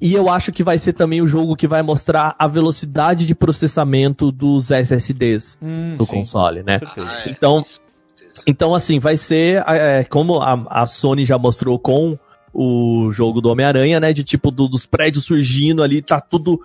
E 0.00 0.14
eu 0.14 0.28
acho 0.28 0.50
que 0.50 0.64
vai 0.64 0.78
ser 0.80 0.94
também 0.94 1.22
o 1.22 1.26
jogo 1.28 1.54
que 1.54 1.68
vai 1.68 1.80
mostrar 1.80 2.34
a 2.36 2.48
velocidade 2.48 3.24
de 3.24 3.34
processamento 3.36 4.32
dos 4.32 4.70
SSDs 4.72 5.56
Hum, 5.62 5.94
do 5.96 6.04
sim, 6.04 6.10
console, 6.16 6.62
né? 6.64 6.80
Com 6.80 6.86
certeza. 6.86 7.08
Ah, 7.08 7.22
é, 7.24 7.30
Então- 7.30 7.60
isso, 7.60 7.80
com 7.80 8.16
certeza. 8.16 8.44
Então, 8.48 8.74
assim, 8.74 8.98
vai 8.98 9.16
ser 9.16 9.62
é, 9.66 10.02
como 10.04 10.40
a, 10.40 10.60
a 10.82 10.86
Sony 10.86 11.24
já 11.24 11.38
mostrou 11.38 11.78
com 11.78 12.18
o 12.52 13.10
jogo 13.12 13.40
do 13.40 13.48
Homem-Aranha, 13.48 14.00
né? 14.00 14.12
De 14.12 14.24
tipo, 14.24 14.50
do- 14.50 14.66
dos 14.68 14.84
prédios 14.84 15.24
surgindo 15.24 15.82
ali, 15.84 16.02
tá 16.02 16.20
tudo 16.20 16.60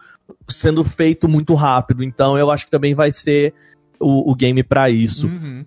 sendo 0.47 0.83
feito 0.83 1.27
muito 1.27 1.53
rápido. 1.53 2.03
Então, 2.03 2.37
eu 2.37 2.49
acho 2.51 2.65
que 2.65 2.71
também 2.71 2.93
vai 2.93 3.11
ser 3.11 3.53
o, 3.99 4.31
o 4.31 4.35
game 4.35 4.63
pra 4.63 4.89
isso. 4.89 5.27
Uhum. 5.27 5.65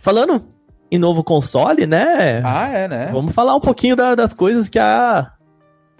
Falando 0.00 0.44
em 0.90 0.98
novo 0.98 1.24
console, 1.24 1.86
né? 1.86 2.40
Ah, 2.44 2.68
é, 2.68 2.88
né? 2.88 3.08
Vamos 3.12 3.32
falar 3.32 3.54
um 3.56 3.60
pouquinho 3.60 3.96
da- 3.96 4.14
das 4.14 4.32
coisas 4.34 4.68
que 4.68 4.78
a, 4.78 5.32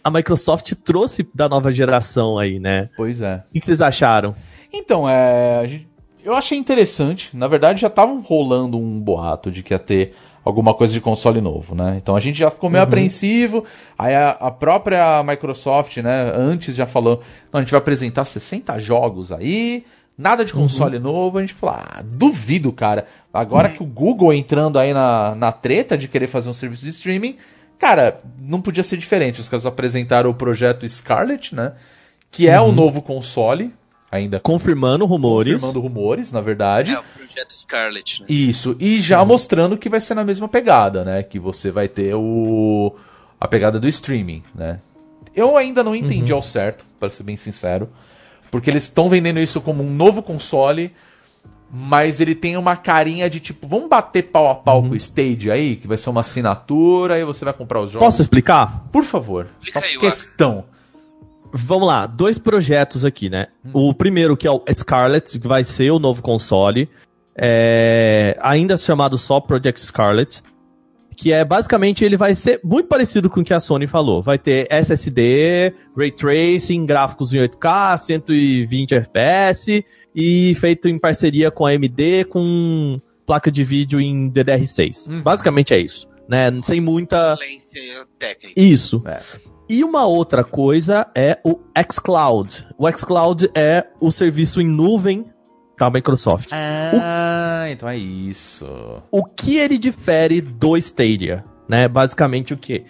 a 0.02 0.10
Microsoft 0.10 0.72
trouxe 0.84 1.28
da 1.34 1.48
nova 1.48 1.72
geração 1.72 2.38
aí, 2.38 2.60
né? 2.60 2.90
Pois 2.96 3.20
é. 3.20 3.42
O 3.50 3.52
que 3.58 3.64
vocês 3.64 3.80
acharam? 3.80 4.34
Então, 4.72 5.08
é. 5.08 5.80
Eu 6.22 6.34
achei 6.34 6.56
interessante. 6.58 7.36
Na 7.36 7.48
verdade, 7.48 7.80
já 7.80 7.90
tava 7.90 8.12
rolando 8.20 8.78
um 8.78 9.00
boato 9.00 9.50
de 9.50 9.62
que 9.62 9.74
ia 9.74 9.78
ter 9.78 10.14
alguma 10.44 10.74
coisa 10.74 10.92
de 10.92 11.00
console 11.00 11.40
novo, 11.40 11.74
né? 11.74 11.94
Então 11.96 12.14
a 12.14 12.20
gente 12.20 12.38
já 12.38 12.50
ficou 12.50 12.68
meio 12.68 12.84
apreensivo. 12.84 13.64
Aí 13.98 14.14
a, 14.14 14.30
a 14.30 14.50
própria 14.50 15.22
Microsoft, 15.22 15.96
né, 15.98 16.32
antes 16.34 16.74
já 16.74 16.86
falou: 16.86 17.22
não, 17.52 17.58
a 17.58 17.62
gente 17.62 17.70
vai 17.70 17.78
apresentar 17.78 18.24
60 18.24 18.78
jogos 18.78 19.32
aí. 19.32 19.84
Nada 20.16 20.44
de 20.44 20.52
console 20.52 21.00
novo, 21.00 21.38
a 21.38 21.40
gente 21.40 21.54
falou, 21.54 21.74
ah, 21.76 22.00
duvido, 22.04 22.72
cara. 22.72 23.04
Agora 23.32 23.68
que 23.68 23.82
o 23.82 23.86
Google 23.86 24.32
entrando 24.32 24.78
aí 24.78 24.94
na, 24.94 25.34
na 25.34 25.50
treta 25.50 25.98
de 25.98 26.06
querer 26.06 26.28
fazer 26.28 26.48
um 26.48 26.52
serviço 26.52 26.84
de 26.84 26.90
streaming, 26.90 27.36
cara, 27.80 28.20
não 28.40 28.60
podia 28.60 28.84
ser 28.84 28.96
diferente. 28.96 29.40
Os 29.40 29.48
caras 29.48 29.66
apresentaram 29.66 30.30
o 30.30 30.34
projeto 30.34 30.88
Scarlet, 30.88 31.52
né? 31.52 31.72
Que 32.30 32.48
é 32.48 32.60
o 32.60 32.70
novo 32.70 33.02
console, 33.02 33.74
ainda 34.14 34.38
Confirmando 34.38 35.04
rumores. 35.04 35.54
confirmando 35.54 35.80
rumores, 35.80 36.30
na 36.30 36.40
verdade. 36.40 36.92
É 36.92 36.98
o 36.98 37.02
projeto 37.02 37.52
Scarlet, 37.52 38.20
né? 38.20 38.26
Isso, 38.30 38.76
e 38.78 39.00
já 39.00 39.24
mostrando 39.24 39.76
que 39.76 39.88
vai 39.88 40.00
ser 40.00 40.14
na 40.14 40.24
mesma 40.24 40.48
pegada, 40.48 41.04
né? 41.04 41.22
Que 41.22 41.38
você 41.38 41.70
vai 41.70 41.88
ter 41.88 42.14
o 42.14 42.94
a 43.40 43.48
pegada 43.48 43.80
do 43.80 43.88
streaming, 43.88 44.42
né? 44.54 44.80
Eu 45.34 45.56
ainda 45.56 45.82
não 45.82 45.96
entendi 45.96 46.32
ao 46.32 46.40
certo, 46.40 46.84
para 46.98 47.10
ser 47.10 47.24
bem 47.24 47.36
sincero, 47.36 47.88
porque 48.50 48.70
eles 48.70 48.84
estão 48.84 49.08
vendendo 49.08 49.40
isso 49.40 49.60
como 49.60 49.82
um 49.82 49.90
novo 49.92 50.22
console, 50.22 50.92
mas 51.68 52.20
ele 52.20 52.36
tem 52.36 52.56
uma 52.56 52.76
carinha 52.76 53.28
de 53.28 53.40
tipo, 53.40 53.66
vamos 53.66 53.88
bater 53.88 54.22
pau 54.22 54.48
a 54.48 54.54
pau 54.54 54.80
com 54.80 54.90
o 54.90 54.96
Stage 54.96 55.50
aí, 55.50 55.74
que 55.74 55.88
vai 55.88 55.96
ser 55.96 56.08
uma 56.08 56.20
assinatura, 56.20 57.14
aí 57.14 57.24
você 57.24 57.44
vai 57.44 57.52
comprar 57.52 57.80
os 57.80 57.90
jogos. 57.90 58.06
Posso 58.06 58.22
explicar? 58.22 58.84
Por 58.92 59.02
favor, 59.04 59.48
Explica 59.60 59.80
aí, 59.80 59.98
questão. 59.98 60.64
Vamos 61.56 61.86
lá, 61.86 62.04
dois 62.04 62.36
projetos 62.36 63.04
aqui, 63.04 63.30
né? 63.30 63.46
O 63.72 63.94
primeiro 63.94 64.36
que 64.36 64.44
é 64.44 64.50
o 64.50 64.60
Scarlet, 64.74 65.38
que 65.38 65.46
vai 65.46 65.62
ser 65.62 65.92
o 65.92 66.00
novo 66.00 66.20
console, 66.20 66.90
é, 67.36 68.36
ainda 68.40 68.76
chamado 68.76 69.16
só 69.16 69.38
Project 69.38 69.80
Scarlet, 69.80 70.42
que 71.16 71.32
é 71.32 71.44
basicamente 71.44 72.04
ele 72.04 72.16
vai 72.16 72.34
ser 72.34 72.60
muito 72.64 72.88
parecido 72.88 73.30
com 73.30 73.40
o 73.40 73.44
que 73.44 73.54
a 73.54 73.60
Sony 73.60 73.86
falou. 73.86 74.20
Vai 74.20 74.36
ter 74.36 74.66
SSD, 74.68 75.72
Ray 75.96 76.10
Tracing, 76.10 76.84
gráficos 76.84 77.32
em 77.32 77.38
8K, 77.38 77.98
120 77.98 78.94
FPS 78.96 79.84
e 80.12 80.56
feito 80.56 80.88
em 80.88 80.98
parceria 80.98 81.52
com 81.52 81.66
a 81.66 81.70
AMD 81.70 82.24
com 82.30 83.00
placa 83.24 83.48
de 83.50 83.62
vídeo 83.62 84.00
em 84.00 84.28
DDR6. 84.28 85.22
Basicamente 85.22 85.72
é 85.72 85.78
isso, 85.78 86.08
né? 86.28 86.50
Sem 86.64 86.80
muita 86.80 87.36
técnica. 88.18 88.60
isso. 88.60 89.04
É. 89.06 89.53
E 89.68 89.82
uma 89.82 90.06
outra 90.06 90.44
coisa 90.44 91.10
é 91.14 91.38
o 91.44 91.58
xCloud. 91.90 92.66
O 92.76 92.90
xCloud 92.90 93.50
é 93.54 93.86
o 94.00 94.12
serviço 94.12 94.60
em 94.60 94.66
nuvem 94.66 95.26
da 95.78 95.88
Microsoft. 95.90 96.50
Ah, 96.52 97.66
então 97.70 97.88
é 97.88 97.96
isso. 97.96 98.66
O 99.10 99.24
que 99.24 99.56
ele 99.56 99.78
difere 99.78 100.40
do 100.40 100.76
Stadia, 100.76 101.44
né? 101.68 101.88
Basicamente 101.88 102.52
o 102.52 102.56
que? 102.58 102.84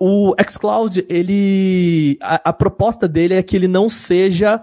O 0.00 0.34
xCloud, 0.48 1.06
ele 1.08 2.18
a, 2.20 2.50
a 2.50 2.52
proposta 2.52 3.06
dele 3.06 3.34
é 3.34 3.42
que 3.42 3.54
ele 3.54 3.68
não 3.68 3.88
seja 3.88 4.60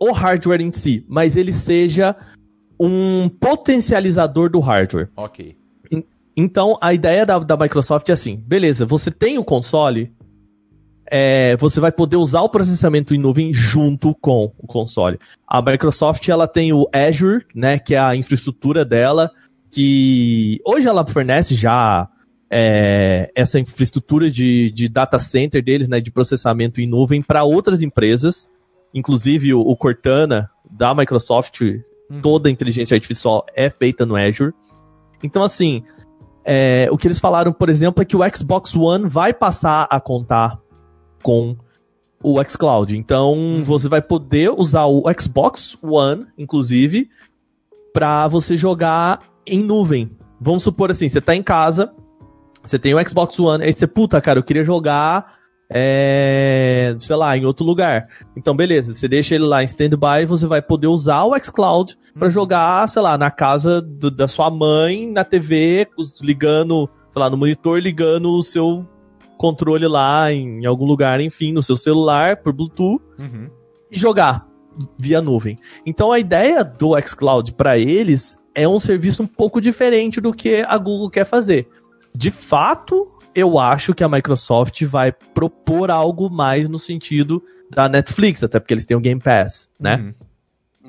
o 0.00 0.12
hardware 0.12 0.62
em 0.62 0.72
si, 0.72 1.04
mas 1.06 1.36
ele 1.36 1.52
seja 1.52 2.16
um 2.80 3.28
potencializador 3.28 4.48
do 4.48 4.58
hardware. 4.58 5.10
Ok. 5.14 5.60
Então, 6.34 6.78
a 6.80 6.94
ideia 6.94 7.26
da, 7.26 7.38
da 7.38 7.56
Microsoft 7.56 8.08
é 8.08 8.12
assim: 8.12 8.36
beleza, 8.36 8.86
você 8.86 9.10
tem 9.10 9.36
o 9.36 9.44
console, 9.44 10.10
é, 11.10 11.56
você 11.56 11.80
vai 11.80 11.90
poder 11.90 12.16
usar 12.16 12.40
o 12.42 12.48
processamento 12.48 13.12
em 13.14 13.18
nuvem 13.18 13.52
junto 13.52 14.14
com 14.14 14.52
o 14.56 14.66
console. 14.66 15.18
A 15.46 15.60
Microsoft 15.60 16.26
ela 16.28 16.46
tem 16.46 16.72
o 16.72 16.88
Azure, 16.92 17.44
né, 17.52 17.78
que 17.78 17.96
é 17.96 17.98
a 17.98 18.14
infraestrutura 18.14 18.84
dela, 18.84 19.30
que 19.72 20.60
hoje 20.64 20.86
ela 20.86 21.04
fornece 21.04 21.56
já 21.56 22.08
é, 22.48 23.30
essa 23.34 23.58
infraestrutura 23.58 24.30
de, 24.30 24.70
de 24.70 24.88
data 24.88 25.18
center 25.18 25.62
deles, 25.62 25.88
né, 25.88 26.00
de 26.00 26.12
processamento 26.12 26.80
em 26.80 26.86
nuvem 26.86 27.20
para 27.20 27.42
outras 27.42 27.82
empresas, 27.82 28.48
inclusive 28.94 29.52
o, 29.52 29.60
o 29.60 29.76
Cortana 29.76 30.48
da 30.70 30.94
Microsoft, 30.94 31.60
toda 32.22 32.48
a 32.48 32.52
inteligência 32.52 32.94
artificial 32.94 33.44
é 33.54 33.68
feita 33.68 34.06
no 34.06 34.16
Azure. 34.16 34.52
Então, 35.22 35.42
assim, 35.42 35.82
é, 36.44 36.88
o 36.90 36.96
que 36.96 37.06
eles 37.06 37.18
falaram, 37.18 37.52
por 37.52 37.68
exemplo, 37.68 38.02
é 38.02 38.04
que 38.04 38.16
o 38.16 38.20
Xbox 38.36 38.74
One 38.74 39.08
vai 39.08 39.32
passar 39.32 39.86
a 39.90 40.00
contar 40.00 40.58
com 41.22 41.56
o 42.22 42.42
xCloud. 42.44 42.96
Então, 42.96 43.62
você 43.64 43.88
vai 43.88 44.02
poder 44.02 44.50
usar 44.50 44.84
o 44.84 45.04
Xbox 45.18 45.76
One, 45.82 46.26
inclusive, 46.36 47.08
para 47.92 48.28
você 48.28 48.56
jogar 48.56 49.20
em 49.46 49.58
nuvem. 49.62 50.10
Vamos 50.40 50.62
supor 50.62 50.90
assim, 50.90 51.08
você 51.08 51.20
tá 51.20 51.34
em 51.34 51.42
casa, 51.42 51.92
você 52.62 52.78
tem 52.78 52.94
o 52.94 53.08
Xbox 53.08 53.38
One, 53.38 53.64
aí 53.64 53.72
você, 53.72 53.86
puta, 53.86 54.20
cara, 54.20 54.38
eu 54.38 54.42
queria 54.42 54.64
jogar, 54.64 55.34
é, 55.70 56.94
sei 56.98 57.16
lá, 57.16 57.36
em 57.36 57.44
outro 57.46 57.64
lugar. 57.64 58.08
Então, 58.36 58.54
beleza, 58.54 58.92
você 58.92 59.08
deixa 59.08 59.34
ele 59.34 59.44
lá 59.44 59.62
em 59.62 59.66
standby, 59.66 60.26
você 60.26 60.46
vai 60.46 60.60
poder 60.60 60.88
usar 60.88 61.24
o 61.24 61.34
xCloud 61.42 61.96
pra 62.18 62.28
jogar, 62.28 62.88
sei 62.88 63.00
lá, 63.02 63.16
na 63.16 63.30
casa 63.30 63.80
do- 63.80 64.10
da 64.10 64.28
sua 64.28 64.50
mãe, 64.50 65.10
na 65.10 65.24
TV, 65.24 65.86
ligando, 66.20 66.88
sei 67.12 67.20
lá, 67.20 67.30
no 67.30 67.36
monitor, 67.36 67.78
ligando 67.78 68.30
o 68.30 68.42
seu 68.42 68.86
controle 69.40 69.86
lá 69.88 70.30
em 70.30 70.66
algum 70.66 70.84
lugar, 70.84 71.18
enfim, 71.18 71.50
no 71.50 71.62
seu 71.62 71.74
celular, 71.74 72.36
por 72.36 72.52
Bluetooth, 72.52 73.00
Uhum. 73.18 73.48
e 73.90 73.98
jogar 73.98 74.46
via 74.98 75.22
nuvem. 75.22 75.56
Então 75.86 76.12
a 76.12 76.18
ideia 76.18 76.62
do 76.62 76.92
xCloud 77.00 77.54
para 77.54 77.78
eles 77.78 78.36
é 78.54 78.68
um 78.68 78.78
serviço 78.78 79.22
um 79.22 79.26
pouco 79.26 79.58
diferente 79.58 80.20
do 80.20 80.30
que 80.32 80.60
a 80.60 80.76
Google 80.76 81.08
quer 81.08 81.24
fazer. 81.24 81.66
De 82.14 82.30
fato, 82.30 83.08
eu 83.34 83.58
acho 83.58 83.94
que 83.94 84.04
a 84.04 84.08
Microsoft 84.08 84.82
vai 84.84 85.10
propor 85.10 85.90
algo 85.90 86.28
mais 86.28 86.68
no 86.68 86.78
sentido 86.78 87.42
da 87.70 87.88
Netflix, 87.88 88.42
até 88.42 88.60
porque 88.60 88.74
eles 88.74 88.84
têm 88.84 88.96
o 88.96 89.00
Game 89.00 89.20
Pass, 89.20 89.70
né? 89.80 89.96
Uhum. 89.96 90.14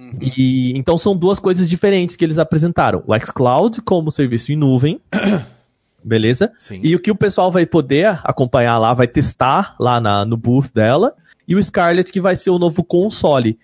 Uhum. 0.04 0.12
E 0.22 0.74
então 0.78 0.98
são 0.98 1.16
duas 1.16 1.40
coisas 1.40 1.70
diferentes 1.70 2.16
que 2.18 2.26
eles 2.26 2.38
apresentaram. 2.38 3.02
O 3.08 3.18
xCloud 3.18 3.82
como 3.82 4.12
serviço 4.12 4.52
em 4.52 4.56
nuvem. 4.58 5.00
beleza? 6.04 6.52
Sim. 6.58 6.82
E 6.84 6.96
o 6.96 7.00
que 7.00 7.12
o 7.12 7.16
pessoal 7.16 7.52
vai 7.52 7.66
poder 7.66 8.20
acompanhar 8.24 8.78
lá, 8.78 8.94
vai 8.94 9.08
testar 9.08 9.76
lá 9.80 10.00
na, 10.00 10.26
no 10.26 10.38
booth 10.38 10.72
dela. 10.74 11.16
E 11.48 11.56
o 11.56 11.64
Scarlet 11.64 12.12
que 12.12 12.22
vai 12.22 12.36
ser 12.36 12.50
o 12.50 12.60
novo 12.60 12.84
console. 12.84 13.60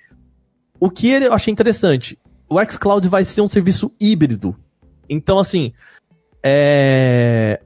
O 0.79 0.89
que 0.89 1.09
eu 1.09 1.33
achei 1.33 1.51
interessante, 1.51 2.19
o 2.49 2.63
xCloud 2.63 3.07
vai 3.07 3.25
ser 3.25 3.41
um 3.41 3.47
serviço 3.47 3.91
híbrido. 3.99 4.55
Então, 5.09 5.39
assim, 5.39 5.71
é... 6.43 7.59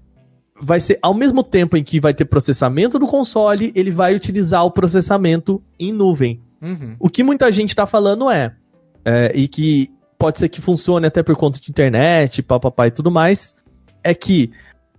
vai 0.59 0.79
ser 0.79 0.97
ao 1.01 1.13
mesmo 1.13 1.43
tempo 1.43 1.75
em 1.75 1.83
que 1.83 1.99
vai 1.99 2.13
ter 2.13 2.25
processamento 2.25 2.97
do 2.97 3.07
console, 3.07 3.71
ele 3.75 3.91
vai 3.91 4.15
utilizar 4.15 4.63
o 4.65 4.71
processamento 4.71 5.61
em 5.79 5.91
nuvem. 5.91 6.41
Uhum. 6.61 6.95
O 6.99 7.09
que 7.09 7.23
muita 7.23 7.51
gente 7.51 7.75
tá 7.75 7.87
falando 7.87 8.29
é, 8.29 8.55
é, 9.03 9.31
e 9.35 9.47
que 9.47 9.89
pode 10.17 10.37
ser 10.37 10.49
que 10.49 10.61
funcione 10.61 11.07
até 11.07 11.23
por 11.23 11.35
conta 11.35 11.59
de 11.59 11.71
internet, 11.71 12.43
papapá 12.43 12.85
e 12.85 12.91
tudo 12.91 13.09
mais, 13.09 13.55
é 14.03 14.13
que 14.13 14.51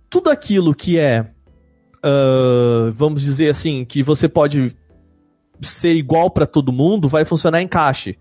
tudo 0.09 0.29
aquilo 0.29 0.73
que 0.75 0.97
é, 0.97 1.21
uh, 2.03 2.91
vamos 2.93 3.21
dizer 3.21 3.49
assim, 3.49 3.83
que 3.85 4.03
você 4.03 4.27
pode 4.29 4.75
ser 5.61 5.93
igual 5.95 6.29
para 6.29 6.45
todo 6.45 6.71
mundo, 6.73 7.07
vai 7.07 7.25
funcionar 7.25 7.61
em 7.61 7.67
caixa. 7.67 8.15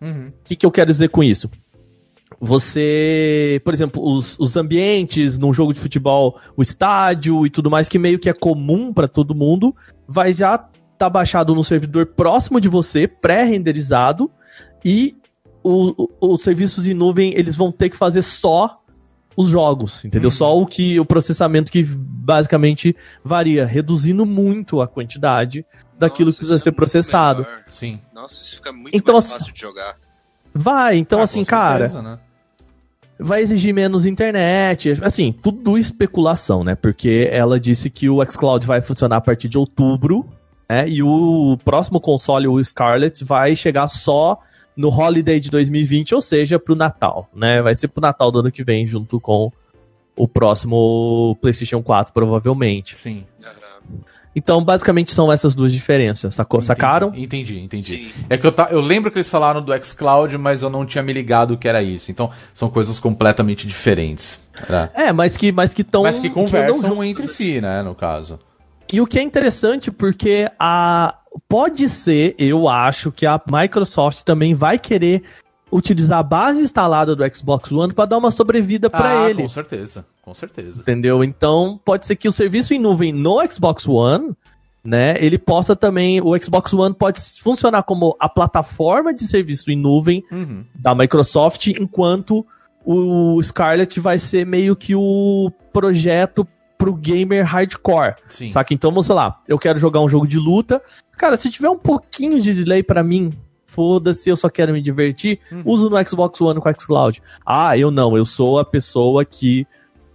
O 0.00 0.04
Uhum. 0.06 0.32
que, 0.44 0.56
que 0.56 0.64
eu 0.66 0.70
quero 0.70 0.90
dizer 0.90 1.08
com 1.08 1.22
isso? 1.22 1.48
Você, 2.40 3.60
por 3.64 3.74
exemplo, 3.74 4.02
os, 4.02 4.38
os 4.38 4.56
ambientes 4.56 5.38
num 5.38 5.52
jogo 5.52 5.74
de 5.74 5.80
futebol, 5.80 6.38
o 6.56 6.62
estádio 6.62 7.44
e 7.44 7.50
tudo 7.50 7.70
mais, 7.70 7.88
que 7.88 7.98
meio 7.98 8.18
que 8.18 8.30
é 8.30 8.32
comum 8.32 8.92
para 8.92 9.06
todo 9.06 9.34
mundo, 9.34 9.76
vai 10.08 10.32
já 10.32 10.54
estar 10.54 10.70
tá 10.96 11.10
baixado 11.10 11.54
no 11.54 11.62
servidor 11.62 12.06
próximo 12.06 12.60
de 12.60 12.68
você, 12.68 13.06
pré-renderizado, 13.06 14.30
e 14.84 15.16
o- 15.62 16.08
o- 16.20 16.34
os 16.34 16.42
serviços 16.42 16.86
em 16.86 16.94
nuvem 16.94 17.34
eles 17.36 17.54
vão 17.56 17.70
ter 17.70 17.90
que 17.90 17.96
fazer 17.96 18.22
só 18.22 18.79
os 19.40 19.48
jogos, 19.48 20.04
entendeu? 20.04 20.30
Só 20.30 20.58
o 20.58 20.66
que 20.66 20.98
o 21.00 21.04
processamento 21.04 21.70
que 21.70 21.82
basicamente 21.82 22.94
varia, 23.24 23.66
reduzindo 23.66 24.24
muito 24.26 24.80
a 24.80 24.86
quantidade 24.88 25.64
daquilo 25.98 26.26
Nossa, 26.28 26.36
que 26.38 26.40
precisa 26.40 26.56
isso 26.56 26.62
ser 26.64 26.68
é 26.68 26.72
processado. 26.72 27.42
melhor. 27.42 27.58
Sim. 27.68 28.00
Nossa, 28.14 28.42
isso 28.42 28.56
fica 28.56 28.72
muito 28.72 28.96
Então, 28.96 29.14
mais 29.14 29.24
assim- 29.26 29.38
fácil 29.38 29.52
de 29.52 29.60
jogar. 29.60 29.96
Vai, 30.54 30.96
então 30.96 31.20
Ah, 31.20 31.24
assim, 31.24 31.40
com 31.40 31.50
cara, 31.50 31.88
certeza, 31.88 32.02
né? 32.02 32.18
vai 33.18 33.42
exigir 33.42 33.74
menos 33.74 34.06
internet, 34.06 34.98
assim, 35.02 35.32
tudo 35.32 35.76
especulação, 35.76 36.64
né? 36.64 36.74
Porque 36.74 37.28
ela 37.30 37.60
disse 37.60 37.90
que 37.90 38.08
o 38.08 38.24
xCloud 38.24 38.66
vai 38.66 38.80
funcionar 38.80 39.16
a 39.16 39.20
partir 39.20 39.48
de 39.48 39.58
outubro, 39.58 40.26
né? 40.68 40.88
E 40.88 41.02
o 41.02 41.58
próximo 41.64 42.00
console, 42.00 42.48
o 42.48 42.62
Scarlet, 42.64 43.22
vai 43.24 43.54
chegar 43.54 43.88
só 43.88 44.38
no 44.80 44.88
Holiday 44.88 45.38
de 45.38 45.50
2020, 45.50 46.14
ou 46.14 46.22
seja, 46.22 46.58
pro 46.58 46.74
Natal, 46.74 47.28
né? 47.34 47.60
Vai 47.60 47.74
ser 47.74 47.88
pro 47.88 48.00
Natal 48.00 48.32
do 48.32 48.38
ano 48.38 48.50
que 48.50 48.64
vem, 48.64 48.86
junto 48.86 49.20
com 49.20 49.52
o 50.16 50.26
próximo 50.26 51.36
PlayStation 51.42 51.82
4, 51.82 52.14
provavelmente. 52.14 52.96
Sim. 52.96 53.26
Então, 54.34 54.64
basicamente, 54.64 55.12
são 55.12 55.30
essas 55.30 55.54
duas 55.54 55.70
diferenças, 55.70 56.34
sacou? 56.34 56.62
Sacaram? 56.62 57.12
Entendi, 57.14 57.60
entendi. 57.60 57.96
Sim. 57.98 58.12
É 58.30 58.38
que 58.38 58.46
eu, 58.46 58.52
ta... 58.52 58.68
eu 58.70 58.80
lembro 58.80 59.10
que 59.10 59.18
eles 59.18 59.28
falaram 59.28 59.60
do 59.60 59.70
xCloud, 59.84 60.38
mas 60.38 60.62
eu 60.62 60.70
não 60.70 60.86
tinha 60.86 61.02
me 61.02 61.12
ligado 61.12 61.58
que 61.58 61.68
era 61.68 61.82
isso. 61.82 62.10
Então, 62.10 62.30
são 62.54 62.70
coisas 62.70 62.98
completamente 62.98 63.66
diferentes. 63.66 64.42
né? 64.66 64.88
É, 64.94 65.12
mas 65.12 65.36
que 65.36 65.52
mas 65.52 65.74
que 65.74 65.82
estão 65.82 66.04
Mas 66.04 66.18
que 66.18 66.30
conversam 66.30 67.04
entre 67.04 67.28
si, 67.28 67.60
né, 67.60 67.82
no 67.82 67.94
caso. 67.94 68.38
E 68.90 68.98
o 68.98 69.06
que 69.06 69.18
é 69.18 69.22
interessante 69.22 69.90
porque 69.90 70.50
a 70.58 71.19
pode 71.48 71.88
ser, 71.88 72.34
eu 72.38 72.68
acho 72.68 73.12
que 73.12 73.26
a 73.26 73.40
Microsoft 73.50 74.22
também 74.22 74.54
vai 74.54 74.78
querer 74.78 75.22
utilizar 75.72 76.18
a 76.18 76.22
base 76.22 76.62
instalada 76.62 77.14
do 77.14 77.34
Xbox 77.34 77.70
One 77.70 77.92
para 77.92 78.06
dar 78.06 78.18
uma 78.18 78.30
sobrevida 78.30 78.90
para 78.90 79.22
ah, 79.22 79.30
ele. 79.30 79.42
com 79.42 79.48
certeza, 79.48 80.04
com 80.22 80.34
certeza. 80.34 80.82
Entendeu? 80.82 81.22
Então, 81.22 81.80
pode 81.84 82.06
ser 82.06 82.16
que 82.16 82.28
o 82.28 82.32
serviço 82.32 82.74
em 82.74 82.78
nuvem 82.78 83.12
no 83.12 83.38
Xbox 83.48 83.86
One, 83.86 84.32
né, 84.82 85.14
ele 85.18 85.38
possa 85.38 85.76
também, 85.76 86.20
o 86.20 86.36
Xbox 86.42 86.72
One 86.72 86.94
pode 86.94 87.20
funcionar 87.40 87.82
como 87.84 88.16
a 88.18 88.28
plataforma 88.28 89.14
de 89.14 89.26
serviço 89.26 89.70
em 89.70 89.76
nuvem 89.76 90.24
Uhum. 90.32 90.64
da 90.74 90.94
Microsoft, 90.94 91.68
enquanto 91.68 92.44
o 92.84 93.40
Scarlet 93.42 94.00
vai 94.00 94.18
ser 94.18 94.46
meio 94.46 94.74
que 94.74 94.94
o 94.94 95.52
projeto 95.72 96.46
pro 96.80 96.94
gamer 96.94 97.44
hardcore. 97.44 98.14
Sim. 98.26 98.48
Saca? 98.48 98.72
Então, 98.72 98.90
vamos 98.90 99.04
sei 99.04 99.14
lá, 99.14 99.38
eu 99.46 99.58
quero 99.58 99.78
jogar 99.78 100.00
um 100.00 100.08
jogo 100.08 100.26
de 100.26 100.38
luta. 100.38 100.80
Cara, 101.18 101.36
se 101.36 101.50
tiver 101.50 101.68
um 101.68 101.78
pouquinho 101.78 102.40
de 102.40 102.54
delay 102.54 102.82
pra 102.82 103.02
mim, 103.02 103.30
foda-se, 103.66 104.30
eu 104.30 104.36
só 104.36 104.48
quero 104.48 104.72
me 104.72 104.80
divertir, 104.80 105.38
uso 105.64 105.90
no 105.90 106.08
Xbox 106.08 106.40
One 106.40 106.58
com 106.58 106.70
o 106.70 106.72
xCloud. 106.72 107.22
Ah, 107.44 107.76
eu 107.76 107.90
não, 107.90 108.16
eu 108.16 108.24
sou 108.24 108.58
a 108.58 108.64
pessoa 108.64 109.26
que 109.26 109.66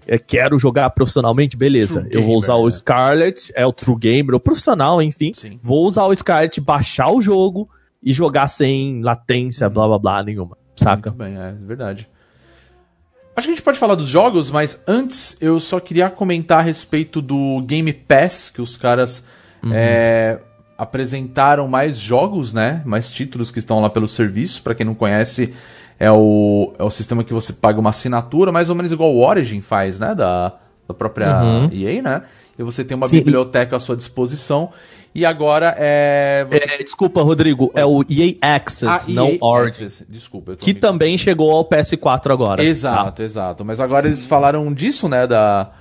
é, 0.07 0.17
quero 0.17 0.57
jogar 0.57 0.89
profissionalmente, 0.89 1.55
beleza. 1.55 2.01
True 2.01 2.13
eu 2.13 2.21
vou 2.21 2.29
gamer, 2.29 2.37
usar 2.37 2.55
o 2.55 2.65
né? 2.65 2.71
Scarlet, 2.71 3.51
é 3.55 3.65
o 3.65 3.71
True 3.71 3.97
Gamer, 3.97 4.35
o 4.35 4.39
profissional, 4.39 4.99
enfim. 5.01 5.33
Sim. 5.35 5.59
Vou 5.61 5.85
usar 5.85 6.05
o 6.05 6.15
Scarlet, 6.15 6.59
baixar 6.59 7.11
o 7.11 7.21
jogo 7.21 7.69
e 8.01 8.11
jogar 8.11 8.47
sem 8.47 9.03
latência, 9.03 9.69
blá 9.69 9.87
blá 9.87 9.99
blá 9.99 10.23
nenhuma. 10.23 10.57
Saca? 10.75 11.11
Muito 11.11 11.23
bem, 11.23 11.37
é 11.37 11.51
verdade. 11.51 12.09
Acho 13.35 13.47
que 13.47 13.51
a 13.51 13.55
gente 13.55 13.63
pode 13.63 13.77
falar 13.77 13.95
dos 13.95 14.07
jogos, 14.07 14.49
mas 14.49 14.81
antes 14.87 15.35
eu 15.41 15.59
só 15.59 15.79
queria 15.79 16.09
comentar 16.09 16.59
a 16.59 16.61
respeito 16.61 17.21
do 17.21 17.61
Game 17.63 17.91
Pass, 17.91 18.49
que 18.49 18.61
os 18.61 18.77
caras 18.77 19.25
é, 19.71 20.39
apresentaram 20.77 21.67
mais 21.67 21.99
jogos, 21.99 22.53
né? 22.53 22.81
Mais 22.85 23.11
títulos 23.11 23.51
que 23.51 23.59
estão 23.59 23.81
lá 23.81 23.89
pelo 23.89 24.07
serviço. 24.07 24.61
Pra 24.61 24.73
quem 24.73 24.85
não 24.85 24.93
conhece, 24.93 25.53
é 25.99 26.11
o, 26.11 26.73
é 26.77 26.83
o 26.83 26.89
sistema 26.89 27.23
que 27.23 27.33
você 27.33 27.51
paga 27.51 27.79
uma 27.79 27.89
assinatura, 27.89 28.51
mais 28.51 28.69
ou 28.69 28.75
menos 28.75 28.91
igual 28.91 29.13
o 29.13 29.25
Origin 29.25 29.61
faz, 29.61 29.99
né? 29.99 30.15
Da, 30.15 30.53
da 30.87 30.93
própria 30.93 31.69
EA, 31.71 32.01
né? 32.01 32.21
E 32.57 32.63
você 32.63 32.85
tem 32.85 32.95
uma 32.95 33.07
Sim. 33.07 33.17
biblioteca 33.17 33.75
à 33.75 33.79
sua 33.79 33.97
disposição. 33.97 34.71
E 35.15 35.25
agora 35.25 35.73
é. 35.79 36.45
Você... 36.49 36.69
É, 36.69 36.83
desculpa, 36.83 37.23
Rodrigo, 37.23 37.71
é 37.73 37.85
o 37.85 38.03
EA 38.09 38.35
Access, 38.41 38.85
Ah, 38.85 39.13
não 39.13 39.29
EA 39.29 39.37
Origin. 39.39 39.85
Access. 39.85 40.05
Desculpa, 40.09 40.51
eu 40.51 40.57
tô 40.57 40.65
Que 40.65 40.73
me 40.73 40.79
também 40.81 41.17
chegou 41.17 41.55
ao 41.55 41.63
PS4 41.63 42.33
agora. 42.33 42.61
Exato, 42.61 43.23
exato. 43.23 43.63
Mas 43.63 43.79
agora 43.79 44.07
eles 44.07 44.25
falaram 44.25 44.73
disso, 44.73 45.07
né? 45.07 45.25
Da, 45.25 45.71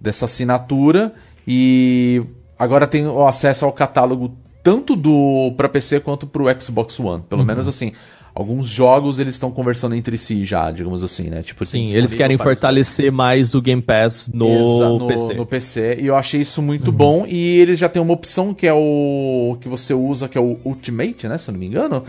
dessa 0.00 0.24
assinatura. 0.24 1.12
E 1.46 2.24
agora 2.58 2.86
tem 2.86 3.06
o 3.06 3.26
acesso 3.26 3.66
ao 3.66 3.72
catálogo 3.72 4.34
tanto 4.62 4.96
do 4.96 5.52
para 5.54 5.68
PC 5.68 6.00
quanto 6.00 6.26
pro 6.26 6.46
Xbox 6.58 6.98
One. 6.98 7.16
Uhum. 7.16 7.20
Pelo 7.20 7.44
menos 7.44 7.68
assim. 7.68 7.92
Alguns 8.38 8.68
jogos 8.68 9.18
eles 9.18 9.34
estão 9.34 9.50
conversando 9.50 9.96
entre 9.96 10.16
si 10.16 10.44
já, 10.44 10.70
digamos 10.70 11.02
assim, 11.02 11.24
né? 11.28 11.42
Tipo, 11.42 11.66
Sim, 11.66 11.86
tem 11.86 11.96
eles 11.96 12.14
querem 12.14 12.38
fortalecer 12.38 13.10
mais 13.10 13.52
o 13.52 13.60
Game 13.60 13.82
Pass 13.82 14.30
no, 14.32 14.46
Exa- 14.46 14.88
no, 14.90 15.06
PC. 15.08 15.34
no 15.34 15.44
PC. 15.46 15.98
E 16.00 16.06
eu 16.06 16.14
achei 16.14 16.42
isso 16.42 16.60
Uhum. 16.60 16.66
muito 16.68 16.92
bom. 16.92 17.26
E 17.26 17.58
eles 17.58 17.80
já 17.80 17.88
têm 17.88 18.00
uma 18.00 18.12
opção 18.14 18.54
que 18.54 18.64
é 18.64 18.72
o. 18.72 19.58
que 19.60 19.68
você 19.68 19.92
usa, 19.92 20.28
que 20.28 20.38
é 20.38 20.40
o 20.40 20.56
Ultimate, 20.64 21.26
né? 21.26 21.36
Se 21.36 21.50
eu 21.50 21.52
não 21.52 21.58
me 21.58 21.66
engano. 21.66 22.04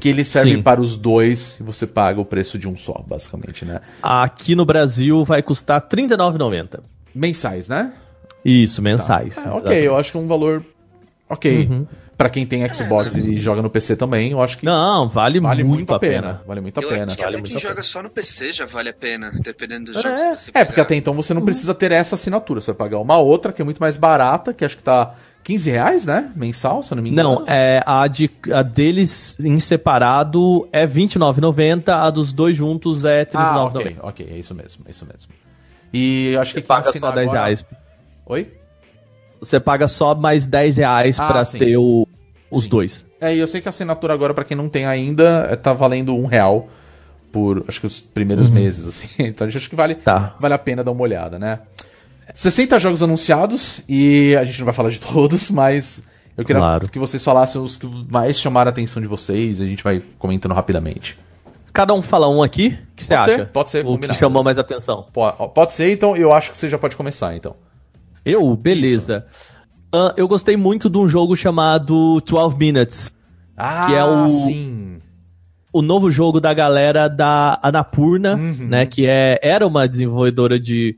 Que 0.00 0.08
ele 0.08 0.24
serve 0.24 0.52
Uhum. 0.52 0.56
Sim. 0.56 0.62
para 0.62 0.80
os 0.80 0.96
dois 0.96 1.58
e 1.60 1.62
você 1.62 1.86
paga 1.86 2.18
o 2.18 2.24
preço 2.24 2.58
de 2.58 2.66
um 2.66 2.74
só, 2.74 3.04
basicamente, 3.06 3.66
né? 3.66 3.80
Aqui 4.02 4.54
no 4.56 4.64
Brasil 4.64 5.22
vai 5.22 5.42
custar 5.42 5.82
R$ 5.82 5.88
39,90. 5.90 6.80
Mensais, 7.14 7.68
né? 7.68 7.92
Isso, 8.42 8.80
mensais. 8.80 9.36
É, 9.36 9.50
ok, 9.50 9.86
eu 9.86 9.96
acho 9.96 10.12
que 10.12 10.16
é 10.16 10.20
um 10.20 10.26
valor 10.26 10.64
ok. 11.28 11.68
Pra 12.16 12.30
quem 12.30 12.46
tem 12.46 12.66
Xbox 12.72 13.16
e 13.16 13.36
joga 13.36 13.60
no 13.60 13.68
PC 13.68 13.96
também, 13.96 14.30
eu 14.30 14.40
acho 14.40 14.58
que 14.58 14.64
Não, 14.64 15.08
vale, 15.08 15.40
vale 15.40 15.64
muito, 15.64 15.78
muito 15.78 15.94
a 15.94 15.98
pena. 15.98 16.40
Vale 16.46 16.60
muito 16.60 16.78
a 16.78 16.82
Eu 16.82 16.88
pena. 16.88 17.06
acho 17.06 17.16
que 17.16 17.22
vale 17.24 17.34
até 17.36 17.40
muito 17.42 17.48
quem 17.48 17.56
a 17.56 17.60
joga 17.60 17.74
pena. 17.74 17.82
só 17.84 18.02
no 18.04 18.10
PC 18.10 18.52
já 18.52 18.66
vale 18.66 18.88
a 18.90 18.94
pena, 18.94 19.32
dependendo 19.42 19.86
dos 19.92 19.96
É. 19.96 20.02
jogos 20.02 20.20
que 20.20 20.36
você 20.36 20.50
É, 20.54 20.64
porque 20.64 20.74
pegar. 20.74 20.82
até 20.82 20.94
então 20.94 21.12
você 21.12 21.34
não 21.34 21.42
precisa 21.42 21.74
ter 21.74 21.90
essa 21.90 22.14
assinatura. 22.14 22.60
Você 22.60 22.66
vai 22.72 22.76
pagar 22.76 22.98
uma 23.00 23.16
outra 23.18 23.52
que 23.52 23.60
é 23.60 23.64
muito 23.64 23.78
mais 23.80 23.96
barata, 23.96 24.54
que 24.54 24.64
acho 24.64 24.76
que 24.76 24.82
tá 24.84 25.12
15 25.42 25.68
reais, 25.70 26.06
né? 26.06 26.30
Mensal, 26.36 26.82
se 26.84 26.92
eu 26.92 26.96
não 26.96 27.02
me 27.02 27.10
engano. 27.10 27.40
Não, 27.40 27.44
é, 27.48 27.82
a, 27.84 28.06
de, 28.06 28.30
a 28.52 28.62
deles 28.62 29.36
em 29.40 29.58
separado 29.58 30.68
é 30.72 30.86
R$29,90, 30.86 31.88
a 31.88 32.10
dos 32.10 32.32
dois 32.32 32.56
juntos 32.56 33.04
é 33.04 33.26
Ah, 33.34 33.66
R$39,90. 33.70 33.76
ok, 33.80 33.96
ok, 34.02 34.28
é 34.30 34.38
isso 34.38 34.54
mesmo, 34.54 34.84
é 34.86 34.90
isso 34.92 35.04
mesmo. 35.04 35.32
E 35.92 36.30
eu 36.32 36.40
acho 36.40 36.52
Você 36.52 36.60
que 36.60 36.66
quem 36.66 36.68
paga 36.68 36.92
só 36.92 37.10
10 37.10 37.28
agora- 37.30 37.44
reais. 37.46 37.64
Oi? 38.26 38.48
Você 39.44 39.60
paga 39.60 39.86
só 39.88 40.14
mais 40.14 40.46
10 40.46 40.76
reais 40.78 41.18
Ah, 41.20 41.26
pra 41.26 41.44
sim. 41.44 41.58
ter 41.58 41.76
o, 41.76 42.06
os 42.50 42.64
Sim. 42.64 42.70
dois. 42.70 43.06
É, 43.20 43.34
e 43.34 43.38
eu 43.38 43.46
sei 43.48 43.60
que 43.60 43.68
a 43.68 43.70
assinatura 43.70 44.12
agora, 44.14 44.34
pra 44.34 44.44
quem 44.44 44.56
não 44.56 44.68
tem 44.68 44.84
ainda, 44.86 45.48
é, 45.50 45.56
tá 45.56 45.72
valendo 45.72 46.14
um 46.14 46.26
real 46.26 46.68
por, 47.32 47.64
acho 47.66 47.80
que 47.80 47.86
os 47.86 48.00
primeiros 48.00 48.48
meses, 48.50 48.86
assim. 48.88 49.08
Então 49.24 49.46
acho 49.46 49.68
que 49.70 49.76
vale, 49.76 49.94
Uhum. 49.94 50.00
Tá. 50.00 50.34
vale 50.40 50.54
a 50.54 50.58
pena 50.58 50.82
dar 50.84 50.90
uma 50.92 51.02
olhada, 51.02 51.38
né? 51.38 51.58
60 52.32 52.78
jogos 52.78 53.02
anunciados, 53.02 53.82
e 53.88 54.36
a 54.38 54.44
gente 54.44 54.58
não 54.58 54.64
vai 54.64 54.74
falar 54.74 54.90
de 54.90 54.98
todos, 55.00 55.50
mas 55.50 56.02
eu 56.36 56.44
queria 56.44 56.60
Claro. 56.60 56.88
que 56.88 56.98
vocês 56.98 57.22
falassem 57.22 57.60
os 57.60 57.76
que 57.76 57.86
mais 58.10 58.40
chamaram 58.40 58.68
a 58.68 58.72
atenção 58.72 59.00
de 59.00 59.08
vocês, 59.08 59.60
e 59.60 59.62
a 59.62 59.66
gente 59.66 59.82
vai 59.84 60.02
comentando 60.18 60.52
rapidamente. 60.52 61.18
Cada 61.72 61.92
um 61.92 62.00
fala 62.02 62.28
um 62.28 62.42
aqui, 62.42 62.78
o 62.92 62.96
que 62.96 63.04
você 63.04 63.14
Pode 63.16 63.24
ser, 63.26 63.34
acha? 63.34 63.44
pode 63.46 63.70
ser, 63.70 63.78
O 63.78 63.82
que 63.82 63.86
combinado. 63.88 64.18
chamou 64.18 64.44
mais 64.44 64.58
atenção? 64.58 65.06
Po- 65.12 65.48
Pode 65.48 65.72
ser, 65.72 65.90
então 65.92 66.16
eu 66.16 66.32
acho 66.32 66.50
que 66.52 66.56
você 66.56 66.68
já 66.68 66.78
pode 66.78 66.96
começar, 66.96 67.34
então. 67.36 67.56
Eu? 68.24 68.56
Beleza. 68.56 69.26
Ah, 69.92 70.12
eu 70.16 70.26
gostei 70.26 70.56
muito 70.56 70.88
de 70.90 70.98
um 70.98 71.06
jogo 71.06 71.36
chamado 71.36 72.20
12 72.20 72.56
Minutes. 72.56 73.12
Ah, 73.56 73.86
Que 73.86 73.94
é 73.94 74.04
o- 74.04 74.28
sim. 74.30 74.96
o 75.72 75.82
novo 75.82 76.10
jogo 76.10 76.40
da 76.40 76.52
galera 76.52 77.08
da 77.08 77.58
Anapurna, 77.62 78.34
Uhum. 78.34 78.66
né? 78.68 78.86
Que 78.86 79.06
é, 79.06 79.38
era 79.42 79.66
uma 79.66 79.86
desenvolvedora 79.88 80.58
de, 80.58 80.96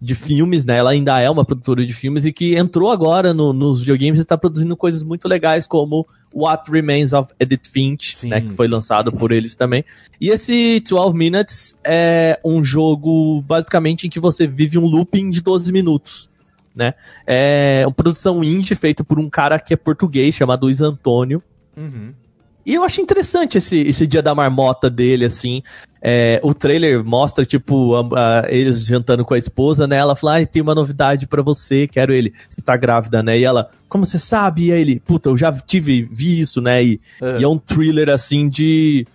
de 0.00 0.14
filmes, 0.14 0.64
né? 0.64 0.76
Ela 0.76 0.90
ainda 0.90 1.18
é 1.18 1.28
uma 1.28 1.44
produtora 1.44 1.84
de 1.84 1.92
filmes 1.92 2.24
e 2.24 2.32
que 2.32 2.54
entrou 2.56 2.90
agora 2.92 3.32
no- 3.34 3.52
nos 3.52 3.80
videogames 3.80 4.20
e 4.20 4.24
tá 4.24 4.36
produzindo 4.38 4.76
coisas 4.76 5.02
muito 5.02 5.26
legais, 5.26 5.66
como 5.66 6.06
What 6.32 6.70
Remains 6.70 7.12
of 7.12 7.32
Edith 7.40 7.66
Finch, 7.68 8.14
Sim, 8.16 8.28
né? 8.28 8.40
Que 8.40 8.50
foi 8.50 8.68
lançado 8.68 9.10
por 9.10 9.32
eles 9.32 9.56
também. 9.56 9.84
E 10.20 10.28
esse 10.28 10.78
12 10.88 11.16
Minutes 11.16 11.74
é 11.84 12.38
um 12.44 12.62
jogo, 12.62 13.42
basicamente, 13.42 14.06
em 14.06 14.10
que 14.10 14.20
você 14.20 14.46
vive 14.46 14.78
um 14.78 14.86
looping 14.86 15.30
de 15.30 15.40
12 15.40 15.72
minutos. 15.72 16.28
Né? 16.76 16.92
É 17.26 17.82
uma 17.86 17.92
produção 17.94 18.44
indie 18.44 18.74
feita 18.74 19.02
por 19.02 19.18
um 19.18 19.30
cara 19.30 19.58
que 19.58 19.72
é 19.72 19.76
português, 19.78 20.34
chamado 20.34 20.64
Luiz 20.64 20.82
Antônio. 20.82 21.42
Uhum. 21.74 22.12
E 22.66 22.74
eu 22.74 22.84
achei 22.84 23.02
interessante 23.02 23.56
esse, 23.56 23.78
esse 23.80 24.06
dia 24.06 24.20
da 24.20 24.34
marmota 24.34 24.90
dele, 24.90 25.24
assim. 25.24 25.62
É, 26.02 26.40
o 26.42 26.52
trailer 26.52 27.02
mostra, 27.04 27.46
tipo, 27.46 27.94
a- 27.94 28.42
a- 28.42 28.44
eles 28.52 28.84
jantando 28.84 29.24
com 29.24 29.34
a 29.34 29.38
esposa, 29.38 29.86
né? 29.86 29.96
Ela 29.96 30.16
fala, 30.16 30.34
ai, 30.34 30.46
tem 30.46 30.60
uma 30.60 30.74
novidade 30.74 31.26
pra 31.28 31.42
você, 31.42 31.86
quero 31.86 32.12
ele. 32.12 32.34
Você 32.50 32.60
tá 32.60 32.76
grávida, 32.76 33.22
né? 33.22 33.38
E 33.38 33.44
ela, 33.44 33.70
como 33.88 34.04
você 34.04 34.18
sabe? 34.18 34.66
E 34.66 34.72
aí 34.72 34.80
ele, 34.80 35.00
puta, 35.00 35.28
eu 35.28 35.36
já 35.36 35.52
tive, 35.52 36.08
vi 36.12 36.40
isso, 36.40 36.60
né? 36.60 36.82
E, 36.84 37.00
É. 37.22 37.38
e 37.38 37.44
é 37.44 37.48
um 37.48 37.56
thriller, 37.58 38.10
assim, 38.10 38.48
de... 38.48 39.06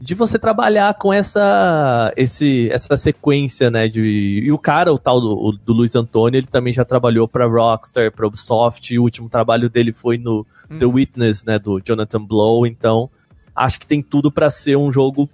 De 0.00 0.14
você 0.14 0.38
trabalhar 0.38 0.94
com 0.94 1.12
essa, 1.12 2.12
esse, 2.16 2.68
essa 2.70 2.96
sequência, 2.96 3.70
né? 3.70 3.88
De, 3.88 4.42
e 4.44 4.52
o 4.52 4.58
cara, 4.58 4.92
o 4.92 4.98
tal 4.98 5.20
do, 5.20 5.52
do 5.64 5.72
Luiz 5.72 5.94
Antônio, 5.94 6.38
ele 6.38 6.46
também 6.46 6.72
já 6.72 6.84
trabalhou 6.84 7.28
pra 7.28 7.46
Rockstar, 7.46 8.12
pra 8.12 8.26
Ubisoft. 8.26 8.92
E 8.92 8.98
o 8.98 9.02
último 9.02 9.28
trabalho 9.28 9.70
dele 9.70 9.92
foi 9.92 10.18
no 10.18 10.44
The 10.78 10.86
Witness, 10.86 11.44
né, 11.44 11.58
do 11.58 11.80
Jonathan 11.80 12.24
Blow, 12.24 12.66
então 12.66 13.08
acho 13.54 13.78
que 13.78 13.86
tem 13.86 14.02
tudo 14.02 14.30
pra 14.30 14.50
ser 14.50 14.76
um 14.76 14.90
jogo. 14.90 15.28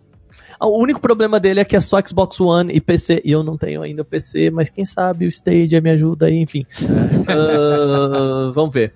O 0.61 0.79
único 0.79 1.01
problema 1.01 1.41
dele 1.41 1.61
é 1.61 1.65
que 1.65 1.75
é 1.75 1.81
só 1.81 1.99
Xbox 2.07 2.39
One 2.39 2.71
e 2.73 2.81
PC, 2.81 3.23
e 3.25 3.33
eu 3.33 3.43
não 3.43 3.57
tenho 3.57 3.81
ainda 3.81 4.05
PC, 4.05 4.51
mas 4.51 4.69
quem 4.69 4.85
sabe 4.85 5.25
o 5.25 5.29
Stadia 5.29 5.81
me 5.81 5.89
ajuda 5.91 6.27
aí, 6.27 6.37
enfim. 6.37 6.67
Ah, 7.27 8.53
vamos 8.55 8.75
ver. 8.75 8.93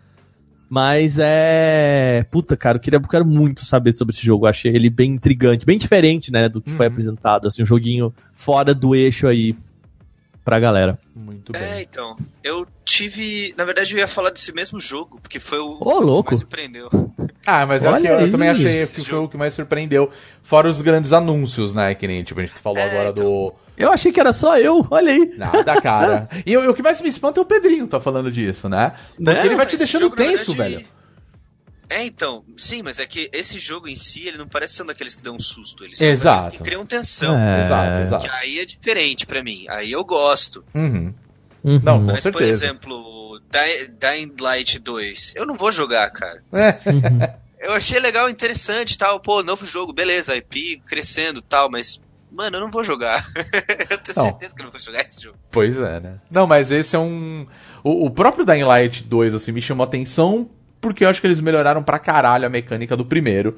Mas 0.68 1.18
é. 1.20 2.26
Puta, 2.30 2.56
cara, 2.56 2.76
eu, 2.76 2.80
queria, 2.80 2.98
eu 2.98 3.08
quero 3.08 3.24
muito 3.24 3.64
saber 3.64 3.92
sobre 3.92 4.14
esse 4.14 4.24
jogo. 4.24 4.46
Eu 4.46 4.50
achei 4.50 4.74
ele 4.74 4.90
bem 4.90 5.12
intrigante, 5.12 5.66
bem 5.66 5.78
diferente, 5.78 6.32
né, 6.32 6.48
do 6.48 6.60
que 6.60 6.70
foi 6.70 6.86
apresentado. 6.86 7.46
Assim, 7.46 7.62
um 7.62 7.66
joguinho 7.66 8.12
fora 8.34 8.74
do 8.74 8.94
eixo 8.94 9.26
aí 9.26 9.56
pra 10.44 10.60
galera. 10.60 10.98
Muito 11.14 11.52
bem. 11.52 11.62
É, 11.62 11.82
então. 11.82 12.16
Eu 12.42 12.66
tive. 12.84 13.54
Na 13.56 13.64
verdade, 13.64 13.94
eu 13.94 13.98
ia 13.98 14.08
falar 14.08 14.30
desse 14.30 14.52
mesmo 14.52 14.78
jogo, 14.78 15.18
porque 15.20 15.40
foi 15.40 15.58
o 15.58 15.78
Ô, 15.80 16.00
louco. 16.00 16.24
que 16.28 16.32
mais 16.32 16.40
surpreendeu. 16.40 16.90
Ah, 17.46 17.66
mas 17.66 17.84
é 17.84 17.90
o 17.90 17.92
Olha 17.92 18.02
que 18.02 18.08
eu, 18.08 18.20
eu 18.20 18.30
também 18.30 18.48
achei 18.48 18.86
que 18.86 19.04
foi 19.04 19.18
o 19.18 19.28
que 19.28 19.36
mais 19.36 19.52
surpreendeu. 19.54 20.10
Fora 20.42 20.68
os 20.68 20.80
grandes 20.80 21.12
anúncios, 21.12 21.74
né? 21.74 21.94
Que 21.94 22.06
nem 22.06 22.22
tipo, 22.24 22.40
a 22.40 22.42
gente 22.46 22.54
falou 22.58 22.78
É, 22.78 22.90
agora 22.90 23.12
do. 23.12 23.52
Eu 23.76 23.90
achei 23.92 24.12
que 24.12 24.20
era 24.20 24.32
só 24.32 24.56
eu, 24.58 24.86
olha 24.90 25.12
aí. 25.12 25.34
Nada, 25.36 25.80
cara. 25.82 26.28
e 26.46 26.56
o, 26.56 26.70
o 26.70 26.74
que 26.74 26.82
mais 26.82 27.00
me 27.00 27.08
espanta 27.08 27.40
é 27.40 27.42
o 27.42 27.44
Pedrinho 27.44 27.86
tá 27.86 28.00
falando 28.00 28.30
disso, 28.30 28.68
né? 28.68 28.92
Porque 29.16 29.22
Né? 29.32 29.44
ele 29.46 29.56
vai 29.56 29.66
te 29.66 29.74
Esse 29.74 29.84
deixando 29.84 30.02
jogo, 30.02 30.16
tenso, 30.16 30.52
verdade, 30.54 30.74
velho. 30.76 30.86
É, 31.90 32.04
então. 32.06 32.44
Sim, 32.56 32.82
mas 32.82 32.98
é 32.98 33.06
que 33.06 33.28
esse 33.32 33.58
jogo 33.58 33.86
em 33.88 33.94
si, 33.96 34.26
ele 34.26 34.38
não 34.38 34.48
parece 34.48 34.74
ser 34.74 34.82
um 34.84 34.86
daqueles 34.86 35.14
que 35.14 35.22
dão 35.22 35.36
um 35.36 35.40
susto. 35.40 35.84
Ele 35.84 35.92
Exato. 36.00 36.44
são 36.44 36.50
que 36.52 36.58
criam 36.62 36.86
tensão. 36.86 37.36
É. 37.38 37.60
Exato, 37.60 38.00
exato. 38.00 38.24
Que 38.24 38.30
aí 38.36 38.58
é 38.60 38.64
diferente 38.64 39.26
pra 39.26 39.42
mim. 39.42 39.66
Aí 39.68 39.92
eu 39.92 40.02
gosto. 40.04 40.64
Uhum. 40.74 41.12
Uhum. 41.64 41.80
Não, 41.82 41.98
com 42.00 42.04
Mas, 42.06 42.16
por 42.24 42.32
certeza. 42.34 42.66
exemplo, 42.66 43.40
Di- 43.50 43.88
Dying 43.98 44.32
Light 44.40 44.78
2, 44.78 45.34
eu 45.36 45.46
não 45.46 45.56
vou 45.56 45.72
jogar, 45.72 46.10
cara. 46.10 46.42
É. 46.52 47.44
Eu 47.66 47.72
achei 47.72 47.98
legal, 47.98 48.28
interessante 48.28 48.92
e 48.92 48.98
tal. 48.98 49.18
Pô, 49.20 49.42
novo 49.42 49.64
jogo, 49.64 49.90
beleza, 49.90 50.36
IP 50.36 50.82
crescendo 50.86 51.38
e 51.38 51.42
tal, 51.42 51.70
mas, 51.70 51.98
mano, 52.30 52.56
eu 52.56 52.60
não 52.60 52.70
vou 52.70 52.84
jogar. 52.84 53.24
eu 53.90 53.96
tenho 53.96 54.16
Não. 54.18 54.22
certeza 54.24 54.54
que 54.54 54.60
eu 54.60 54.64
não 54.64 54.70
vou 54.70 54.78
jogar 54.80 55.00
esse 55.02 55.22
jogo. 55.22 55.38
Pois 55.50 55.78
é, 55.80 55.98
né? 55.98 56.16
Não, 56.30 56.46
mas 56.46 56.70
esse 56.70 56.94
é 56.94 56.98
um. 56.98 57.46
O, 57.82 58.04
o 58.06 58.10
próprio 58.10 58.44
Dying 58.44 58.64
Light 58.64 59.04
2, 59.04 59.34
assim, 59.34 59.50
me 59.52 59.62
chamou 59.62 59.82
atenção 59.84 60.50
porque 60.78 61.04
eu 61.04 61.08
acho 61.08 61.22
que 61.22 61.26
eles 61.26 61.40
melhoraram 61.40 61.82
pra 61.82 61.98
caralho 61.98 62.44
a 62.44 62.50
mecânica 62.50 62.94
do 62.94 63.06
primeiro, 63.06 63.56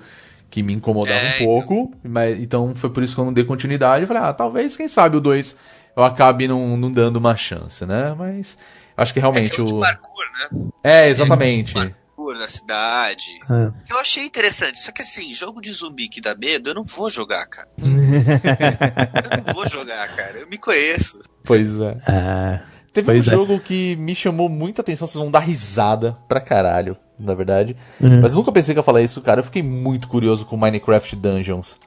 que 0.49 0.63
me 0.63 0.73
incomodava 0.73 1.19
É, 1.19 1.35
um 1.35 1.45
pouco. 1.45 1.93
Mas, 2.05 2.39
então 2.41 2.77
foi 2.77 2.91
por 2.91 3.03
isso 3.03 3.13
que 3.17 3.21
eu 3.21 3.25
não 3.25 3.33
dei 3.33 3.43
continuidade. 3.43 4.03
Eu 4.03 4.07
falei, 4.07 4.23
ah, 4.23 4.33
talvez, 4.33 4.77
quem 4.77 4.87
sabe 4.87 5.17
o 5.17 5.21
2 5.21 5.57
eu 5.97 6.03
acabe 6.05 6.47
não, 6.47 6.77
não 6.77 6.91
dando 6.93 7.17
uma 7.17 7.37
chance, 7.37 7.85
né? 7.87 8.15
Mas 8.17 8.57
acho 8.97 9.13
que 9.13 9.19
É, 9.19 9.23
realmente 9.23 9.61
é 9.61 9.65
de 9.65 9.75
o. 9.75 9.81
parkour, 9.81 10.25
né? 10.53 10.69
É, 10.85 11.09
exatamente. 11.09 11.73
Parkour 11.73 12.37
na 12.39 12.49
cidade. 12.49 13.39
É. 13.51 13.73
Eu 13.93 13.99
achei 13.99 14.25
interessante, 14.25 14.79
só 14.81 14.91
que 14.93 15.03
assim, 15.03 15.33
jogo 15.35 15.61
de 15.61 15.73
zumbi 15.73 16.09
que 16.09 16.21
dá 16.21 16.35
medo, 16.35 16.71
eu 16.71 16.75
não 16.75 16.85
vou 16.85 17.09
jogar, 17.11 17.47
cara. 17.47 17.69
eu 17.79 19.45
não 19.45 19.55
vou 19.55 19.67
jogar, 19.69 20.15
cara. 20.15 20.39
Eu 20.39 20.49
me 20.49 20.59
conheço. 20.59 21.21
Pois 21.45 21.81
é. 21.81 21.97
É. 22.09 22.61
Teve 22.93 23.07
Pois 23.07 23.27
um 23.27 23.31
é. 23.31 23.35
jogo 23.35 23.61
que 23.61 23.95
me 23.97 24.15
chamou 24.15 24.49
muita 24.49 24.81
atenção, 24.81 25.07
vocês 25.07 25.21
vão 25.23 25.31
dar 25.31 25.41
risada 25.41 26.17
pra 26.27 26.41
caralho, 26.41 26.97
na 27.19 27.35
verdade. 27.35 27.77
Uhum. 28.01 28.23
Mas 28.23 28.33
eu 28.33 28.39
nunca 28.39 28.51
pensei 28.51 28.75
que 28.75 28.79
ia 28.79 28.83
falar 28.83 29.03
isso, 29.03 29.21
cara. 29.21 29.41
Eu 29.41 29.45
fiquei 29.45 29.63
muito 29.63 30.09
curioso 30.09 30.47
com 30.47 30.57
Minecraft 30.57 31.15
Dungeons. 31.17 31.79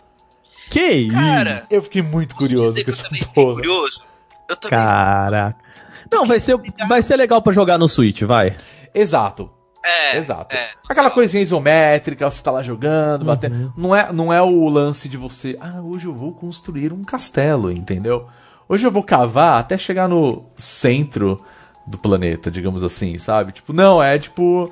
Que 0.70 0.82
isso? 0.92 1.16
Cara, 1.16 1.64
Eu 1.70 1.82
fiquei 1.82 2.02
muito 2.02 2.36
curioso 2.36 2.78
com 2.78 2.84
que 2.84 2.90
eu 2.90 2.94
essa 2.94 3.04
também 3.04 3.20
fiquei 3.22 3.34
porra. 3.34 3.56
curioso. 3.56 4.04
Eu 4.48 4.56
também. 4.56 4.78
Caraca. 4.80 5.58
Não, 6.12 6.26
vai 6.26 6.40
ser, 6.40 6.58
vai 6.88 7.02
ser 7.02 7.16
legal 7.18 7.42
pra 7.42 7.54
jogar 7.54 7.78
no 7.78 7.88
Switch, 7.88 8.22
vai. 8.24 8.56
Exato. 8.94 9.52
É, 9.86 10.18
Exato. 10.18 10.56
é. 10.56 10.70
Aquela 10.90 11.10
coisinha 11.10 11.42
isométrica, 11.42 12.30
você 12.30 12.44
tá 12.44 12.52
lá 12.52 12.62
jogando, 12.62 13.24
batendo. 13.26 13.74
Não 13.78 13.96
é, 13.96 14.12
não 14.12 14.34
é 14.34 14.42
o 14.42 14.68
lance 14.68 15.08
de 15.08 15.16
você, 15.18 15.58
ah, 15.62 15.82
hoje 15.82 16.06
eu 16.06 16.14
vou 16.14 16.34
construir 16.34 16.92
um 16.92 17.04
castelo, 17.04 17.72
entendeu? 17.72 18.28
Hoje 18.68 18.86
eu 18.86 18.92
vou 18.92 19.04
cavar 19.04 19.60
até 19.60 19.78
chegar 19.78 20.08
no 20.08 20.46
centro 20.58 21.42
do 21.88 21.98
planeta, 21.98 22.52
digamos 22.52 22.84
assim, 22.84 23.18
sabe? 23.18 23.52
Tipo, 23.52 23.72
não, 23.74 24.02
é 24.04 24.20
tipo. 24.20 24.72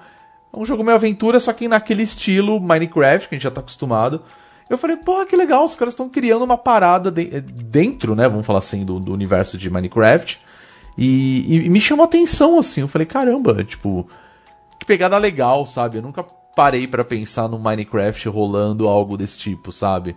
É 0.53 0.57
um 0.57 0.65
jogo 0.65 0.83
meio 0.83 0.95
aventura, 0.95 1.39
só 1.39 1.53
que 1.53 1.67
naquele 1.67 2.03
estilo 2.03 2.59
Minecraft, 2.59 3.27
que 3.29 3.35
a 3.35 3.37
gente 3.37 3.43
já 3.43 3.51
tá 3.51 3.61
acostumado. 3.61 4.21
Eu 4.69 4.77
falei, 4.77 4.97
porra, 4.97 5.25
que 5.25 5.35
legal, 5.35 5.63
os 5.65 5.75
caras 5.75 5.93
estão 5.93 6.09
criando 6.09 6.43
uma 6.43 6.57
parada 6.57 7.09
de- 7.09 7.39
dentro, 7.41 8.15
né? 8.15 8.27
Vamos 8.27 8.45
falar 8.45 8.59
assim, 8.59 8.83
do, 8.83 8.99
do 8.99 9.13
universo 9.13 9.57
de 9.57 9.69
Minecraft. 9.69 10.39
E, 10.97 11.65
e- 11.65 11.69
me 11.69 11.79
chamou 11.79 12.03
a 12.03 12.07
atenção, 12.07 12.59
assim. 12.59 12.81
Eu 12.81 12.87
falei, 12.87 13.05
caramba, 13.05 13.63
tipo, 13.63 14.07
que 14.79 14.85
pegada 14.85 15.17
legal, 15.17 15.65
sabe? 15.65 15.97
Eu 15.97 16.01
nunca 16.01 16.23
parei 16.55 16.87
pra 16.87 17.03
pensar 17.05 17.47
no 17.47 17.57
Minecraft 17.59 18.27
rolando 18.29 18.87
algo 18.87 19.15
desse 19.15 19.37
tipo, 19.39 19.71
sabe? 19.71 20.15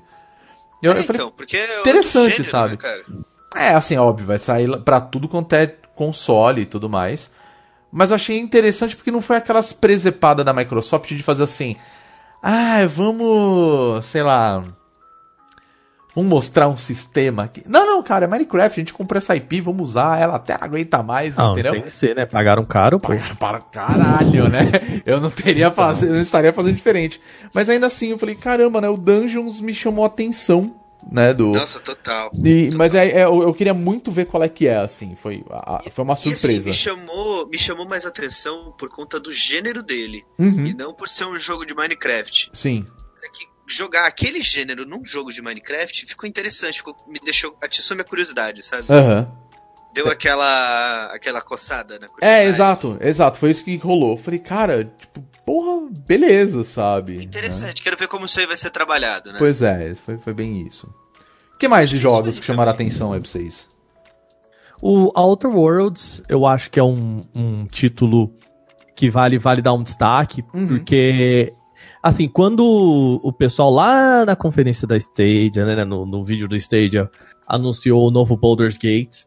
Eu, 0.83 0.93
É, 0.93 0.99
eu 0.99 1.05
falei, 1.05 1.21
então, 1.21 1.31
porque 1.31 1.57
é 1.57 1.81
interessante, 1.81 2.31
gênero, 2.43 2.51
sabe? 2.51 2.71
né, 2.73 2.77
cara? 2.79 3.03
é, 3.57 3.69
assim, 3.75 3.97
óbvio, 3.99 4.27
vai 4.27 4.39
sair 4.39 4.75
pra 4.81 5.01
tudo 5.01 5.29
quanto 5.29 5.53
é 5.53 5.67
console 5.95 6.63
e 6.63 6.67
tudo 6.67 6.89
mais. 6.89 7.31
Mas 7.93 8.11
eu 8.11 8.17
achei 8.17 8.39
interessante 8.39 8.97
porque 8.97 9.11
não 9.11 9.21
foi 9.21 9.37
aquelas 9.37 9.73
presepadas 9.73 10.45
da 10.45 10.53
Microsoft 10.53 11.09
de 11.09 11.23
fazer 11.23 11.43
assim. 11.45 11.77
Ah, 12.43 12.87
vamos. 12.87 14.05
sei 14.07 14.23
lá. 14.23 14.65
Vamos 16.15 16.29
mostrar 16.29 16.69
um 16.69 16.77
sistema 16.77 17.45
aqui. 17.45 17.63
Não, 17.69 17.87
não, 17.87 18.03
cara, 18.03 18.25
é 18.25 18.29
Minecraft, 18.29 18.81
a 18.81 18.83
gente 18.83 18.93
comprou 18.93 19.19
essa 19.19 19.37
IP, 19.37 19.61
vamos 19.61 19.91
usar 19.91 20.21
ela 20.21 20.37
até 20.37 20.55
não 20.59 20.65
aguenta 20.65 21.03
mais, 21.05 21.37
Não, 21.37 21.53
entendeu? 21.53 21.73
tem 21.73 21.83
que 21.83 21.91
ser, 21.91 22.17
né? 22.17 22.27
Pagaram 22.27 22.65
caro, 22.65 22.99
pô. 22.99 23.09
Para, 23.15 23.35
para 23.37 23.61
caralho, 23.61 24.49
né? 24.49 24.63
Eu 25.07 25.21
não 25.21 25.31
teria 25.31 25.71
faz... 25.71 26.03
eu 26.03 26.13
não 26.13 26.21
estaria 26.21 26.53
fazendo 26.53 26.75
diferente. 26.75 27.21
Mas 27.55 27.69
ainda 27.69 27.87
assim, 27.87 28.09
eu 28.09 28.19
falei, 28.19 28.35
caramba, 28.35 28.81
né? 28.81 28.89
O 28.89 28.97
Dungeons 28.97 29.61
me 29.61 29.73
chamou 29.73 30.05
a 30.05 30.09
atenção, 30.09 30.80
né? 31.11 31.33
Do. 31.35 31.49
Nossa, 31.53 31.79
total. 31.81 32.31
E- 32.45 32.71
mas 32.77 32.95
é, 32.95 33.07
é, 33.09 33.25
eu, 33.25 33.53
queria 33.55 33.75
muito 33.75 34.11
ver 34.11 34.27
qual 34.27 34.43
é 34.43 34.49
que 34.49 34.67
é, 34.67 34.77
assim. 34.77 35.15
Foi, 35.15 35.45
a- 35.51 35.81
foi 35.91 36.03
uma 36.05 36.15
E, 36.15 36.15
assim, 36.15 36.31
surpresa. 36.37 36.69
me 36.69 36.75
chamou, 36.75 37.49
me 37.49 37.59
chamou 37.59 37.87
mais 37.89 38.05
atenção 38.07 38.73
por 38.79 38.89
conta 38.91 39.21
do 39.21 39.31
gênero 39.33 39.83
dele. 39.83 40.25
Uhum. 40.39 40.65
E 40.67 40.75
não 40.75 40.93
por 40.95 41.09
ser 41.09 41.25
um 41.27 41.39
jogo 41.39 41.65
de 41.65 41.75
Minecraft. 41.75 42.51
Sim. 42.53 42.87
É 43.25 43.29
que 43.29 43.47
jogar 43.67 44.07
aquele 44.07 44.41
gênero 44.41 44.85
num 44.87 45.05
jogo 45.05 45.31
de 45.31 45.41
Minecraft 45.43 46.07
ficou 46.07 46.29
interessante, 46.29 46.79
ficou, 46.79 46.97
me 47.07 47.21
deixou, 47.25 47.55
atiçou 47.63 47.95
minha 47.97 48.05
curiosidade, 48.05 48.63
sabe? 48.63 48.85
Aham. 48.91 49.31
Deu 49.93 50.09
aquela 50.09 51.07
aquela 51.13 51.41
coçada 51.43 51.99
na 51.99 52.07
É, 52.07 52.09
curiosidade. 52.09 52.47
exato, 52.49 52.99
exato. 53.01 53.39
Foi 53.39 53.51
isso 53.51 53.65
que 53.65 53.77
rolou. 53.77 54.13
Eu 54.13 54.17
falei, 54.17 54.39
cara, 54.39 54.85
tipo, 54.99 55.21
porra, 55.45 55.89
beleza, 56.07 56.65
sabe? 56.65 57.17
Né? 57.17 57.23
Interessante, 57.25 57.83
quero 57.83 57.97
ver 57.97 58.09
como 58.09 58.25
isso 58.27 58.39
aí 58.41 58.47
vai 58.47 58.57
ser 58.57 58.71
trabalhado, 58.71 59.33
né? 59.33 59.39
Pois 59.39 59.63
é, 59.63 59.95
foi, 59.95 60.17
foi 60.19 60.33
bem 60.35 60.67
isso. 60.67 60.87
O 61.55 61.59
que 61.59 61.69
mais 61.69 61.91
de 61.91 61.97
jogos 61.99 62.39
que 62.39 62.45
chamaram 62.47 62.71
a 62.71 62.75
atenção 62.75 63.13
aí 63.13 63.21
pra 63.21 63.29
vocês? 63.29 63.69
O 64.83 65.11
Outer 65.15 65.51
Worlds, 65.51 66.23
eu 66.29 66.47
acho 66.47 66.71
que 66.71 66.81
é 66.81 66.85
um, 66.85 67.23
um 67.35 67.67
título 67.67 68.33
que 68.97 69.11
vale, 69.11 69.39
vale 69.39 69.61
dar 69.61 69.75
um 69.75 69.83
destaque, 69.83 70.43
porque, 70.43 71.53
assim, 72.03 72.29
quando 72.29 72.65
o 73.23 73.33
pessoal 73.33 73.71
lá 73.71 74.25
na 74.25 74.35
conferência 74.37 74.87
da 74.87 74.97
Stadia, 74.97 75.65
né, 75.67 75.85
no, 75.85 76.07
no 76.07 76.23
vídeo 76.25 76.49
do 76.49 76.57
Stadia, 76.57 77.11
anunciou 77.47 78.07
o 78.07 78.11
novo 78.11 78.37
Baldur's 78.37 78.77
Gate, 78.79 79.25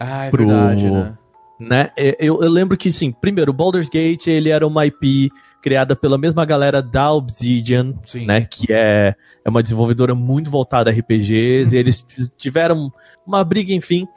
Ah, 0.00 0.24
é 0.26 0.30
Pro- 0.30 0.46
verdade, 0.48 0.90
né? 0.90 1.16
né, 1.60 1.90
eu, 2.18 2.42
eu 2.42 2.50
lembro 2.50 2.76
que, 2.76 2.90
sim, 2.92 3.12
primeiro, 3.12 3.50
o 3.50 3.54
Baldur's 3.54 3.88
Gate, 3.88 4.26
ele 4.28 4.48
era 4.50 4.66
uma 4.66 4.86
IP 4.86 5.30
criada 5.68 5.94
pela 5.94 6.16
mesma 6.16 6.46
galera 6.46 6.80
da 6.80 7.12
Obsidian, 7.12 7.92
Sim. 8.02 8.24
né? 8.24 8.40
Que 8.40 8.72
é, 8.72 9.14
é 9.44 9.50
uma 9.50 9.62
desenvolvedora 9.62 10.14
muito 10.14 10.50
voltada 10.50 10.88
a 10.88 10.92
RPGs, 10.94 11.76
e 11.76 11.78
eles 11.78 12.02
tiveram 12.38 12.90
uma 13.26 13.44
briga, 13.44 13.74
enfim, 13.74 14.08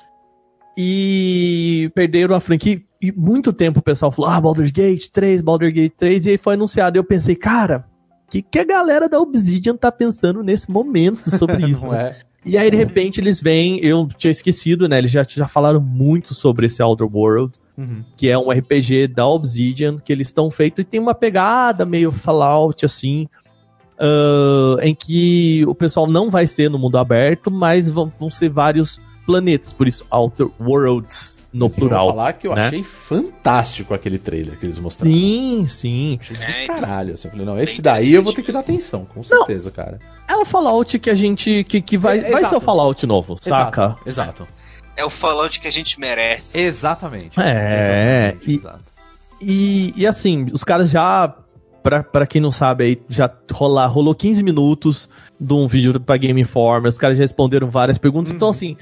e 0.78 1.92
perderam 1.94 2.34
a 2.36 2.40
franquia. 2.40 2.82
E 3.02 3.12
muito 3.12 3.52
tempo 3.52 3.80
o 3.80 3.84
pessoal 3.84 4.14
falou: 4.14 4.32
ah, 4.32 4.40
Baldur's 4.40 4.72
Gate 4.72 5.10
3, 5.10 5.42
Baldur's 5.42 5.74
Gate 5.74 5.94
3, 5.98 6.26
e 6.26 6.30
aí 6.30 6.38
foi 6.38 6.54
anunciado. 6.54 6.98
E 6.98 7.00
eu 7.00 7.04
pensei, 7.04 7.36
cara, 7.36 7.86
o 8.28 8.32
que, 8.32 8.42
que 8.42 8.58
a 8.60 8.64
galera 8.64 9.10
da 9.10 9.20
Obsidian 9.20 9.76
tá 9.76 9.92
pensando 9.92 10.42
nesse 10.42 10.72
momento 10.72 11.30
sobre 11.30 11.66
isso? 11.70 11.86
Não 11.86 11.94
é? 11.94 12.16
E 12.46 12.58
aí, 12.58 12.72
de 12.72 12.78
repente, 12.78 13.20
eles 13.20 13.42
vêm. 13.42 13.78
Eu 13.84 14.08
tinha 14.18 14.32
esquecido, 14.32 14.88
né? 14.88 15.00
Eles 15.00 15.12
já, 15.12 15.24
já 15.28 15.50
falaram 15.50 15.82
muito 15.82 16.34
sobre 16.34 16.68
esse 16.68 16.82
Outer 16.82 17.08
World, 17.14 17.60
Uhum. 17.82 18.04
que 18.16 18.30
é 18.30 18.38
um 18.38 18.52
RPG 18.52 19.08
da 19.08 19.26
Obsidian, 19.28 19.98
que 19.98 20.14
eles 20.14 20.28
estão 20.28 20.50
feitos 20.52 20.82
e 20.82 20.84
tem 20.86 21.00
uma 21.00 21.16
pegada 21.16 21.86
meio 21.86 22.12
Fallout, 22.12 22.86
assim. 22.86 23.28
ah, 24.00 24.78
em 24.82 24.94
que 24.96 25.64
o 25.68 25.76
pessoal 25.76 26.08
não 26.08 26.30
vai 26.30 26.48
ser 26.48 26.70
no 26.70 26.80
mundo 26.80 26.98
aberto, 26.98 27.52
mas 27.52 27.90
vão, 27.90 28.12
vão 28.20 28.30
ser 28.30 28.50
vários 28.50 29.00
planetas, 29.26 29.72
por 29.72 29.88
isso 29.88 30.06
Outer 30.10 30.48
Worlds 30.60 31.42
no 31.54 31.66
eu 31.66 31.70
plural. 31.70 32.06
vou 32.08 32.16
falar 32.16 32.34
que 32.34 32.48
eu 32.48 32.56
né? 32.56 32.68
achei 32.68 32.84
fantástico 32.84 33.94
aquele 33.94 34.18
trailer 34.18 34.58
que 34.58 34.66
eles 34.66 34.80
mostraram. 34.80 35.14
Sim, 35.14 35.66
sim. 35.68 36.18
Achei 36.22 36.38
É, 36.38 36.66
caralho. 36.68 37.14
Assim, 37.14 37.28
eu 37.28 37.32
falei, 37.32 37.46
não, 37.46 37.60
esse 37.60 37.82
daí 37.82 38.14
eu 38.14 38.24
vou 38.24 38.34
ter 38.34 38.42
que 38.42 38.52
dar 38.52 38.60
atenção, 38.60 39.06
com 39.06 39.22
certeza, 39.22 39.70
cara. 39.70 40.00
É 40.28 40.36
o 40.36 40.46
Fallout 40.46 40.98
que 40.98 41.10
a 41.10 41.14
gente. 41.14 41.64
que, 41.66 41.82
que 41.82 41.98
vai, 41.98 42.20
É, 42.20 42.22
vai 42.22 42.32
ser 42.32 42.38
exato. 42.40 42.58
o 42.58 42.62
Fallout 42.62 43.06
novo, 43.06 43.38
saca? 43.42 43.98
Exato. 44.06 44.48
É 45.02 45.06
o 45.06 45.10
Fallout 45.10 45.60
que 45.60 45.68
a 45.68 45.72
gente 45.72 46.00
merece. 46.00 46.60
Exatamente. 46.60 47.40
É, 47.40 48.36
Exatamente, 48.36 48.52
e- 48.52 48.56
exato. 48.58 48.84
E, 49.42 49.94
e 49.98 50.08
assim, 50.08 50.48
os 50.54 50.64
caras 50.64 50.90
já. 50.90 51.36
Pra, 51.84 52.04
pra 52.04 52.28
quem 52.28 52.40
não 52.40 52.52
sabe 52.52 52.84
aí, 52.84 53.02
já 53.10 53.28
rolar, 53.52 53.88
rolou 53.88 54.14
15 54.14 54.44
minutos 54.44 55.10
de 55.40 55.52
um 55.52 55.68
vídeo 55.68 56.00
pra 56.00 56.16
Game 56.16 56.40
Informer, 56.40 56.88
os 56.88 56.98
caras 57.00 57.18
já 57.18 57.24
responderam 57.24 57.72
várias 57.72 57.98
perguntas. 57.98 58.32
Então, 58.32 58.50
assim, 58.50 58.78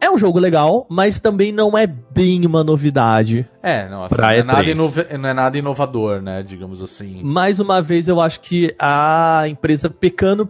é 0.00 0.10
um 0.10 0.16
jogo 0.16 0.38
legal, 0.38 0.86
mas 0.88 1.20
também 1.20 1.52
não 1.52 1.76
é 1.76 1.86
bem 1.86 2.46
uma 2.46 2.64
novidade. 2.64 3.46
É, 3.62 3.86
não, 3.90 4.04
assim, 4.04 4.16
Pra 4.16 4.28
não, 4.28 4.32
é 4.32 4.42
nada 4.42 4.62
E3. 4.64 4.70
inova- 4.70 5.06
não 5.18 5.28
é 5.28 5.34
nada 5.34 5.58
inovador, 5.58 6.22
né? 6.22 6.42
Digamos 6.42 6.80
assim. 6.80 7.20
Mais 7.22 7.60
uma 7.60 7.82
vez, 7.82 8.08
eu 8.08 8.18
acho 8.22 8.40
que 8.40 8.74
a 8.78 9.42
empresa 9.46 9.90
pecando 9.90 10.48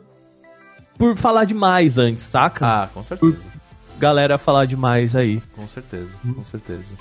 por 0.96 1.16
falar 1.16 1.44
demais 1.44 1.98
antes, 1.98 2.24
saca? 2.24 2.64
Ah, 2.64 2.88
com 2.94 3.02
certeza. 3.02 3.50
Galera 4.00 4.38
falar 4.38 4.64
demais 4.64 5.14
aí. 5.14 5.42
Com 5.54 5.68
certeza, 5.68 6.16
com 6.34 6.42
certeza. 6.42 6.94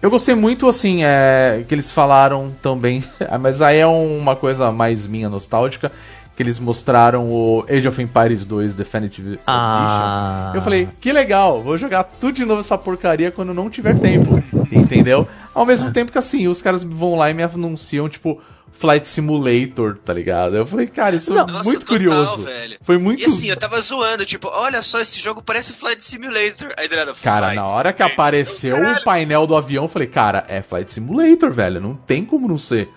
Eu 0.00 0.10
gostei 0.10 0.34
muito, 0.34 0.66
assim, 0.66 1.04
é, 1.04 1.62
que 1.68 1.74
eles 1.74 1.92
falaram 1.92 2.50
também, 2.62 3.04
mas 3.38 3.60
aí 3.60 3.76
é 3.76 3.86
uma 3.86 4.34
coisa 4.34 4.72
mais 4.72 5.06
minha 5.06 5.28
nostálgica, 5.28 5.92
que 6.34 6.42
eles 6.42 6.58
mostraram 6.58 7.28
o 7.30 7.66
Age 7.68 7.86
of 7.86 8.00
Empires 8.00 8.46
2 8.46 8.74
Definitive 8.76 9.28
Edition. 9.32 9.44
Ah. 9.46 10.52
Eu 10.54 10.62
falei, 10.62 10.88
que 10.98 11.12
legal, 11.12 11.62
vou 11.62 11.76
jogar 11.76 12.04
tudo 12.04 12.32
de 12.32 12.46
novo 12.46 12.60
essa 12.60 12.78
porcaria 12.78 13.30
quando 13.30 13.52
não 13.52 13.68
tiver 13.68 13.98
tempo, 13.98 14.42
entendeu? 14.72 15.28
Ao 15.54 15.66
mesmo 15.66 15.92
tempo 15.92 16.10
que, 16.10 16.18
assim, 16.18 16.48
os 16.48 16.62
caras 16.62 16.82
vão 16.82 17.14
lá 17.14 17.30
e 17.30 17.34
me 17.34 17.42
anunciam, 17.42 18.08
tipo, 18.08 18.40
Flight 18.72 19.08
Simulator, 19.08 19.98
tá 20.04 20.12
ligado? 20.14 20.56
Eu 20.56 20.66
falei, 20.66 20.86
cara, 20.86 21.16
isso 21.16 21.32
é 21.32 21.36
Nossa, 21.44 21.68
muito 21.68 21.80
total, 21.84 21.96
curioso. 21.96 22.42
velho. 22.42 22.78
Foi 22.82 22.96
muito... 22.98 23.20
E 23.20 23.24
assim, 23.24 23.46
eu 23.48 23.56
tava 23.56 23.80
zoando, 23.80 24.24
tipo, 24.24 24.48
olha 24.48 24.80
só, 24.82 25.00
esse 25.00 25.18
jogo 25.20 25.42
parece 25.42 25.72
Flight 25.72 26.04
Simulator. 26.04 26.72
Aí 26.76 26.86
do 26.88 26.96
nada, 26.96 27.14
Cara, 27.22 27.46
Flight 27.52 27.56
na 27.56 27.76
hora 27.76 27.92
que 27.92 28.02
apareceu 28.02 28.76
o 28.76 29.04
painel 29.04 29.46
do 29.46 29.56
avião, 29.56 29.84
eu 29.84 29.88
falei, 29.88 30.06
cara, 30.08 30.44
é 30.48 30.62
Flight 30.62 30.92
Simulator, 30.92 31.50
velho. 31.50 31.80
Não 31.80 31.94
tem 31.94 32.24
como 32.24 32.46
não 32.46 32.58
ser. 32.58 32.88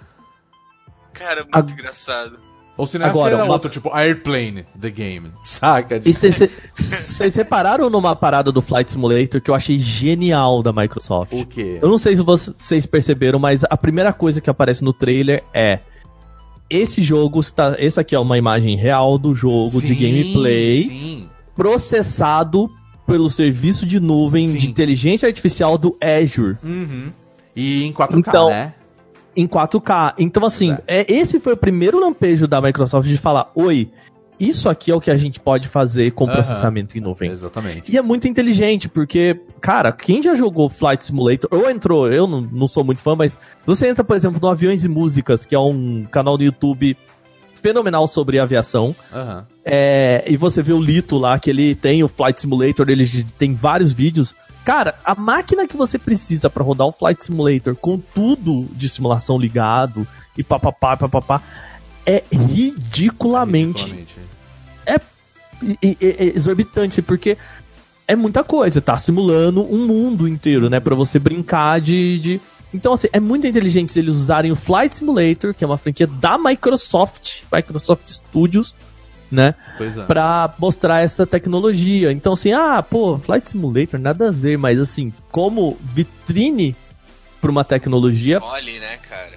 Cara, 1.14 1.42
muito 1.44 1.56
Ag- 1.58 1.74
engraçado. 1.74 2.51
Ou 2.82 2.88
se 2.88 2.98
não 2.98 3.06
é 3.06 3.10
Agora, 3.10 3.44
uma- 3.44 3.54
outro, 3.54 3.70
tipo, 3.70 3.94
Airplane, 3.94 4.66
The 4.80 4.90
Game. 4.90 5.32
Saca? 5.44 6.02
E 6.04 6.12
vocês 6.12 7.36
repararam 7.38 7.92
numa 7.92 8.16
parada 8.16 8.52
do 8.52 8.60
Flight 8.60 8.92
Simulator 8.92 9.40
que 9.40 9.52
eu 9.52 9.54
achei 9.54 9.78
genial 9.78 10.64
da 10.64 10.74
Microsoft? 10.74 11.32
O 11.32 11.46
quê? 11.46 11.78
Eu 11.80 11.88
não 11.90 12.00
sei 12.00 12.16
se 12.16 12.24
vocês 12.24 12.88
perceberam, 12.88 13.38
mas 13.38 13.64
a 13.70 13.78
primeira 13.78 14.12
coisa 14.12 14.42
que 14.42 14.50
aparece 14.50 14.84
no 14.84 14.92
trailer 14.94 15.44
é 15.54 15.78
esse 16.72 17.04
jogo 17.04 17.40
está, 17.40 17.76
essa 17.78 18.02
aqui 18.02 18.16
é 18.16 18.20
uma 18.20 18.36
imagem 18.38 18.76
real 18.76 19.20
do 19.20 19.36
jogo 19.36 19.80
de 19.80 19.90
Sim, 19.90 19.94
gameplay 19.96 20.84
Sim. 20.86 21.30
processado 21.56 22.68
pelo 23.06 23.30
serviço 23.30 23.86
de 23.86 24.00
nuvem 24.00 24.48
Sim. 24.48 24.58
de 24.58 24.70
inteligência 24.70 25.28
artificial 25.28 25.78
do 25.78 25.96
Azure 26.02 26.58
Uhum. 26.64 27.12
E 27.56 27.84
em 27.84 27.92
4K, 27.94 28.18
Então, 28.18 28.50
né? 28.50 28.74
Em 29.36 29.48
4K. 29.48 30.16
Então 30.20 30.46
assim, 30.46 30.70
Exato. 30.70 30.84
é, 30.88 31.12
esse 31.12 31.40
foi 31.40 31.54
o 31.54 31.58
primeiro 31.58 32.00
lampejo 32.00 32.48
da 32.48 32.62
Microsoft 32.62 33.08
de 33.08 33.18
falar: 33.18 33.52
"Oi, 33.56 33.90
isso 34.40 34.68
aqui 34.68 34.92
é 34.92 34.96
o 34.96 35.02
que 35.02 35.12
a 35.12 35.18
gente 35.18 35.40
pode 35.40 35.68
fazer 35.68 36.12
com 36.12 36.28
processamento 36.28 36.98
em 36.98 37.02
nuvem". 37.02 37.32
Exatamente. 37.32 37.92
E 37.92 37.98
é 37.98 38.02
muito 38.02 38.28
inteligente, 38.28 38.90
porque, 38.90 39.40
cara, 39.60 39.92
quem 39.92 40.22
já 40.22 40.36
jogou 40.36 40.70
Flight 40.70 41.06
Simulator, 41.06 41.50
ou 41.52 41.70
entrou, 41.70 42.12
eu 42.12 42.28
não, 42.28 42.42
não 42.42 42.68
sou 42.68 42.84
muito 42.84 43.02
fã, 43.02 43.16
mas 43.16 43.38
você 43.66 43.88
entra, 43.88 44.04
por 44.04 44.16
exemplo, 44.16 44.40
no 44.42 44.48
Aviões 44.48 44.84
e 44.84 44.90
Músicas, 44.90 45.46
que 45.46 45.56
é 45.56 45.60
um 45.60 46.06
canal 46.10 46.38
do 46.38 46.44
YouTube 46.44 46.98
fenomenal 47.62 48.08
sobre 48.08 48.40
aviação, 48.40 48.96
Aham. 49.14 49.46
é, 49.64 50.26
e 50.28 50.36
você 50.36 50.62
vê 50.64 50.74
o 50.74 50.82
Lito 50.82 51.18
lá, 51.18 51.38
que 51.38 51.50
ele 51.50 51.76
tem 51.76 52.04
o 52.04 52.08
Flight 52.08 52.42
Simulator, 52.42 52.90
ele 52.90 53.08
tem 53.38 53.54
vários 53.54 53.94
vídeos. 53.94 54.34
Cara, 54.64 54.96
a 55.04 55.16
máquina 55.16 55.68
que 55.68 55.76
você 55.76 55.98
precisa 55.98 56.50
pra 56.50 56.64
rodar 56.64 56.86
o 56.88 56.92
Flight 56.92 57.26
Simulator 57.26 57.76
com 57.76 57.98
tudo 57.98 58.68
de 58.74 58.88
simulação 58.88 59.38
ligado 59.40 60.08
e 60.38 60.44
papapá, 60.44 60.96
papapá, 60.96 61.42
é 62.06 62.24
ridiculamente 62.32 63.84
Ridiculamente. 63.84 64.16
e- 65.64 65.78
e- 65.84 65.98
é 66.02 66.24
exorbitante, 66.38 67.02
porque 67.02 67.38
é 68.08 68.16
muita 68.16 68.44
coisa, 68.44 68.82
tá 68.82 68.98
simulando 68.98 69.62
um 69.64 69.86
mundo 69.86 70.28
inteiro, 70.28 70.70
né? 70.70 70.80
Pra 70.80 70.96
você 70.96 71.20
brincar 71.20 71.80
de, 71.80 72.20
de. 72.20 72.42
Então, 72.74 72.94
assim, 72.94 73.08
é 73.14 73.20
muito 73.20 73.46
inteligente 73.46 73.98
eles 74.00 74.16
usarem 74.16 74.52
o 74.52 74.56
Flight 74.56 74.96
Simulator, 74.98 75.54
que 75.54 75.64
é 75.64 75.68
uma 75.68 75.78
franquia 75.78 76.08
da 76.08 76.38
Microsoft, 76.38 77.42
Microsoft 77.54 78.08
Studios, 78.10 78.74
né? 79.32 79.56
Pois 79.78 79.98
é. 79.98 80.06
Pra 80.06 80.54
mostrar 80.60 81.02
essa 81.02 81.26
tecnologia. 81.26 82.12
Então, 82.12 82.34
assim, 82.34 82.52
ah, 82.52 82.84
pô, 82.84 83.18
Flight 83.18 83.50
Simulator, 83.50 84.00
nada 84.00 84.28
a 84.28 84.32
ver, 84.32 84.58
mas 84.58 84.80
assim, 84.80 85.14
como 85.32 85.78
vitrine 85.82 86.76
pra 87.40 87.50
uma 87.50 87.64
tecnologia, 87.64 88.40
Olhe, 88.44 88.80
né, 88.80 88.98
cara? 89.10 89.32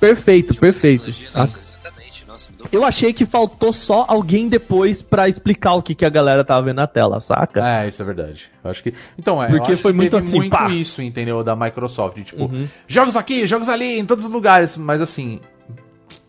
perfeito, 0.00 0.52
de 0.54 0.60
perfeito. 0.60 1.06
Nossa, 1.34 1.58
exatamente. 1.58 1.98
Nossa, 2.26 2.50
Eu 2.70 2.84
achei 2.84 3.12
que 3.12 3.24
faltou 3.24 3.72
só 3.72 4.04
alguém 4.06 4.48
depois 4.48 5.00
pra 5.02 5.28
explicar 5.28 5.72
o 5.74 5.82
que, 5.82 5.94
que 5.94 6.04
a 6.04 6.10
galera 6.10 6.44
tava 6.44 6.62
vendo 6.66 6.76
na 6.76 6.86
tela, 6.86 7.20
saca? 7.20 7.66
É, 7.66 7.88
isso 7.88 8.02
é 8.02 8.04
verdade. 8.04 8.50
Eu 8.62 8.70
acho 8.70 8.82
que. 8.82 8.92
Então, 9.18 9.42
é. 9.42 9.46
eu 9.46 9.50
Porque 9.56 9.72
acho 9.72 9.82
foi 9.82 9.92
que 9.92 9.96
muito 9.96 10.10
teve 10.10 10.24
assim, 10.24 10.36
muito 10.36 10.50
pá. 10.50 10.66
Uhum. 10.66 10.72
isso, 10.72 11.00
entendeu? 11.02 11.42
Da 11.42 11.56
Microsoft. 11.56 12.16
de, 12.16 12.24
Tipo, 12.24 12.50
jogos 12.86 13.16
aqui, 13.16 13.46
jogos 13.46 13.68
ali, 13.68 13.98
em 13.98 14.04
todos 14.04 14.26
os 14.26 14.30
lugares. 14.30 14.76
Mas 14.76 15.00
assim. 15.00 15.40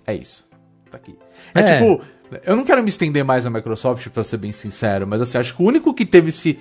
É 0.07 0.13
isso. 0.15 0.47
Tá 0.89 0.97
aqui. 0.97 1.15
É, 1.53 1.59
É. 1.59 1.63
tipo. 1.77 2.01
Eu 2.45 2.55
não 2.55 2.63
quero 2.65 2.81
me 2.83 2.89
estender 2.89 3.23
mais 3.23 3.43
na 3.45 3.49
Microsoft, 3.49 4.07
pra 4.09 4.23
ser 4.23 4.37
bem 4.37 4.51
sincero, 4.51 5.07
mas 5.07 5.21
assim, 5.21 5.37
acho 5.37 5.55
que 5.55 5.61
o 5.61 5.65
único 5.65 5.93
que 5.93 6.05
teve 6.05 6.29
esse, 6.29 6.59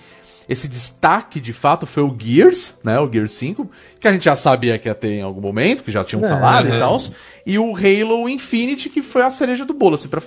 esse 0.49 0.67
destaque 0.69 1.41
de 1.41 1.53
fato 1.53 1.87
foi 1.87 2.03
o 2.03 2.17
Gears, 2.19 2.77
né? 2.85 2.99
O 3.01 3.11
Gears 3.13 3.33
5, 3.33 3.71
que 4.01 4.09
a 4.09 4.13
gente 4.13 4.25
já 4.25 4.35
sabia 4.35 4.79
que 4.79 4.89
ia 4.89 4.95
ter 4.95 5.13
em 5.15 5.23
algum 5.23 5.41
momento, 5.41 5.83
que 5.83 5.93
já 5.93 6.03
tinham 6.05 6.25
É. 6.25 6.29
falado 6.29 6.69
e 6.69 6.79
tal. 6.79 7.01
E 7.47 7.59
o 7.59 7.75
Halo 7.77 8.29
Infinite, 8.29 8.89
que 8.89 9.03
foi 9.03 9.23
a 9.23 9.31
cereja 9.31 9.65
do 9.65 9.75
bolo, 9.75 9.95
assim, 9.95 10.09
pra. 10.09 10.23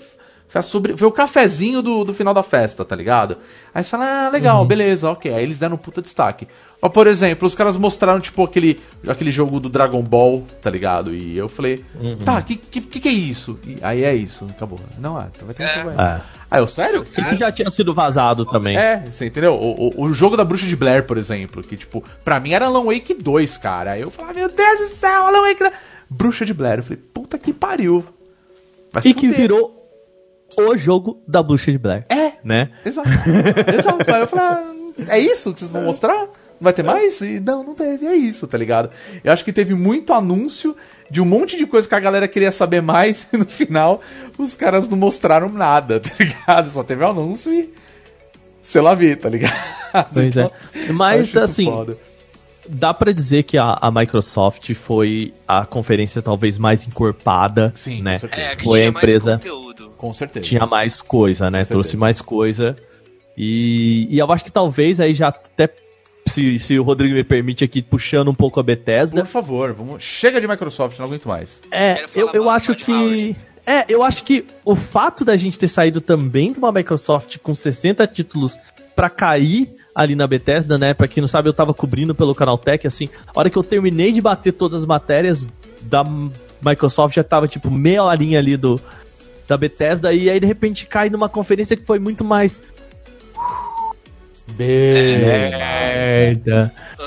Foi, 0.51 0.59
a 0.59 0.61
sobre... 0.61 0.97
foi 0.97 1.07
o 1.07 1.11
cafezinho 1.13 1.81
do, 1.81 2.03
do 2.03 2.13
final 2.13 2.33
da 2.33 2.43
festa, 2.43 2.83
tá 2.83 2.93
ligado? 2.93 3.37
Aí 3.73 3.81
você 3.81 3.89
fala, 3.89 4.25
ah, 4.25 4.29
legal, 4.29 4.65
beleza, 4.65 5.09
ok. 5.09 5.33
Aí 5.33 5.41
eles 5.41 5.59
deram 5.59 5.75
um 5.75 5.77
puta 5.77 6.01
destaque. 6.01 6.45
Ó, 6.81 6.89
por 6.89 7.07
exemplo, 7.07 7.47
os 7.47 7.55
caras 7.55 7.77
mostraram, 7.77 8.19
tipo, 8.19 8.43
aquele, 8.43 8.77
aquele 9.07 9.31
jogo 9.31 9.61
do 9.61 9.69
Dragon 9.69 10.01
Ball, 10.01 10.45
tá 10.61 10.69
ligado? 10.69 11.15
E 11.15 11.37
eu 11.37 11.47
falei, 11.47 11.85
tá, 12.25 12.41
que, 12.41 12.57
que, 12.57 12.81
que 12.81 12.99
que 12.99 13.07
é 13.07 13.13
isso? 13.13 13.57
E 13.65 13.77
aí 13.81 14.03
é 14.03 14.13
isso, 14.13 14.45
acabou. 14.49 14.77
Não, 14.99 15.15
ah, 15.17 15.29
então 15.33 15.45
vai 15.45 15.55
ter 15.55 15.63
um 15.63 15.67
jogo 15.69 15.89
aí. 15.91 16.05
É. 16.05 16.21
Aí 16.51 16.61
eu, 16.61 16.67
sério? 16.67 17.05
E 17.17 17.23
que 17.23 17.37
já 17.37 17.49
tinha 17.49 17.69
sido 17.69 17.93
vazado 17.93 18.45
também. 18.45 18.75
É, 18.75 19.05
você 19.09 19.27
entendeu? 19.27 19.53
O, 19.53 20.01
o, 20.01 20.03
o 20.03 20.13
jogo 20.13 20.35
da 20.35 20.43
Bruxa 20.43 20.65
de 20.65 20.75
Blair, 20.75 21.05
por 21.05 21.17
exemplo, 21.17 21.63
que, 21.63 21.77
tipo, 21.77 22.03
pra 22.25 22.41
mim 22.41 22.51
era 22.51 22.65
Alan 22.65 22.83
Wake 22.83 23.13
2, 23.13 23.55
cara. 23.55 23.91
Aí 23.91 24.01
eu 24.01 24.11
falava, 24.11 24.33
meu 24.33 24.49
Deus 24.49 24.79
do 24.79 24.95
céu, 24.95 25.27
Alan 25.27 25.43
Wake... 25.43 25.63
Bruxa 26.09 26.45
de 26.45 26.53
Blair. 26.53 26.79
Eu 26.79 26.83
falei, 26.83 27.01
puta 27.13 27.39
que 27.39 27.53
pariu. 27.53 28.03
Vai 28.91 29.01
E 29.05 29.13
que 29.13 29.29
virou 29.29 29.80
o 30.57 30.77
jogo 30.77 31.21
da 31.27 31.41
Bruxa 31.41 31.71
de 31.71 31.77
Blair. 31.77 32.05
É, 32.09 32.33
Né? 32.43 32.71
exato. 32.85 33.09
exato. 33.77 34.11
Aí 34.11 34.21
eu 34.21 34.27
falei, 34.27 34.45
ah, 34.45 34.73
é 35.07 35.19
isso 35.19 35.53
que 35.53 35.59
vocês 35.59 35.71
vão 35.71 35.83
mostrar? 35.83 36.15
Não 36.15 36.65
vai 36.65 36.73
ter 36.73 36.83
mais? 36.83 37.19
E 37.21 37.39
não, 37.39 37.63
não 37.63 37.73
teve, 37.73 38.05
é 38.05 38.15
isso, 38.15 38.47
tá 38.47 38.57
ligado? 38.57 38.91
Eu 39.23 39.33
acho 39.33 39.43
que 39.43 39.51
teve 39.51 39.73
muito 39.73 40.13
anúncio 40.13 40.75
de 41.09 41.19
um 41.19 41.25
monte 41.25 41.57
de 41.57 41.65
coisa 41.65 41.87
que 41.87 41.95
a 41.95 41.99
galera 41.99 42.27
queria 42.27 42.51
saber 42.51 42.81
mais 42.81 43.27
e 43.33 43.37
no 43.37 43.45
final 43.45 44.01
os 44.37 44.55
caras 44.55 44.87
não 44.87 44.97
mostraram 44.97 45.49
nada, 45.49 45.99
tá 45.99 46.11
ligado? 46.19 46.69
Só 46.69 46.83
teve 46.83 47.03
o 47.03 47.07
anúncio 47.07 47.51
e 47.53 47.73
sei 48.61 48.81
lá 48.81 48.93
vi, 48.93 49.15
tá 49.15 49.29
ligado? 49.29 49.53
Pois 50.13 50.37
Então, 50.37 50.51
é. 50.73 50.91
Mas, 50.93 51.35
assim, 51.35 51.65
foda. 51.65 51.97
dá 52.67 52.93
para 52.93 53.11
dizer 53.13 53.43
que 53.43 53.57
a, 53.57 53.77
a, 53.81 53.91
Microsoft 53.91 54.73
foi 54.73 55.33
a 55.47 55.65
conferência 55.65 56.21
talvez 56.21 56.57
mais 56.57 56.87
encorpada, 56.87 57.73
Sim, 57.75 58.01
né? 58.01 58.17
É, 58.31 58.55
foi 58.63 58.83
a 58.83 58.85
empresa 58.85 59.39
com 60.01 60.11
certeza. 60.15 60.43
Tinha 60.43 60.65
mais 60.65 60.99
coisa, 60.99 61.51
né? 61.51 61.63
Trouxe 61.63 61.95
mais 61.95 62.21
coisa. 62.21 62.75
E, 63.37 64.07
e 64.09 64.17
eu 64.17 64.31
acho 64.31 64.43
que 64.43 64.51
talvez 64.51 64.99
aí 64.99 65.13
já 65.13 65.27
até 65.27 65.69
se, 66.25 66.57
se 66.57 66.79
o 66.79 66.81
Rodrigo 66.83 67.13
me 67.13 67.23
permite 67.23 67.63
aqui, 67.63 67.83
puxando 67.83 68.31
um 68.31 68.33
pouco 68.33 68.59
a 68.59 68.63
Bethesda. 68.63 69.21
Por 69.21 69.27
favor, 69.27 69.73
vamos... 69.73 70.01
chega 70.01 70.41
de 70.41 70.47
Microsoft, 70.47 70.97
não 70.97 71.05
aguento 71.05 71.27
mais. 71.27 71.61
É, 71.69 72.03
eu, 72.15 72.29
eu 72.33 72.49
acho 72.49 72.73
que. 72.73 73.35
É, 73.63 73.85
eu 73.87 74.01
acho 74.01 74.23
que 74.23 74.43
o 74.65 74.75
fato 74.75 75.23
da 75.23 75.37
gente 75.37 75.59
ter 75.59 75.67
saído 75.67 76.01
também 76.01 76.51
de 76.51 76.57
uma 76.57 76.71
Microsoft 76.71 77.37
com 77.37 77.53
60 77.53 78.07
títulos 78.07 78.57
para 78.95 79.07
cair 79.07 79.71
ali 79.93 80.15
na 80.15 80.25
Bethesda, 80.25 80.79
né? 80.79 80.95
Pra 80.95 81.07
quem 81.07 81.21
não 81.21 81.27
sabe, 81.27 81.47
eu 81.47 81.53
tava 81.53 81.75
cobrindo 81.75 82.15
pelo 82.15 82.33
Canaltech, 82.33 82.87
assim, 82.87 83.07
a 83.27 83.39
hora 83.39 83.51
que 83.51 83.57
eu 83.57 83.63
terminei 83.63 84.11
de 84.11 84.19
bater 84.19 84.51
todas 84.51 84.81
as 84.81 84.87
matérias 84.87 85.47
da 85.83 86.03
Microsoft, 86.65 87.15
já 87.15 87.23
tava, 87.23 87.47
tipo, 87.47 87.69
meia 87.69 88.03
horinha 88.03 88.39
ali 88.39 88.57
do, 88.57 88.81
da 89.47 89.57
Bethesda, 89.57 90.13
e 90.13 90.29
aí 90.29 90.39
de 90.39 90.45
repente 90.45 90.85
cai 90.85 91.09
numa 91.09 91.29
conferência 91.29 91.75
que 91.75 91.85
foi 91.85 91.99
muito 91.99 92.23
mais... 92.23 92.61
Merda, 94.57 95.53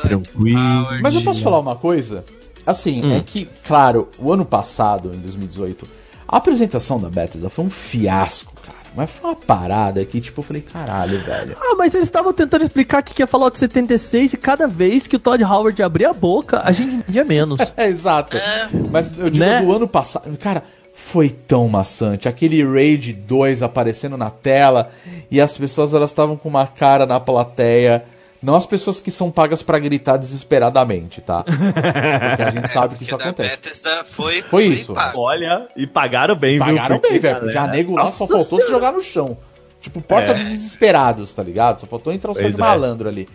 tranquilo. 0.02 0.88
Mas 1.02 1.14
eu 1.14 1.22
posso 1.22 1.42
falar 1.42 1.58
uma 1.58 1.76
coisa? 1.76 2.24
Assim, 2.66 3.04
hum. 3.04 3.14
é 3.14 3.20
que, 3.20 3.46
claro, 3.66 4.08
o 4.18 4.32
ano 4.32 4.46
passado, 4.46 5.12
em 5.14 5.18
2018, 5.18 5.86
a 6.26 6.38
apresentação 6.38 6.98
da 6.98 7.10
Bethesda 7.10 7.50
foi 7.50 7.66
um 7.66 7.70
fiasco 7.70 8.54
mas 8.96 9.10
foi 9.10 9.30
uma 9.30 9.36
parada 9.36 10.04
que, 10.04 10.20
tipo, 10.20 10.40
eu 10.40 10.44
falei, 10.44 10.62
caralho, 10.62 11.18
velho. 11.20 11.56
Ah, 11.60 11.74
mas 11.76 11.94
eles 11.94 12.06
estavam 12.06 12.32
tentando 12.32 12.64
explicar 12.64 13.02
o 13.02 13.04
que 13.04 13.22
é 13.22 13.26
Fallout 13.26 13.58
76 13.58 14.34
e 14.34 14.36
cada 14.36 14.68
vez 14.68 15.08
que 15.08 15.16
o 15.16 15.18
Todd 15.18 15.42
Howard 15.42 15.82
abria 15.82 16.10
a 16.10 16.14
boca, 16.14 16.62
a 16.64 16.70
gente 16.70 16.94
entendia 16.94 17.24
menos. 17.24 17.58
é, 17.76 17.88
exato. 17.88 18.36
É. 18.36 18.68
Mas 18.92 19.18
eu 19.18 19.28
digo 19.30 19.44
né? 19.44 19.62
do 19.62 19.72
ano 19.72 19.88
passado. 19.88 20.36
Cara, 20.38 20.62
foi 20.94 21.28
tão 21.28 21.68
maçante. 21.68 22.28
Aquele 22.28 22.64
Raid 22.64 23.12
2 23.12 23.62
aparecendo 23.62 24.16
na 24.16 24.30
tela 24.30 24.90
e 25.30 25.40
as 25.40 25.58
pessoas 25.58 25.92
elas 25.92 26.10
estavam 26.10 26.36
com 26.36 26.48
uma 26.48 26.66
cara 26.66 27.04
na 27.04 27.18
plateia 27.18 28.04
não 28.44 28.54
as 28.56 28.66
pessoas 28.66 29.00
que 29.00 29.10
são 29.10 29.30
pagas 29.30 29.62
para 29.62 29.78
gritar 29.78 30.18
desesperadamente, 30.18 31.22
tá? 31.22 31.42
Porque 31.44 32.42
a 32.42 32.50
gente 32.50 32.68
sabe 32.68 32.94
que 32.94 33.02
isso 33.02 33.14
acontece. 33.14 33.56
Bethesda 33.56 34.04
foi, 34.04 34.42
foi 34.42 34.66
isso. 34.66 34.92
Pago. 34.92 35.18
Olha, 35.18 35.66
e 35.74 35.86
pagaram 35.86 36.36
bem, 36.36 36.58
pagaram 36.58 36.74
viu? 36.74 37.00
Pagaram 37.00 37.00
bem, 37.00 37.18
velho. 37.18 37.50
Já 37.50 37.66
nego 37.66 37.96
lá 37.96 38.12
só 38.12 38.26
faltou 38.26 38.60
se 38.60 38.68
jogar 38.68 38.92
no 38.92 39.02
chão. 39.02 39.38
Tipo, 39.80 40.02
porta 40.02 40.32
é. 40.32 40.34
dos 40.34 40.44
desesperados, 40.44 41.32
tá 41.32 41.42
ligado? 41.42 41.80
Só 41.80 41.86
faltou 41.86 42.12
entrar 42.12 42.32
o 42.32 42.34
de 42.34 42.44
é. 42.44 42.50
malandro 42.50 43.08
ali. 43.08 43.26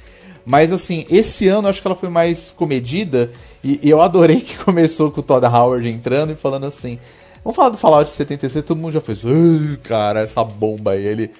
Mas 0.46 0.72
assim, 0.72 1.04
esse 1.10 1.48
ano 1.48 1.66
eu 1.68 1.72
acho 1.72 1.82
que 1.82 1.88
ela 1.88 1.96
foi 1.96 2.10
mais 2.10 2.52
comedida. 2.52 3.32
E, 3.64 3.80
e 3.82 3.90
eu 3.90 4.04
adorei 4.04 4.40
que 4.40 4.58
começou 4.64 5.10
com 5.10 5.22
o 5.22 5.24
Todd 5.24 5.44
Howard 5.44 5.90
entrando 5.90 6.34
e 6.34 6.36
falando 6.36 6.68
assim. 6.68 7.00
Vamos 7.44 7.56
falar 7.56 7.70
do 7.70 7.78
Fallout 7.78 8.12
76, 8.12 8.66
todo 8.66 8.78
mundo 8.78 8.92
já 8.92 9.02
fez. 9.02 9.22
Cara, 9.84 10.22
essa 10.22 10.44
bomba 10.44 10.92
aí. 10.92 11.06
Ele. 11.06 11.32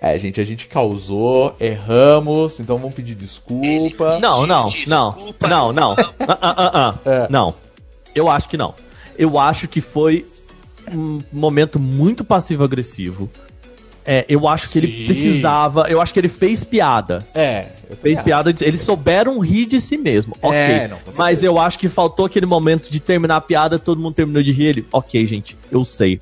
É, 0.00 0.18
gente, 0.18 0.38
a 0.38 0.44
gente 0.44 0.66
causou, 0.66 1.56
erramos, 1.58 2.60
então 2.60 2.76
vamos 2.76 2.94
pedir 2.94 3.14
desculpa. 3.14 4.18
Não, 4.20 4.46
não, 4.46 4.66
desculpa. 4.66 5.48
não, 5.48 5.72
não, 5.72 5.72
não, 5.72 5.96
ah, 6.28 6.38
ah, 6.40 6.70
ah, 6.74 6.94
é. 7.06 7.26
não. 7.30 7.54
Eu 8.14 8.28
acho 8.28 8.48
que 8.48 8.58
não. 8.58 8.74
Eu 9.16 9.38
acho 9.38 9.66
que 9.66 9.80
foi 9.80 10.26
um 10.92 11.20
momento 11.32 11.78
muito 11.78 12.22
passivo-agressivo. 12.22 13.30
É, 14.06 14.24
eu 14.28 14.46
acho 14.46 14.66
Sim. 14.66 14.80
que 14.80 14.86
ele 14.86 15.06
precisava. 15.06 15.86
Eu 15.88 16.00
acho 16.00 16.12
que 16.12 16.20
ele 16.20 16.28
fez 16.28 16.62
piada. 16.62 17.26
É. 17.34 17.66
Fez 18.02 18.18
acho. 18.18 18.24
piada. 18.24 18.54
Eles 18.60 18.80
souberam 18.80 19.38
rir 19.38 19.66
de 19.66 19.80
si 19.80 19.96
mesmo. 19.96 20.36
É, 20.42 20.46
ok. 20.46 20.88
Não, 20.88 20.98
mas 21.16 21.42
eu 21.42 21.58
acho 21.58 21.78
que 21.78 21.88
faltou 21.88 22.26
aquele 22.26 22.46
momento 22.46 22.90
de 22.90 23.00
terminar 23.00 23.36
a 23.36 23.40
piada, 23.40 23.78
todo 23.78 24.00
mundo 24.00 24.14
terminou 24.14 24.42
de 24.42 24.52
rir. 24.52 24.66
Ele, 24.66 24.86
ok, 24.92 25.26
gente, 25.26 25.56
eu 25.70 25.84
sei. 25.84 26.20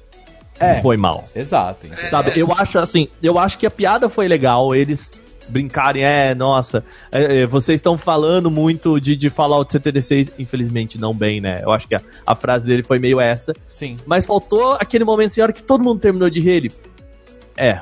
É, 0.61 0.81
foi 0.81 0.97
mal. 0.97 1.25
Exato. 1.35 1.87
Sabe, 2.09 2.33
eu 2.37 2.53
acho 2.53 2.79
assim, 2.79 3.09
eu 3.21 3.37
acho 3.37 3.59
que 3.59 3.67
a 3.67 3.71
piada 3.71 4.09
foi 4.09 4.29
legal, 4.29 4.73
eles 4.73 5.21
brincarem, 5.49 6.05
é, 6.05 6.35
nossa, 6.35 6.85
é, 7.11 7.43
é 7.43 7.47
vocês 7.47 7.79
estão 7.79 7.99
falando 7.99 8.51
muito 8.51 9.01
de, 9.01 9.17
de 9.17 9.29
Fallout 9.29 9.71
76, 9.73 10.31
infelizmente 10.39 10.99
não 10.99 11.13
bem, 11.13 11.41
né? 11.41 11.61
Eu 11.63 11.73
acho 11.73 11.89
que 11.89 11.95
a, 11.95 12.03
a 12.25 12.35
frase 12.35 12.67
dele 12.67 12.83
foi 12.83 12.99
meio 12.99 13.21
essa. 13.21 13.53
Sim. 13.67 13.97
Mas 14.07 14.25
faltou 14.25 14.75
aquele 14.81 15.05
momento, 15.05 15.33
assim, 15.33 15.41
a 15.41 15.45
hora 15.45 15.53
que 15.53 15.63
todo 15.63 15.83
mundo 15.83 16.01
terminou 16.01 16.31
de 16.31 16.41
rir, 16.41 16.51
ele, 16.53 16.73
é, 17.57 17.81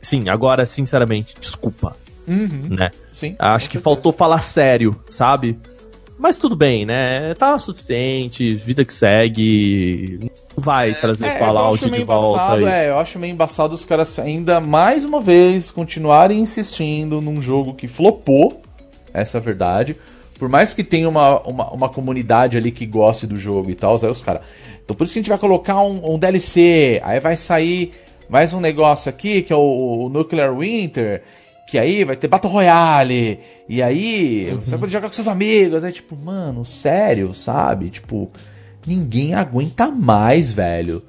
sim, 0.00 0.28
agora, 0.28 0.64
sinceramente, 0.66 1.34
desculpa. 1.40 1.96
Uhum. 2.26 2.76
Né? 2.76 2.90
Sim. 3.10 3.34
Acho 3.38 3.70
que 3.70 3.78
faltou 3.78 4.12
falar 4.12 4.40
sério, 4.40 4.94
sabe? 5.10 5.58
Mas 6.18 6.36
tudo 6.36 6.56
bem, 6.56 6.84
né? 6.84 7.32
Tá 7.34 7.56
suficiente, 7.58 8.54
vida 8.54 8.84
que 8.84 8.92
segue. 8.92 10.18
Não 10.56 10.62
vai 10.62 10.92
trazer 10.92 11.26
é, 11.26 11.38
Fallout 11.38 11.88
de 11.88 12.04
volta. 12.04 12.68
É, 12.68 12.90
eu 12.90 12.98
acho 12.98 13.20
meio 13.20 13.32
embaçado 13.32 13.72
os 13.72 13.84
caras 13.84 14.18
ainda 14.18 14.60
mais 14.60 15.04
uma 15.04 15.20
vez 15.20 15.70
continuarem 15.70 16.40
insistindo 16.40 17.20
num 17.20 17.40
jogo 17.40 17.72
que 17.72 17.86
flopou. 17.86 18.60
Essa 19.14 19.38
é 19.38 19.40
a 19.40 19.42
verdade. 19.42 19.96
Por 20.38 20.48
mais 20.48 20.74
que 20.74 20.82
tenha 20.82 21.08
uma, 21.08 21.40
uma, 21.40 21.70
uma 21.70 21.88
comunidade 21.88 22.56
ali 22.56 22.72
que 22.72 22.84
goste 22.84 23.26
do 23.26 23.38
jogo 23.38 23.70
e 23.70 23.74
tal, 23.76 23.96
aí 24.02 24.10
os 24.10 24.22
caras. 24.22 24.42
Então 24.84 24.96
por 24.96 25.04
isso 25.04 25.12
que 25.12 25.20
a 25.20 25.22
gente 25.22 25.28
vai 25.28 25.38
colocar 25.38 25.82
um, 25.82 26.14
um, 26.14 26.18
DLC, 26.18 27.00
aí 27.04 27.20
vai 27.20 27.36
sair 27.36 27.92
mais 28.28 28.52
um 28.52 28.60
negócio 28.60 29.08
aqui, 29.08 29.42
que 29.42 29.52
é 29.52 29.56
o, 29.56 30.04
o 30.04 30.08
Nuclear 30.08 30.56
Winter 30.56 31.22
que 31.68 31.78
aí 31.78 32.02
vai 32.02 32.16
ter 32.16 32.28
Battle 32.28 32.50
Royale, 32.50 33.40
e 33.68 33.82
aí 33.82 34.50
uhum. 34.50 34.58
você 34.58 34.70
vai 34.70 34.78
poder 34.80 34.92
jogar 34.92 35.08
com 35.08 35.14
seus 35.14 35.28
amigos. 35.28 35.84
É 35.84 35.92
tipo, 35.92 36.16
mano, 36.16 36.64
sério, 36.64 37.34
sabe? 37.34 37.90
Tipo, 37.90 38.30
ninguém 38.86 39.34
aguenta 39.34 39.88
mais, 39.88 40.50
velho. 40.50 41.02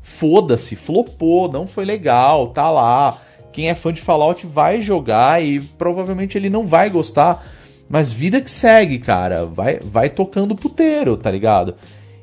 Foda-se, 0.00 0.74
flopou, 0.74 1.52
não 1.52 1.66
foi 1.66 1.84
legal, 1.84 2.46
tá 2.46 2.70
lá. 2.70 3.18
Quem 3.52 3.68
é 3.68 3.74
fã 3.74 3.92
de 3.92 4.00
Fallout 4.00 4.46
vai 4.46 4.80
jogar 4.80 5.44
e 5.44 5.60
provavelmente 5.60 6.38
ele 6.38 6.48
não 6.48 6.66
vai 6.66 6.88
gostar. 6.88 7.46
Mas 7.86 8.10
vida 8.10 8.40
que 8.40 8.50
segue, 8.50 8.98
cara. 8.98 9.44
Vai, 9.44 9.80
vai 9.80 10.08
tocando 10.08 10.56
puteiro, 10.56 11.18
tá 11.18 11.30
ligado? 11.30 11.74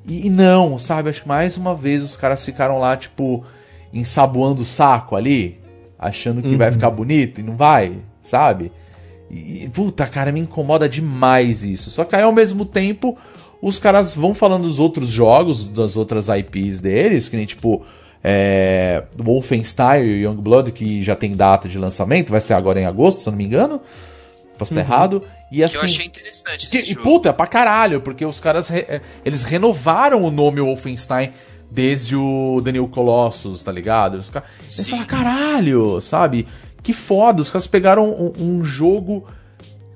E, 0.08 0.26
e 0.26 0.30
não, 0.32 0.80
sabe? 0.80 1.10
Acho 1.10 1.22
que 1.22 1.28
mais 1.28 1.58
uma 1.58 1.76
vez 1.76 2.01
os 2.01 2.18
caras 2.18 2.43
ficaram 2.43 2.80
lá, 2.80 2.97
tipo, 2.97 3.45
ensaboando 3.94 4.62
o 4.62 4.66
saco 4.66 5.16
ali 5.16 5.62
achando 5.98 6.41
que 6.41 6.50
uhum. 6.50 6.58
vai 6.58 6.72
ficar 6.72 6.89
bonito 6.89 7.39
e 7.39 7.44
não 7.44 7.56
vai, 7.56 7.94
sabe? 8.22 8.72
E, 9.30 9.70
puta, 9.74 10.06
cara, 10.06 10.32
me 10.32 10.41
incomoda 10.41 10.88
demais 10.89 11.64
isso. 11.64 11.89
Só 11.89 12.04
que 12.04 12.16
aí 12.16 12.24
ao 12.24 12.32
mesmo 12.32 12.66
tempo 12.66 13.18
os 13.62 13.80
caras 13.80 14.14
vão 14.14 14.34
falando 14.34 14.64
dos 14.64 14.80
outros 14.80 15.10
jogos, 15.10 15.64
das 15.66 15.96
outras 15.96 16.28
IPs 16.28 16.82
deles, 16.82 17.30
que 17.30 17.38
nem 17.38 17.46
tipo 17.46 17.84
é, 18.24 19.04
Wolfenstein 19.18 20.04
e 20.04 20.24
Youngblood, 20.24 20.72
que 20.72 21.02
já 21.02 21.16
tem 21.16 21.36
data 21.36 21.70
de 21.70 21.80
lançamento, 21.80 22.32
vai 22.32 22.41
ser 22.41 22.54
agora 22.54 22.80
em 22.80 22.86
agosto, 22.86 23.22
se 23.22 23.30
eu 23.30 23.32
não 23.32 23.38
me 23.38 23.46
engano. 23.46 23.82
Posso 24.58 24.74
estar 24.74 24.86
uhum. 24.86 24.94
errado. 24.94 25.24
E 25.52 25.64
assim. 25.64 25.74
Que 25.74 25.80
eu 25.80 25.86
achei 25.86 26.06
interessante 26.06 26.68
esse 26.68 26.82
que, 26.82 26.89
jogo. 26.89 27.00
E 27.00 27.04
puta, 27.04 27.30
é 27.30 27.34
pra 27.34 27.48
caralho, 27.48 28.02
porque 28.02 28.26
os 28.26 28.39
caras 28.39 28.68
re, 28.68 28.80
é, 28.88 29.02
eles 29.26 29.44
renovaram 29.44 30.24
o 30.24 30.30
nome 30.30 30.62
Wolfenstein 30.62 31.32
desde 31.74 32.16
o 32.16 32.62
Daniel 32.64 32.88
Colossus, 32.88 33.64
tá 33.64 33.72
ligado? 33.72 34.16
Os 34.16 34.30
caras 34.30 34.48
falam, 34.88 35.06
caralho, 35.06 36.00
sabe? 36.00 36.48
Que 36.84 36.94
foda, 36.94 37.42
os 37.42 37.50
caras 37.50 37.66
pegaram 37.66 38.10
um, 38.12 38.34
um 38.38 38.66
jogo 38.66 39.26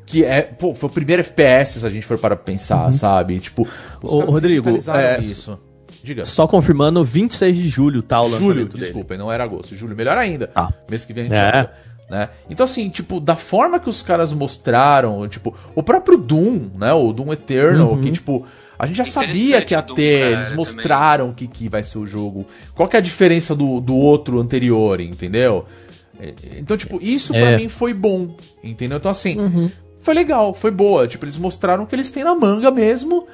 que 0.05 0.23
é, 0.25 0.41
pô, 0.41 0.73
foi 0.73 0.89
o 0.89 0.91
primeiro 0.91 1.21
FPS, 1.21 1.79
se 1.79 1.85
a 1.85 1.89
gente 1.89 2.05
for 2.05 2.17
para 2.17 2.35
pensar, 2.35 2.87
uhum. 2.87 2.93
sabe? 2.93 3.37
Tipo, 3.39 3.67
Ô, 4.01 4.21
Rodrigo, 4.21 4.69
é, 4.69 5.19
isso. 5.19 5.59
Diga. 6.01 6.25
Só 6.25 6.47
confirmando, 6.47 7.03
26 7.03 7.55
de 7.55 7.67
julho 7.67 8.01
tá 8.01 8.21
o 8.21 8.29
Julho, 8.37 8.67
desculpa, 8.69 9.17
não 9.17 9.31
era 9.31 9.43
agosto. 9.43 9.75
Julho, 9.75 9.95
melhor 9.95 10.17
ainda. 10.17 10.49
Ah. 10.55 10.71
Mês 10.89 11.03
que 11.03 11.11
vem 11.11 11.25
a 11.25 11.27
gente 11.27 11.57
é. 11.57 11.69
né? 12.09 12.29
Então, 12.49 12.63
assim, 12.63 12.89
tipo, 12.89 13.19
da 13.19 13.35
forma 13.35 13.79
que 13.79 13.89
os 13.89 14.01
caras 14.01 14.31
mostraram, 14.31 15.27
tipo, 15.27 15.53
o 15.75 15.83
próprio 15.83 16.17
Doom, 16.17 16.69
né? 16.75 16.93
O 16.93 17.11
Doom 17.11 17.33
Eternal, 17.33 17.91
uhum. 17.91 18.01
que, 18.01 18.11
tipo, 18.11 18.47
a 18.79 18.85
gente 18.85 18.97
já 18.97 19.05
sabia 19.05 19.61
que 19.61 19.73
ia 19.73 19.81
ter, 19.81 20.33
eles 20.33 20.51
mostraram 20.51 21.29
o 21.29 21.33
que, 21.33 21.47
que 21.47 21.67
vai 21.67 21.83
ser 21.83 21.97
o 21.97 22.05
jogo. 22.05 22.45
Qual 22.75 22.87
que 22.87 22.95
é 22.95 22.99
a 22.99 23.01
diferença 23.01 23.55
do, 23.55 23.79
do 23.79 23.95
outro 23.95 24.39
anterior, 24.39 24.99
entendeu? 24.99 25.65
É, 26.19 26.33
então, 26.57 26.77
tipo, 26.77 26.99
isso 27.01 27.35
é. 27.35 27.39
para 27.39 27.57
mim 27.57 27.69
foi 27.69 27.93
bom, 27.93 28.35
entendeu? 28.63 28.97
Então, 28.97 29.09
assim, 29.09 29.39
uhum. 29.39 29.69
foi 29.99 30.13
legal, 30.13 30.53
foi 30.53 30.71
boa. 30.71 31.07
Tipo, 31.07 31.25
eles 31.25 31.37
mostraram 31.37 31.83
o 31.83 31.87
que 31.87 31.95
eles 31.95 32.11
têm 32.11 32.23
na 32.23 32.35
manga 32.35 32.69
mesmo 32.69 33.27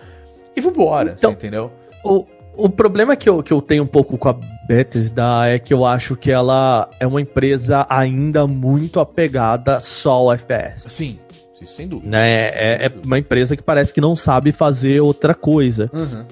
e 0.55 0.61
vambora, 0.61 1.15
então, 1.17 1.31
entendeu? 1.31 1.71
O, 2.03 2.25
o 2.55 2.69
problema 2.69 3.15
que 3.15 3.27
eu, 3.27 3.41
que 3.41 3.51
eu 3.51 3.61
tenho 3.61 3.83
um 3.83 3.87
pouco 3.87 4.17
com 4.17 4.29
a 4.29 4.35
Bethesda 4.67 5.47
é 5.47 5.59
que 5.59 5.73
eu 5.73 5.85
acho 5.85 6.15
que 6.15 6.31
ela 6.31 6.89
é 6.99 7.07
uma 7.07 7.19
empresa 7.19 7.85
ainda 7.89 8.45
muito 8.47 8.99
apegada 8.99 9.79
só 9.79 10.11
ao 10.11 10.33
FPS. 10.33 10.85
Sim, 10.89 11.17
isso 11.61 11.73
sem 11.73 11.87
dúvida. 11.87 12.09
Né? 12.09 12.49
Sem 12.49 12.59
é, 12.59 12.85
é, 12.85 12.93
uma 13.03 13.19
empresa 13.19 13.55
que 13.55 13.63
parece 13.63 13.93
que 13.93 14.01
não 14.01 14.15
sabe 14.15 14.51
fazer 14.51 15.01
outra 15.01 15.33
coisa. 15.33 15.89
Uhum. 15.93 16.25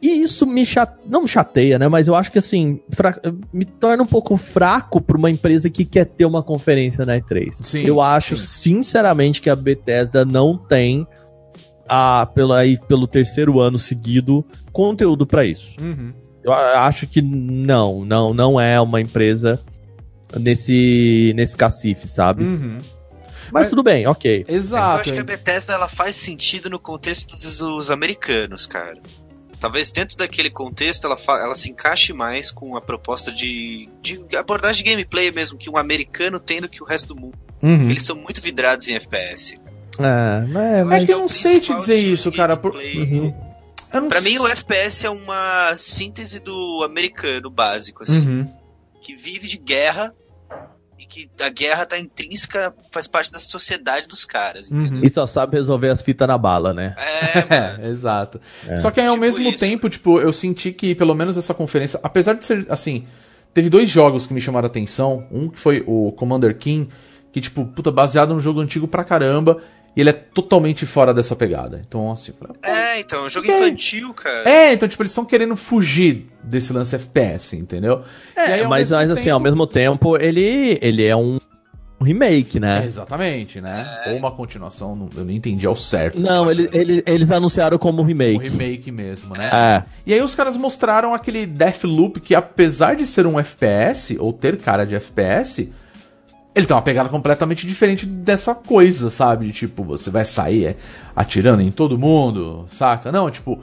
E 0.00 0.22
isso 0.22 0.46
me 0.46 0.64
chate... 0.64 0.96
não 1.06 1.22
me 1.22 1.28
chateia, 1.28 1.78
né? 1.78 1.88
Mas 1.88 2.06
eu 2.06 2.14
acho 2.14 2.30
que 2.30 2.38
assim, 2.38 2.80
fra... 2.90 3.20
me 3.52 3.64
torna 3.64 4.02
um 4.02 4.06
pouco 4.06 4.36
fraco 4.36 5.00
para 5.00 5.16
uma 5.16 5.30
empresa 5.30 5.68
que 5.68 5.84
quer 5.84 6.04
ter 6.04 6.24
uma 6.24 6.42
conferência 6.42 7.04
na 7.04 7.18
E3. 7.18 7.52
Sim, 7.64 7.80
eu 7.80 8.00
acho, 8.00 8.36
sim. 8.36 8.74
sinceramente, 8.74 9.40
que 9.40 9.50
a 9.50 9.56
Bethesda 9.56 10.24
não 10.24 10.56
tem 10.56 11.06
a, 11.88 12.26
pelo, 12.26 12.52
aí, 12.52 12.78
pelo 12.86 13.08
terceiro 13.08 13.58
ano 13.58 13.78
seguido 13.78 14.44
conteúdo 14.72 15.26
para 15.26 15.44
isso. 15.44 15.74
Uhum. 15.80 16.12
Eu 16.44 16.52
acho 16.52 17.06
que 17.06 17.20
não, 17.20 18.04
não, 18.04 18.32
não 18.32 18.60
é 18.60 18.80
uma 18.80 19.00
empresa 19.00 19.60
nesse, 20.38 21.32
nesse 21.34 21.56
cacife, 21.56 22.08
sabe? 22.08 22.44
Uhum. 22.44 22.78
Mas, 23.52 23.62
Mas- 23.64 23.68
tudo 23.70 23.82
bem, 23.82 24.06
ok. 24.06 24.44
Eu 24.48 24.54
Exato. 24.54 25.00
acho 25.02 25.12
que 25.12 25.18
a 25.20 25.24
Bethesda 25.24 25.72
ela 25.74 25.88
faz 25.88 26.16
sentido 26.16 26.68
no 26.70 26.78
contexto 26.78 27.36
dos, 27.36 27.58
dos 27.58 27.90
americanos, 27.90 28.66
cara. 28.66 28.98
Talvez 29.60 29.90
dentro 29.90 30.16
daquele 30.16 30.50
contexto 30.50 31.04
ela, 31.06 31.16
ela 31.42 31.54
se 31.54 31.68
encaixe 31.70 32.12
mais 32.12 32.50
com 32.50 32.76
a 32.76 32.80
proposta 32.80 33.32
de, 33.32 33.88
de 34.00 34.20
abordagem 34.36 34.84
de 34.84 34.90
gameplay 34.90 35.32
mesmo 35.32 35.58
que 35.58 35.68
um 35.68 35.76
americano 35.76 36.38
tem 36.38 36.60
do 36.60 36.68
que 36.68 36.80
o 36.82 36.86
resto 36.86 37.08
do 37.14 37.20
mundo. 37.20 37.36
Uhum. 37.60 37.90
Eles 37.90 38.02
são 38.04 38.14
muito 38.16 38.40
vidrados 38.40 38.86
em 38.88 38.94
FPS. 38.94 39.58
É, 39.98 40.46
mas, 40.48 40.78
É 40.80 40.84
mas- 40.84 41.04
que 41.04 41.12
eu 41.12 41.18
não 41.18 41.26
o 41.26 41.28
sei 41.28 41.58
te 41.58 41.74
dizer 41.74 41.96
isso, 41.96 42.30
cara. 42.30 42.56
Por... 42.56 42.76
Uhum. 42.76 43.34
Eu 43.92 44.02
não 44.02 44.08
Pra 44.08 44.20
mim, 44.20 44.38
o. 44.38 44.46
FPS 44.46 45.06
é 45.06 45.10
uma 45.10 45.74
síntese 45.76 46.38
do 46.38 46.82
americano 46.84 47.50
básico, 47.50 48.04
assim, 48.04 48.28
Uhum. 48.28 48.52
que 49.02 49.16
vive 49.16 49.48
de 49.48 49.56
guerra 49.56 50.14
que 51.08 51.28
a 51.40 51.48
guerra 51.48 51.86
tá 51.86 51.98
intrínseca, 51.98 52.72
faz 52.92 53.06
parte 53.06 53.32
da 53.32 53.38
sociedade 53.38 54.06
dos 54.06 54.24
caras, 54.24 54.70
entendeu? 54.70 55.02
E 55.04 55.08
só 55.10 55.26
sabe 55.26 55.56
resolver 55.56 55.88
as 55.88 56.02
fitas 56.02 56.28
na 56.28 56.36
bala, 56.38 56.74
né? 56.74 56.94
É. 56.98 57.78
É, 57.84 57.88
exato. 57.88 58.40
Só 58.76 58.90
que 58.90 59.00
aí, 59.00 59.06
ao 59.06 59.14
Tipo 59.14 59.20
mesmo 59.22 59.48
isso. 59.48 59.58
tempo, 59.58 59.88
tipo, 59.88 60.20
eu 60.20 60.32
senti 60.32 60.70
que, 60.72 60.94
pelo 60.94 61.14
menos 61.14 61.36
essa 61.36 61.54
conferência, 61.54 61.98
apesar 62.02 62.34
de 62.34 62.44
ser, 62.44 62.66
assim, 62.68 63.06
teve 63.54 63.70
dois 63.70 63.88
jogos 63.88 64.26
que 64.26 64.34
me 64.34 64.40
chamaram 64.40 64.66
a 64.66 64.70
atenção. 64.70 65.26
Um 65.32 65.48
que 65.48 65.58
foi 65.58 65.82
o 65.86 66.12
Commander 66.12 66.56
King, 66.56 66.88
que, 67.32 67.40
tipo, 67.40 67.64
puta, 67.64 67.90
baseado 67.90 68.34
num 68.34 68.40
jogo 68.40 68.60
antigo 68.60 68.86
pra 68.86 69.02
caramba, 69.04 69.62
e 69.98 70.00
ele 70.00 70.10
é 70.10 70.12
totalmente 70.12 70.86
fora 70.86 71.12
dessa 71.12 71.34
pegada. 71.34 71.82
Então, 71.86 72.12
assim, 72.12 72.30
eu 72.30 72.36
falei, 72.38 72.54
pô, 72.62 72.68
É, 72.70 73.00
então, 73.00 73.22
é 73.24 73.26
um 73.26 73.28
jogo 73.28 73.48
Ok. 73.48 73.58
infantil, 73.66 74.14
cara. 74.14 74.48
É, 74.48 74.72
então, 74.72 74.88
tipo, 74.88 75.02
eles 75.02 75.10
estão 75.10 75.24
querendo 75.24 75.56
fugir 75.56 76.26
desse 76.44 76.72
lance 76.72 76.94
FPS, 76.94 77.56
entendeu? 77.56 78.02
E 78.36 78.40
aí, 78.40 78.60
É, 78.60 78.62
ao 78.62 78.70
mas, 78.70 78.92
mas 78.92 79.10
assim, 79.10 79.24
tempo- 79.24 79.34
ao 79.34 79.40
mesmo 79.40 79.66
tempo, 79.66 80.16
ele, 80.16 80.78
ele 80.80 81.04
é 81.04 81.16
um 81.16 81.38
remake, 82.00 82.58
É, 82.58 82.60
né? 82.60 82.84
exatamente, 82.86 83.60
né? 83.60 83.84
Ou 84.06 84.16
uma 84.18 84.30
continuação, 84.30 84.94
não- 84.94 85.10
eu 85.16 85.24
não 85.24 85.32
entendi 85.32 85.66
ao 85.66 85.74
certo. 85.74 86.20
Não, 86.20 86.48
ele, 86.48 86.68
ele- 86.72 87.02
eles 87.04 87.32
anunciaram 87.32 87.76
como 87.76 88.00
Um 88.00 88.04
remake. 88.04 88.38
remake 88.48 88.92
mesmo, 88.92 89.34
né? 89.36 89.50
É. 89.52 89.82
E 90.06 90.14
aí 90.14 90.22
os 90.22 90.32
caras 90.32 90.56
mostraram 90.56 91.12
aquele 91.12 91.44
Deathloop 91.44 92.20
que 92.20 92.36
apesar 92.36 92.94
de 92.94 93.04
ser 93.04 93.26
um 93.26 93.36
FPS, 93.36 94.16
ou 94.20 94.32
ter 94.32 94.58
cara 94.58 94.84
de 94.86 94.94
FPS, 94.94 95.72
ele 96.58 96.66
tem 96.66 96.76
uma 96.76 96.82
pegada 96.82 97.08
completamente 97.08 97.66
diferente 97.66 98.04
dessa 98.06 98.54
coisa, 98.54 99.10
sabe? 99.10 99.46
De, 99.46 99.52
Tipo, 99.52 99.84
você 99.84 100.10
vai 100.10 100.24
sair 100.24 100.66
é, 100.66 100.76
atirando 101.14 101.62
em 101.62 101.70
todo 101.70 101.98
mundo, 101.98 102.64
saca? 102.68 103.10
Não, 103.12 103.30
tipo, 103.30 103.60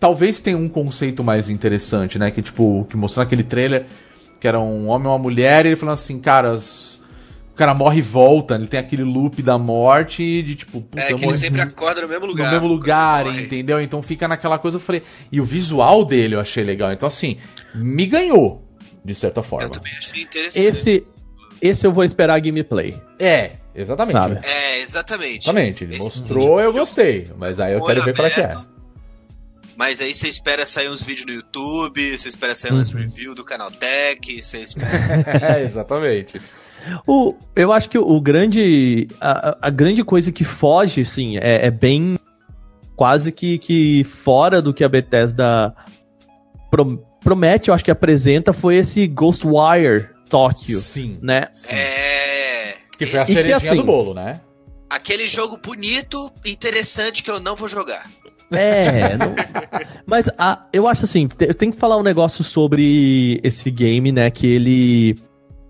talvez 0.00 0.40
tenha 0.40 0.56
um 0.56 0.68
conceito 0.68 1.22
mais 1.24 1.48
interessante, 1.50 2.18
né? 2.18 2.30
Que 2.30 2.42
tipo, 2.42 2.86
que 2.88 2.96
mostrou 2.96 3.24
naquele 3.24 3.42
trailer 3.42 3.86
que 4.40 4.46
era 4.46 4.60
um 4.60 4.88
homem 4.88 5.06
e 5.06 5.10
uma 5.10 5.18
mulher, 5.18 5.64
e 5.64 5.70
ele 5.70 5.76
falando 5.76 5.94
assim, 5.94 6.18
cara, 6.18 6.54
o 6.54 7.54
cara 7.56 7.74
morre 7.74 7.98
e 7.98 8.02
volta, 8.02 8.54
ele 8.54 8.66
tem 8.66 8.78
aquele 8.78 9.02
loop 9.02 9.42
da 9.42 9.56
morte 9.56 10.42
de 10.42 10.54
tipo, 10.54 10.82
puta, 10.82 11.02
É 11.02 11.14
que 11.14 11.24
ele 11.24 11.34
sempre 11.34 11.62
acorda 11.62 12.02
no 12.02 12.08
mesmo 12.08 12.26
lugar. 12.26 12.46
no 12.46 12.52
mesmo 12.52 12.68
lugar, 12.68 13.26
entendeu? 13.26 13.80
Então 13.80 14.02
fica 14.02 14.28
naquela 14.28 14.58
coisa, 14.58 14.76
eu 14.76 14.80
falei. 14.80 15.02
E 15.32 15.40
o 15.40 15.44
visual 15.44 16.04
dele 16.04 16.34
eu 16.34 16.40
achei 16.40 16.62
legal. 16.62 16.92
Então, 16.92 17.06
assim, 17.06 17.38
me 17.74 18.04
ganhou, 18.04 18.62
de 19.02 19.14
certa 19.14 19.42
forma. 19.42 19.64
Eu 19.66 19.70
também 19.70 19.92
achei 19.96 20.22
interessante. 20.22 20.66
Esse, 20.66 21.06
esse 21.60 21.86
eu 21.86 21.92
vou 21.92 22.04
esperar 22.04 22.40
gameplay. 22.40 23.00
É, 23.18 23.52
exatamente. 23.74 24.12
Sabe? 24.12 24.40
É, 24.44 24.80
exatamente. 24.80 25.38
Exatamente. 25.48 25.84
Ele 25.84 25.92
Esse 25.94 26.02
mostrou, 26.04 26.40
tipo 26.42 26.60
eu 26.60 26.72
gostei. 26.72 27.30
Mas 27.36 27.58
aí 27.60 27.72
eu 27.74 27.84
quero 27.84 28.02
ver 28.02 28.14
pra 28.14 28.30
que 28.30 28.40
é. 28.40 28.54
Mas 29.76 30.00
aí 30.00 30.14
você 30.14 30.28
espera 30.28 30.64
sair 30.64 30.88
uns 30.88 31.02
vídeos 31.02 31.26
no 31.26 31.32
YouTube, 31.34 32.16
você 32.16 32.28
espera 32.30 32.54
sair 32.54 32.72
umas 32.72 32.92
Uhum. 32.92 33.00
reviews 33.00 33.34
do 33.34 33.44
canal 33.44 33.70
Tech, 33.70 34.42
você 34.42 34.58
espera. 34.58 34.88
é, 35.58 35.62
exatamente. 35.62 36.40
O, 37.06 37.34
eu 37.54 37.72
acho 37.72 37.90
que 37.90 37.98
o 37.98 38.20
grande. 38.20 39.08
A, 39.20 39.50
a- 39.50 39.58
a 39.62 39.70
grande 39.70 40.02
coisa 40.04 40.32
que 40.32 40.44
foge, 40.44 41.02
assim, 41.02 41.36
é, 41.38 41.66
é 41.66 41.70
bem. 41.70 42.18
Quase 42.94 43.30
que, 43.30 43.58
que 43.58 44.04
fora 44.04 44.62
do 44.62 44.72
que 44.72 44.82
a 44.82 44.88
Bethesda 44.88 45.74
pro- 46.70 46.96
promete, 47.22 47.68
eu 47.68 47.74
acho 47.74 47.84
que 47.84 47.90
apresenta, 47.90 48.54
foi 48.54 48.76
esse 48.76 49.06
Ghostwire 49.06 50.08
Tóquio, 50.28 50.78
Sim. 50.78 51.18
né? 51.22 51.48
é. 51.68 52.74
Que 52.98 53.04
foi 53.06 53.20
a 53.20 53.24
que, 53.26 53.32
cerejinha 53.32 53.56
assim, 53.56 53.76
do 53.76 53.84
bolo, 53.84 54.14
né? 54.14 54.40
Aquele 54.88 55.28
jogo 55.28 55.58
bonito, 55.62 56.30
interessante 56.46 57.22
que 57.22 57.30
eu 57.30 57.38
não 57.40 57.54
vou 57.56 57.68
jogar. 57.68 58.08
É, 58.50 59.16
não- 59.16 59.34
mas 60.06 60.30
a- 60.38 60.66
eu 60.72 60.86
acho 60.86 61.04
assim, 61.04 61.28
eu 61.40 61.52
tenho 61.54 61.72
que 61.72 61.78
falar 61.78 61.96
um 61.96 62.02
negócio 62.02 62.44
sobre 62.44 63.40
esse 63.42 63.70
game, 63.70 64.12
né? 64.12 64.30
Que 64.30 64.46
ele 64.46 65.18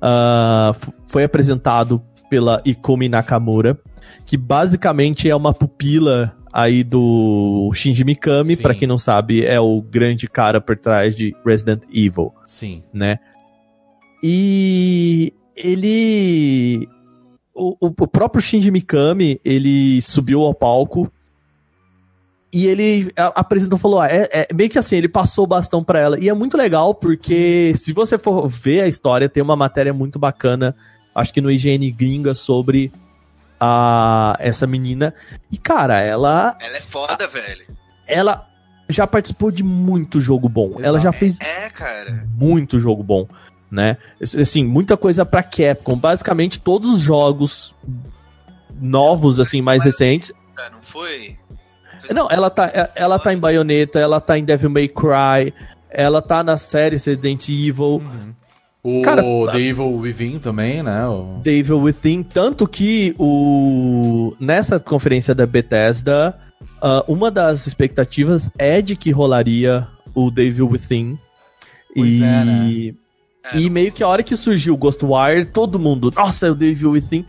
ah, 0.01 0.73
f- 0.75 0.93
foi 1.09 1.25
apresentado 1.25 2.03
pela 2.29 2.61
Ikumi 2.67 3.09
Nakamura, 3.09 3.79
que 4.27 4.37
basicamente 4.37 5.29
é 5.29 5.35
uma 5.35 5.55
pupila 5.55 6.37
aí 6.53 6.85
do 6.85 7.71
Shinji 7.75 8.05
Mikami, 8.05 8.57
Sim. 8.57 8.63
pra 8.63 8.75
quem 8.75 8.87
não 8.87 8.99
sabe, 8.99 9.45
é 9.45 9.59
o 9.59 9.81
grande 9.81 10.29
cara 10.29 10.61
por 10.61 10.77
trás 10.77 11.17
de 11.17 11.35
Resident 11.45 11.83
Evil 11.93 12.33
Sim. 12.47 12.83
né? 12.93 13.19
E 14.23 15.33
ele. 15.57 16.89
O, 17.55 17.77
o- 17.81 18.07
próprio 18.09 18.43
Shinji 18.43 18.71
Mikami, 18.71 19.41
ele 19.45 20.03
subiu 20.03 20.43
ao 20.43 20.53
palco 20.53 21.11
e 22.53 22.67
ele 22.67 23.11
apresentou, 23.17 23.79
falou, 23.79 24.01
ah, 24.01 24.09
é, 24.09 24.29
é 24.31 24.49
meio 24.55 24.69
que 24.69 24.79
assim, 24.79 24.97
ele 24.97 25.09
passou 25.09 25.45
o 25.45 25.47
bastão 25.47 25.83
pra 25.83 25.99
ela. 25.99 26.19
E 26.21 26.29
é 26.29 26.35
muito 26.35 26.57
legal 26.57 26.95
porque 26.95 27.73
se 27.77 27.93
você 27.95 28.19
for 28.19 28.47
ver 28.47 28.83
a 28.83 28.89
história, 28.89 29.29
tem 29.29 29.43
uma 29.43 29.57
matéria 29.57 29.93
muito 29.95 30.19
bacana, 30.19 30.77
acho 31.15 31.33
que 31.33 31.41
no 31.41 31.51
IGN 31.51 31.91
Gringa, 31.93 32.35
sobre 32.35 32.93
a, 33.59 34.37
essa 34.39 34.67
menina. 34.67 35.15
E 35.51 35.57
cara, 35.57 35.99
ela, 36.01 36.57
Ela 36.61 36.77
é 36.77 36.81
foda, 36.83 37.27
velho. 37.27 37.65
ela 38.07 38.47
já 38.89 39.07
participou 39.07 39.51
de 39.51 39.63
muito 39.65 40.21
jogo 40.21 40.47
bom. 40.49 40.75
Ela 40.83 41.01
já 41.01 41.11
fez 41.11 41.39
É, 41.41 41.71
cara. 41.71 42.27
muito 42.39 42.79
jogo 42.79 43.03
bom, 43.03 43.27
né? 43.71 43.97
Assim, 44.21 44.65
muita 44.65 44.97
coisa 44.97 45.25
pra 45.25 45.43
Capcom. 45.43 45.97
Basicamente, 45.97 46.59
todos 46.59 46.91
os 46.91 47.01
jogos 47.01 47.75
novos, 48.81 49.41
assim, 49.41 49.61
mais 49.63 49.85
recentes. 49.85 50.33
Tá, 50.55 50.71
não 50.71 50.83
foi? 50.83 51.37
Fez 52.01 52.13
Não, 52.13 52.29
ela 52.31 52.51
tá, 52.51 52.91
ela 52.95 53.19
tá 53.19 53.33
em 53.33 53.39
Bayonetta, 53.39 53.99
ela 53.99 54.21
tá 54.21 54.39
em 54.39 54.45
Devil 54.45 54.71
May 54.71 54.89
Cry, 54.89 55.53
ela 55.91 56.21
tá 56.23 56.43
na 56.43 56.57
série 56.57 56.97
Resident 56.97 57.49
Evil, 57.49 58.03
O 58.83 59.03
Cara, 59.03 59.21
The 59.51 59.59
Evil 59.59 59.97
Within 59.97 60.39
também, 60.39 60.81
né? 60.81 61.09
O... 61.09 61.41
Devil 61.43 61.81
Within. 61.81 62.23
Tanto 62.23 62.69
que 62.69 63.17
o 63.19 64.37
nessa 64.39 64.79
conferência 64.79 65.35
da 65.35 65.45
Bethesda, 65.45 66.39
ah, 66.81 67.05
uma 67.09 67.29
das 67.29 67.67
expectativas 67.67 68.49
é 68.57 68.81
de 68.81 68.95
que 68.95 69.11
rolaria 69.11 69.89
o 70.15 70.31
Devil 70.31 70.69
Within. 70.69 71.19
Pois 71.97 72.13
e... 72.13 72.23
é, 72.23 72.45
né? 72.45 72.95
É, 73.53 73.59
E 73.59 73.71
meio 73.71 73.93
que 73.93 74.03
a 74.03 74.09
hora 74.09 74.23
que 74.23 74.37
surgiu 74.37 74.75
o 74.75 74.77
Ghostwire, 74.77 75.47
todo 75.47 75.79
mundo, 75.79 76.13
nossa, 76.15 76.51
o 76.51 76.55
Devil 76.55 76.91
Within. 76.93 77.25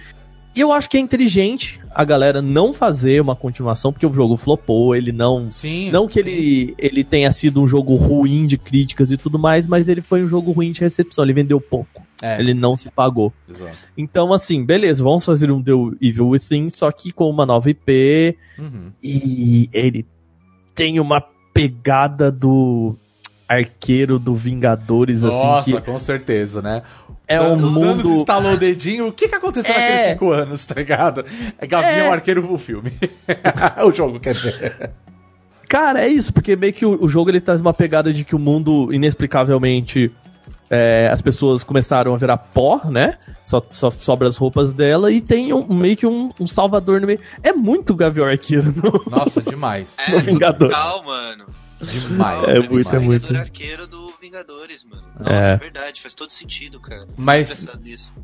E 0.56 0.62
eu 0.62 0.72
acho 0.72 0.90
que 0.90 0.98
é 0.98 1.00
inteligente 1.00 1.80
a 1.94 2.04
galera 2.04 2.42
não 2.42 2.74
fazer 2.74 3.22
uma 3.22 3.36
continuação, 3.36 3.94
porque 3.94 4.08
o 4.08 4.12
jogo 4.14 4.36
flopou, 4.36 4.96
ele 4.96 5.12
não. 5.12 5.52
Sim. 5.52 5.92
Não 5.92 6.08
que 6.08 6.24
sim. 6.24 6.28
ele, 6.28 6.76
ele 6.80 7.04
tenha 7.04 7.32
sido 7.32 7.62
um 7.62 7.68
jogo 7.68 7.96
ruim 7.96 8.48
de 8.48 8.58
críticas 8.58 9.12
e 9.12 9.18
tudo 9.18 9.38
mais, 9.38 9.68
mas 9.68 9.88
ele 9.88 10.02
foi 10.02 10.24
um 10.24 10.28
jogo 10.28 10.52
ruim 10.52 10.72
de 10.72 10.80
recepção, 10.82 11.24
ele 11.24 11.34
vendeu 11.34 11.62
pouco. 11.62 12.08
É, 12.20 12.40
Ele 12.40 12.56
não 12.56 12.76
se 12.76 12.90
pagou. 12.90 13.32
exato. 13.48 13.78
Então, 13.96 14.34
assim, 14.34 14.66
beleza, 14.66 15.04
vamos 15.04 15.24
fazer 15.24 15.52
um 15.52 15.62
The 15.62 15.72
Evil 16.02 16.30
Within, 16.30 16.72
só 16.72 16.92
que 16.92 17.12
com 17.12 17.30
uma 17.30 17.46
nova 17.46 17.70
IP. 17.70 18.36
Uhum. 18.58 18.92
E 19.04 19.70
ele 19.72 20.04
tem 20.74 21.00
uma 21.00 21.24
pegada 21.54 22.32
do 22.32 22.96
arqueiro 23.48 24.20
do 24.20 24.36
Vingadores, 24.36 25.22
Nossa, 25.24 25.60
assim, 25.60 25.72
que 25.76 25.82
com 25.82 25.98
certeza, 26.00 26.62
né? 26.62 26.82
é 27.28 27.40
o 27.42 27.50
Thanos 27.50 27.72
mundo. 27.72 28.10
instalou 28.14 28.54
o 28.54 28.58
dedinho. 28.58 29.08
O 29.08 29.12
que, 29.12 29.28
que 29.28 29.36
aconteceu 29.36 29.74
É. 29.74 29.80
naqueles 29.80 30.12
cinco 30.14 30.32
anos, 30.32 30.66
tá 30.66 30.76
ligado? 30.76 31.26
É 31.58 31.68
Gavião 31.68 32.08
É. 32.08 32.10
Arqueiro 32.10 32.52
o 32.54 32.58
filme. 32.58 32.92
o 33.86 33.92
jogo, 33.92 34.20
quer 34.20 34.34
dizer. 34.34 34.92
Cara, 35.68 36.06
é 36.06 36.08
isso, 36.08 36.32
porque 36.32 36.56
meio 36.56 36.72
que 36.72 36.86
o, 36.86 37.04
o 37.04 37.10
jogo 37.10 37.30
ele 37.30 37.42
traz 37.42 37.60
uma 37.60 37.74
pegada 37.74 38.14
de 38.14 38.24
que 38.24 38.34
o 38.36 38.40
mundo, 38.40 38.90
inexplicavelmente, 38.94 40.10
é, 40.70 41.10
as 41.12 41.22
pessoas 41.22 41.64
começaram 41.64 42.14
a 42.14 42.18
virar 42.18 42.38
pó, 42.38 42.82
né? 42.86 43.18
Só, 43.44 43.62
só 43.68 43.90
sobra 43.90 44.30
as 44.30 44.38
roupas 44.38 44.72
dela 44.72 45.12
e 45.12 45.20
tem 45.20 45.52
um, 45.52 45.74
meio 45.74 45.98
que 45.98 46.06
um, 46.08 46.30
um 46.40 46.48
salvador 46.48 47.02
no 47.02 47.08
meio. 47.08 47.20
É 47.44 47.52
muito 47.52 47.94
Gavião 47.94 48.26
Arqueiro 48.28 48.74
no, 48.74 49.04
Nossa, 49.12 49.42
demais. 49.42 49.98
É, 50.08 50.20
Vingador. 50.20 50.70
total, 50.70 51.04
mano. 51.04 51.46
Demais. 51.82 52.44
É 52.48 52.60
né? 52.60 52.68
muito, 52.70 52.96
é 52.96 53.00
muito. 53.00 53.36
Arqueiro 53.38 53.88
do 53.88 54.14
Vingadores, 54.22 54.84
mano. 54.84 55.04
Nossa, 55.20 55.32
É. 55.32 55.52
é 55.54 55.58
verdade, 55.58 56.02
faz 56.02 56.14
todo 56.14 56.32
sentido, 56.32 56.80
cara. 56.80 57.02
Eu 57.02 57.08
Mas-. 57.16 57.68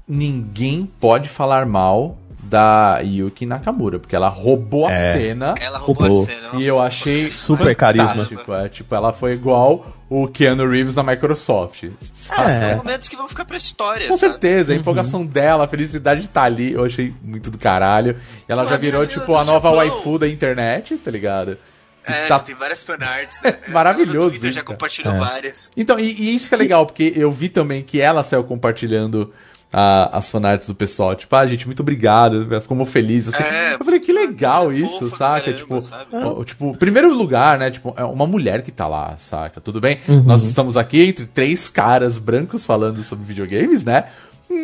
Ninguém 0.08 0.86
pode 1.00 1.30
falar 1.30 1.66
mal 1.66 2.18
da 2.44 3.00
Yuki 3.00 3.46
Nakamura, 3.46 4.00
porque 4.00 4.16
ela 4.16 4.28
roubou 4.28 4.88
a 4.88 4.92
É. 4.92 5.14
cena. 5.14 5.56
Ela 5.60 5.78
roubou 5.78 6.06
Roubou. 6.08 6.22
a 6.24 6.26
cena. 6.26 6.50
E 6.62 6.66
eu 6.66 6.82
achei 6.82 7.26
Super 7.30 7.76
carisma. 7.76 8.10
fantástico, 8.10 8.54
É, 8.54 8.70
tipo, 8.70 8.94
ela 8.94 9.14
foi 9.14 9.34
igual 9.34 9.88
o 10.10 10.28
Keanu 10.28 10.70
Reeves 10.70 10.94
da 10.94 11.02
Microsoft. 11.04 11.86
Ah, 12.32 12.44
É. 12.44 12.48
são 12.50 12.76
momentos 12.78 13.08
que 13.08 13.16
vão 13.16 13.28
ficar 13.30 13.46
pra 13.46 13.58
história, 13.58 14.08
Com 14.08 14.18
sabe? 14.18 14.32
certeza, 14.34 14.74
a 14.74 14.76
empolgação 14.76 15.26
dela, 15.26 15.64
a 15.64 15.68
felicidade 15.68 16.22
de 16.22 16.28
estar 16.28 16.44
ali, 16.44 16.74
eu 16.74 16.84
achei 16.84 17.14
muito 17.24 17.50
do 17.50 17.58
caralho. 17.58 18.18
E 18.48 18.52
ela 18.52 18.64
Pô, 18.66 18.70
já 18.70 18.78
virou, 18.78 19.06
tipo, 19.08 19.34
a 19.36 19.44
nova 19.46 19.70
Japão. 19.70 19.76
waifu 19.78 20.20
da 20.20 20.28
internet, 20.28 20.98
tá 20.98 21.10
ligado? 21.10 21.58
É, 22.06 22.28
Tá- 22.28 22.38
já 22.38 22.40
tem 22.40 22.56
várias 22.56 22.84
fanarts, 22.84 23.40
né? 23.42 23.56
Maravilhoso 23.70 24.18
no 24.18 24.30
Twitter 24.30 24.50
isso, 24.50 24.60
já 24.60 24.64
compartilhou 24.64 25.14
É. 25.14 25.18
várias. 25.20 25.72
Então, 25.78 26.00
e, 26.00 26.12
e 26.12 26.36
isso 26.36 26.50
que 26.50 26.56
é 26.56 26.58
legal, 26.58 26.86
porque 26.86 27.14
eu 27.16 27.32
vi 27.32 27.50
também 27.50 27.82
que 27.84 28.00
ela 28.02 28.24
saiu 28.24 28.44
compartilhando 28.44 29.34
a- 29.72 30.18
as 30.18 30.30
fanarts 30.30 30.68
do 30.68 30.76
pessoal. 30.76 31.16
Tipo, 31.16 31.36
ah, 31.36 31.48
gente, 31.48 31.66
muito 31.66 31.80
obrigado. 31.80 32.48
Ela 32.52 32.62
ficou 32.62 32.78
muito 32.78 32.92
feliz, 32.92 33.28
assim. 33.28 33.42
É, 33.44 33.74
eu 33.80 33.84
falei, 33.84 34.00
que 34.00 34.12
legal 34.14 34.66
fofa 34.66 34.76
isso, 34.76 35.10
saca? 35.10 35.42
caramba, 35.42 35.58
tipo, 35.58 35.82
sabe? 35.82 36.46
tipo, 36.46 36.78
primeiro 36.78 37.12
lugar, 37.12 37.58
né? 37.58 37.72
Tipo, 37.72 37.94
é 37.98 38.04
uma 38.04 38.28
mulher 38.28 38.62
que 38.62 38.72
tá 38.72 38.86
lá, 38.88 39.16
saca? 39.18 39.60
Tudo 39.60 39.82
bem? 39.82 40.00
Uhum. 40.08 40.22
Nós 40.24 40.44
estamos 40.44 40.78
aqui 40.78 41.02
entre 41.08 41.26
três 41.26 41.70
caras 41.70 42.18
brancos 42.20 42.66
falando 42.66 43.02
sobre 43.02 43.26
videogames, 43.26 43.84
né? 43.84 44.06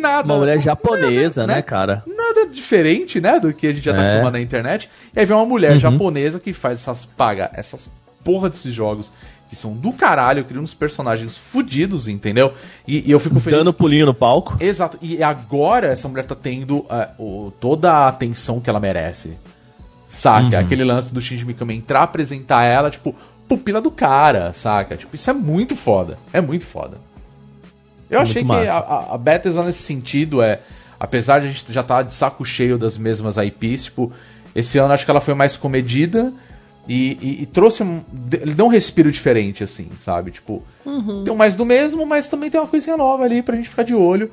Nada. 0.00 0.26
Uma 0.32 0.38
mulher 0.38 0.60
japonesa, 0.60 1.42
nada, 1.42 1.54
né, 1.54 1.62
cara? 1.62 2.02
Nada 2.06 2.46
diferente, 2.46 3.20
né? 3.20 3.40
Do 3.40 3.52
que 3.52 3.66
a 3.66 3.72
gente 3.72 3.84
já 3.84 3.92
tá 3.94 4.02
É. 4.02 4.06
acostumado 4.06 4.32
na 4.34 4.40
internet. 4.40 4.88
E 5.14 5.18
aí 5.20 5.26
vem 5.26 5.36
uma 5.36 5.46
mulher 5.46 5.72
Uhum. 5.72 5.78
japonesa 5.78 6.38
que 6.38 6.52
faz 6.52 6.80
essas. 6.80 7.04
paga 7.04 7.50
essas 7.54 7.90
porra 8.22 8.48
desses 8.50 8.72
jogos 8.72 9.10
que 9.48 9.56
são 9.56 9.72
do 9.74 9.92
caralho, 9.92 10.44
criando 10.44 10.62
uns 10.62 10.74
personagens 10.74 11.36
fudidos, 11.36 12.06
entendeu? 12.06 12.54
E, 12.86 13.08
e 13.08 13.10
eu 13.10 13.18
fico 13.18 13.40
feliz. 13.40 13.58
Dando 13.58 13.72
pulinho 13.72 14.06
no 14.06 14.14
palco. 14.14 14.56
Exato. 14.60 14.96
E 15.02 15.22
agora 15.22 15.88
essa 15.88 16.06
mulher 16.08 16.24
tá 16.26 16.34
tendo 16.36 16.86
é, 16.88 17.08
o- 17.18 17.50
toda 17.58 17.90
a 17.92 18.08
atenção 18.08 18.60
que 18.60 18.70
ela 18.70 18.78
merece. 18.78 19.36
Saca? 20.08 20.56
Uhum. 20.56 20.60
Aquele 20.64 20.84
lance 20.84 21.12
do 21.12 21.20
Shinji 21.20 21.44
Mikami 21.44 21.74
entrar, 21.76 22.02
apresentar 22.02 22.64
ela, 22.64 22.90
tipo, 22.90 23.14
pupila 23.48 23.80
do 23.80 23.90
cara, 23.90 24.52
saca? 24.52 24.96
Tipo, 24.96 25.14
isso 25.16 25.28
é 25.30 25.32
muito 25.32 25.74
foda. 25.74 26.18
É 26.32 26.40
muito 26.40 26.64
foda. 26.64 26.98
Eu 28.10 28.18
É 28.18 28.22
achei 28.22 28.44
que 28.44 28.52
a, 28.52 28.78
a, 28.78 29.14
a 29.14 29.18
Bethesda 29.18 29.62
nesse 29.62 29.82
sentido 29.82 30.42
é. 30.42 30.60
Apesar 30.98 31.40
de 31.40 31.46
a 31.46 31.50
gente 31.50 31.72
já 31.72 31.80
estar 31.80 32.02
de 32.02 32.12
saco 32.12 32.44
cheio 32.44 32.76
das 32.76 32.98
mesmas 32.98 33.36
IPs, 33.38 33.84
tipo, 33.84 34.12
esse 34.54 34.76
ano 34.78 34.92
acho 34.92 35.04
que 35.04 35.10
ela 35.10 35.20
foi 35.20 35.32
mais 35.32 35.56
comedida 35.56 36.30
e, 36.86 37.16
e- 37.22 37.42
e 37.42 37.46
trouxe 37.46 37.82
um. 37.82 38.02
Ele 38.32 38.52
deu 38.52 38.66
um 38.66 38.68
respiro 38.68 39.10
diferente, 39.10 39.64
assim, 39.64 39.88
sabe? 39.96 40.30
Tipo, 40.30 40.62
tem 41.24 41.32
um 41.32 41.36
mais 41.36 41.56
do 41.56 41.64
mesmo, 41.64 42.04
mas 42.04 42.28
também 42.28 42.50
tem 42.50 42.60
uma 42.60 42.66
coisinha 42.66 42.96
nova 42.98 43.24
ali 43.24 43.42
pra 43.42 43.56
gente 43.56 43.68
ficar 43.70 43.82
de 43.84 43.94
olho. 43.94 44.30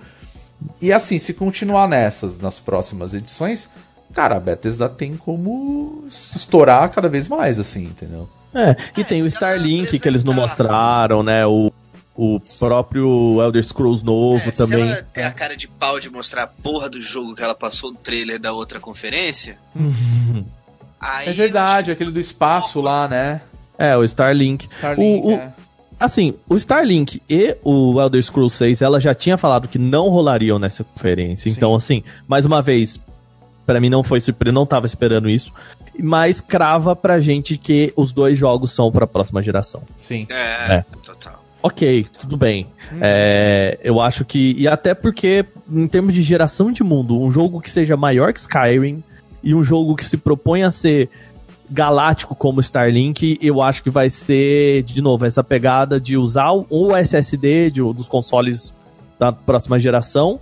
E 0.82 0.92
assim, 0.92 1.20
se 1.20 1.34
continuar 1.34 1.88
nessas 1.88 2.40
nas 2.40 2.60
próximas 2.60 3.14
edições, 3.14 3.70
cara, 4.14 4.36
a 4.36 4.40
Bethesda 4.40 4.90
tem 4.90 5.16
como 5.16 6.04
se 6.10 6.36
estourar 6.38 6.90
cada 6.90 7.08
vez 7.08 7.28
mais, 7.28 7.60
assim, 7.60 7.84
entendeu? 7.84 8.28
É, 8.54 8.76
e 8.98 9.02
É, 9.02 9.04
tem 9.04 9.22
o 9.22 9.26
se 9.26 9.30
Starlink 9.36 10.00
que 10.00 10.08
eles 10.08 10.24
não 10.24 10.34
mostraram, 10.34 11.22
né? 11.22 11.46
O, 11.46 11.72
o 12.18 12.40
próprio 12.60 13.40
Elder 13.42 13.64
Scrolls 13.64 14.04
novo 14.04 14.50
É, 14.50 14.52
também. 14.52 14.84
Se 14.86 14.92
ela 14.92 15.04
tem 15.14 15.24
a 15.24 15.32
cara 15.32 15.56
de 15.56 15.68
pau 15.68 16.00
de 16.00 16.10
mostrar 16.10 16.44
a 16.44 16.48
porra 16.48 16.90
do 16.90 17.00
jogo 17.02 17.36
que 17.36 17.44
ela 17.44 17.54
passou 17.56 17.92
no 17.92 17.98
trailer 17.98 18.40
da 18.40 18.52
outra 18.52 18.80
conferência. 18.80 19.58
aí 21.00 21.30
É 21.30 21.34
verdade, 21.34 21.92
aquele 21.92 22.12
do 22.12 22.20
espaço 22.20 22.82
lá, 22.82 23.08
né? 23.08 23.42
É, 23.78 23.96
o 23.96 24.04
Starlink. 24.04 24.68
Starlink, 24.72 25.26
o, 25.26 25.30
o- 25.30 25.32
é. 25.34 25.54
Assim, 26.00 26.36
o 26.48 26.56
Starlink 26.56 27.22
e 27.28 27.58
o 27.64 28.00
Elder 28.00 28.22
Scrolls 28.24 28.56
6, 28.56 28.82
ela 28.84 29.00
já 29.00 29.16
tinha 29.16 29.36
falado 29.38 29.68
que 29.68 29.80
não 29.80 30.10
rolariam 30.10 30.60
nessa 30.60 30.84
conferência. 30.84 31.50
Sim. 31.50 31.58
Então, 31.58 31.74
assim, 31.74 32.04
mais 32.28 32.46
uma 32.46 32.62
vez, 32.62 33.00
pra 33.66 33.80
mim 33.80 33.90
não 33.90 34.04
foi 34.04 34.22
surpresa, 34.22 34.54
não 34.54 34.66
tava 34.66 34.86
esperando 34.86 35.28
isso. 35.28 35.52
Mas 36.00 36.40
crava 36.40 36.96
pra 36.96 37.20
gente 37.20 37.58
que 37.58 37.92
os 37.96 38.12
dois 38.12 38.38
jogos 38.38 38.72
são 38.74 38.92
pra 38.92 39.08
próxima 39.08 39.42
geração. 39.42 39.82
Sim. 39.98 40.28
É, 40.30 40.76
É. 40.76 40.86
total. 41.04 41.37
Ok, 41.62 42.06
tudo 42.20 42.38
bem. 42.38 42.68
Hum. 42.94 42.98
É, 43.02 43.80
eu 43.84 44.00
acho 44.00 44.24
que. 44.24 44.56
E 44.58 44.68
até 44.68 44.94
porque, 44.94 45.46
em 45.70 45.88
termos 45.88 46.14
de 46.14 46.22
geração 46.22 46.72
de 46.72 46.84
mundo, 46.84 47.20
um 47.20 47.32
jogo 47.32 47.60
que 47.60 47.70
seja 47.70 47.98
maior 47.98 48.32
que 48.32 48.40
Skyrim 48.40 49.04
e 49.44 49.54
um 49.56 49.64
jogo 49.64 49.96
que 49.96 50.06
se 50.06 50.18
propõe 50.18 50.64
a 50.64 50.72
ser 50.72 51.10
galáctico 51.70 52.34
como 52.36 52.62
Starlink, 52.62 53.38
eu 53.42 53.62
acho 53.62 53.84
que 53.84 53.90
vai 53.90 54.10
ser, 54.10 54.84
de 54.84 55.02
novo, 55.02 55.26
essa 55.26 55.44
pegada 55.44 56.00
de 56.00 56.16
usar 56.16 56.52
o- 56.54 56.66
ou 56.70 56.92
o 56.92 56.96
SSD 56.96 57.70
de- 57.72 57.82
dos 57.82 58.08
consoles 58.08 58.74
da 59.20 59.32
próxima 59.34 59.78
geração 59.80 60.40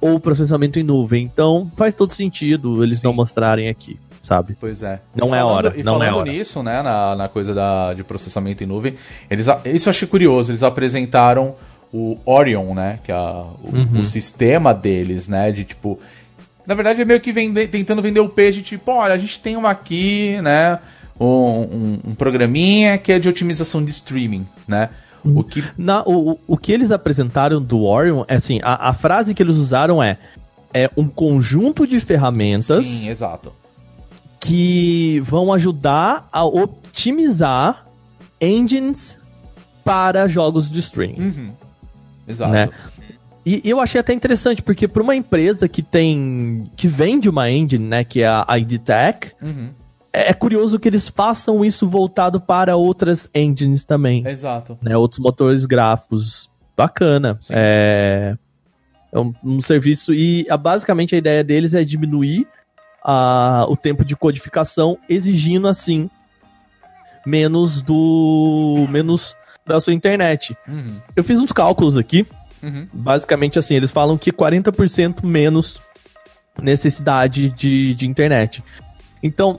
ou 0.00 0.16
o 0.16 0.20
processamento 0.20 0.78
em 0.78 0.82
nuvem. 0.82 1.22
Então 1.24 1.70
faz 1.76 1.94
todo 1.94 2.12
sentido 2.12 2.82
eles 2.82 2.98
Sim. 2.98 3.06
não 3.06 3.12
mostrarem 3.14 3.68
aqui, 3.68 3.96
sabe? 4.26 4.56
Pois 4.58 4.82
é. 4.82 5.00
Não 5.14 5.28
é 5.34 5.38
falando- 5.38 5.54
hora, 5.54 5.72
E 5.76 5.82
não 5.82 5.92
falando 5.94 6.08
é 6.08 6.12
hora. 6.20 6.30
nisso, 6.32 6.62
né, 6.62 6.82
na, 6.82 7.14
na 7.14 7.28
coisa 7.28 7.54
da, 7.54 7.94
de 7.94 8.02
processamento 8.02 8.64
em 8.64 8.66
nuvem, 8.66 8.94
eles, 9.30 9.46
isso 9.72 9.88
eu 9.88 9.90
achei 9.90 10.08
curioso, 10.08 10.50
eles 10.50 10.62
apresentaram 10.62 11.54
o 11.92 12.18
Orion, 12.26 12.74
né, 12.74 12.98
que 13.04 13.12
é 13.12 13.14
a- 13.14 13.44
o, 13.62 13.70
Uhum. 13.72 14.00
o 14.00 14.04
sistema 14.04 14.74
deles, 14.74 15.28
né, 15.28 15.52
de 15.52 15.64
tipo... 15.64 15.98
Na 16.66 16.74
verdade 16.74 17.00
é 17.00 17.04
meio 17.04 17.20
que 17.20 17.30
vende- 17.32 17.68
tentando 17.68 18.02
vender 18.02 18.18
o 18.20 18.28
peixe, 18.28 18.60
tipo, 18.60 18.90
olha, 18.90 19.14
a 19.14 19.18
gente 19.18 19.38
tem 19.38 19.56
uma 19.56 19.70
aqui, 19.70 20.36
né, 20.42 20.80
um, 21.18 21.26
um, 21.26 21.98
um 22.08 22.14
programinha 22.14 22.98
que 22.98 23.12
é 23.12 23.18
de 23.20 23.28
otimização 23.28 23.84
de 23.84 23.90
streaming, 23.92 24.44
né, 24.66 24.90
Uhum. 25.24 25.38
o 25.38 25.44
que... 25.44 25.62
Na, 25.78 26.02
o- 26.04 26.38
o 26.46 26.56
que 26.56 26.72
eles 26.72 26.90
apresentaram 26.90 27.62
do 27.62 27.84
Orion, 27.84 28.24
é 28.26 28.34
assim, 28.34 28.58
a, 28.62 28.90
a 28.90 28.92
frase 28.92 29.32
que 29.32 29.42
eles 29.42 29.56
usaram 29.56 30.02
é 30.02 30.18
é 30.74 30.90
um 30.94 31.08
conjunto 31.08 31.86
de 31.86 31.98
ferramentas 32.00 32.84
Sim, 32.84 33.08
exato. 33.08 33.50
Que 34.46 35.20
vão 35.24 35.52
ajudar 35.52 36.28
a 36.32 36.44
otimizar 36.44 37.86
engines 38.40 39.18
para 39.84 40.28
jogos 40.28 40.68
de 40.70 40.80
streaming. 40.80 41.20
Uhum. 41.20 41.50
Exato. 42.26 42.52
Né? 42.52 42.68
E 43.44 43.62
eu 43.64 43.80
achei 43.80 44.00
até 44.00 44.12
interessante, 44.12 44.60
porque 44.60 44.88
para 44.88 45.02
uma 45.02 45.14
empresa 45.14 45.68
que 45.68 45.80
tem. 45.82 46.68
que 46.76 46.88
vende 46.88 47.28
uma 47.28 47.48
engine, 47.50 47.86
né, 47.86 48.02
que 48.04 48.22
é 48.22 48.26
a 48.28 48.58
ID 48.58 48.78
Tech, 48.78 49.32
Uhum. 49.40 49.70
é 50.12 50.34
curioso 50.34 50.80
que 50.80 50.88
eles 50.88 51.06
façam 51.08 51.64
isso 51.64 51.88
voltado 51.88 52.40
para 52.40 52.74
outras 52.76 53.28
engines 53.34 53.84
também. 53.84 54.26
Exato. 54.26 54.76
né, 54.82 54.96
outros 54.96 55.20
motores 55.20 55.64
gráficos. 55.64 56.50
Bacana. 56.76 57.38
Sim. 57.40 57.54
É, 57.56 58.36
é 59.12 59.18
um, 59.18 59.32
um 59.44 59.60
serviço 59.62 60.12
e 60.12 60.44
a- 60.50 60.56
basicamente 60.58 61.14
a 61.14 61.18
ideia 61.18 61.42
deles 61.44 61.72
é 61.72 61.82
diminuir 61.84 62.46
a- 63.08 63.64
o 63.68 63.76
tempo 63.76 64.04
de 64.04 64.16
codificação, 64.16 64.98
exigindo 65.08 65.68
assim 65.68 66.10
menos 67.24 67.82
do 67.82 68.86
menos 68.90 69.36
da 69.64 69.78
sua 69.80 69.92
internet. 69.92 70.56
Uhum. 70.68 70.96
Eu 71.14 71.22
fiz 71.24 71.38
uns 71.40 71.52
cálculos 71.52 71.96
aqui, 71.96 72.26
Uhum. 72.62 72.86
basicamente 72.92 73.58
assim, 73.58 73.74
eles 73.74 73.92
falam 73.92 74.16
que 74.18 74.32
40% 74.32 75.24
menos 75.24 75.80
necessidade 76.60 77.50
de, 77.50 77.94
de 77.94 78.06
internet. 78.08 78.62
Então, 79.22 79.58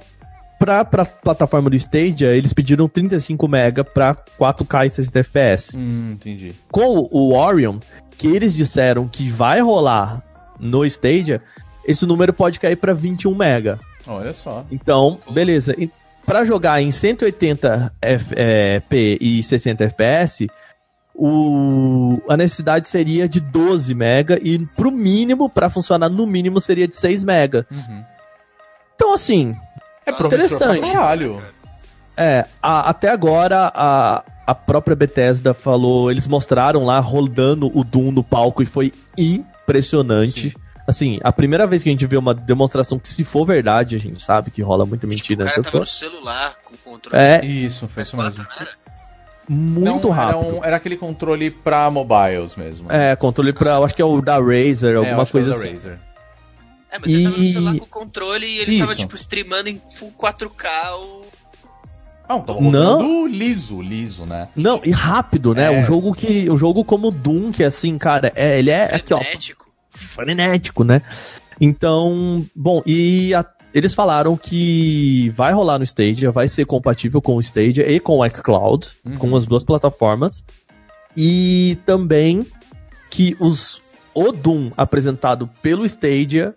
pra, 0.59 0.83
pra 0.83 1.05
plataforma 1.05 1.69
do 1.69 1.75
Stadia, 1.75 2.35
eles 2.35 2.53
pediram 2.53 2.87
35 2.87 3.45
MB 3.47 3.83
pra 3.93 4.15
4K 4.15 4.87
e 4.87 4.89
60 4.89 5.19
FPS. 5.19 5.75
Hum, 5.77 6.11
entendi. 6.13 6.53
Com 6.71 7.07
o 7.11 7.33
Orion, 7.35 7.77
que 8.17 8.27
eles 8.27 8.55
disseram 8.55 9.07
que 9.07 9.29
vai 9.29 9.61
rolar 9.61 10.23
no 10.59 10.85
Stadia, 10.85 11.41
esse 11.87 12.05
número 12.05 12.33
pode 12.33 12.59
cair 12.59 12.75
pra 12.75 12.93
21 12.93 13.31
MB. 13.33 13.79
Olha 14.05 14.33
só. 14.33 14.65
Então, 14.71 15.19
beleza. 15.31 15.75
Pra 16.25 16.43
jogar 16.43 16.81
em 16.81 16.91
180 16.91 17.93
F- 18.01 18.33
é, 18.35 18.81
p 18.89 19.17
e 19.21 19.41
60 19.41 19.85
FPS, 19.85 20.47
o, 21.15 22.21
a 22.29 22.37
necessidade 22.37 22.87
seria 22.89 23.27
de 23.27 23.39
12 23.39 23.93
MB 23.93 24.39
e 24.43 24.59
pro 24.75 24.91
mínimo, 24.91 25.49
pra 25.49 25.69
funcionar 25.69 26.09
no 26.09 26.27
mínimo, 26.27 26.59
seria 26.59 26.87
de 26.87 26.95
6 26.95 27.23
MB. 27.23 27.65
Uhum. 27.71 28.03
Então, 28.95 29.13
assim, 29.13 29.55
É 30.05 30.11
Interessante. 30.11 30.81
caralho. 30.81 31.41
É, 32.15 32.45
a- 32.61 32.89
até 32.89 33.09
agora 33.09 33.71
a, 33.73 34.23
a 34.45 34.55
própria 34.55 34.95
Bethesda 34.95 35.53
falou, 35.53 36.09
eles 36.11 36.27
mostraram 36.27 36.83
lá 36.85 36.99
rodando 36.99 37.71
o 37.77 37.83
Doom 37.83 38.11
no 38.11 38.23
palco 38.23 38.61
e 38.63 38.65
foi 38.65 38.91
impressionante. 39.17 40.55
Assim, 40.87 41.19
a 41.21 41.33
primeira 41.33 41.67
vez 41.67 41.83
que 41.83 41.89
a 41.89 41.91
gente 41.91 42.05
vê 42.05 42.15
uma 42.15 42.33
demonstração 42.33 42.97
que 42.97 43.09
se 43.09 43.23
for 43.25 43.45
verdade, 43.45 43.97
a 43.97 43.99
gente 43.99 44.23
sabe 44.23 44.49
que 44.49 44.61
rola 44.61 44.85
muita 44.85 45.05
Tipo, 45.05 45.15
mentira 45.19 45.43
o 45.43 45.45
cara 45.45 45.57
nessa 45.57 45.63
tava 45.71 45.77
no 45.79 45.85
porra. 45.85 45.91
celular 45.93 46.55
com 46.63 46.73
o 46.73 46.77
controle 46.77 47.17
É 47.21 47.45
Isso, 47.45 47.87
foi 47.89 48.03
isso 48.03 48.15
PS4, 48.15 48.23
mesmo. 48.23 48.37
não 48.45 48.55
era? 48.61 48.71
muito 49.49 50.07
Não, 50.07 50.13
rápido. 50.13 50.45
Era, 50.47 50.55
um- 50.55 50.63
era 50.63 50.75
aquele 50.77 50.97
controle 50.97 51.51
pra 51.51 51.89
mobiles 51.91 52.55
mesmo. 52.55 52.91
É, 52.91 53.15
controle 53.15 53.51
pra, 53.53 53.75
eu 53.75 53.83
acho 53.83 53.93
que 53.95 54.01
é 54.01 54.05
o 54.05 54.21
da 54.21 54.37
Razer, 54.39 54.93
É, 54.93 54.95
alguma 54.97 55.21
era 55.21 55.25
coisa 55.25 55.51
assim. 55.55 55.73
Razer. 55.73 55.99
É, 56.89 56.99
mas 56.99 57.11
ele 57.11 57.23
tava 57.25 57.37
no 57.37 57.43
E- 57.43 57.51
celular 57.51 57.77
com 57.77 57.83
o 57.85 57.87
controle 57.87 58.45
e 58.45 58.57
ele 58.59 58.79
tava, 58.79 58.91
Isso. 58.93 59.01
tipo, 59.01 59.15
streamando 59.15 59.69
em 59.69 59.81
full 59.93 60.11
4K 60.17 60.69
o... 60.97 61.21
Não, 62.29 62.41
tava 62.41 62.59
não. 62.61 63.25
liso, 63.27 63.81
liso, 63.81 64.25
né? 64.25 64.49
Não, 64.55 64.81
e 64.83 64.91
rápido, 64.91 65.53
né? 65.53 65.73
É. 65.73 65.79
Um 65.79 65.85
jogo 65.85 66.13
que. 66.13 66.49
Um 66.49 66.57
jogo 66.57 66.83
como 66.83 67.09
Doom, 67.09 67.51
que 67.53 67.63
assim, 67.63 67.97
cara, 67.97 68.33
é, 68.35 68.59
ele 68.59 68.69
é. 68.69 68.85
Frenético. 68.85 69.23
Aqui, 69.23 69.63
ó, 69.63 69.66
frenético, 69.97 70.83
né? 70.83 71.01
Então, 71.59 72.45
bom, 72.55 72.81
e 72.85 73.33
a, 73.33 73.45
eles 73.73 73.93
falaram 73.93 74.37
que 74.37 75.29
vai 75.35 75.53
rolar 75.53 75.77
no 75.77 75.83
Stadia, 75.83 76.31
vai 76.31 76.47
ser 76.47 76.65
compatível 76.65 77.21
com 77.21 77.35
o 77.35 77.41
Stadia 77.41 77.89
e 77.89 77.99
com 77.99 78.19
o 78.19 78.29
xCloud, 78.29 78.87
uhum. 79.05 79.17
com 79.17 79.35
as 79.35 79.45
duas 79.45 79.63
plataformas. 79.63 80.43
E 81.15 81.77
também 81.85 82.45
que 83.09 83.35
os 83.39 83.81
o 84.13 84.31
Doom 84.31 84.71
apresentado 84.75 85.47
pelo 85.61 85.85
Stadia 85.85 86.55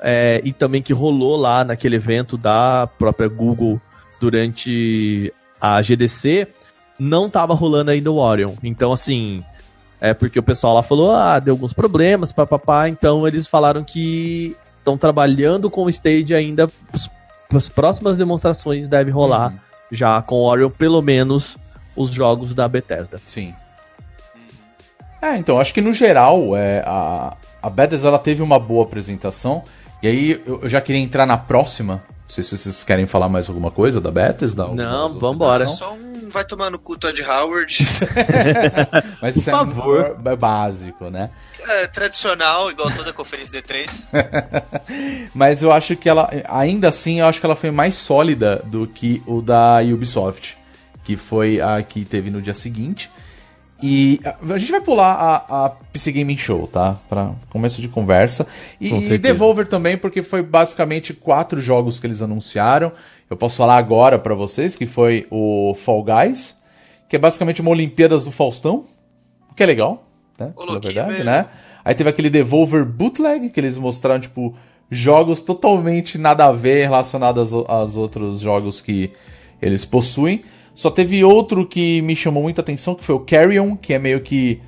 é, 0.00 0.40
e 0.44 0.52
também 0.52 0.82
que 0.82 0.92
rolou 0.92 1.36
lá 1.36 1.64
naquele 1.64 1.96
evento 1.96 2.36
da 2.36 2.88
própria 2.98 3.28
Google 3.28 3.80
durante 4.20 5.32
a 5.60 5.80
GDC, 5.80 6.48
não 6.98 7.30
tava 7.30 7.54
rolando 7.54 7.90
ainda 7.90 8.10
o 8.10 8.16
Orion. 8.16 8.54
Então, 8.62 8.92
assim, 8.92 9.44
é 10.00 10.12
porque 10.12 10.38
o 10.38 10.42
pessoal 10.42 10.74
lá 10.74 10.82
falou, 10.82 11.12
ah, 11.12 11.38
deu 11.38 11.54
alguns 11.54 11.72
problemas, 11.72 12.32
papapá, 12.32 12.88
então 12.88 13.26
eles 13.26 13.46
falaram 13.46 13.82
que 13.82 14.56
estão 14.78 14.96
trabalhando 14.96 15.70
com 15.70 15.84
o 15.84 15.90
stage 15.90 16.34
ainda, 16.34 16.68
as 17.54 17.68
próximas 17.68 18.18
demonstrações 18.18 18.86
devem 18.86 19.12
rolar 19.12 19.52
uhum. 19.52 19.58
já 19.90 20.22
com 20.22 20.36
o 20.36 20.44
Orion, 20.44 20.70
pelo 20.70 21.00
menos 21.02 21.56
os 21.96 22.10
jogos 22.10 22.54
da 22.54 22.68
Bethesda. 22.68 23.20
Sim. 23.26 23.54
É, 25.20 25.36
então, 25.36 25.58
acho 25.58 25.72
que 25.72 25.80
no 25.80 25.92
geral, 25.92 26.56
é, 26.56 26.82
a, 26.86 27.36
a 27.62 27.70
Bethesda 27.70 28.08
ela 28.08 28.18
teve 28.18 28.42
uma 28.42 28.58
boa 28.58 28.84
apresentação, 28.84 29.64
e 30.02 30.08
aí 30.08 30.42
eu, 30.46 30.60
eu 30.62 30.68
já 30.68 30.80
queria 30.80 31.00
entrar 31.00 31.26
na 31.26 31.38
próxima, 31.38 32.02
não 32.26 32.34
sei 32.34 32.42
se 32.42 32.58
vocês 32.58 32.82
querem 32.82 33.06
falar 33.06 33.28
mais 33.28 33.48
alguma 33.48 33.70
coisa 33.70 34.00
da 34.00 34.10
Bethesda. 34.10 34.66
Não, 34.66 35.18
vambora. 35.18 35.64
Só 35.64 35.94
um 35.94 36.06
vai 36.28 36.44
tomar 36.44 36.70
no 36.70 36.78
cu 36.78 36.98
Todd 36.98 37.22
Howard. 37.22 37.78
Mas 39.22 39.34
Por 39.34 39.40
isso 39.40 39.50
é 39.50 39.52
favor. 39.52 40.20
é 40.24 40.36
básico, 40.36 41.08
né? 41.08 41.30
É, 41.68 41.86
tradicional, 41.86 42.70
igual 42.70 42.90
toda 42.90 43.12
conferência 43.12 43.62
D3. 43.62 44.06
Mas 45.34 45.62
eu 45.62 45.72
acho 45.72 45.96
que 45.96 46.08
ela, 46.08 46.28
ainda 46.48 46.88
assim, 46.88 47.20
eu 47.20 47.26
acho 47.26 47.40
que 47.40 47.46
ela 47.46 47.56
foi 47.56 47.70
mais 47.70 47.94
sólida 47.94 48.62
do 48.66 48.86
que 48.86 49.22
o 49.26 49.40
da 49.40 49.78
Ubisoft, 49.82 50.56
que 51.04 51.16
foi 51.16 51.60
a 51.60 51.82
que 51.82 52.04
teve 52.04 52.30
no 52.30 52.42
dia 52.42 52.54
seguinte. 52.54 53.10
E 53.82 54.20
a 54.24 54.56
gente 54.56 54.70
vai 54.70 54.80
pular 54.80 55.12
a, 55.12 55.66
a 55.66 55.68
PC 55.68 56.12
Gaming 56.12 56.36
Show, 56.36 56.66
tá? 56.66 56.96
Para 57.08 57.32
começo 57.50 57.82
de 57.82 57.88
conversa. 57.88 58.46
E, 58.80 58.88
e, 58.88 59.18
Devolver 59.18 59.66
também, 59.66 59.98
porque 59.98 60.22
foi 60.22 60.42
basicamente 60.42 61.12
quatro 61.12 61.60
jogos 61.60 62.00
que 62.00 62.06
eles 62.06 62.22
anunciaram. 62.22 62.90
Eu 63.28 63.36
posso 63.36 63.56
falar 63.56 63.76
agora 63.76 64.18
para 64.18 64.34
vocês, 64.34 64.74
que 64.76 64.86
foi 64.86 65.26
o 65.30 65.74
Fall 65.74 66.02
Guys, 66.02 66.56
que 67.08 67.16
é 67.16 67.18
basicamente 67.18 67.60
uma 67.60 67.70
Olimpíadas 67.70 68.24
do 68.24 68.30
Faustão, 68.30 68.86
que 69.54 69.62
é 69.62 69.66
legal, 69.66 70.08
né? 70.38 70.54
Na 70.56 70.78
verdade, 70.78 71.22
né? 71.22 71.46
Aí 71.84 71.94
teve 71.94 72.08
aquele 72.08 72.30
Devolver 72.30 72.84
Bootleg, 72.84 73.50
que 73.50 73.60
eles 73.60 73.76
mostraram, 73.76 74.20
tipo, 74.20 74.56
jogos 74.90 75.42
totalmente 75.42 76.16
nada 76.16 76.46
a 76.46 76.52
ver 76.52 76.84
relacionados 76.84 77.52
aos, 77.52 77.68
aos 77.68 77.96
outros 77.96 78.40
jogos 78.40 78.80
que 78.80 79.12
eles 79.60 79.84
possuem. 79.84 80.42
Só 80.76 80.90
teve 80.90 81.24
outro 81.24 81.66
que 81.66 82.02
me 82.02 82.14
chamou 82.14 82.42
muita 82.42 82.60
atenção, 82.60 82.94
que 82.94 83.02
foi 83.02 83.14
o 83.14 83.20
Carrion, 83.20 83.74
que 83.74 83.94
é 83.94 83.98
meio 83.98 84.20
que 84.20 84.60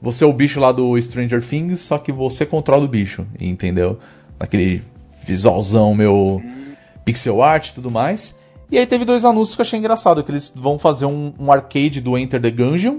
você 0.00 0.22
é 0.22 0.26
o 0.26 0.32
bicho 0.32 0.60
lá 0.60 0.70
do 0.70 1.00
Stranger 1.00 1.42
Things, 1.42 1.80
só 1.80 1.96
que 1.96 2.12
você 2.12 2.44
controla 2.44 2.84
o 2.84 2.88
bicho, 2.88 3.26
entendeu? 3.40 3.98
Aquele 4.38 4.82
visualzão 5.26 5.94
meu 5.94 6.42
pixel 7.02 7.42
art 7.42 7.68
e 7.68 7.74
tudo 7.74 7.90
mais. 7.90 8.34
E 8.70 8.76
aí 8.76 8.84
teve 8.84 9.06
dois 9.06 9.24
anúncios 9.24 9.56
que 9.56 9.62
eu 9.62 9.64
achei 9.64 9.78
engraçado, 9.78 10.22
que 10.22 10.30
eles 10.30 10.52
vão 10.54 10.78
fazer 10.78 11.06
um, 11.06 11.32
um 11.38 11.50
arcade 11.50 11.98
do 12.02 12.18
Enter 12.18 12.42
the 12.42 12.50
Gungeon, 12.50 12.98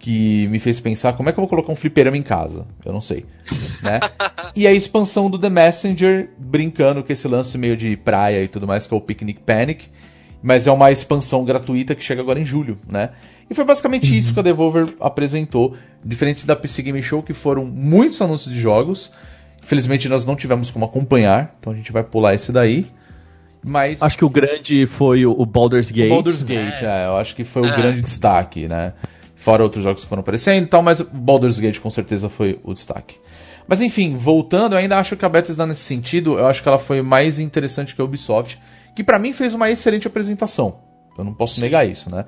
que 0.00 0.48
me 0.48 0.58
fez 0.58 0.80
pensar 0.80 1.12
como 1.12 1.28
é 1.28 1.32
que 1.32 1.38
eu 1.38 1.42
vou 1.42 1.48
colocar 1.48 1.70
um 1.70 1.76
fliperama 1.76 2.16
em 2.16 2.22
casa. 2.22 2.66
Eu 2.84 2.92
não 2.92 3.00
sei. 3.00 3.24
Né? 3.84 4.00
e 4.56 4.66
a 4.66 4.72
expansão 4.72 5.30
do 5.30 5.38
The 5.38 5.48
Messenger, 5.48 6.30
brincando 6.36 7.04
com 7.04 7.12
esse 7.12 7.28
lance 7.28 7.56
meio 7.56 7.76
de 7.76 7.96
praia 7.96 8.42
e 8.42 8.48
tudo 8.48 8.66
mais, 8.66 8.84
que 8.84 8.92
é 8.92 8.96
o 8.96 9.00
Picnic 9.00 9.38
Panic 9.46 9.84
mas 10.42 10.66
é 10.66 10.72
uma 10.72 10.90
expansão 10.90 11.44
gratuita 11.44 11.94
que 11.94 12.04
chega 12.04 12.20
agora 12.20 12.40
em 12.40 12.44
julho, 12.44 12.78
né? 12.88 13.10
E 13.50 13.54
foi 13.54 13.64
basicamente 13.64 14.16
isso 14.16 14.34
que 14.34 14.40
a 14.40 14.42
Devolver 14.42 14.94
apresentou, 15.00 15.74
diferente 16.04 16.46
da 16.46 16.54
PC 16.54 16.82
Game 16.82 17.02
Show, 17.02 17.22
que 17.22 17.32
foram 17.32 17.64
muitos 17.64 18.20
anúncios 18.20 18.52
de 18.52 18.60
jogos. 18.60 19.10
Infelizmente 19.62 20.08
nós 20.08 20.24
não 20.24 20.36
tivemos 20.36 20.70
como 20.70 20.84
acompanhar, 20.84 21.56
então 21.58 21.72
a 21.72 21.76
gente 21.76 21.90
vai 21.90 22.04
pular 22.04 22.34
esse 22.34 22.52
daí. 22.52 22.86
Mas. 23.64 24.02
Acho 24.02 24.18
que 24.18 24.24
o 24.24 24.30
grande 24.30 24.86
foi 24.86 25.26
o 25.26 25.44
Baldur's 25.46 25.90
Gate. 25.90 26.10
O 26.10 26.14
Baldur's 26.14 26.42
Gate, 26.42 26.82
é. 26.82 27.04
é 27.04 27.06
eu 27.06 27.16
acho 27.16 27.34
que 27.34 27.42
foi 27.42 27.62
o 27.62 27.72
é. 27.72 27.76
grande 27.76 28.02
destaque, 28.02 28.68
né? 28.68 28.92
Fora 29.34 29.62
outros 29.62 29.82
jogos 29.82 30.02
que 30.02 30.08
foram 30.08 30.20
aparecendo 30.20 30.64
e 30.64 30.68
tal, 30.68 30.82
mas 30.82 31.00
Baldur's 31.00 31.58
Gate 31.58 31.78
com 31.78 31.90
certeza 31.90 32.28
foi 32.28 32.58
o 32.62 32.74
destaque. 32.74 33.16
Mas 33.66 33.80
enfim, 33.80 34.16
voltando, 34.16 34.72
eu 34.72 34.78
ainda 34.78 34.98
acho 34.98 35.16
que 35.16 35.24
a 35.24 35.28
Bethesda 35.28 35.66
nesse 35.66 35.82
sentido, 35.82 36.38
eu 36.38 36.46
acho 36.46 36.62
que 36.62 36.68
ela 36.68 36.78
foi 36.78 37.02
mais 37.02 37.38
interessante 37.38 37.94
que 37.94 38.00
a 38.00 38.04
Ubisoft 38.04 38.58
que 38.98 39.04
para 39.04 39.16
mim 39.16 39.32
fez 39.32 39.54
uma 39.54 39.70
excelente 39.70 40.08
apresentação. 40.08 40.80
Eu 41.16 41.22
não 41.22 41.32
posso 41.32 41.54
Sim. 41.54 41.60
negar 41.60 41.88
isso, 41.88 42.10
né? 42.10 42.24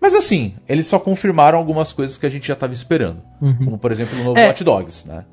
Mas 0.00 0.14
assim, 0.14 0.54
eles 0.66 0.86
só 0.86 0.98
confirmaram 0.98 1.58
algumas 1.58 1.92
coisas 1.92 2.16
que 2.16 2.24
a 2.24 2.30
gente 2.30 2.48
já 2.48 2.54
estava 2.54 2.72
esperando. 2.72 3.22
Uhum. 3.38 3.56
Como, 3.56 3.78
por 3.78 3.92
exemplo, 3.92 4.18
o 4.18 4.24
novo 4.24 4.38
é, 4.38 4.46
Watch 4.46 4.64
Dogs, 4.64 5.06
né? 5.06 5.26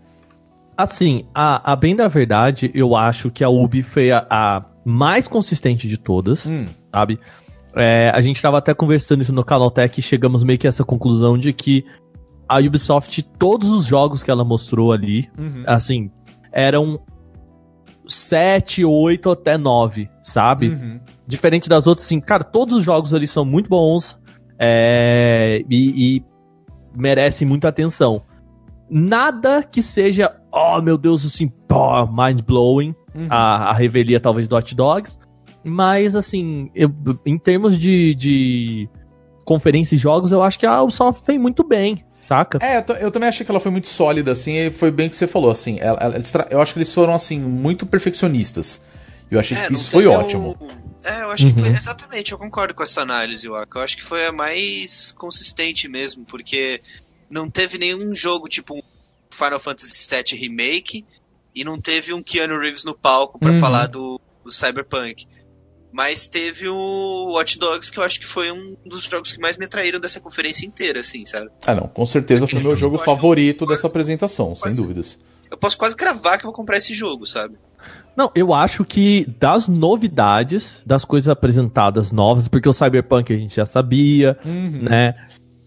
Assim, 0.76 1.26
a, 1.34 1.72
a, 1.72 1.76
bem 1.78 1.96
da 1.96 2.10
verdade, 2.10 2.70
eu 2.74 2.98
acho 2.98 3.32
que 3.32 3.46
a 3.46 3.50
Ubi 3.50 3.82
foi 3.82 4.12
a, 4.12 4.28
a 4.30 4.62
mais 4.84 5.26
consistente 5.26 5.88
de 5.88 5.98
todas, 5.98 6.46
hum. 6.46 6.66
sabe? 6.94 7.18
É, 7.74 8.12
a 8.14 8.20
gente 8.20 8.36
estava 8.36 8.58
até 8.58 8.74
conversando 8.74 9.22
isso 9.22 9.32
no 9.32 9.46
Canaltech 9.46 9.98
e 9.98 10.04
chegamos 10.04 10.44
meio 10.44 10.60
que 10.60 10.68
a 10.68 10.70
essa 10.70 10.84
conclusão 10.84 11.38
de 11.38 11.54
que 11.54 11.86
a 12.46 12.60
Ubisoft, 12.60 13.24
todos 13.40 13.70
os 13.70 13.86
jogos 13.86 14.22
que 14.22 14.30
ela 14.30 14.44
mostrou 14.44 14.92
ali, 14.92 15.30
uhum. 15.40 15.64
assim, 15.66 16.12
eram 16.52 17.00
7, 18.08 18.84
8 18.84 19.30
até 19.32 19.58
9, 19.58 20.10
sabe? 20.22 20.70
Uhum. 20.70 21.00
Diferente 21.28 21.70
das 21.70 21.88
outras, 21.88 22.08
assim, 22.08 22.20
cara, 22.20 22.44
todos 22.44 22.78
os 22.78 22.84
jogos 22.84 23.14
ali 23.14 23.28
são 23.28 23.46
muito 23.46 23.70
bons 23.70 24.20
é, 24.60 25.64
e, 25.70 26.18
e 26.18 26.26
merecem 26.96 27.48
muita 27.48 27.70
atenção. 27.70 28.22
Nada 28.90 29.64
que 29.64 29.82
seja, 29.82 30.36
oh 30.52 30.82
meu 30.82 30.98
Deus, 30.98 31.26
assim, 31.26 31.52
oh, 31.72 32.06
mind-blowing, 32.06 32.94
uhum. 33.16 33.28
a, 33.30 33.70
a 33.70 33.74
revelia 33.74 34.20
talvez 34.20 34.48
do 34.48 34.56
Hot 34.56 34.76
Dogs, 34.76 35.18
mas 35.66 36.16
assim, 36.16 36.70
eu, 36.76 36.92
em 37.26 37.38
termos 37.38 37.78
de, 37.78 38.14
de 38.16 38.90
conferência 39.46 39.96
e 39.96 39.98
jogos, 39.98 40.32
eu 40.32 40.44
acho 40.44 40.60
que 40.60 40.66
a 40.66 40.82
Ubisoft 40.82 41.26
fez 41.26 41.40
muito 41.40 41.64
bem, 41.64 42.04
saca? 42.24 42.58
É, 42.62 42.78
eu, 42.78 42.96
eu, 42.96 43.12
também 43.12 43.28
achei 43.28 43.46
que 43.46 43.52
ela 43.52 43.60
foi 43.60 43.72
muito 43.72 43.88
sólida, 43.88 44.32
assim, 44.32 44.54
e 44.54 44.72
foi 44.72 44.90
bem 44.90 45.08
o 45.08 45.10
que 45.10 45.16
você 45.16 45.28
falou, 45.28 45.52
assim. 45.52 45.78
Ela, 45.80 46.00
ela, 46.00 46.48
eu 46.50 46.62
acho 46.62 46.74
que 46.74 46.80
eles 46.80 46.94
foram, 46.94 47.14
assim, 47.14 47.38
muito 47.38 47.86
perfeccionistas. 47.86 48.82
Eu 49.30 49.40
achei 49.40 49.58
é, 49.58 49.68
que 49.68 49.74
isso 49.74 49.92
foi 49.92 50.08
ótimo. 50.08 50.58
É, 51.04 51.24
eu 51.24 51.32
acho 51.32 51.48
uhum. 51.48 51.54
que 51.54 51.60
foi 51.60 51.70
uhum. 51.70 51.76
exatamente, 51.76 52.32
eu 52.32 52.38
concordo 52.38 52.74
com 52.74 52.82
essa 52.82 53.02
análise, 53.02 53.50
Waka. 53.50 53.80
Eu 53.80 53.84
acho 53.84 53.98
que 53.98 54.04
foi 54.04 54.26
a 54.26 54.32
mais 54.32 55.12
consistente 55.12 55.90
mesmo, 55.90 56.24
porque 56.24 56.82
não 57.30 57.50
teve 57.50 57.78
nenhum 57.78 58.14
jogo 58.14 58.48
tipo 58.48 58.82
Final 59.30 59.60
Fantasy 59.60 60.08
VII 60.10 60.40
Remake 60.40 61.06
e 61.54 61.64
não 61.64 61.80
teve 61.80 62.14
um 62.14 62.24
Keanu 62.24 62.58
Reeves 62.58 62.86
no 62.86 62.96
palco 62.96 63.38
para 63.38 63.52
uhum. 63.52 63.60
falar 63.60 63.88
do, 63.88 64.20
do 64.46 64.52
Cyberpunk. 64.52 65.28
Mas 65.94 66.28
teve 66.28 66.68
o 66.68 67.34
Watch 67.36 67.60
Dogs, 67.60 67.92
que 67.92 68.00
eu 68.00 68.04
acho 68.04 68.20
que 68.20 68.26
foi 68.26 68.52
um 68.52 68.76
dos 68.84 69.04
jogos 69.04 69.32
que 69.32 69.40
mais 69.40 69.58
me 69.58 69.66
atraíram 69.66 70.00
dessa 70.00 70.20
conferência 70.20 70.66
inteira, 70.66 71.02
assim, 71.02 71.24
sabe? 71.24 71.52
Ah, 71.68 71.76
não, 71.76 71.88
com 71.88 72.04
certeza 72.04 72.48
foi 72.48 72.60
o 72.60 72.64
meu 72.64 72.76
jogo 72.76 72.98
favorito 72.98 73.64
dessa 73.68 73.86
apresentação, 73.86 74.56
quase, 74.56 74.76
sem 74.76 74.84
dúvidas. 74.84 75.20
Eu 75.52 75.58
posso 75.58 75.78
quase 75.78 75.96
cravar 75.96 76.40
que 76.40 76.46
eu 76.46 76.48
vou 76.48 76.54
comprar 76.54 76.78
esse 76.78 76.96
jogo, 76.96 77.28
sabe? 77.28 77.56
Não, 78.18 78.32
eu 78.34 78.56
acho 78.56 78.84
que 78.84 79.28
das 79.40 79.68
novidades, 79.68 80.82
das 80.84 81.06
coisas 81.06 81.30
apresentadas 81.30 82.12
novas, 82.12 82.48
porque 82.48 82.68
o 82.68 82.74
Cyberpunk 82.74 83.32
a 83.32 83.38
gente 83.38 83.56
já 83.56 83.66
sabia, 83.66 84.36
uhum. 84.44 84.90
né? 84.90 85.14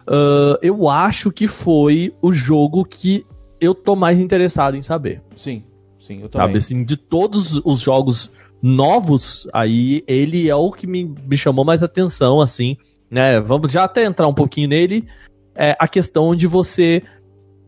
Uh, 0.09 0.59
eu 0.61 0.89
acho 0.89 1.31
que 1.31 1.47
foi 1.47 2.12
o 2.20 2.32
jogo 2.32 2.85
que 2.85 3.24
eu 3.61 3.77
tô 3.77 3.94
mais 3.94 4.19
interessado 4.19 4.77
em 4.77 4.82
saber. 4.82 5.23
Sim, 5.36 5.62
sim, 6.01 6.23
eu 6.23 6.28
também. 6.28 6.48
Sabe, 6.48 6.59
assim, 6.59 6.85
de 6.85 6.97
todos 6.97 7.61
os 7.65 7.78
jogos 7.78 8.31
novos, 8.62 9.47
aí 9.53 10.03
ele 10.07 10.49
é 10.49 10.55
o 10.55 10.70
que 10.70 10.87
me, 10.87 11.05
me 11.05 11.37
chamou 11.37 11.65
mais 11.65 11.83
atenção, 11.83 12.41
assim, 12.41 12.77
né? 13.11 13.41
Vamos 13.41 13.73
já 13.73 13.85
até 13.85 14.05
entrar 14.05 14.27
um 14.27 14.35
pouquinho 14.35 14.69
nele. 14.69 15.07
É 15.55 15.77
a 15.78 15.89
questão 15.89 16.35
de 16.35 16.47
você 16.47 17.03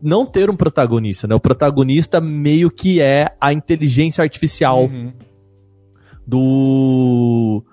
não 0.01 0.25
ter 0.25 0.49
um 0.49 0.55
protagonista, 0.55 1.27
né? 1.27 1.35
O 1.35 1.39
protagonista 1.39 2.21
meio 2.21 2.69
que 2.69 3.01
é 3.01 3.27
a 3.39 3.53
inteligência 3.53 4.21
artificial 4.21 4.83
uhum. 4.83 5.13
do. 6.25 7.63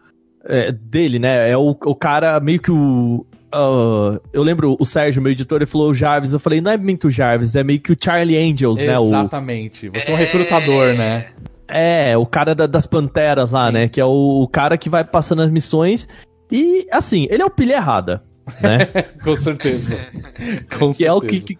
É, 0.45 0.71
dele, 0.71 1.19
né? 1.19 1.51
É 1.51 1.57
o, 1.57 1.71
o 1.71 1.95
cara 1.95 2.39
meio 2.41 2.61
que 2.61 2.71
o. 2.71 3.27
Uh, 3.55 4.21
eu 4.33 4.43
lembro 4.43 4.77
o 4.79 4.85
Sérgio, 4.85 5.23
meu 5.23 5.33
editor, 5.33 5.59
ele 5.59 5.67
falou 5.67 5.91
o 5.91 5.95
Jarvis. 5.95 6.33
Eu 6.33 6.39
falei, 6.39 6.61
não 6.61 6.71
é 6.71 6.77
muito 6.77 7.09
Jarvis, 7.09 7.57
é 7.57 7.65
meio 7.65 7.81
que 7.81 7.93
o 7.93 7.97
Charlie 7.99 8.37
Angels, 8.37 8.81
Exatamente. 8.81 9.11
né? 9.13 9.19
Exatamente. 9.19 9.89
Você 9.89 10.11
é 10.11 10.15
um 10.15 10.19
recrutador, 10.19 10.95
né? 10.95 11.27
É, 11.69 12.17
o 12.17 12.27
cara 12.27 12.55
da, 12.55 12.67
das 12.67 12.87
panteras 12.87 13.51
lá, 13.51 13.67
Sim. 13.69 13.73
né? 13.73 13.89
Que 13.89 14.01
é 14.01 14.05
o, 14.05 14.43
o, 14.43 14.49
cara 14.49 14.79
que 14.79 14.89
vai 14.89 15.05
passando 15.05 15.43
as 15.43 15.51
missões 15.51 16.07
E, 16.51 16.87
assim, 16.93 17.27
ele 17.31 17.43
é 17.43 17.47
o 17.47 17.51
pilha 17.51 17.75
errada, 17.75 18.23
né? 18.61 18.87
Com 19.23 19.37
certeza. 19.37 19.97
Com 20.79 20.93
que 20.93 21.05
é 21.05 21.13
o 21.13 21.21
que, 21.21 21.41
que, 21.41 21.59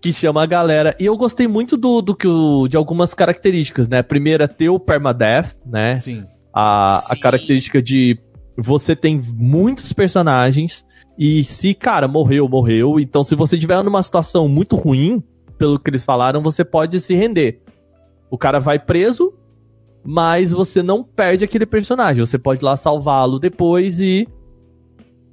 que 0.00 0.12
chama 0.12 0.42
a 0.42 0.46
galera. 0.46 0.94
E 0.98 1.06
eu 1.06 1.16
gostei 1.16 1.48
muito 1.48 1.76
do, 1.76 2.00
do 2.00 2.14
que 2.14 2.26
o, 2.26 2.68
de 2.68 2.76
algumas 2.76 3.14
características, 3.14 3.88
né? 3.88 4.02
Primeiro 4.02 4.42
é 4.42 4.46
ter 4.46 4.68
o 4.68 4.78
permadeath, 4.78 5.56
né? 5.66 5.94
Sim. 5.96 6.24
A, 6.54 6.94
a 6.94 6.96
Sim. 6.96 7.20
característica 7.20 7.82
de 7.82 8.18
você 8.56 8.94
tem 8.94 9.20
muitos 9.34 9.92
personagens 9.92 10.84
e 11.18 11.42
se, 11.44 11.74
cara, 11.74 12.06
morreu, 12.06 12.48
morreu. 12.48 13.00
Então, 13.00 13.24
se 13.24 13.34
você 13.34 13.56
estiver 13.56 13.82
numa 13.82 14.02
situação 14.02 14.48
muito 14.48 14.76
ruim, 14.76 15.22
pelo 15.58 15.78
que 15.78 15.90
eles 15.90 16.04
falaram, 16.04 16.42
você 16.42 16.64
pode 16.64 17.00
se 17.00 17.14
render. 17.14 17.62
O 18.32 18.38
cara 18.38 18.58
vai 18.58 18.78
preso, 18.78 19.34
mas 20.02 20.52
você 20.52 20.82
não 20.82 21.04
perde 21.04 21.44
aquele 21.44 21.66
personagem. 21.66 22.24
Você 22.24 22.38
pode 22.38 22.62
ir 22.62 22.64
lá 22.64 22.78
salvá-lo 22.78 23.38
depois 23.38 24.00
e, 24.00 24.26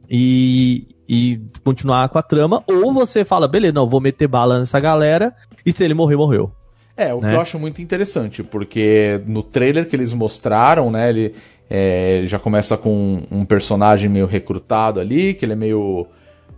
e. 0.10 0.86
e 1.08 1.42
continuar 1.64 2.10
com 2.10 2.18
a 2.18 2.22
trama. 2.22 2.62
Ou 2.68 2.94
você 2.94 3.24
fala, 3.24 3.48
beleza, 3.48 3.72
não, 3.72 3.88
vou 3.88 4.02
meter 4.02 4.28
bala 4.28 4.60
nessa 4.60 4.82
galera. 4.82 5.34
E 5.66 5.72
se 5.72 5.82
ele 5.82 5.94
morrer, 5.94 6.18
morreu. 6.18 6.52
É, 6.98 7.14
o 7.14 7.22
né? 7.22 7.30
que 7.30 7.36
eu 7.38 7.40
acho 7.40 7.58
muito 7.58 7.82
interessante, 7.82 8.44
porque 8.44 9.22
no 9.26 9.42
trailer 9.42 9.88
que 9.88 9.96
eles 9.96 10.12
mostraram, 10.12 10.92
né, 10.92 11.08
ele, 11.08 11.34
é, 11.70 12.18
ele 12.18 12.28
já 12.28 12.38
começa 12.38 12.76
com 12.76 13.22
um 13.32 13.46
personagem 13.46 14.10
meio 14.10 14.26
recrutado 14.26 15.00
ali, 15.00 15.34
que 15.34 15.46
ele 15.46 15.54
é 15.54 15.56
meio. 15.56 16.06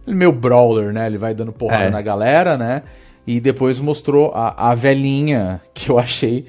Ele 0.07 0.15
é 0.15 0.17
meio 0.17 0.31
brawler, 0.31 0.91
né? 0.91 1.05
Ele 1.05 1.19
vai 1.19 1.35
dando 1.35 1.51
porrada 1.51 1.83
É. 1.83 1.89
na 1.91 2.01
galera, 2.01 2.57
né? 2.57 2.81
E 3.25 3.39
depois 3.39 3.79
mostrou 3.79 4.31
a, 4.33 4.71
a 4.71 4.75
velhinha, 4.75 5.61
que 5.73 5.89
eu 5.89 5.97
achei 5.99 6.45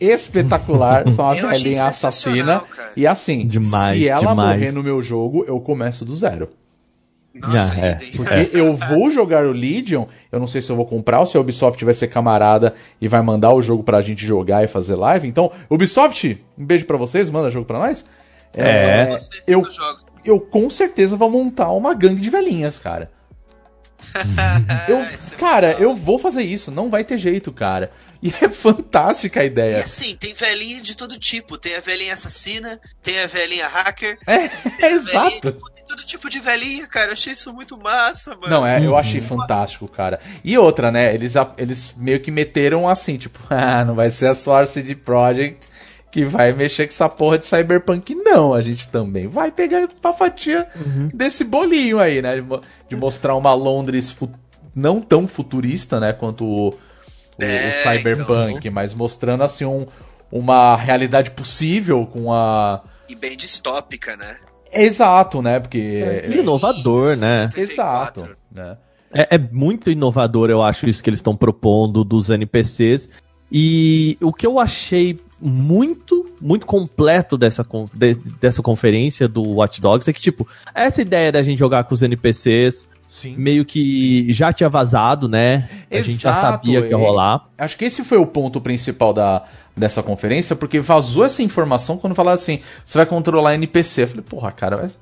espetacular. 0.00 1.10
Só 1.12 1.24
uma 1.24 1.36
Eu 1.36 1.48
velhinha 1.48 1.84
assassina. 1.86 2.60
cara. 2.60 2.92
E 2.96 3.06
assim, 3.06 3.46
Demais, 3.46 3.98
se 3.98 4.08
ela 4.08 4.30
demais. 4.30 4.58
morrer 4.58 4.72
no 4.72 4.82
meu 4.82 5.02
jogo, 5.02 5.44
eu 5.46 5.58
começo 5.60 6.04
do 6.04 6.14
zero. 6.14 6.48
Nossa, 7.34 7.74
Ah, 7.74 7.86
é. 7.86 7.94
Porque 8.16 8.50
eu 8.56 8.74
vou 8.74 9.10
jogar 9.10 9.44
o 9.46 9.52
Legion, 9.52 10.06
eu 10.32 10.40
não 10.40 10.46
sei 10.46 10.60
se 10.60 10.70
eu 10.70 10.76
vou 10.76 10.86
comprar 10.86 11.20
ou 11.20 11.26
se 11.26 11.36
a 11.36 11.40
Ubisoft 11.40 11.84
vai 11.84 11.94
ser 11.94 12.08
camarada 12.08 12.74
e 13.00 13.06
vai 13.06 13.22
mandar 13.22 13.52
o 13.52 13.62
jogo 13.62 13.82
pra 13.84 14.00
gente 14.02 14.26
jogar 14.26 14.64
e 14.64 14.66
fazer 14.66 14.96
live. 14.96 15.28
Então, 15.28 15.50
Ubisoft, 15.70 16.44
um 16.56 16.64
beijo 16.66 16.84
pra 16.86 16.96
vocês, 16.96 17.30
manda 17.30 17.50
jogo 17.50 17.66
pra 17.66 17.78
nós. 17.78 18.04
É. 18.54 19.06
Vocês 19.06 19.30
eu, 19.46 19.62
eu 20.24 20.40
com 20.40 20.68
certeza 20.70 21.16
vou 21.16 21.30
montar 21.30 21.70
uma 21.70 21.94
gangue 21.94 22.20
de 22.20 22.30
velhinhas, 22.30 22.78
cara. 22.78 23.10
Eu, 24.88 24.98
é 24.98 25.08
cara, 25.38 25.72
eu 25.78 25.94
vou 25.94 26.18
fazer 26.18 26.42
isso, 26.42 26.70
não 26.70 26.88
vai 26.90 27.04
ter 27.04 27.18
jeito, 27.18 27.52
cara. 27.52 27.90
E 28.20 28.30
é 28.44 28.48
fantástica 28.48 29.38
a 29.40 29.44
E 29.44 29.46
ideia. 29.46 29.78
assim, 29.78 30.16
tem 30.16 30.34
velhinha 30.34 30.80
de 30.80 30.96
todo 30.96 31.16
tipo. 31.16 31.56
Tem 31.56 31.76
a 31.76 31.80
velhinha 31.80 32.14
assassina, 32.14 32.80
tem 33.00 33.16
a 33.20 33.28
velhinha 33.28 33.68
hacker. 33.68 34.18
É, 34.26 34.38
velhinha- 34.80 34.90
exato. 34.96 35.52
Tem 35.52 35.84
todo 35.88 36.04
tipo 36.04 36.28
de 36.28 36.40
velhinha, 36.40 36.84
cara. 36.88 37.10
Eu 37.10 37.12
achei 37.12 37.32
isso 37.32 37.54
muito 37.54 37.78
massa, 37.78 38.32
mano. 38.34 38.48
Não, 38.48 38.66
é, 38.66 38.84
eu 38.84 38.96
achei 38.96 39.20
fantástico, 39.20 39.86
cara. 39.86 40.18
E 40.42 40.58
outra, 40.58 40.90
né? 40.90 41.14
Eles, 41.14 41.34
eles 41.56 41.94
meio 41.96 42.18
que 42.18 42.32
meteram 42.32 42.88
assim, 42.88 43.16
tipo, 43.18 43.38
ah, 43.50 43.84
não 43.84 43.94
vai 43.94 44.10
ser 44.10 44.26
a 44.26 44.34
sua 44.34 44.66
CD 44.66 44.96
Projekt 44.96 45.68
que 46.10 46.24
vai 46.24 46.52
mexer 46.52 46.86
com 46.86 46.92
essa 46.92 47.08
porra 47.08 47.38
de 47.38 47.46
Cyberpunk, 47.46 48.14
não. 48.14 48.54
A 48.54 48.62
gente 48.62 48.88
também 48.88 49.26
vai 49.26 49.50
pegar 49.50 49.88
uma 50.02 50.12
fatia 50.12 50.66
desse 51.12 51.44
bolinho 51.44 51.98
aí, 52.00 52.22
né? 52.22 52.40
De, 52.40 52.42
de 52.88 52.96
mostrar 52.96 53.34
uma 53.36 53.52
Londres 53.54 54.10
fu- 54.10 54.30
não 54.74 55.00
tão 55.00 55.28
futurista, 55.28 56.00
né? 56.00 56.12
Quanto 56.12 56.44
o, 56.44 56.68
o- 56.68 56.70
o 56.70 56.74
É, 57.44 57.70
Cyberpunk, 57.82 58.70
mas 58.70 58.94
mostrando 58.94 59.42
assim 59.42 59.64
um, 59.64 59.86
uma 60.32 60.76
realidade 60.76 61.30
possível 61.32 62.06
com 62.06 62.32
a. 62.32 62.82
E 63.08 63.14
bem 63.14 63.36
distópica, 63.36 64.16
né? 64.16 64.36
Exato, 64.72 65.40
né? 65.42 65.60
Porque. 65.60 65.78
E 66.28 66.38
inovador, 66.38 67.16
né? 67.18 67.48
1984. 67.54 68.22
Exato, 68.22 68.36
né? 68.52 68.76
É, 69.14 69.36
é 69.36 69.38
muito 69.38 69.90
inovador, 69.90 70.50
eu 70.50 70.62
acho, 70.62 70.88
isso 70.88 71.02
que 71.02 71.08
eles 71.08 71.18
estão 71.18 71.34
propondo 71.34 72.04
dos 72.04 72.28
NPCs. 72.28 73.08
E 73.50 74.18
o 74.20 74.30
que 74.32 74.46
eu 74.46 74.58
achei 74.58 75.16
muito, 75.40 76.26
muito 76.40 76.66
completo 76.66 77.36
dessa, 77.38 77.64
de- 77.94 78.14
dessa 78.40 78.62
conferência 78.62 79.28
do 79.28 79.42
Watch 79.42 79.80
Dogs 79.80 80.08
é 80.08 80.12
que, 80.12 80.20
tipo, 80.20 80.46
essa 80.74 81.00
ideia 81.00 81.30
da 81.30 81.42
gente 81.42 81.58
jogar 81.58 81.84
com 81.84 81.94
os 81.94 82.02
NPCs 82.02 82.88
Sim. 83.08 83.34
meio 83.36 83.64
que 83.64 84.30
já 84.32 84.52
tinha 84.52 84.68
vazado, 84.68 85.28
né? 85.28 85.68
A 85.90 85.96
gente 85.96 86.18
já 86.22 86.30
Exato, 86.30 86.40
sabia 86.40 86.82
que 86.82 86.88
ia 86.88 86.94
é. 86.94 86.98
rolar. 86.98 87.48
Acho 87.56 87.76
que 87.78 87.84
esse 87.84 88.04
foi 88.04 88.18
o 88.18 88.26
ponto 88.26 88.60
principal 88.60 89.12
da, 89.14 89.44
dessa 89.76 90.02
conferência, 90.02 90.54
porque 90.56 90.80
vazou 90.80 91.24
essa 91.24 91.42
informação 91.42 91.96
quando 91.96 92.14
falaram 92.14 92.34
assim: 92.34 92.60
você 92.84 92.98
vai 92.98 93.06
controlar 93.06 93.54
NPC. 93.54 94.02
Eu 94.02 94.08
falei, 94.08 94.24
porra, 94.28 94.52
cara, 94.52 94.76
mas. 94.76 94.98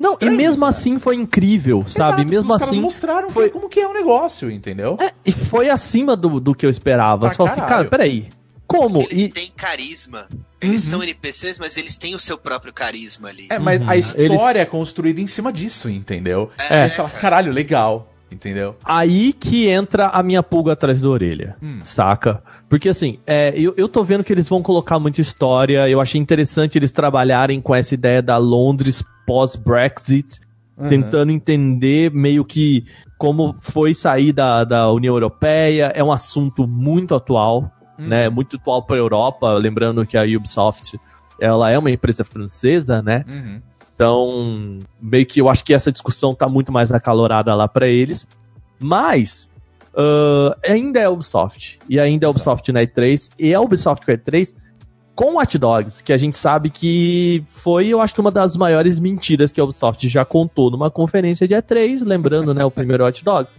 Não, 0.00 0.14
Estranho 0.14 0.32
e 0.34 0.36
mesmo 0.36 0.62
né? 0.62 0.68
assim 0.68 0.98
foi 0.98 1.14
incrível, 1.14 1.84
sabe? 1.88 2.22
Exato, 2.22 2.30
mesmo 2.30 2.52
os 2.52 2.58
caras 2.58 2.72
assim. 2.72 2.80
mostraram 2.80 3.30
foi- 3.30 3.50
como 3.50 3.68
que 3.68 3.78
é 3.78 3.86
o 3.86 3.92
negócio, 3.92 4.50
entendeu? 4.50 4.96
É, 4.98 5.12
e 5.24 5.30
foi 5.30 5.68
acima 5.68 6.16
do, 6.16 6.40
do 6.40 6.54
que 6.56 6.66
eu 6.66 6.70
esperava. 6.70 7.30
Só 7.30 7.44
assim, 7.44 7.60
caralho. 7.60 7.68
cara, 7.68 7.84
peraí. 7.88 8.28
Como? 8.72 9.02
Eles 9.02 9.26
E, 9.26 9.28
têm 9.28 9.50
carisma. 9.56 10.26
Eles 10.60 10.84
Uhum. 10.84 10.90
são 10.90 11.02
NPCs, 11.02 11.58
mas 11.58 11.76
eles 11.76 11.96
têm 11.96 12.14
o 12.14 12.18
seu 12.18 12.38
próprio 12.38 12.72
carisma 12.72 13.28
ali. 13.28 13.46
É, 13.50 13.58
mas 13.58 13.80
Uhum. 13.82 13.90
a 13.90 13.96
história 13.96 14.58
Eles- 14.58 14.68
é 14.68 14.70
construída 14.70 15.20
em 15.20 15.26
cima 15.26 15.52
disso, 15.52 15.88
entendeu? 15.90 16.50
É, 16.70 16.82
Aí 16.84 16.90
você 16.90 16.96
fala, 16.96 17.10
caralho, 17.10 17.52
legal, 17.52 18.12
entendeu? 18.30 18.76
Aí 18.84 19.32
que 19.32 19.68
entra 19.68 20.08
a 20.08 20.22
minha 20.22 20.42
pulga 20.42 20.72
atrás 20.72 21.00
da 21.00 21.08
orelha, 21.08 21.56
Hum. 21.62 21.80
saca? 21.84 22.42
Porque 22.68 22.88
assim, 22.88 23.18
é, 23.26 23.52
eu, 23.56 23.74
eu 23.76 23.88
tô 23.88 24.02
vendo 24.02 24.24
que 24.24 24.32
eles 24.32 24.48
vão 24.48 24.62
colocar 24.62 24.98
muita 24.98 25.20
história. 25.20 25.88
Eu 25.88 26.00
achei 26.00 26.18
interessante 26.20 26.78
eles 26.78 26.90
trabalharem 26.90 27.60
com 27.60 27.74
essa 27.74 27.92
ideia 27.94 28.22
da 28.22 28.38
Londres 28.38 29.02
pós-Brexit, 29.26 30.40
Uhum. 30.78 30.88
tentando 30.88 31.30
entender 31.30 32.10
meio 32.12 32.44
que 32.44 32.86
como 33.18 33.54
foi 33.60 33.94
sair 33.94 34.32
da, 34.32 34.64
da 34.64 34.90
União 34.90 35.14
Europeia. 35.14 35.92
É 35.94 36.02
um 36.02 36.10
assunto 36.10 36.66
muito 36.66 37.14
atual, 37.14 37.70
Uhum. 37.98 38.06
né? 38.06 38.28
Muito 38.28 38.56
atual 38.56 38.82
pra 38.82 38.96
Europa. 38.96 39.52
Lembrando 39.54 40.04
que 40.06 40.16
a 40.16 40.22
Ubisoft 40.22 40.98
ela 41.40 41.70
é 41.70 41.78
uma 41.78 41.90
empresa 41.90 42.24
francesa, 42.24 43.02
né? 43.02 43.24
Uhum. 43.28 43.60
Então, 43.94 44.78
meio 45.00 45.26
que 45.26 45.40
eu 45.40 45.48
acho 45.48 45.64
que 45.64 45.74
essa 45.74 45.92
discussão 45.92 46.34
tá 46.34 46.48
muito 46.48 46.72
mais 46.72 46.90
acalorada 46.90 47.54
lá 47.54 47.68
pra 47.68 47.86
eles. 47.86 48.26
Mas, 48.80 49.50
ah, 49.94 50.56
ainda 50.64 51.00
é 51.00 51.08
Ubisoft. 51.08 51.78
E 51.88 52.00
ainda 52.00 52.26
é 52.26 52.28
Ubisoft 52.28 52.70
na 52.72 52.80
E3. 52.80 53.30
E 53.38 53.52
é 53.52 53.58
Ubisoft 53.58 54.04
com 54.04 54.12
a 54.12 54.14
E3 54.14 54.54
com 55.14 55.34
Watch 55.34 55.58
Dogs, 55.58 56.02
que 56.02 56.12
a 56.12 56.16
gente 56.16 56.36
sabe 56.36 56.70
que 56.70 57.42
foi, 57.46 57.88
eu 57.88 58.00
acho 58.00 58.14
que 58.14 58.20
uma 58.20 58.30
das 58.30 58.56
maiores 58.56 58.98
mentiras 58.98 59.52
que 59.52 59.60
a 59.60 59.64
Ubisoft 59.64 60.08
já 60.08 60.24
contou 60.24 60.70
numa 60.70 60.90
conferência 60.90 61.46
de 61.46 61.54
E3, 61.54 62.02
lembrando, 62.02 62.54
né, 62.54 62.64
o 62.64 62.70
primeiro 62.70 63.04
Watch 63.04 63.22
Dogs. 63.22 63.56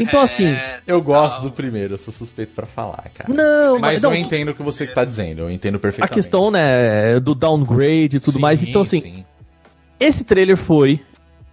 Então, 0.00 0.20
assim, 0.20 0.46
É, 0.46 0.80
Eu 0.86 1.00
total. 1.00 1.22
gosto 1.22 1.42
do 1.42 1.50
primeiro, 1.50 1.94
eu 1.94 1.98
sou 1.98 2.12
suspeito 2.12 2.52
pra 2.54 2.66
falar, 2.66 3.04
cara. 3.14 3.32
não, 3.32 3.78
Mas 3.78 4.02
não, 4.02 4.12
eu 4.12 4.20
entendo 4.20 4.50
o 4.50 4.54
que 4.54 4.62
você 4.62 4.86
tá 4.86 5.04
dizendo, 5.04 5.42
eu 5.42 5.50
entendo 5.50 5.76
a 5.76 5.78
perfeitamente. 5.78 6.14
questão, 6.14 6.50
né, 6.50 7.18
do 7.20 7.34
downgrade 7.34 8.16
e 8.16 8.20
tudo 8.20 8.34
Sim, 8.34 8.40
mais. 8.40 8.62
Então, 8.62 8.82
assim, 8.82 9.00
sim. 9.00 9.24
Esse 9.98 10.24
trailer 10.24 10.56
foi 10.56 11.00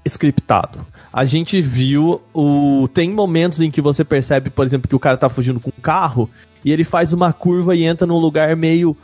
scriptado. 0.05 0.85
A 1.11 1.25
gente 1.25 1.61
viu 1.61 2.21
o. 2.33 2.87
Tem 2.93 3.09
momentos 3.11 3.59
em 3.61 3.69
que 3.71 3.79
você 3.81 4.03
percebe, 4.03 4.49
por 4.49 4.65
exemplo, 4.65 4.89
que 4.89 4.95
o 4.95 4.99
cara 4.99 5.15
tá 5.15 5.29
fugindo 5.29 5.59
com 5.59 5.69
um 5.69 5.81
carro 5.81 6.29
e 6.65 6.71
ele 6.71 6.83
faz 6.83 7.13
uma 7.13 7.31
curva 7.31 7.75
e 7.75 7.83
entra 7.83 8.05
num 8.07 8.17
lugar 8.17 8.55
meio. 8.55 8.97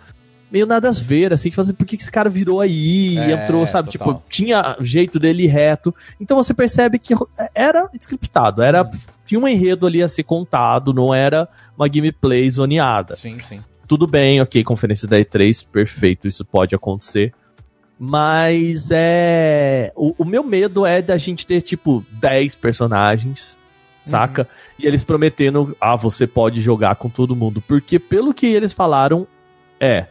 Meio 0.51 0.65
nada 0.65 0.89
a 0.89 0.91
ver, 0.91 1.31
assim, 1.31 1.49
que 1.51 1.55
você, 1.55 1.71
por 1.71 1.85
que 1.85 1.95
esse 1.95 2.11
cara 2.11 2.29
virou 2.29 2.59
aí 2.59 3.13
e 3.15 3.17
É, 3.19 3.31
entrou, 3.31 3.65
sabe? 3.67 3.91
total. 3.91 4.13
Tipo, 4.15 4.23
tinha 4.29 4.75
jeito 4.79 5.19
dele 5.19 5.45
reto. 5.45 5.93
Então 6.19 6.35
você 6.35 6.53
percebe 6.53 6.97
que 6.97 7.13
era 7.53 7.87
scriptado, 7.99 8.63
era, 8.63 8.81
Uhum. 8.83 8.91
tinha 9.25 9.39
um 9.39 9.47
enredo 9.47 9.85
ali 9.85 10.01
a 10.01 10.09
ser 10.09 10.23
contado, 10.23 10.91
não 10.93 11.13
era 11.13 11.47
uma 11.77 11.87
gameplay 11.87 12.49
zoneada 12.49 13.15
Sim, 13.15 13.37
sim. 13.39 13.61
tudo 13.87 14.07
bem, 14.07 14.41
ok, 14.41 14.63
conferência 14.63 15.07
da 15.07 15.17
E3, 15.17 15.65
perfeito, 15.71 16.27
isso 16.27 16.43
pode 16.43 16.73
acontecer. 16.73 17.31
Mas 18.01 18.89
é. 18.91 19.91
O, 19.95 20.15
o 20.19 20.25
meu 20.25 20.41
medo 20.43 20.85
é 20.85 21.01
da 21.01 21.17
gente 21.17 21.45
ter, 21.45 21.61
tipo, 21.61 22.03
10 22.13 22.55
personagens, 22.55 23.57
saca? 24.05 24.47
E 24.79 24.87
eles 24.87 25.03
prometendo, 25.03 25.75
ah, 25.81 25.97
você 25.97 26.25
pode 26.25 26.61
jogar 26.61 26.95
com 26.95 27.09
todo 27.09 27.35
mundo. 27.35 27.61
Porque, 27.67 27.99
pelo 27.99 28.33
que 28.33 28.47
eles 28.47 28.71
falaram, 28.71 29.27
é. 29.79 30.05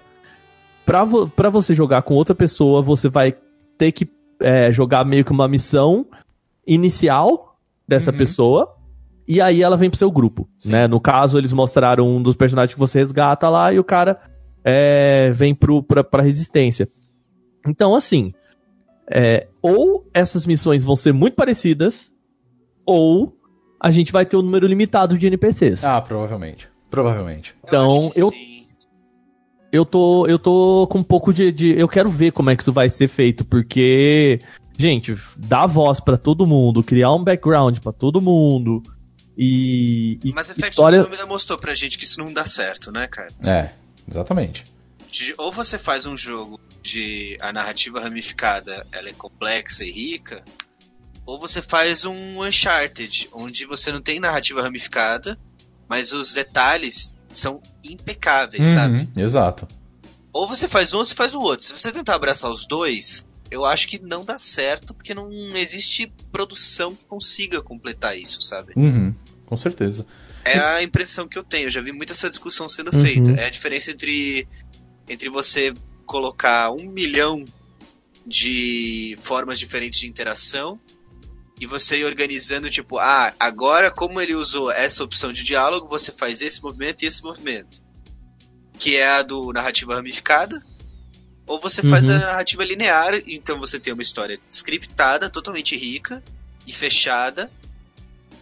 Pra, 0.88 1.04
vo 1.04 1.28
pra 1.28 1.50
você 1.50 1.74
jogar 1.74 2.00
com 2.02 2.14
outra 2.14 2.34
pessoa, 2.34 2.80
você 2.80 3.08
vai 3.10 3.36
ter 3.76 3.92
que 3.92 4.08
é, 4.40 4.72
jogar 4.72 5.04
meio 5.04 5.24
que 5.24 5.30
uma 5.32 5.46
missão 5.46 6.06
inicial 6.66 7.58
dessa 7.86 8.10
Uhum. 8.10 8.16
pessoa. 8.16 8.74
E 9.26 9.40
aí 9.40 9.62
ela 9.62 9.76
vem 9.76 9.90
pro 9.90 9.98
seu 9.98 10.10
grupo, 10.10 10.48
Sim. 10.58 10.70
né? 10.70 10.88
No 10.88 10.98
caso, 11.00 11.36
eles 11.36 11.52
mostraram 11.52 12.06
um 12.06 12.22
dos 12.22 12.34
personagens 12.34 12.72
que 12.72 12.80
você 12.80 13.00
resgata 13.00 13.48
lá 13.48 13.72
e 13.72 13.78
o 13.78 13.84
cara 13.84 14.18
é, 14.64 15.30
vem 15.32 15.54
pro, 15.54 15.82
pra, 15.82 16.02
pra 16.02 16.22
resistência. 16.22 16.88
Então, 17.66 17.94
assim, 17.94 18.32
é, 19.10 19.46
ou 19.60 20.06
essas 20.14 20.46
missões 20.46 20.84
vão 20.84 20.96
ser 20.96 21.12
muito 21.12 21.34
parecidas, 21.34 22.10
ou 22.86 23.36
a 23.78 23.90
gente 23.90 24.10
vai 24.12 24.24
ter 24.24 24.36
um 24.38 24.42
número 24.42 24.66
limitado 24.66 25.18
de 25.18 25.26
NPCs. 25.26 25.84
Ah, 25.84 26.00
provavelmente. 26.00 26.68
Provavelmente. 26.90 27.54
Então, 27.62 27.98
acho 28.06 28.10
que 28.12 28.20
eu- 28.22 28.30
sim. 28.30 28.57
Eu 29.70 29.84
tô, 29.84 30.26
eu 30.26 30.38
tô 30.38 30.86
com 30.90 30.98
um 30.98 31.04
pouco 31.04 31.32
de, 31.32 31.52
de, 31.52 31.78
Eu 31.78 31.88
quero 31.88 32.08
ver 32.08 32.32
como 32.32 32.50
é 32.50 32.56
que 32.56 32.62
isso 32.62 32.72
vai 32.72 32.88
ser 32.88 33.08
feito, 33.08 33.44
porque. 33.44 34.40
Gente, 34.80 35.18
dar 35.36 35.66
voz 35.66 35.98
para 35.98 36.16
todo 36.16 36.46
mundo, 36.46 36.84
criar 36.84 37.12
um 37.12 37.24
background 37.24 37.78
para 37.78 37.92
todo 37.92 38.20
mundo. 38.20 38.82
E. 39.36 40.20
e 40.22 40.32
Mas 40.32 40.50
Effect 40.50 40.70
história... 40.70 41.00
Andromeda 41.00 41.26
mostrou 41.26 41.58
pra 41.58 41.74
gente 41.74 41.98
que 41.98 42.04
isso 42.04 42.20
não 42.20 42.32
dá 42.32 42.44
certo, 42.44 42.92
né, 42.92 43.06
cara? 43.08 43.32
É, 43.44 43.70
exatamente. 44.08 44.64
De, 45.10 45.34
ou 45.36 45.50
você 45.50 45.78
faz 45.78 46.06
um 46.06 46.16
jogo 46.16 46.60
de 46.82 47.36
a 47.40 47.52
narrativa 47.52 48.00
ramificada 48.00 48.86
ela 48.92 49.08
é 49.08 49.12
complexa 49.12 49.84
e 49.84 49.90
rica, 49.90 50.44
ou 51.26 51.38
você 51.38 51.60
faz 51.60 52.04
um 52.04 52.42
Uncharted, 52.42 53.28
onde 53.32 53.66
você 53.66 53.90
não 53.90 54.00
tem 54.00 54.20
narrativa 54.20 54.62
ramificada, 54.62 55.36
mas 55.88 56.12
os 56.12 56.34
detalhes 56.34 57.14
são 57.38 57.62
impecáveis, 57.84 58.66
Uhum, 58.68 58.74
sabe? 58.74 59.08
Exato. 59.16 59.68
Ou 60.32 60.46
você 60.48 60.68
faz 60.68 60.92
um 60.92 60.98
ou 60.98 61.04
você 61.04 61.14
faz 61.14 61.34
o 61.34 61.40
outro. 61.40 61.64
Se 61.64 61.72
você 61.72 61.90
tentar 61.90 62.14
abraçar 62.14 62.50
os 62.50 62.66
dois, 62.66 63.24
eu 63.50 63.64
acho 63.64 63.88
que 63.88 64.00
não 64.00 64.24
dá 64.24 64.38
certo, 64.38 64.92
porque 64.94 65.14
não 65.14 65.30
existe 65.56 66.12
produção 66.30 66.94
que 66.94 67.06
consiga 67.06 67.60
completar 67.62 68.16
isso, 68.18 68.40
sabe? 68.42 68.72
Uhum, 68.76 69.14
com 69.46 69.56
certeza. 69.56 70.06
É 70.44 70.58
a 70.58 70.82
impressão 70.82 71.26
que 71.26 71.38
eu 71.38 71.42
tenho. 71.42 71.66
Eu 71.66 71.70
já 71.70 71.80
vi 71.80 71.92
muita 71.92 72.12
essa 72.12 72.28
discussão 72.30 72.68
sendo 72.68 72.94
Uhum. 72.94 73.02
feita. 73.02 73.30
É 73.32 73.46
a 73.46 73.50
diferença 73.50 73.90
entre, 73.90 74.46
entre 75.08 75.28
você 75.28 75.74
colocar 76.06 76.70
um 76.72 76.90
milhão 76.90 77.44
de 78.26 79.16
formas 79.20 79.58
diferentes 79.58 80.00
de 80.00 80.06
interação 80.06 80.78
e 81.60 81.66
você 81.66 81.98
ir 81.98 82.04
organizando, 82.04 82.70
tipo, 82.70 82.98
ah, 82.98 83.32
agora 83.38 83.90
como 83.90 84.20
ele 84.20 84.34
usou 84.34 84.70
essa 84.70 85.02
opção 85.02 85.32
de 85.32 85.42
diálogo, 85.42 85.88
você 85.88 86.12
faz 86.12 86.40
esse 86.40 86.62
movimento 86.62 87.02
e 87.02 87.06
esse 87.06 87.22
movimento. 87.22 87.80
Que 88.78 88.96
é 88.96 89.08
a 89.08 89.22
do 89.22 89.52
narrativa 89.52 89.94
ramificada. 89.96 90.62
Ou 91.46 91.58
você 91.60 91.82
faz 91.82 92.08
Uhum. 92.08 92.14
a 92.16 92.18
narrativa 92.18 92.64
linear, 92.64 93.14
então 93.26 93.58
você 93.58 93.80
tem 93.80 93.92
uma 93.92 94.02
história 94.02 94.38
scriptada, 94.50 95.28
totalmente 95.30 95.76
rica 95.76 96.22
e 96.66 96.72
fechada. 96.72 97.50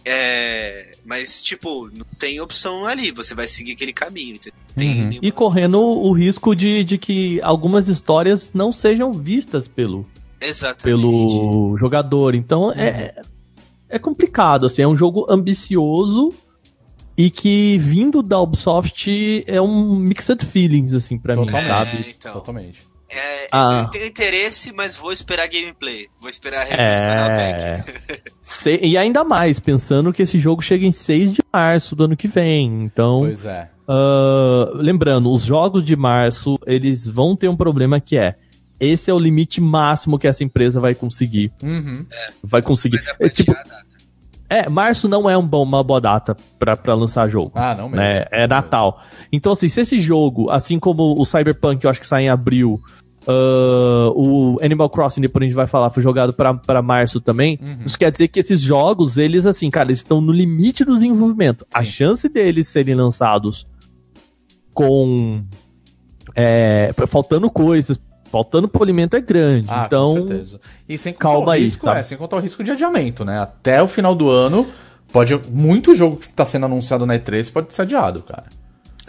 É, 0.05 0.95
mas, 1.05 1.41
tipo, 1.41 1.89
não 1.89 2.05
tem 2.17 2.39
opção 2.39 2.85
ali, 2.85 3.11
você 3.11 3.35
vai 3.35 3.47
seguir 3.47 3.73
aquele 3.73 3.91
caminho. 3.91 4.39
Uhum. 4.77 5.19
E 5.21 5.31
correndo 5.31 5.79
opção. 5.81 6.03
o 6.03 6.13
risco 6.13 6.55
de, 6.55 6.83
de 6.83 6.97
que 6.97 7.41
algumas 7.41 7.87
histórias 7.87 8.51
não 8.53 8.71
sejam 8.71 9.11
vistas 9.11 9.67
pelo, 9.67 10.05
Exatamente. 10.41 10.83
pelo 10.83 11.75
jogador. 11.77 12.35
Então 12.35 12.71
é, 12.71 13.13
é 13.89 13.97
complicado, 13.99 14.65
assim, 14.65 14.81
é 14.81 14.87
um 14.87 14.95
jogo 14.95 15.25
ambicioso 15.29 16.33
e 17.17 17.29
que 17.31 17.77
vindo 17.79 18.21
da 18.21 18.39
Ubisoft 18.39 19.43
é 19.47 19.59
um 19.61 19.95
mixed 19.95 20.45
feelings, 20.45 20.93
assim, 20.93 21.17
pra 21.17 21.35
mim, 21.35 21.45
Totalmente. 21.45 21.67
sabe? 21.67 21.97
É, 21.97 22.09
então. 22.11 22.33
Totalmente. 22.33 22.83
É, 23.09 23.47
Ah. 23.51 23.83
Eu 23.85 23.89
tenho 23.91 24.05
interesse, 24.05 24.73
mas 24.75 24.95
vou 24.97 25.11
esperar 25.13 25.47
gameplay. 25.47 26.07
Vou 26.19 26.29
esperar 26.29 26.61
a 26.61 26.63
review 26.65 26.95
do 26.97 27.01
canal 27.07 27.29
É. 27.31 27.53
Tech. 27.77 27.91
Se- 28.43 28.79
e 28.83 28.97
ainda 28.97 29.23
mais, 29.23 29.59
pensando 29.59 30.11
que 30.11 30.21
esse 30.23 30.37
jogo 30.37 30.61
chega 30.61 30.85
em 30.85 30.91
6 30.91 31.31
de 31.31 31.41
março 31.53 31.95
do 31.95 32.03
ano 32.03 32.17
que 32.17 32.27
vem. 32.27 32.83
Então, 32.83 33.19
Pois 33.21 33.45
é. 33.45 33.69
ah, 33.87 34.69
lembrando, 34.75 35.31
os 35.31 35.43
jogos 35.43 35.83
de 35.85 35.95
março, 35.95 36.59
eles 36.67 37.07
vão 37.07 37.35
ter 37.35 37.47
um 37.47 37.55
problema 37.55 37.99
que 38.01 38.17
é 38.17 38.35
esse 38.79 39.09
é 39.09 39.13
o 39.13 39.19
limite 39.19 39.59
máximo 39.61 40.19
que 40.19 40.27
essa 40.27 40.43
empresa 40.43 40.79
vai 40.79 40.93
conseguir. 40.95 41.51
Uhum. 41.61 41.99
Vai 42.43 42.61
conseguir. 42.61 42.97
Vai 43.03 43.15
pra 43.15 43.27
É, 43.27 43.29
tipo, 43.29 43.51
a 43.51 43.55
é, 44.49 44.69
março 44.69 45.07
não 45.09 45.29
é 45.29 45.37
um 45.37 45.45
bom, 45.45 45.63
uma 45.63 45.83
boa 45.83 45.99
data 45.99 46.35
pra, 46.57 46.77
pra 46.77 46.93
lançar 46.93 47.27
jogo. 47.27 47.51
Ah, 47.55 47.75
não 47.75 47.89
mesmo. 47.89 47.97
né? 47.97 48.25
É 48.31 48.47
Natal. 48.47 49.01
Então, 49.31 49.51
assim, 49.51 49.67
se 49.67 49.81
esse 49.81 49.99
jogo, 49.99 50.49
assim 50.49 50.79
como 50.79 51.19
o 51.19 51.25
Cyberpunk, 51.25 51.83
eu 51.83 51.89
acho 51.89 51.99
que 51.99 52.07
sai 52.07 52.23
em 52.23 52.29
abril, 52.29 52.81
ah, 53.27 54.09
o 54.15 54.57
Animal 54.61 54.89
Crossing, 54.89 55.19
depois 55.19 55.43
a 55.43 55.45
gente 55.47 55.55
vai 55.55 55.67
falar, 55.67 55.89
foi 55.89 56.01
jogado 56.01 56.31
pra, 56.31 56.53
pra 56.53 56.81
março 56.81 57.19
também. 57.19 57.59
Uhum. 57.61 57.77
Isso 57.85 57.99
quer 57.99 58.09
dizer 58.09 58.29
que 58.29 58.39
esses 58.39 58.61
jogos, 58.61 59.17
eles, 59.17 59.45
assim, 59.45 59.69
cara, 59.69 59.87
eles 59.89 59.97
estão 59.97 60.21
no 60.21 60.31
limite 60.31 60.85
do 60.85 60.93
desenvolvimento. 60.93 61.65
A 61.73 61.83
Sim. 61.83 61.91
chance 61.91 62.29
deles 62.29 62.69
serem 62.69 62.95
lançados 62.95 63.67
com. 64.73 65.43
é, 66.35 66.93
faltando 67.07 67.49
coisas, 67.49 67.99
faltando 68.31 68.67
polimento 68.67 69.15
é 69.15 69.21
grande. 69.21 69.67
Ah, 69.69 69.83
então. 69.87 70.15
com 70.15 70.27
certeza. 70.27 70.59
E 70.87 70.97
sem 70.97 71.13
contar 71.13 71.23
calma 71.29 71.47
o 71.47 71.51
aí, 71.51 71.61
risco, 71.63 71.85
sabe? 71.85 71.99
é, 71.99 72.03
sem 72.03 72.17
contar 72.17 72.37
o 72.37 72.39
risco 72.39 72.63
de 72.63 72.71
adiamento, 72.71 73.23
né? 73.25 73.39
Até 73.39 73.81
o 73.81 73.87
final 73.87 74.13
do 74.15 74.29
ano, 74.29 74.67
pode 75.11 75.35
muito 75.49 75.93
jogo 75.95 76.17
que 76.17 76.29
tá 76.29 76.45
sendo 76.45 76.65
anunciado 76.65 77.05
na 77.05 77.17
E3 77.17 77.51
pode 77.51 77.73
ser 77.73 77.83
adiado, 77.83 78.21
cara. 78.21 78.45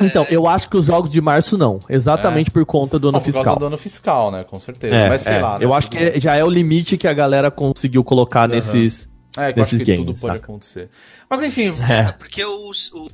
Então, 0.01 0.25
eu 0.31 0.47
acho 0.47 0.69
que 0.69 0.77
os 0.77 0.85
jogos 0.85 1.11
de 1.11 1.21
março 1.21 1.59
não. 1.59 1.81
Exatamente 1.89 2.53
por 2.53 2.65
conta 2.65 3.01
do 3.01 3.09
ano 3.09 3.15
Não, 3.15 3.21
por 3.21 3.25
fiscal. 3.25 3.43
causa 3.45 3.59
do 3.61 3.67
ano 3.67 3.77
fiscal, 3.79 4.31
né? 4.31 4.45
Com 4.45 4.61
certeza. 4.61 4.95
É, 4.95 5.09
Mas 5.09 5.23
sei 5.23 5.35
é. 5.35 5.43
lá. 5.43 5.59
né? 5.59 5.65
Eu 5.65 5.75
acho 5.75 5.91
que 5.91 6.21
já 6.21 6.37
é 6.37 6.45
o 6.45 6.49
limite 6.49 6.97
que 6.97 7.09
a 7.09 7.13
galera 7.13 7.51
conseguiu 7.51 8.05
colocar 8.05 8.49
nesses. 8.49 9.09
É, 9.37 9.53
que 9.53 9.59
eu 9.59 9.63
acho 9.65 9.75
nesses 9.75 9.79
que 9.85 9.93
games, 9.93 10.07
tudo 10.07 10.21
pode 10.21 10.35
saca? 10.35 10.45
acontecer. 10.45 10.89
Mas 11.29 11.43
enfim, 11.43 11.71
É. 11.89 12.13
Porque 12.13 12.45
o, 12.45 12.71
o 12.71 13.11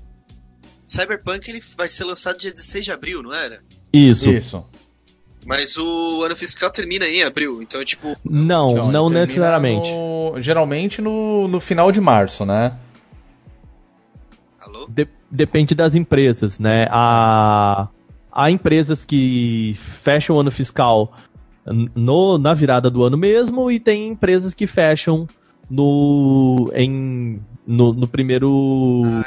Cyberpunk 0.86 1.48
ele 1.50 1.62
vai 1.76 1.88
ser 1.88 2.04
lançado 2.04 2.36
dia 2.38 2.50
16 2.52 2.84
de 2.84 2.92
abril, 2.92 3.22
não 3.22 3.34
era? 3.34 3.60
Isso. 3.92 4.28
isso. 4.30 4.62
Mas 5.46 5.76
o 5.76 6.22
ano 6.24 6.34
fiscal 6.34 6.70
termina 6.70 7.06
em 7.06 7.22
abril, 7.22 7.60
então, 7.62 7.84
tipo, 7.84 8.16
Não, 8.24 8.68
não 8.74 9.08
termina 9.08 9.20
necessariamente. 9.20 9.90
no- 9.90 10.34
geralmente 10.40 11.02
no, 11.02 11.46
no 11.48 11.60
final 11.60 11.92
de 11.92 12.00
março, 12.00 12.44
né? 12.46 12.72
alô? 14.60 14.86
De- 14.88 15.08
depende 15.30 15.74
das 15.74 15.94
empresas, 15.94 16.58
né? 16.58 16.86
Há, 16.90 17.88
há 18.32 18.50
empresas 18.50 19.04
que 19.04 19.74
fecham 19.76 20.36
o 20.36 20.40
ano 20.40 20.50
fiscal 20.50 21.12
no, 21.94 22.38
na 22.38 22.54
virada 22.54 22.90
do 22.90 23.04
ano 23.04 23.16
mesmo 23.16 23.70
e 23.70 23.78
tem 23.78 24.08
empresas 24.08 24.54
que 24.54 24.66
fecham 24.66 25.26
no, 25.70 26.70
em, 26.74 27.40
no, 27.66 27.92
no 27.92 28.06
primeiro 28.08 29.02
Ah, 29.06 29.24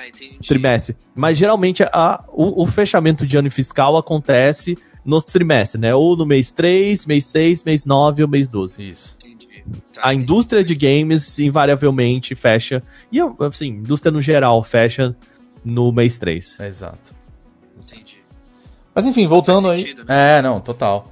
trimestre. 0.47 0.95
Mas 1.15 1.37
geralmente 1.37 1.83
a, 1.83 2.23
o, 2.29 2.63
o 2.63 2.65
fechamento 2.67 3.25
de 3.25 3.37
ano 3.37 3.49
fiscal 3.49 3.97
acontece 3.97 4.77
nos 5.07 5.23
trimestres, 5.23 5.79
né? 5.81 5.95
Ou 5.95 6.15
no 6.17 6.25
mês 6.25 6.51
3, 6.51 7.05
mês 7.05 7.25
6, 7.27 7.63
mês 7.63 7.85
9 7.85 8.23
ou 8.23 8.29
mês 8.29 8.47
12. 8.47 8.83
Isso. 8.89 9.15
Entendi. 9.25 9.47
Tá, 9.93 10.01
A 10.03 10.13
entendi. 10.13 10.23
indústria 10.23 10.63
de 10.63 10.75
games 10.75 11.39
invariavelmente 11.39 12.35
fecha. 12.35 12.83
E 13.11 13.17
assim, 13.39 13.67
indústria 13.69 14.11
no 14.11 14.21
geral 14.21 14.61
fecha 14.63 15.15
no 15.63 15.91
mês 15.91 16.17
3. 16.17 16.59
Exato. 16.59 17.15
Entendi. 17.81 18.17
Mas 18.93 19.05
enfim, 19.05 19.27
voltando 19.27 19.69
aí. 19.69 19.77
sentido, 19.77 20.03
né? 20.05 20.39
É, 20.39 20.41
não, 20.41 20.59
total. 20.59 21.11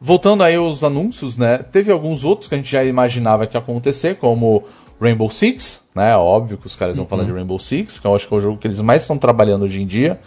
Voltando 0.00 0.42
aí 0.42 0.54
aos 0.56 0.82
anúncios, 0.84 1.36
né? 1.36 1.58
Teve 1.58 1.90
alguns 1.92 2.24
outros 2.24 2.48
que 2.48 2.54
a 2.54 2.58
gente 2.58 2.70
já 2.70 2.84
imaginava 2.84 3.46
que 3.46 3.56
ia 3.56 3.60
acontecer, 3.60 4.16
como 4.16 4.64
Rainbow 5.00 5.30
Six, 5.30 5.88
né? 5.94 6.16
Óbvio 6.16 6.56
que 6.58 6.66
os 6.66 6.74
caras 6.76 6.96
vão 6.96 7.04
Uhum. 7.04 7.08
falar 7.08 7.24
de 7.24 7.32
Rainbow 7.32 7.58
Six, 7.58 7.98
que 7.98 8.06
eu 8.06 8.14
acho 8.14 8.26
que 8.26 8.34
é 8.34 8.36
o 8.36 8.40
jogo 8.40 8.58
que 8.58 8.66
eles 8.66 8.80
mais 8.80 9.02
estão 9.02 9.16
trabalhando 9.18 9.62
hoje 9.64 9.80
em 9.80 9.86
dia. 9.86 10.18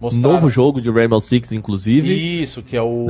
Mostraram- 0.00 0.32
Novo 0.34 0.50
jogo 0.50 0.80
de 0.80 0.90
Rainbow 0.90 1.20
Six, 1.20 1.52
inclusive. 1.52 2.42
Isso, 2.42 2.62
que 2.62 2.76
é 2.76 2.82
o. 2.82 3.06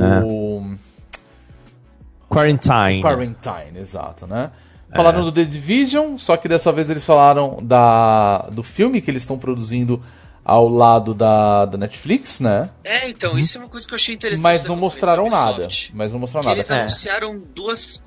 Quarantine. 2.29 3.01
Quarantine, 3.01 3.79
exato, 3.79 4.27
né? 4.27 4.51
Falaram 4.95 5.23
do 5.23 5.31
The 5.31 5.43
Division, 5.43 6.17
só 6.17 6.37
que 6.37 6.47
dessa 6.47 6.71
vez 6.71 6.89
eles 6.89 7.05
falaram 7.05 7.57
da, 7.61 8.47
do 8.51 8.63
filme 8.63 9.01
que 9.01 9.11
eles 9.11 9.23
estão 9.23 9.37
produzindo 9.37 10.01
ao 10.43 10.67
lado 10.69 11.13
da, 11.13 11.65
da 11.65 11.77
Netflix, 11.77 12.39
né? 12.39 12.69
É, 12.85 13.09
então, 13.09 13.37
isso 13.37 13.57
é 13.57 13.61
uma 13.61 13.67
coisa 13.69 13.85
que 13.85 13.93
eu 13.93 13.97
achei 13.97 14.15
interessante. 14.15 14.43
Mas 14.43 14.63
não 14.63 14.77
mostraram 14.77 15.27
da 15.27 15.35
nada. 15.45 15.67
Mas 15.93 16.13
não 16.13 16.19
mostraram 16.21 16.43
Que 16.43 16.47
nada. 16.49 16.57
eles 16.59 16.71
É. 16.71 16.79
anunciaram 16.79 17.43
duas, 17.53 18.01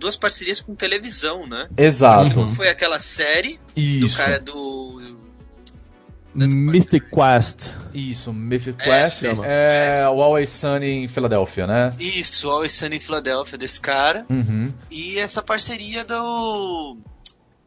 duas 0.00 0.16
parcerias 0.16 0.58
com 0.60 0.74
televisão, 0.74 1.46
né? 1.46 1.68
Exato. 1.76 2.40
Uma 2.40 2.54
foi 2.54 2.68
aquela 2.70 2.98
série 2.98 3.60
do 3.74 3.80
Isso. 3.80 4.16
cara 4.16 4.40
do. 4.40 5.21
Mystic 6.34 7.04
Quest. 7.10 7.76
Isso, 7.92 8.32
Mythic 8.32 8.76
É, 8.88 9.02
Quest 9.04 9.20
chama. 9.20 9.46
é, 9.46 10.08
o 10.08 10.22
Always 10.22 10.48
Sunny 10.50 11.04
em 11.04 11.08
Filadélfia, 11.08 11.66
né? 11.66 11.92
Isso, 12.00 12.48
Always 12.50 12.72
Sunny 12.72 12.96
em 12.96 13.00
Filadélfia 13.00 13.58
desse 13.58 13.80
cara. 13.80 14.24
Uhum, 14.30 14.72
E 14.90 15.18
essa 15.18 15.42
parceria 15.42 16.04
do. 16.04 16.96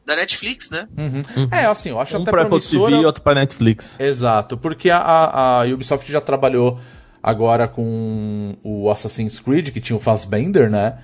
Da 0.05 0.15
Netflix, 0.15 0.69
né? 0.69 0.87
uhum. 0.97 1.47
É, 1.51 1.65
assim, 1.65 1.89
eu 1.89 1.99
acho 1.99 2.15
Um 2.17 2.21
até 2.21 2.29
pra 2.31 2.43
TV 2.45 2.49
promissora. 2.49 2.95
e 2.95 3.05
outro 3.05 3.23
pra 3.23 3.33
Netflix. 3.33 3.99
Exato, 3.99 4.55
porque 4.55 4.89
a, 4.91 4.97
a, 4.99 5.61
a 5.61 5.65
Ubisoft 5.65 6.11
já 6.11 6.21
trabalhou 6.21 6.79
agora 7.23 7.67
com 7.67 8.55
o 8.63 8.89
Assassin's 8.91 9.39
Creed, 9.39 9.71
que 9.71 9.81
tinha 9.81 9.97
o 9.97 9.99
Fassbender, 9.99 10.69
né? 10.69 10.99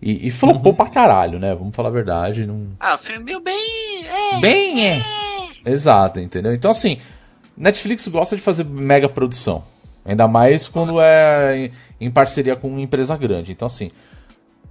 E, 0.00 0.26
e 0.28 0.30
flopou 0.30 0.72
Uhum. 0.72 0.76
pra 0.76 0.88
caralho, 0.88 1.38
né? 1.38 1.54
Vamos 1.54 1.74
falar 1.76 1.88
a 1.90 1.92
verdade. 1.92 2.46
Não... 2.46 2.68
Ah, 2.80 2.94
o 2.94 2.98
filme 2.98 3.24
meio 3.24 3.40
bem. 3.40 4.06
É, 4.06 4.40
Bem, 4.40 4.86
é. 4.88 5.02
Exato, 5.66 6.20
entendeu? 6.20 6.54
Então, 6.54 6.70
assim, 6.70 6.98
Netflix 7.56 8.06
gosta 8.08 8.36
de 8.36 8.42
fazer 8.42 8.64
mega 8.64 9.08
produção. 9.08 9.62
Ainda 10.04 10.28
mais 10.28 10.68
quando 10.68 11.00
é 11.00 11.56
em, 11.98 12.06
em 12.06 12.10
parceria 12.10 12.54
com 12.54 12.68
uma 12.68 12.80
empresa 12.80 13.16
grande. 13.16 13.50
Então, 13.50 13.66
assim, 13.66 13.90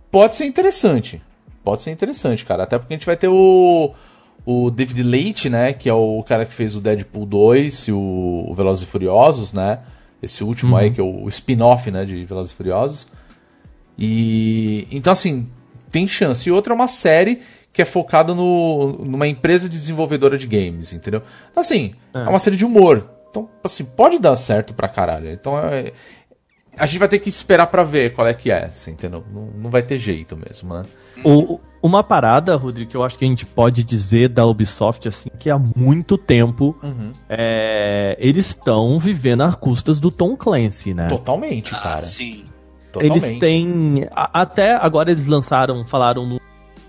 pode 0.10 0.36
ser 0.36 0.46
interessante. 0.46 1.22
Pode 1.64 1.82
ser 1.82 1.92
interessante, 1.92 2.46
cara. 2.46 2.64
Até 2.64 2.80
porque 2.80 2.94
a 2.94 2.98
gente 2.98 3.06
vai 3.06 3.18
ter 3.18 3.28
o, 3.28 3.94
o 4.46 4.72
David 4.72 5.04
Leite, 5.04 5.50
né? 5.50 5.74
Que 5.74 5.90
é 5.90 5.94
o 5.94 6.24
cara 6.24 6.46
que 6.46 6.54
fez 6.54 6.76
o 6.76 6.80
Deadpool 6.80 7.26
2 7.26 7.88
e 7.88 7.92
o, 7.92 8.46
o 8.48 8.54
Velozes 8.54 8.84
e 8.84 8.86
Furiosos, 8.86 9.52
né? 9.52 9.80
Esse 10.22 10.44
último 10.44 10.72
uhum. 10.72 10.78
aí, 10.78 10.92
que 10.92 11.02
é 11.02 11.04
o, 11.04 11.24
o 11.24 11.30
spin-off, 11.30 11.92
né, 11.92 12.06
de 12.06 12.24
Velozes 12.24 12.54
e 12.54 12.56
Furiosos. 12.56 13.08
E. 13.98 14.88
Então, 14.92 15.12
assim, 15.12 15.48
tem 15.92 16.08
chance. 16.08 16.48
E 16.48 16.52
outra 16.52 16.74
é 16.74 16.76
uma 16.76 16.88
série 16.88 17.42
que 17.76 17.82
é 17.82 17.86
focada 17.86 18.34
no, 18.34 18.94
numa 19.04 19.28
empresa 19.28 19.68
desenvolvedora 19.68 20.38
de 20.38 20.48
games, 20.48 20.94
entendeu? 20.94 21.22
Então, 21.52 21.60
assim, 21.60 21.94
é. 22.14 22.20
é 22.20 22.30
uma 22.30 22.40
série 22.40 22.56
de 22.56 22.64
humor. 22.64 23.06
Então, 23.30 23.50
assim, 23.62 23.84
pode 23.84 24.18
dar 24.18 24.34
certo 24.38 24.74
pra 24.74 24.88
caralho. 24.88 25.30
Então, 25.30 25.60
é, 25.60 25.92
a 26.78 26.86
gente 26.86 27.00
vai 27.00 27.10
ter 27.10 27.20
que 27.20 27.28
esperar 27.28 27.68
para 27.68 27.84
ver 27.84 28.14
qual 28.14 28.26
é 28.26 28.34
que 28.34 28.50
é, 28.50 28.64
assim, 28.64 28.92
entendeu? 28.92 29.26
Não, 29.30 29.48
não 29.64 29.70
vai 29.70 29.84
ter 29.84 29.98
jeito 29.98 30.38
mesmo, 30.38 30.74
né? 30.74 30.86
O, 31.22 31.60
uma 31.84 32.02
parada, 32.02 32.56
Rodrigo, 32.56 32.92
que 32.92 32.96
eu 32.96 33.04
acho 33.04 33.18
que 33.18 33.26
a 33.26 33.28
gente 33.28 33.46
pode 33.46 33.84
dizer 33.84 34.30
da 34.30 34.46
Ubisoft, 34.46 35.10
assim, 35.10 35.30
que 35.38 35.50
há 35.50 35.60
muito 35.60 36.18
tempo 36.18 36.78
uhum. 36.82 37.12
é, 37.28 38.16
eles 38.22 38.48
estão 38.48 38.98
vivendo 38.98 39.42
às 39.42 39.56
custas 39.56 40.00
do 40.00 40.10
Tom 40.10 40.38
Clancy, 40.38 40.94
né? 40.94 41.10
Totalmente, 41.10 41.76
ah, 41.76 41.80
cara. 41.80 41.96
Ah, 41.96 41.98
sim. 41.98 42.46
Totalmente. 42.94 43.26
Eles 43.26 43.40
têm. 43.40 44.08
A, 44.12 44.44
até 44.44 44.76
agora 44.76 45.12
eles 45.12 45.26
lançaram, 45.26 45.86
falaram 45.86 46.26
no 46.26 46.40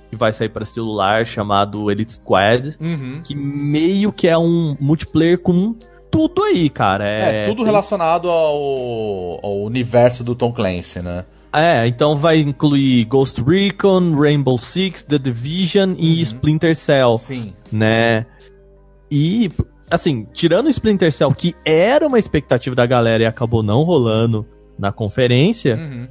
que 0.09 0.16
vai 0.16 0.33
sair 0.33 0.49
para 0.49 0.65
celular 0.65 1.27
chamado 1.27 1.91
Elite 1.91 2.15
Squad, 2.15 2.77
uhum. 2.81 3.20
que 3.23 3.35
meio 3.35 4.12
que 4.12 4.28
é 4.28 4.39
um 4.39 4.77
multiplayer 4.81 5.39
com 5.39 5.74
tudo 6.11 6.43
aí, 6.43 6.70
cara. 6.70 7.09
É, 7.09 7.43
é 7.43 7.45
tudo 7.45 7.59
tem... 7.59 7.66
relacionado 7.66 8.28
ao, 8.28 9.45
ao, 9.45 9.62
universo 9.62 10.23
do 10.23 10.35
Tom 10.35 10.53
Clancy, 10.53 11.01
né? 11.01 11.24
É, 11.53 11.87
então 11.87 12.16
vai 12.16 12.41
incluir 12.41 13.05
Ghost 13.05 13.43
Recon, 13.43 14.15
Rainbow 14.15 14.59
Six, 14.59 15.03
The 15.03 15.19
Division 15.19 15.91
uhum. 15.91 15.97
e 15.99 16.20
Splinter 16.23 16.77
Cell. 16.77 17.16
Sim. 17.19 17.53
Né? 17.73 18.27
E, 19.11 19.51
assim, 19.91 20.27
tirando 20.33 20.66
o 20.66 20.70
Splinter 20.70 21.12
Cell, 21.12 21.33
que 21.33 21.55
era 21.65 22.07
uma 22.07 22.19
expectativa 22.19 22.74
da 22.74 22.87
galera 22.87 23.23
e 23.23 23.27
acabou 23.27 23.62
não 23.62 23.83
rolando 23.83 24.47
na 24.78 24.93
conferência, 24.93 25.77
uhum 25.77 26.07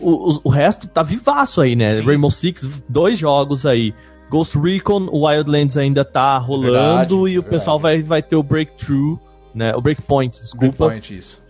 o, 0.00 0.32
o, 0.32 0.40
o 0.44 0.48
resto 0.48 0.88
tá 0.88 1.02
vivaço 1.02 1.60
aí, 1.60 1.76
né? 1.76 1.94
Sim. 1.94 2.02
Rainbow 2.02 2.30
Six, 2.30 2.84
dois 2.88 3.18
jogos 3.18 3.66
aí. 3.66 3.94
Ghost 4.30 4.56
Recon, 4.56 5.08
o 5.10 5.26
Wildlands 5.26 5.76
ainda 5.76 6.04
tá 6.04 6.38
rolando 6.38 6.72
verdade, 6.72 7.14
e 7.14 7.16
o 7.16 7.22
verdade. 7.24 7.48
pessoal 7.50 7.78
vai, 7.80 8.00
vai 8.00 8.22
ter 8.22 8.36
o 8.36 8.42
Breakthrough, 8.42 9.18
né? 9.52 9.74
O 9.74 9.80
Breakpoint, 9.80 10.38
desculpa. 10.38 10.86
Breakpoint, 10.86 11.16
isso. 11.16 11.42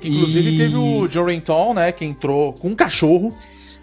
Inclusive 0.00 0.54
e... 0.54 0.58
teve 0.58 0.76
o 0.76 1.08
Joe 1.10 1.32
Renton, 1.32 1.74
né? 1.74 1.90
Que 1.90 2.04
entrou 2.04 2.52
com 2.52 2.68
um 2.68 2.74
cachorro. 2.76 3.34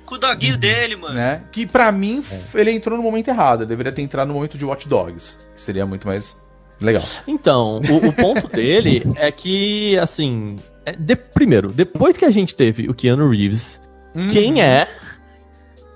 Com 0.06 0.15
o 0.15 0.18
doguinho 0.18 0.57
dele, 0.57 0.95
mano. 0.95 1.15
Né? 1.15 1.44
Que 1.52 1.65
pra 1.65 1.91
mim, 1.91 2.24
é. 2.32 2.61
ele 2.61 2.72
entrou 2.72 2.98
no 2.98 3.03
momento 3.03 3.28
errado. 3.28 3.61
Ele 3.61 3.70
deveria 3.70 3.91
ter 3.91 4.02
entrado 4.02 4.28
no 4.28 4.34
momento 4.34 4.57
de 4.57 4.65
Watch 4.65 4.88
Dogs. 4.88 5.38
Que 5.56 5.61
seria 5.61 5.86
muito 5.86 6.07
mais 6.07 6.38
legal. 6.80 7.03
Então, 7.28 7.82
o, 7.90 8.07
o 8.07 8.14
ponto 8.14 8.48
dele 8.52 9.03
é 9.15 9.32
que, 9.32 9.98
assim... 9.98 10.60
É 10.85 10.91
de, 10.93 11.15
primeiro, 11.15 11.72
depois 11.72 12.18
que 12.18 12.26
a 12.26 12.31
gente 12.31 12.53
teve 12.55 12.89
o 12.89 12.93
Keanu 12.93 13.30
Reeves 13.30 13.80
Hum. 14.15 14.27
Quem 14.27 14.61
é? 14.61 14.88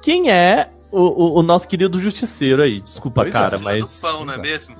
Quem 0.01 0.31
é 0.31 0.69
o, 0.91 1.01
o, 1.01 1.39
o, 1.39 1.43
nosso 1.43 1.67
querido 1.67 2.01
justiceiro 2.01 2.63
aí? 2.63 2.81
Desculpa, 2.81 3.21
pois 3.21 3.33
é, 3.33 3.37
cara, 3.37 3.57
é, 3.57 3.59
mas. 3.59 3.83
do 3.83 4.01
pão, 4.01 4.25
não 4.25 4.33
é 4.33 4.37
mesmo? 4.37 4.75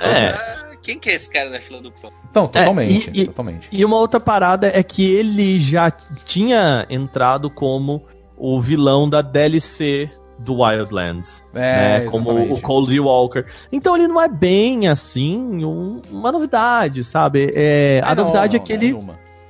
É. 0.00 0.08
é. 0.08 0.72
Quem 0.82 0.98
que 0.98 1.10
é 1.10 1.14
esse 1.14 1.30
cara 1.30 1.48
na 1.48 1.60
fila 1.60 1.80
do 1.80 1.92
pão? 1.92 2.10
Então, 2.28 2.48
totalmente, 2.48 3.08
é, 3.08 3.12
e, 3.14 3.26
totalmente. 3.26 3.68
E 3.70 3.84
uma 3.84 3.96
outra 3.96 4.18
parada 4.18 4.66
é 4.66 4.82
que 4.82 5.08
ele 5.14 5.60
já 5.60 5.90
tinha 5.90 6.84
entrado 6.90 7.48
como 7.48 8.04
o 8.36 8.60
vilão 8.60 9.08
da 9.08 9.22
DLC 9.22 10.10
do 10.40 10.60
Wildlands, 10.60 11.44
é, 11.54 12.00
né? 12.00 12.10
Como 12.10 12.52
o 12.52 12.60
Cold 12.60 12.98
Walker. 12.98 13.44
Então 13.70 13.96
ele 13.96 14.08
não 14.08 14.20
é 14.20 14.26
bem 14.26 14.88
assim 14.88 15.64
um, 15.64 16.02
uma 16.10 16.32
novidade, 16.32 17.04
sabe? 17.04 17.52
É, 17.54 18.00
a 18.02 18.12
não, 18.12 18.24
novidade 18.24 18.56
não, 18.56 18.62
é 18.62 18.66
que 18.66 18.72
ele 18.72 18.92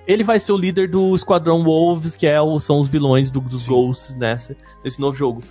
ele 0.07 0.25
vai 0.25 0.39
ser 0.39 0.53
o 0.53 0.57
líder 0.57 0.89
do 0.89 1.15
Esquadrão 1.15 1.63
Wolves, 1.63 2.17
que 2.17 2.27
é 2.27 2.41
o, 2.41 2.59
são 2.59 2.79
os 2.79 2.89
vilões 2.89 3.31
do, 3.31 3.41
dos 3.41 3.63
Sim. 3.63 3.71
Ghosts 3.71 4.15
nessa, 4.17 4.57
nesse 4.85 5.01
novo 5.01 5.17
jogo. 5.17 5.43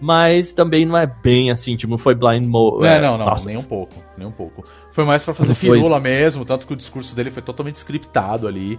Mas 0.00 0.52
também 0.52 0.84
não 0.84 0.96
é 0.96 1.06
bem 1.06 1.50
assim, 1.50 1.74
tipo, 1.74 1.90
não 1.90 1.98
foi 1.98 2.14
blind 2.14 2.46
mode. 2.46 2.86
É, 2.86 3.00
não, 3.00 3.16
não, 3.16 3.26
nossa. 3.26 3.46
nem 3.46 3.56
um 3.56 3.62
pouco, 3.62 3.94
nem 4.16 4.26
um 4.26 4.32
pouco. 4.32 4.64
Foi 4.92 5.04
mais 5.04 5.24
para 5.24 5.32
fazer 5.32 5.54
firula 5.54 5.98
mesmo, 5.98 6.44
tanto 6.44 6.66
que 6.66 6.72
o 6.72 6.76
discurso 6.76 7.16
dele 7.16 7.30
foi 7.30 7.42
totalmente 7.42 7.76
scriptado 7.76 8.46
ali. 8.46 8.78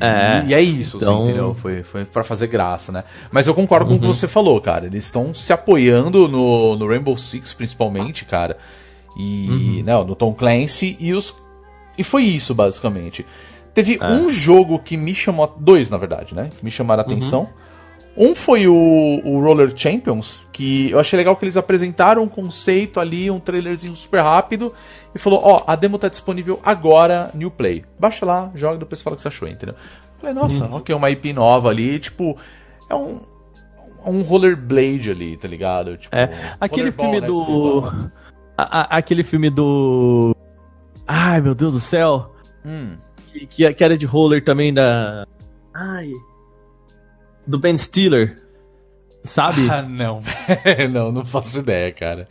É, 0.00 0.44
e 0.46 0.54
é 0.54 0.60
isso, 0.60 0.96
assim, 0.96 1.04
então... 1.04 1.20
assim, 1.20 1.30
entendeu? 1.30 1.54
Foi, 1.54 1.82
foi 1.82 2.04
pra 2.04 2.24
fazer 2.24 2.46
graça, 2.46 2.90
né? 2.90 3.04
Mas 3.30 3.46
eu 3.46 3.54
concordo 3.54 3.84
uhum. 3.84 3.90
com 3.92 3.96
o 3.96 4.00
que 4.00 4.06
uhum. 4.06 4.14
você 4.14 4.26
falou, 4.26 4.60
cara. 4.60 4.86
Eles 4.86 5.04
estão 5.04 5.34
se 5.34 5.52
apoiando 5.52 6.26
no, 6.26 6.74
no 6.74 6.88
Rainbow 6.88 7.16
Six, 7.16 7.52
principalmente, 7.52 8.24
cara. 8.24 8.56
E. 9.16 9.48
Uhum. 9.48 9.82
Não, 9.84 10.04
no 10.04 10.16
Tom 10.16 10.32
Clancy 10.34 10.96
e 10.98 11.12
os. 11.12 11.34
E 11.96 12.02
foi 12.02 12.24
isso, 12.24 12.54
basicamente. 12.54 13.24
Teve 13.74 13.98
é. 14.00 14.06
um 14.06 14.30
jogo 14.30 14.78
que 14.78 14.96
me 14.96 15.14
chamou. 15.14 15.52
Dois, 15.58 15.90
na 15.90 15.96
verdade, 15.96 16.34
né? 16.34 16.50
Que 16.56 16.64
me 16.64 16.70
chamaram 16.70 17.02
a 17.02 17.04
atenção. 17.04 17.40
Uhum. 17.40 17.64
Um 18.16 18.34
foi 18.34 18.68
o, 18.68 19.20
o, 19.24 19.40
Roller 19.42 19.72
Champions, 19.74 20.40
que 20.52 20.88
eu 20.90 21.00
achei 21.00 21.16
legal 21.16 21.34
que 21.34 21.44
eles 21.44 21.56
apresentaram 21.56 22.22
um 22.22 22.28
conceito 22.28 23.00
ali, 23.00 23.28
um 23.28 23.40
trailerzinho 23.40 23.96
super 23.96 24.22
rápido, 24.22 24.72
e 25.12 25.18
falou: 25.18 25.40
Ó, 25.42 25.56
oh, 25.56 25.70
a 25.70 25.74
demo 25.74 25.98
tá 25.98 26.08
disponível 26.08 26.60
agora, 26.64 27.32
New 27.34 27.50
Play. 27.50 27.84
Baixa 27.98 28.24
lá, 28.24 28.52
joga, 28.54 28.78
depois 28.78 29.02
fala 29.02 29.14
o 29.14 29.16
que 29.16 29.22
você 29.22 29.28
achou, 29.28 29.48
entendeu? 29.48 29.74
Falei, 30.20 30.32
nossa, 30.32 30.66
uhum. 30.66 30.76
ok, 30.76 30.94
uma 30.94 31.10
IP 31.10 31.32
nova 31.32 31.70
ali, 31.70 31.98
tipo, 31.98 32.36
é 32.88 32.94
um. 32.94 33.20
Um 34.06 34.20
rollerblade 34.20 35.10
ali, 35.10 35.34
tá 35.34 35.48
ligado? 35.48 35.96
Tipo, 35.96 36.14
é, 36.14 36.54
aquele 36.60 36.92
filme 36.92 37.22
né, 37.22 37.26
do. 37.26 38.10
A, 38.56 38.80
a, 38.80 38.98
aquele 38.98 39.24
filme 39.24 39.48
do. 39.48 40.36
Ai, 41.06 41.40
meu 41.40 41.54
Deus 41.54 41.72
do 41.72 41.80
céu. 41.80 42.34
Hum 42.66 42.98
que, 43.48 43.72
que 43.72 43.84
era 43.84 43.96
de 43.96 44.06
roller 44.06 44.44
também 44.44 44.72
da. 44.72 45.26
Ai. 45.72 46.12
Do 47.46 47.58
Ben 47.58 47.76
Stiller. 47.76 48.42
Sabe? 49.24 49.66
Ah, 49.70 49.82
não. 49.82 50.20
não, 50.92 51.12
não 51.12 51.24
faço 51.24 51.58
ideia, 51.58 51.92
cara. 51.92 52.28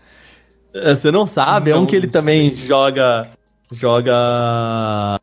É, 0.74 0.96
você 0.96 1.12
não 1.12 1.28
sabe? 1.28 1.72
Não 1.72 1.78
é 1.78 1.80
um 1.82 1.86
que 1.86 1.96
ele 1.96 2.08
também 2.08 2.56
joga. 2.56 3.30
Joga. 3.72 5.20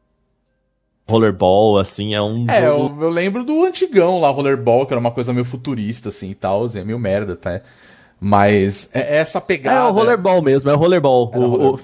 Rollerball, 1.08 1.78
assim, 1.78 2.14
é 2.14 2.22
um. 2.22 2.46
É, 2.48 2.66
jogo... 2.66 3.02
eu, 3.02 3.06
eu, 3.06 3.10
lembro 3.10 3.44
do 3.44 3.64
antigão 3.64 4.20
lá, 4.20 4.30
Rollerball, 4.30 4.86
que 4.86 4.92
era 4.92 5.00
uma 5.00 5.10
coisa 5.10 5.32
meio 5.32 5.44
futurista, 5.44 6.08
assim 6.08 6.30
e 6.30 6.34
tal, 6.36 6.66
é 6.72 6.84
meio 6.84 7.00
merda, 7.00 7.34
tá? 7.34 7.60
Mas 8.20 8.90
é, 8.94 9.16
é 9.16 9.16
essa 9.16 9.40
pegada. 9.40 9.88
É 9.88 9.90
o 9.90 9.92
Rollerball 9.92 10.40
mesmo, 10.40 10.70
é 10.70 10.74
o 10.74 10.76
Rollerball. 10.76 11.32
O, 11.34 11.46
roller... 11.48 11.74
o, 11.74 11.80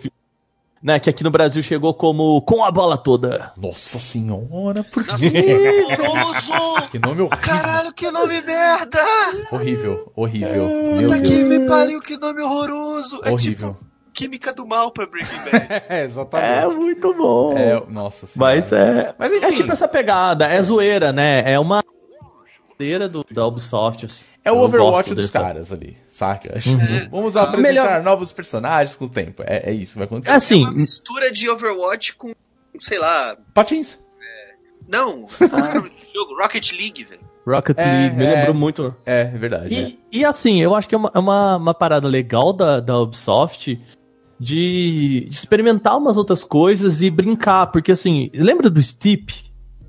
né, 0.86 1.00
que 1.00 1.10
aqui 1.10 1.24
no 1.24 1.32
Brasil 1.32 1.60
chegou 1.64 1.92
como 1.92 2.40
Com 2.42 2.64
a 2.64 2.70
Bola 2.70 2.96
Toda. 2.96 3.50
Nossa 3.56 3.98
senhora, 3.98 4.84
por 4.84 5.02
quê? 5.02 5.82
horroroso! 5.98 6.52
que 6.92 6.98
nome 7.00 7.22
horrível. 7.22 7.38
Caralho, 7.40 7.92
que 7.92 8.08
nome 8.08 8.40
merda! 8.40 9.00
Horrível, 9.50 10.12
horrível. 10.14 10.70
Puta 10.96 11.20
que 11.20 11.38
me 11.42 11.66
pariu, 11.66 12.00
que 12.00 12.16
nome 12.16 12.40
horroroso! 12.40 13.20
É 13.24 13.32
horrível. 13.32 13.70
É 13.70 13.72
tipo 13.72 13.86
Química 14.14 14.52
do 14.52 14.64
Mal 14.64 14.92
pra 14.92 15.06
Breaking 15.06 15.38
Bad. 15.50 15.84
é, 15.88 16.04
exatamente. 16.04 16.74
É 16.74 16.78
muito 16.78 17.12
bom. 17.14 17.58
É, 17.58 17.82
nossa 17.90 18.28
senhora. 18.28 18.54
Mas 18.54 18.72
é. 18.72 19.14
Mas 19.18 19.32
enfim. 19.32 19.44
É 19.44 19.52
tipo 19.52 19.72
essa 19.72 19.88
pegada, 19.88 20.46
é 20.46 20.62
zoeira, 20.62 21.12
né? 21.12 21.52
É 21.52 21.58
uma 21.58 21.82
zoeira 22.78 23.08
do, 23.08 23.26
da 23.28 23.44
Ubisoft, 23.44 24.06
assim. 24.06 24.24
É 24.46 24.52
o 24.52 24.60
Overwatch 24.60 25.12
dos 25.12 25.28
caras 25.28 25.72
ali, 25.72 25.96
saca? 26.08 26.54
Uhum. 26.54 27.08
Vamos 27.10 27.36
apresentar 27.36 27.62
Melhor... 27.62 28.02
novos 28.04 28.32
personagens 28.32 28.94
com 28.94 29.06
o 29.06 29.08
tempo. 29.08 29.42
É, 29.44 29.70
é 29.70 29.72
isso 29.72 29.94
que 29.94 29.98
vai 29.98 30.06
acontecer. 30.06 30.30
É, 30.30 30.36
assim, 30.36 30.62
é 30.62 30.68
uma 30.68 30.72
mistura 30.72 31.32
de 31.32 31.50
Overwatch 31.50 32.14
com, 32.14 32.32
sei 32.78 32.96
lá. 32.96 33.36
Patins. 33.52 33.98
É... 34.22 34.54
Não, 34.86 35.26
ah. 35.40 35.72
jogo 36.14 36.40
Rocket 36.40 36.70
League, 36.78 37.02
velho. 37.02 37.20
Rocket 37.44 37.76
é, 37.76 37.84
League, 37.84 38.16
me 38.16 38.24
é, 38.24 38.34
lembrou 38.36 38.54
muito. 38.54 38.94
É, 39.04 39.22
é 39.22 39.24
verdade. 39.24 39.74
E, 39.74 39.78
é. 39.84 39.92
e, 40.12 40.24
assim, 40.24 40.62
eu 40.62 40.76
acho 40.76 40.88
que 40.88 40.94
é 40.94 40.98
uma, 40.98 41.10
é 41.12 41.18
uma, 41.18 41.56
uma 41.56 41.74
parada 41.74 42.06
legal 42.06 42.52
da, 42.52 42.78
da 42.78 43.00
Ubisoft 43.00 43.80
de, 44.38 45.26
de, 45.28 45.28
experimentar 45.28 45.98
umas 45.98 46.16
outras 46.16 46.44
coisas 46.44 47.02
e 47.02 47.10
brincar, 47.10 47.66
porque 47.72 47.90
assim, 47.90 48.30
lembra 48.32 48.70
do 48.70 48.80
Steep? 48.80 49.45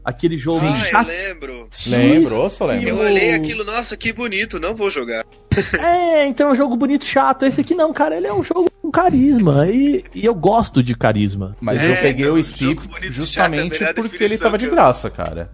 Aquele 0.08 0.38
jogo. 0.38 0.62
Ah, 0.64 1.02
eu 1.02 1.06
lembro. 1.06 1.70
Lembro, 1.86 2.50
só 2.50 2.66
lembro. 2.66 2.88
Eu 2.88 2.98
olhei 2.98 3.34
aquilo, 3.34 3.66
nossa, 3.66 3.98
que 3.98 4.14
bonito, 4.14 4.58
não 4.58 4.74
vou 4.74 4.90
jogar. 4.90 5.26
É, 5.80 6.28
então 6.28 6.50
é 6.50 6.52
um 6.52 6.56
jogo 6.56 6.78
bonito, 6.78 7.04
chato. 7.04 7.44
Esse 7.44 7.62
aqui 7.62 7.74
não, 7.74 7.92
cara, 7.92 8.16
ele 8.16 8.28
é 8.28 8.34
um 8.34 8.44
jogo 8.44 8.72
com 8.80 8.92
carisma. 8.92 9.68
E, 9.68 10.04
e 10.14 10.24
eu 10.24 10.34
gosto 10.36 10.84
de 10.84 10.96
carisma. 10.96 11.58
Mas 11.60 11.82
é, 11.82 11.92
eu 11.92 11.96
peguei 11.96 12.26
então, 12.26 12.40
o 12.40 12.44
Steep 12.44 12.80
justamente 13.12 13.84
é 13.84 13.92
porque 13.92 14.24
ele 14.24 14.38
tava 14.38 14.58
de 14.58 14.70
graça, 14.70 15.10
cara. 15.10 15.52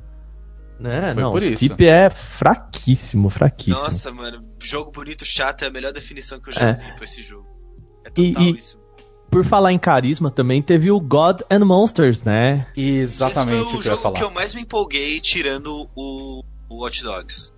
É, 0.84 1.14
Foi 1.14 1.24
não, 1.24 1.32
o 1.32 1.42
Steep 1.42 1.84
é 1.88 2.10
fraquíssimo, 2.10 3.30
fraquíssimo. 3.30 3.82
Nossa, 3.82 4.12
mano, 4.12 4.46
jogo 4.62 4.92
bonito, 4.92 5.26
chato 5.26 5.64
é 5.64 5.68
a 5.68 5.72
melhor 5.72 5.94
definição 5.94 6.40
que 6.40 6.50
eu 6.50 6.54
já 6.54 6.68
é. 6.68 6.74
vi 6.74 6.96
pra 6.96 7.06
esse 7.06 7.24
jogo. 7.24 7.48
É 8.06 8.10
total 8.10 8.44
e, 8.44 8.60
isso 8.60 8.83
por 9.34 9.44
falar 9.44 9.74
em 9.74 9.80
carisma 9.80 10.30
também, 10.32 10.62
teve 10.62 10.92
o 10.92 11.00
God 11.00 11.42
and 11.50 11.66
Monsters, 11.66 12.22
né? 12.24 12.68
Exatamente 12.78 13.62
Esse 13.62 13.64
foi 13.66 13.76
o, 13.76 13.80
o 13.80 13.82
que 13.82 13.88
eu 13.88 13.92
ia 13.94 13.98
falar. 13.98 14.18
que 14.18 14.24
eu 14.24 14.32
mais 14.32 14.54
me 14.54 14.62
empolguei 14.62 15.20
tirando 15.20 15.90
o, 15.96 16.44
o 16.70 16.82
Watch 16.82 17.04
Dogs. 17.04 17.52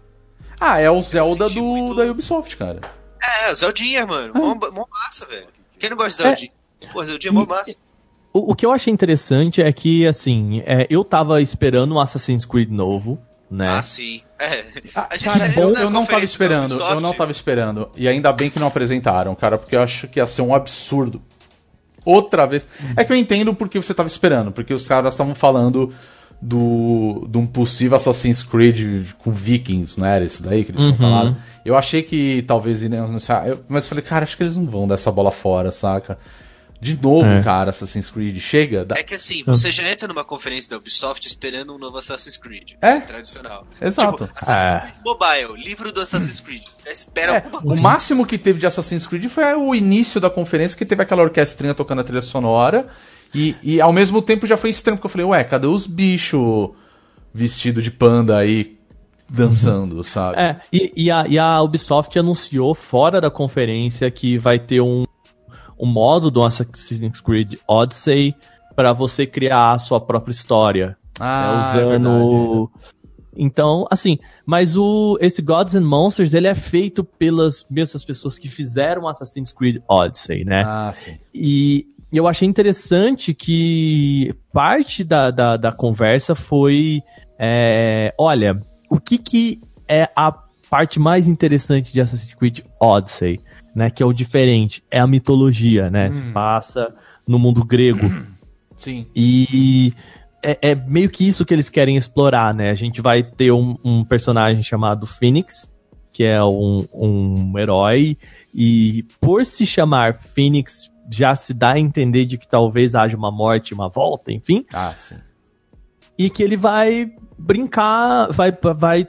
Ah, 0.60 0.80
é 0.80 0.90
o 0.90 1.02
Zelda 1.02 1.50
do, 1.50 1.62
muito... 1.62 1.96
da 1.96 2.06
Ubisoft, 2.06 2.56
cara. 2.58 2.80
É, 3.22 3.52
o 3.52 3.56
Zeldinha, 3.56 4.06
mano. 4.06 4.34
Ah. 4.36 4.40
Mó, 4.40 4.56
mó 4.56 4.86
massa, 4.90 5.26
velho. 5.26 5.48
Quem 5.78 5.90
não 5.90 5.98
gosta 5.98 6.12
de 6.12 6.30
Zeldinha? 6.30 6.52
É. 6.82 6.88
Pô, 6.88 7.04
Zeldinha 7.04 7.32
é 7.32 7.34
mó 7.34 7.46
massa. 7.46 7.76
O, 8.34 8.52
o 8.52 8.56
que 8.56 8.66
eu 8.66 8.72
achei 8.72 8.92
interessante 8.94 9.62
é 9.62 9.72
que, 9.72 10.08
assim, 10.08 10.62
é, 10.66 10.88
eu 10.90 11.04
tava 11.04 11.42
esperando 11.42 11.96
um 11.96 12.00
Assassin's 12.00 12.46
Creed 12.46 12.70
novo, 12.70 13.20
né? 13.50 13.68
Ah, 13.68 13.82
sim. 13.82 14.22
É. 14.40 14.64
Ah, 14.96 15.08
A 15.12 15.18
gente 15.18 15.38
cara, 15.38 15.52
bom, 15.54 15.74
eu 15.74 15.90
não 15.90 16.06
tava 16.06 16.24
esperando, 16.24 16.72
eu 16.74 17.02
não 17.02 17.14
tava 17.14 17.32
esperando. 17.32 17.90
E 17.96 18.08
ainda 18.08 18.32
bem 18.34 18.50
que 18.50 18.60
não 18.60 18.68
apresentaram, 18.68 19.34
cara, 19.36 19.58
porque 19.58 19.76
eu 19.76 19.82
acho 19.82 20.08
que 20.08 20.20
ia 20.20 20.28
ser 20.28 20.42
um 20.42 20.54
absurdo. 20.54 21.22
Outra 22.06 22.46
vez. 22.46 22.68
É 22.96 23.04
que 23.04 23.12
eu 23.12 23.18
entendo 23.18 23.54
porque 23.56 23.78
você 23.82 23.94
tava 23.94 24.08
esperando, 24.08 24.52
porque 24.52 24.74
os 24.74 24.86
caras 24.86 25.14
estavam 25.16 25.34
falando 25.36 25.92
do, 26.42 27.28
de 27.30 27.38
um 27.38 27.46
possível 27.48 27.96
Assassin's 27.96 28.44
Creed 28.44 29.08
com 29.18 29.32
Vikings, 29.32 30.00
não 30.00 30.06
era 30.06 30.24
isso 30.24 30.44
daí 30.44 30.64
que 30.64 30.72
eles 30.72 30.82
tinham 30.84 30.98
falado? 30.98 31.36
Eu 31.64 31.76
achei 31.76 32.04
que 32.04 32.44
talvez 32.46 32.84
iriam 32.84 33.06
anunciar, 33.06 33.48
eu- 33.48 33.60
mas 33.68 33.86
eu 33.86 33.90
falei, 33.90 34.04
cara, 34.04 34.24
acho 34.24 34.38
que 34.38 34.44
eles 34.44 34.56
não 34.58 34.66
vão 34.66 34.88
dar 34.88 34.96
essa 34.96 35.12
bola 35.12 35.32
fora, 35.32 35.72
saca? 35.72 36.18
De 36.80 37.02
novo, 37.02 37.26
É. 37.28 37.42
cara, 37.42 37.70
Assassin's 37.70 38.10
Creed, 38.10 38.38
chega. 38.40 38.84
dá- 38.86 38.96
É 38.98 39.02
que 39.04 39.16
assim, 39.16 39.44
você 39.46 39.72
já 39.72 39.90
entra 39.90 40.08
numa 40.08 40.24
conferência 40.24 40.72
da 40.72 40.78
Ubisoft 40.78 41.26
esperando 41.26 41.74
um 41.74 41.78
novo 41.78 41.98
Assassin's 41.98 42.38
Creed. 42.38 42.74
É. 42.82 43.00
Tradicional. 43.00 43.66
Exato. 43.82 44.26
Tipo, 44.26 44.38
Assassin's 44.38 44.58
É. 44.58 44.80
Creed 44.82 44.94
Mobile, 45.06 45.64
livro 45.64 45.92
do 45.92 46.02
Assassin's 46.02 46.40
Creed. 46.42 46.64
Já 46.86 46.92
espera 46.92 47.32
É, 47.32 47.36
alguma 47.38 47.60
o 47.60 47.64
coisa. 47.68 47.82
máximo 47.82 48.26
que 48.26 48.38
teve 48.38 48.60
de 48.60 48.68
Assassin's 48.68 49.08
Creed 49.08 49.28
foi 49.30 49.54
o 49.56 49.74
início 49.74 50.20
da 50.20 50.30
conferência, 50.30 50.78
que 50.78 50.86
teve 50.86 51.02
aquela 51.02 51.24
orquestrinha 51.24 51.74
tocando 51.74 52.02
a 52.02 52.04
trilha 52.04 52.22
sonora. 52.22 52.88
E, 53.34 53.56
e 53.64 53.82
ao 53.82 53.92
mesmo 53.92 54.22
tempo 54.22 54.46
já 54.46 54.56
foi 54.58 54.70
estranho, 54.70 54.98
porque 54.98 55.08
eu 55.08 55.12
falei, 55.12 55.26
ué, 55.26 55.44
cadê 55.44 55.68
os 55.68 55.88
bichos 55.88 56.70
vestidos 57.34 57.84
de 57.84 57.92
panda 57.92 58.38
aí 58.38 58.78
dançando, 59.30 60.04
sabe? 60.04 60.40
É, 60.40 60.62
e, 60.72 60.94
e 60.96 61.12
a, 61.12 61.26
e 61.28 61.40
a 61.40 61.62
Ubisoft 61.62 62.18
anunciou 62.18 62.76
fora 62.76 63.20
da 63.20 63.32
conferência 63.32 64.10
que 64.12 64.38
vai 64.38 64.60
ter 64.60 64.80
um, 64.82 65.06
um 65.80 65.86
modo 65.86 66.32
do 66.32 66.44
Assassin's 66.44 67.22
Creed 67.22 67.56
Odyssey 67.68 68.36
para 68.76 68.94
você 68.94 69.26
criar 69.26 69.74
a 69.74 69.78
sua 69.78 70.00
própria 70.00 70.32
história. 70.32 70.98
Ah, 71.20 71.72
né, 71.74 71.82
é 71.82 71.86
usando. 71.86 72.72
então, 73.38 73.88
assim, 73.90 74.20
mas 74.46 74.76
o 74.76 75.18
esse 75.22 75.42
Gods 75.42 75.74
and 75.74 75.86
Monsters 75.86 76.34
ele 76.34 76.48
é 76.48 76.56
feito 76.56 77.04
pelas 77.04 77.66
mesmas 77.70 78.04
pessoas 78.04 78.38
que 78.38 78.50
fizeram 78.50 79.08
Assassin's 79.08 79.54
Creed 79.54 79.82
Odyssey, 79.88 80.44
né? 80.44 80.64
Ah, 80.66 80.92
sim. 80.94 81.18
E 81.34 81.88
eu 82.12 82.28
achei 82.28 82.48
interessante 82.48 83.34
que 83.34 84.34
parte 84.52 85.04
da, 85.04 85.32
da, 85.32 85.58
da 85.58 85.72
conversa 85.72 86.36
foi: 86.36 87.02
é, 87.40 88.14
olha, 88.18 88.62
o 88.90 89.00
que, 89.00 89.18
que 89.18 89.62
é 89.88 90.10
a 90.16 90.34
parte 90.70 91.00
mais 91.00 91.28
interessante 91.28 91.94
de 91.94 92.02
Assassin's 92.02 92.34
Creed 92.34 92.60
Odyssey, 92.82 93.40
né? 93.76 93.90
Que 93.90 94.02
é 94.02 94.06
o 94.06 94.14
diferente, 94.14 94.82
é 94.90 95.00
a 95.00 95.06
mitologia, 95.08 95.90
né? 95.90 96.10
Se 96.12 96.24
passa 96.32 96.96
no 97.28 97.38
mundo 97.38 97.64
grego. 97.66 98.08
Sim. 98.78 99.06
E 99.16 99.94
é, 100.44 100.72
é 100.72 100.76
meio 100.76 101.10
que 101.10 101.28
isso 101.28 101.46
que 101.46 101.54
eles 101.54 101.70
querem 101.70 101.98
explorar, 101.98 102.54
né? 102.54 102.70
A 102.70 102.76
gente 102.76 103.02
vai 103.02 103.22
ter 103.24 103.52
um, 103.52 103.76
um 103.84 104.04
personagem 104.04 104.62
chamado 104.64 105.06
Phoenix, 105.06 105.72
que 106.14 106.24
é 106.24 106.44
um, 106.44 106.88
um 106.94 107.60
herói, 107.60 108.18
e 108.54 109.06
por 109.20 109.46
se 109.46 109.66
chamar 109.66 110.14
Phoenix, 110.14 110.90
já 111.12 111.36
se 111.36 111.54
dá 111.54 111.74
a 111.74 111.80
entender 111.80 112.26
de 112.26 112.38
que 112.38 112.48
talvez 112.48 112.96
haja 112.96 113.18
uma 113.18 113.32
morte, 113.32 113.74
uma 113.74 113.90
volta, 113.90 114.32
enfim, 114.32 114.66
Ah, 114.74 114.94
sim. 114.96 115.16
e 116.18 116.30
que 116.30 116.42
ele 116.42 116.56
vai 116.58 117.12
brincar, 117.38 118.32
vai 118.32 118.52
vai 118.76 119.08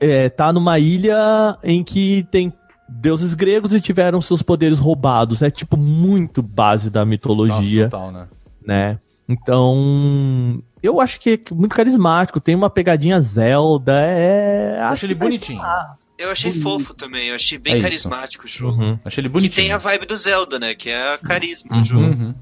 é, 0.00 0.28
tá 0.28 0.52
numa 0.52 0.78
ilha 0.78 1.58
em 1.62 1.82
que 1.84 2.26
tem 2.30 2.52
deuses 2.90 3.34
gregos 3.34 3.72
e 3.74 3.80
tiveram 3.80 4.20
seus 4.20 4.42
poderes 4.42 4.78
roubados. 4.78 5.42
É 5.42 5.50
tipo 5.50 5.76
muito 5.76 6.42
base 6.42 6.90
da 6.90 7.04
mitologia 7.04 7.84
Nossa, 7.84 7.96
total, 7.96 8.12
né? 8.12 8.28
né? 8.66 8.98
Então, 9.28 10.60
eu 10.82 11.00
acho 11.00 11.20
que 11.20 11.40
é 11.50 11.54
muito 11.54 11.74
carismático, 11.74 12.40
tem 12.40 12.54
uma 12.56 12.68
pegadinha 12.68 13.20
Zelda, 13.20 13.92
é... 14.00 14.80
Acho 14.80 14.92
acho 14.92 15.06
ele 15.06 15.14
que 15.14 15.20
vai 15.20 15.30
ser 15.30 15.38
bonitinho. 15.38 15.62
Eu 16.18 16.30
achei 16.32 16.52
fofo 16.52 16.94
também, 16.94 17.28
eu 17.28 17.34
achei 17.36 17.56
bem 17.56 17.74
É 17.74 17.76
isso. 17.76 17.84
carismático 17.84 18.44
o 18.44 18.48
jogo. 18.48 18.82
Uhum. 18.82 18.98
Achei 19.04 19.20
ele 19.22 19.28
Que 19.28 19.32
bonitinho. 19.32 19.54
tem 19.66 19.72
a 19.72 19.78
vibe 19.78 20.06
do 20.06 20.16
Zelda, 20.16 20.58
né? 20.58 20.74
Que 20.74 20.90
é 20.90 21.14
a 21.14 21.18
carisma 21.18 21.72
Uhum. 21.72 21.78
do 21.78 21.84
jogo. 21.84 22.04
Uhum. 22.06 22.34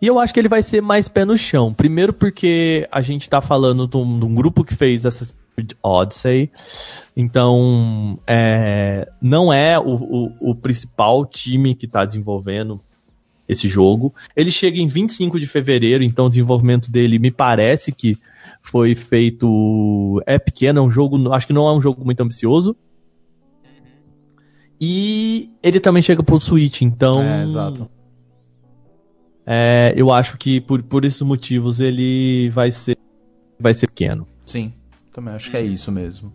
E 0.00 0.06
eu 0.06 0.18
acho 0.18 0.32
que 0.34 0.40
ele 0.40 0.48
vai 0.48 0.62
ser 0.62 0.80
mais 0.82 1.08
pé 1.08 1.24
no 1.24 1.36
chão. 1.38 1.72
Primeiro 1.72 2.12
porque 2.12 2.88
a 2.90 3.00
gente 3.00 3.28
tá 3.28 3.40
falando 3.40 3.86
de 3.86 3.96
um, 3.96 4.18
de 4.18 4.24
um 4.24 4.34
grupo 4.34 4.64
que 4.64 4.74
fez 4.74 5.02
Creed 5.02 5.30
Odyssey, 5.82 6.50
então 7.16 8.18
é, 8.26 9.08
não 9.20 9.52
é 9.52 9.78
o, 9.78 9.94
o, 9.94 10.50
o 10.50 10.54
principal 10.54 11.24
time 11.24 11.74
que 11.74 11.86
tá 11.86 12.04
desenvolvendo 12.04 12.80
esse 13.48 13.68
jogo. 13.68 14.14
Ele 14.34 14.50
chega 14.50 14.78
em 14.78 14.88
25 14.88 15.38
de 15.38 15.46
fevereiro, 15.46 16.02
então 16.02 16.26
o 16.26 16.28
desenvolvimento 16.28 16.90
dele 16.90 17.18
me 17.18 17.30
parece 17.30 17.92
que 17.92 18.18
foi 18.62 18.94
feito. 18.94 20.22
É 20.26 20.38
pequeno, 20.38 20.80
é 20.80 20.82
um 20.82 20.90
jogo. 20.90 21.32
Acho 21.32 21.46
que 21.46 21.52
não 21.52 21.68
é 21.68 21.72
um 21.72 21.80
jogo 21.80 22.04
muito 22.04 22.20
ambicioso. 22.20 22.76
E 24.80 25.50
ele 25.62 25.78
também 25.78 26.02
chega 26.02 26.22
pro 26.22 26.40
Switch, 26.40 26.82
então. 26.82 27.22
É, 27.22 27.42
exato. 27.44 27.88
é, 29.46 29.92
eu 29.96 30.10
acho 30.10 30.36
que 30.36 30.60
por, 30.60 30.82
por 30.82 31.04
esses 31.04 31.22
motivos 31.22 31.80
ele 31.80 32.50
vai 32.50 32.70
ser. 32.70 32.96
Vai 33.60 33.72
ser 33.72 33.86
pequeno. 33.86 34.26
Sim. 34.44 34.72
Também 35.14 35.32
acho 35.34 35.50
que 35.50 35.56
é 35.56 35.62
isso 35.62 35.90
mesmo. 35.90 36.30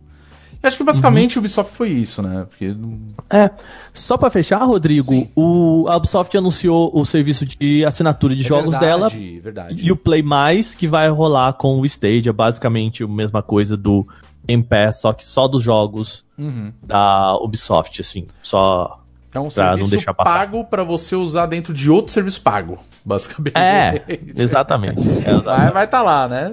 E 0.62 0.68
acho 0.68 0.78
que 0.78 0.84
basicamente 0.84 1.38
Uhum. 1.38 1.42
o 1.42 1.46
Ubisoft 1.46 1.74
foi 1.74 1.90
isso, 1.90 2.22
né? 2.22 2.46
Porque 2.50 2.74
não- 2.74 2.98
É. 3.30 3.50
Só 3.94 4.18
pra 4.18 4.30
fechar, 4.32 4.64
Rodrigo, 4.66 5.14
Sim. 5.14 5.30
o, 5.36 5.86
a 5.88 5.96
Ubisoft 5.96 6.36
anunciou 6.38 6.90
o 6.94 7.06
serviço 7.06 7.46
de 7.46 7.86
assinatura 7.86 8.36
de 8.36 8.42
É 8.42 8.48
jogos 8.48 8.72
verdade, 8.72 9.18
dela 9.20 9.42
Verdade. 9.42 9.86
e 9.86 9.92
o 9.92 9.96
Play 9.96 10.24
Mais, 10.24 10.74
que 10.76 10.88
vai 10.88 11.08
rolar 11.10 11.54
com 11.54 11.80
o 11.80 11.86
Stage. 11.86 12.28
É 12.28 12.34
basicamente 12.34 13.04
a 13.04 13.08
mesma 13.08 13.42
coisa 13.44 13.78
do 13.78 14.06
Game 14.46 14.64
Pass, 14.64 15.02
só 15.02 15.14
que 15.14 15.26
só 15.26 15.48
dos 15.48 15.62
jogos 15.64 16.26
Uhum. 16.38 16.74
da 16.84 17.38
Ubisoft, 17.38 18.02
assim. 18.02 18.28
Só. 18.42 19.00
É 19.34 19.40
um 19.40 19.50
serviço 19.50 20.14
pago 20.16 20.66
pra 20.66 20.84
você 20.84 21.16
usar 21.16 21.46
dentro 21.46 21.74
de 21.74 21.90
outro 21.90 22.12
serviço 22.12 22.42
pago, 22.42 22.80
basicamente. 23.06 23.56
É, 23.58 24.04
exatamente. 24.36 25.00
Vai 25.44 25.72
vai 25.72 25.88
tá 25.88 26.02
lá, 26.02 26.28
né? 26.28 26.52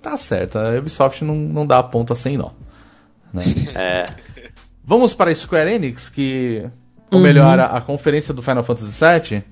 Tá 0.00 0.16
certo. 0.16 0.58
A 0.58 0.70
Ubisoft 0.78 1.22
não, 1.24 1.34
não 1.34 1.66
dá 1.66 1.78
a 1.78 1.82
ponta 1.82 2.14
sem 2.14 2.38
nó. 2.38 2.50
Né? 3.32 3.42
É. 3.74 4.04
Vamos 4.82 5.12
para 5.14 5.30
a 5.30 5.34
Square 5.34 5.70
Enix, 5.70 6.08
que. 6.08 6.62
Ou 7.10 7.18
Uhum. 7.18 7.24
melhor, 7.24 7.58
a, 7.60 7.66
a 7.66 7.80
conferência 7.80 8.32
do 8.34 8.42
Final 8.42 8.64
Fantasy 8.64 9.04
VII 9.04 9.44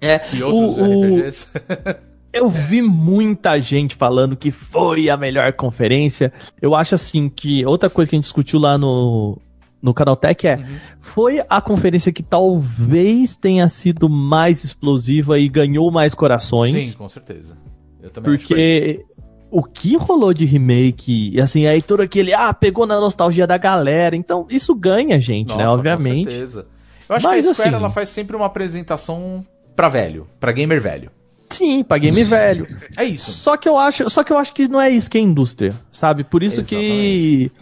É, 0.00 0.20
e 0.34 0.42
outros 0.42 0.76
o- 0.78 0.82
o- 0.82 1.04
RPGs. 1.16 1.48
Eu 2.32 2.50
vi 2.50 2.82
muita 2.82 3.60
gente 3.60 3.94
falando 3.94 4.36
que 4.36 4.50
foi 4.50 5.08
a 5.08 5.16
melhor 5.16 5.52
conferência. 5.52 6.32
Eu 6.60 6.74
acho 6.74 6.94
assim 6.96 7.28
que 7.28 7.64
outra 7.64 7.88
coisa 7.88 8.08
que 8.10 8.16
a 8.16 8.18
gente 8.18 8.24
discutiu 8.24 8.58
lá 8.58 8.76
no, 8.76 9.38
no 9.84 9.92
Canaltech 9.92 10.46
é 10.46 10.58
foi 10.98 11.44
a 11.46 11.60
conferência 11.60 12.10
que 12.10 12.22
talvez 12.22 13.36
tenha 13.36 13.68
sido 13.68 14.08
mais 14.08 14.64
explosiva 14.64 15.38
e 15.38 15.46
ganhou 15.46 15.90
mais 15.90 16.14
corações. 16.14 16.72
Sim, 16.72 16.96
com 16.96 17.06
certeza. 17.06 17.54
Eu 18.02 18.08
também. 18.08 18.34
Porque 18.34 19.04
o 19.50 19.62
que 19.62 19.94
rolou 19.94 20.32
de 20.32 20.46
remake, 20.46 21.32
e 21.34 21.38
assim, 21.38 21.66
aí 21.66 21.82
todo 21.82 22.00
aquele, 22.00 22.32
ah, 22.32 22.54
pegou 22.54 22.86
na 22.86 22.98
nostalgia 22.98 23.46
da 23.46 23.58
galera. 23.58 24.16
Então, 24.16 24.46
isso 24.48 24.74
ganha 24.74 25.20
gente, 25.20 25.54
né? 25.54 25.64
Nossa, 25.64 25.74
Obviamente. 25.74 26.24
Com 26.24 26.30
certeza. 26.30 26.66
Eu 27.06 27.16
acho 27.16 27.26
Mas, 27.26 27.44
que 27.44 27.50
a 27.50 27.52
Square 27.54 27.68
assim- 27.68 27.76
ela 27.76 27.90
faz 27.90 28.08
sempre 28.08 28.34
uma 28.34 28.46
apresentação 28.46 29.44
pra 29.76 29.90
velho, 29.90 30.26
pra 30.40 30.50
gamer 30.50 30.80
velho. 30.80 31.10
Sim, 31.50 31.84
pra 31.84 31.98
game 31.98 32.24
velho. 32.24 32.66
É 32.96 33.04
isso. 33.04 33.30
Só 33.30 33.58
que 33.58 33.68
eu 33.68 33.76
acho, 33.76 34.08
só 34.08 34.24
que 34.24 34.32
eu 34.32 34.38
acho 34.38 34.54
que 34.54 34.66
não 34.66 34.80
é 34.80 34.88
isso 34.88 35.10
que 35.10 35.18
é 35.18 35.20
indústria, 35.20 35.78
sabe? 35.92 36.24
Por 36.24 36.42
isso 36.42 36.64
que 36.64 37.52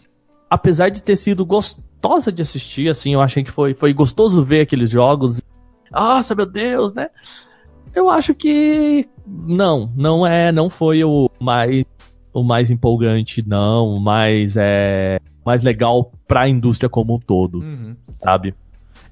apesar 0.49 0.91
de 0.91 1.03
ter 1.03 1.17
sido 1.17 1.45
gostosa 2.03 2.33
de 2.33 2.43
assistir, 2.43 2.89
assim, 2.89 3.15
eu 3.15 3.21
achei 3.21 3.45
que 3.45 3.51
foi 3.51 3.75
foi 3.75 3.93
gostoso 3.95 4.43
ver 4.45 4.63
aqueles 4.63 4.91
jogos. 4.91 5.41
Nossa, 5.91 6.35
meu 6.35 6.47
Deus, 6.47 6.93
né? 6.93 7.09
Eu 7.95 8.11
acho 8.11 8.35
que 8.35 9.09
não, 9.27 9.91
não 9.95 10.27
é, 10.27 10.51
não 10.51 10.69
foi 10.69 11.05
o 11.05 11.31
mais 11.41 11.85
o 12.35 12.43
mais 12.43 12.71
empolgante, 12.71 13.47
não, 13.47 13.89
o 13.97 14.01
mais 14.01 14.57
é 14.57 15.21
mais 15.45 15.63
legal 15.63 16.11
pra 16.27 16.49
indústria 16.49 16.89
como 16.89 17.15
um 17.15 17.19
todo, 17.19 17.59
Uhum. 17.61 17.95
sabe? 18.23 18.55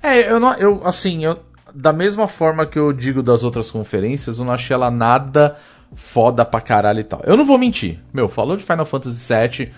É, 0.03 0.31
eu 0.31 0.41
não. 0.41 0.55
Eu, 0.55 0.81
assim, 0.85 1.25
eu, 1.25 1.39
da 1.75 1.93
mesma 1.93 2.27
forma 2.27 2.65
que 2.67 2.79
eu 2.79 2.93
digo 2.93 3.23
das 3.23 3.45
outras 3.45 3.71
conferências, 3.71 4.39
eu 4.39 4.45
não 4.45 4.53
achei 4.55 4.75
ela 4.75 4.91
nada 4.91 5.57
foda 5.93 6.45
pra 6.45 6.61
caralho 6.61 7.01
e 7.01 7.05
tal. 7.05 7.21
Eu 7.25 7.37
não 7.37 7.45
vou 7.45 7.59
mentir. 7.59 7.99
Meu, 8.13 8.29
falou 8.29 8.57
de 8.57 8.63
Final 8.65 8.87
Fantasy 8.87 9.33
VII, 9.33 9.71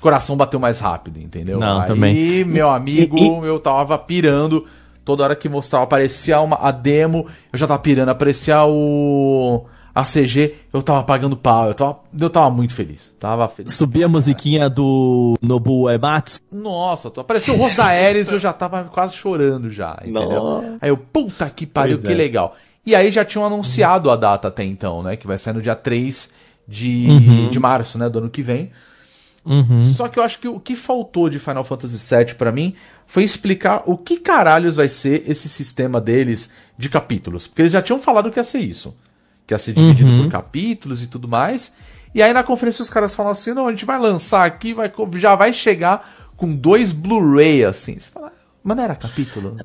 coração 0.00 0.36
bateu 0.36 0.58
mais 0.60 0.80
rápido, 0.80 1.18
entendeu? 1.20 1.58
Não, 1.58 1.80
Aí, 1.80 1.86
também. 1.86 2.44
meu 2.44 2.70
amigo, 2.70 3.16
E- 3.44 3.46
eu 3.48 3.58
tava 3.58 3.96
pirando. 3.98 4.64
Toda 5.04 5.24
hora 5.24 5.34
que 5.36 5.48
mostrava, 5.48 5.84
aparecia 5.84 6.38
uma, 6.40 6.56
a 6.60 6.70
demo, 6.70 7.26
eu 7.52 7.58
já 7.58 7.66
tava 7.66 7.80
pirando. 7.80 8.10
Aparecia 8.10 8.62
o. 8.64 9.64
A 9.94 10.04
CG, 10.04 10.54
eu 10.72 10.80
tava 10.80 11.02
pagando 11.02 11.36
pau. 11.36 11.66
Eu 11.66 11.74
tava, 11.74 11.98
eu 12.20 12.30
tava 12.30 12.50
muito 12.50 12.72
feliz. 12.72 13.12
Tava 13.18 13.48
feliz. 13.48 13.72
Subir 13.74 14.04
a 14.04 14.08
musiquinha 14.08 14.68
do 14.70 15.36
Nobu 15.42 15.90
Ematsu. 15.90 16.40
Nossa, 16.52 17.10
tô- 17.10 17.20
apareceu 17.22 17.54
o 17.54 17.56
rosto 17.56 17.78
da 17.78 17.86
Ares 17.86 18.30
eu 18.30 18.38
já 18.38 18.52
tava 18.52 18.84
quase 18.84 19.14
chorando 19.14 19.68
já, 19.70 19.98
entendeu? 20.02 20.28
Nossa. 20.40 20.76
Aí 20.80 20.88
eu, 20.90 20.96
puta 20.96 21.50
que 21.50 21.66
pariu, 21.66 21.96
Pois 21.96 22.06
que 22.06 22.12
é. 22.12 22.16
legal. 22.16 22.54
E 22.86 22.94
aí 22.94 23.10
já 23.10 23.24
tinham 23.24 23.44
anunciado 23.44 24.08
a 24.08 24.14
data 24.14 24.46
até 24.48 24.62
então, 24.62 25.02
né? 25.02 25.16
Que 25.16 25.26
vai 25.26 25.36
sair 25.36 25.54
no 25.54 25.60
dia 25.62 25.74
3 25.74 26.32
de, 26.68 27.06
Uhum. 27.08 27.48
de 27.48 27.58
março, 27.58 27.98
né? 27.98 28.08
Do 28.08 28.18
ano 28.18 28.30
que 28.30 28.40
vem. 28.42 28.70
Uhum. 29.48 29.84
Só 29.84 30.08
que 30.08 30.18
eu 30.18 30.22
acho 30.22 30.38
que 30.38 30.46
o 30.48 30.60
que 30.60 30.76
faltou 30.76 31.28
de 31.30 31.38
Final 31.38 31.64
Fantasy 31.64 31.96
VII 32.14 32.34
pra 32.34 32.52
mim 32.52 32.74
foi 33.06 33.24
explicar 33.24 33.82
o 33.86 33.96
que 33.96 34.18
caralhos 34.18 34.76
vai 34.76 34.88
ser 34.88 35.24
esse 35.26 35.48
sistema 35.48 36.00
deles 36.00 36.50
de 36.76 36.88
capítulos. 36.88 37.46
Porque 37.46 37.62
eles 37.62 37.72
já 37.72 37.80
tinham 37.82 37.98
falado 37.98 38.30
que 38.30 38.38
ia 38.38 38.44
ser 38.44 38.58
isso. 38.58 38.94
Que 39.46 39.54
ia 39.54 39.58
ser 39.58 39.72
dividido 39.72 40.10
Uhum. 40.10 40.22
por 40.24 40.28
capítulos 40.30 41.02
e 41.02 41.06
tudo 41.06 41.26
mais. 41.26 41.72
E 42.14 42.22
aí 42.22 42.32
na 42.32 42.42
conferência 42.42 42.82
os 42.82 42.90
caras 42.90 43.14
falam 43.14 43.32
assim: 43.32 43.52
não, 43.54 43.66
a 43.66 43.70
gente 43.70 43.84
vai 43.86 43.98
lançar 43.98 44.44
aqui, 44.44 44.74
vai, 44.74 44.92
já 45.14 45.34
vai 45.34 45.52
chegar 45.52 46.08
com 46.36 46.54
dois 46.54 46.92
Blu-ray 46.92 47.64
assim. 47.64 47.98
Você 47.98 48.10
fala, 48.10 48.30
mas 48.62 48.76
não 48.76 48.84
era 48.84 48.94
capítulo? 48.94 49.56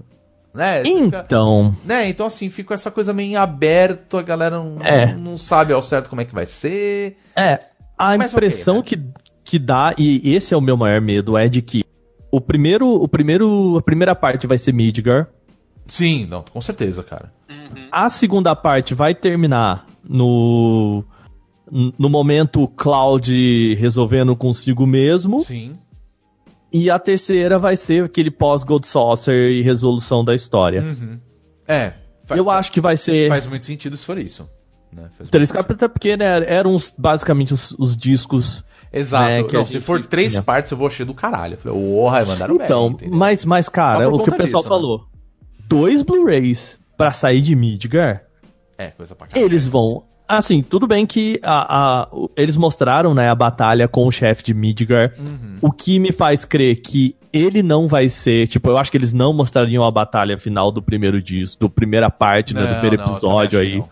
Né? 0.54 0.84
Você 0.84 1.04
fica- 1.06 1.24
Então, 1.26 1.76
né? 1.84 2.08
Então, 2.08 2.28
assim, 2.28 2.50
fica 2.50 2.74
essa 2.76 2.92
coisa 2.92 3.12
meio 3.12 3.32
em 3.32 3.36
aberto, 3.36 4.18
a 4.18 4.22
galera 4.22 4.58
não, 4.58 4.78
É. 4.84 5.14
não 5.16 5.36
sabe 5.38 5.74
ao 5.74 5.82
certo 5.82 6.10
como 6.10 6.22
é 6.22 6.26
que 6.26 6.34
vai 6.34 6.46
ser. 6.46 7.18
é, 7.36 7.60
a 7.98 8.18
Mas 8.18 8.32
impressão 8.34 8.78
ok, 8.80 8.98
que, 8.98 9.04
que 9.44 9.60
dá, 9.60 9.94
e 9.98 10.34
esse 10.34 10.54
é 10.54 10.58
o 10.58 10.62
meu 10.62 10.78
maior 10.78 11.02
medo, 11.02 11.38
é 11.38 11.48
de 11.48 11.62
que 11.62 11.84
o 12.32 12.40
primeiro, 12.42 12.88
o 12.90 13.08
primeiro, 13.08 13.78
a 13.78 13.82
primeira 13.82 14.16
parte 14.16 14.48
vai 14.48 14.58
ser 14.58 14.74
Midgar, 14.74 15.28
Sim, 15.86 16.26
não, 16.28 16.42
com 16.44 16.62
certeza, 16.62 17.04
cara. 17.04 17.32
a 17.92 18.10
segunda 18.10 18.56
parte 18.56 18.94
vai 18.94 19.14
terminar 19.14 19.86
no 20.04 21.04
no 21.98 22.08
momento 22.10 22.68
Cloud 22.68 23.76
resolvendo 23.76 24.36
consigo 24.36 24.86
mesmo, 24.86 25.42
Sim. 25.42 25.76
e 26.72 26.90
a 26.90 27.00
terceira 27.00 27.58
vai 27.58 27.76
ser 27.76 28.04
aquele 28.06 28.30
pós-Gold 28.30 28.86
Saucer 28.86 29.50
e 29.52 29.62
resolução 29.62 30.24
da 30.24 30.36
história. 30.36 30.84
É. 31.68 31.94
fa- 32.26 32.36
Eu 32.38 32.50
acho 32.52 32.72
que 32.72 32.80
vai 32.82 32.96
ser 32.98 33.28
Faz 33.30 33.46
muito 33.48 33.66
sentido 33.66 33.98
se 33.98 34.06
for 34.06 34.18
isso. 34.18 34.48
Né? 34.92 35.10
Três 35.32 35.52
capítulos, 35.52 35.84
até 35.84 35.88
porque 35.88 36.16
né, 36.16 36.44
eram 36.46 36.76
os- 36.76 36.94
basicamente 36.98 37.54
os, 37.54 37.72
os 37.80 37.98
discos. 37.98 38.64
Exato. 38.94 39.26
né, 39.30 39.44
não, 39.52 39.66
se 39.66 39.82
for 39.82 40.06
três 40.06 40.32
tinha. 40.34 40.44
partes, 40.44 40.72
eu 40.72 40.78
vou 40.78 40.88
achar 40.88 41.04
do 41.06 41.14
caralho. 41.14 41.56
Eu 41.56 41.58
falei, 41.58 41.78
porra, 41.80 42.26
mandaram 42.26 42.56
Então, 42.56 42.94
bem, 42.94 43.10
mas, 43.10 43.44
mas, 43.44 43.68
cara, 43.68 44.08
o 44.08 44.20
que 44.24 44.30
o 44.30 44.36
pessoal 44.36 44.62
disso, 44.62 44.64
né? 44.64 44.70
falou: 44.70 45.06
dois 45.68 46.02
Blu-rays 46.04 46.80
pra 46.96 47.12
sair 47.12 47.42
de 47.42 47.56
Midgar, 47.56 48.24
É, 48.78 48.88
coisa 48.88 49.16
pra 49.16 49.28
caralho. 49.28 49.46
eles 49.46 49.68
vão. 49.68 50.04
Assim, 50.28 50.62
tudo 50.62 50.88
bem 50.88 51.06
que 51.06 51.40
a, 51.44 52.04
a- 52.04 52.08
eles 52.38 52.56
mostraram 52.56 53.14
né, 53.14 53.30
a 53.30 53.36
batalha 53.36 53.88
com 53.88 54.08
o 54.08 54.12
chefe 54.12 54.44
de 54.44 54.54
Midgar, 54.54 55.12
Uhum. 55.20 55.58
o 55.62 55.72
que 55.72 56.00
me 56.00 56.12
faz 56.12 56.46
crer 56.46 56.78
que 56.78 57.16
ele 57.32 57.62
não 57.62 57.88
vai 57.88 58.08
ser. 58.10 58.48
Tipo, 58.48 58.70
eu 58.70 58.78
acho 58.78 58.90
que 58.90 58.98
eles 58.98 59.12
não 59.12 59.34
mostrariam 59.34 59.84
a 59.84 59.92
batalha 59.92 60.38
final 60.38 60.72
do 60.72 60.82
primeiro 60.82 61.22
disco, 61.22 61.60
do 61.60 61.70
primeira 61.70 62.10
parte, 62.10 62.54
né, 62.54 62.62
do 62.62 62.68
Não, 62.68 62.80
primeiro 62.80 62.98
não, 63.04 63.12
episódio 63.12 63.60
aí. 63.60 63.78
não. 63.80 63.90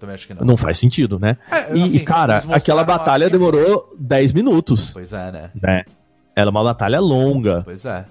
Também 0.00 0.14
acho 0.14 0.26
que 0.26 0.34
não. 0.34 0.44
Não 0.44 0.56
faz 0.56 0.78
sentido, 0.78 1.18
né? 1.18 1.36
É, 1.50 1.76
e, 1.76 1.82
assim, 1.84 1.96
e, 1.98 2.00
cara, 2.00 2.42
aquela 2.50 2.82
batalha 2.82 3.26
assim- 3.26 3.32
demorou 3.32 3.94
10 3.98 4.32
minutos, 4.32 4.90
Pois 4.92 5.12
é, 5.12 5.30
né? 5.30 5.50
né? 5.62 5.84
Ela 6.34 6.48
é 6.48 6.50
uma 6.50 6.64
batalha 6.64 6.98
longa. 6.98 7.60
Pois 7.64 7.84
é. 7.84 8.04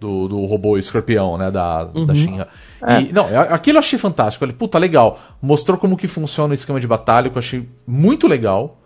Do, 0.00 0.28
do 0.28 0.44
robô 0.44 0.76
escorpião, 0.76 1.38
né? 1.38 1.50
Da, 1.50 1.84
da 1.84 1.98
Uhum. 2.00 2.14
Shinra. 2.14 2.48
É. 2.82 3.00
E, 3.00 3.12
não, 3.12 3.26
aquilo 3.50 3.76
eu 3.76 3.78
achei 3.78 3.98
fantástico. 3.98 4.40
Falei, 4.40 4.54
puta, 4.54 4.76
legal. 4.76 5.18
Mostrou 5.40 5.78
como 5.78 5.96
que 5.96 6.06
funciona 6.08 6.50
o 6.50 6.54
esquema 6.54 6.78
de 6.80 6.86
batalha, 6.86 7.30
que 7.30 7.36
eu 7.36 7.40
achei 7.40 7.66
muito 7.86 8.26
legal. 8.28 8.78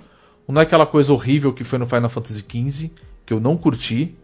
Não 0.46 0.60
é 0.60 0.64
aquela 0.64 0.84
coisa 0.86 1.12
horrível 1.12 1.52
que 1.52 1.64
foi 1.64 1.78
no 1.78 1.86
Final 1.86 2.08
Fantasy 2.10 2.44
XV, 2.48 2.90
que 3.26 3.32
eu 3.32 3.40
não 3.40 3.56
curti. 3.56 4.14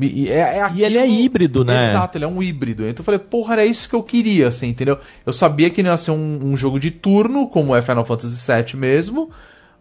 E, 0.00 0.28
é, 0.30 0.58
é 0.60 0.72
E 0.74 0.84
ele 0.84 0.96
é 0.96 1.02
aquilo- 1.02 1.20
híbrido, 1.20 1.64
né? 1.64 1.90
Exato, 1.90 2.16
ele 2.16 2.24
é 2.24 2.28
um 2.28 2.42
híbrido. 2.42 2.86
Então 2.88 3.00
eu 3.02 3.04
falei, 3.04 3.18
porra, 3.18 3.54
era 3.54 3.64
isso 3.66 3.88
que 3.88 3.94
eu 3.96 4.02
queria, 4.02 4.48
assim, 4.48 4.68
entendeu? 4.68 4.96
Eu 5.26 5.32
sabia 5.32 5.68
que 5.70 5.82
não 5.82 5.90
ia 5.90 5.96
ser 5.96 6.12
um, 6.12 6.38
um 6.44 6.56
jogo 6.56 6.78
de 6.78 6.90
turno, 6.90 7.48
como 7.48 7.74
é 7.74 7.82
Final 7.82 8.04
Fantasy 8.04 8.36
VII 8.52 8.76
mesmo, 8.78 9.30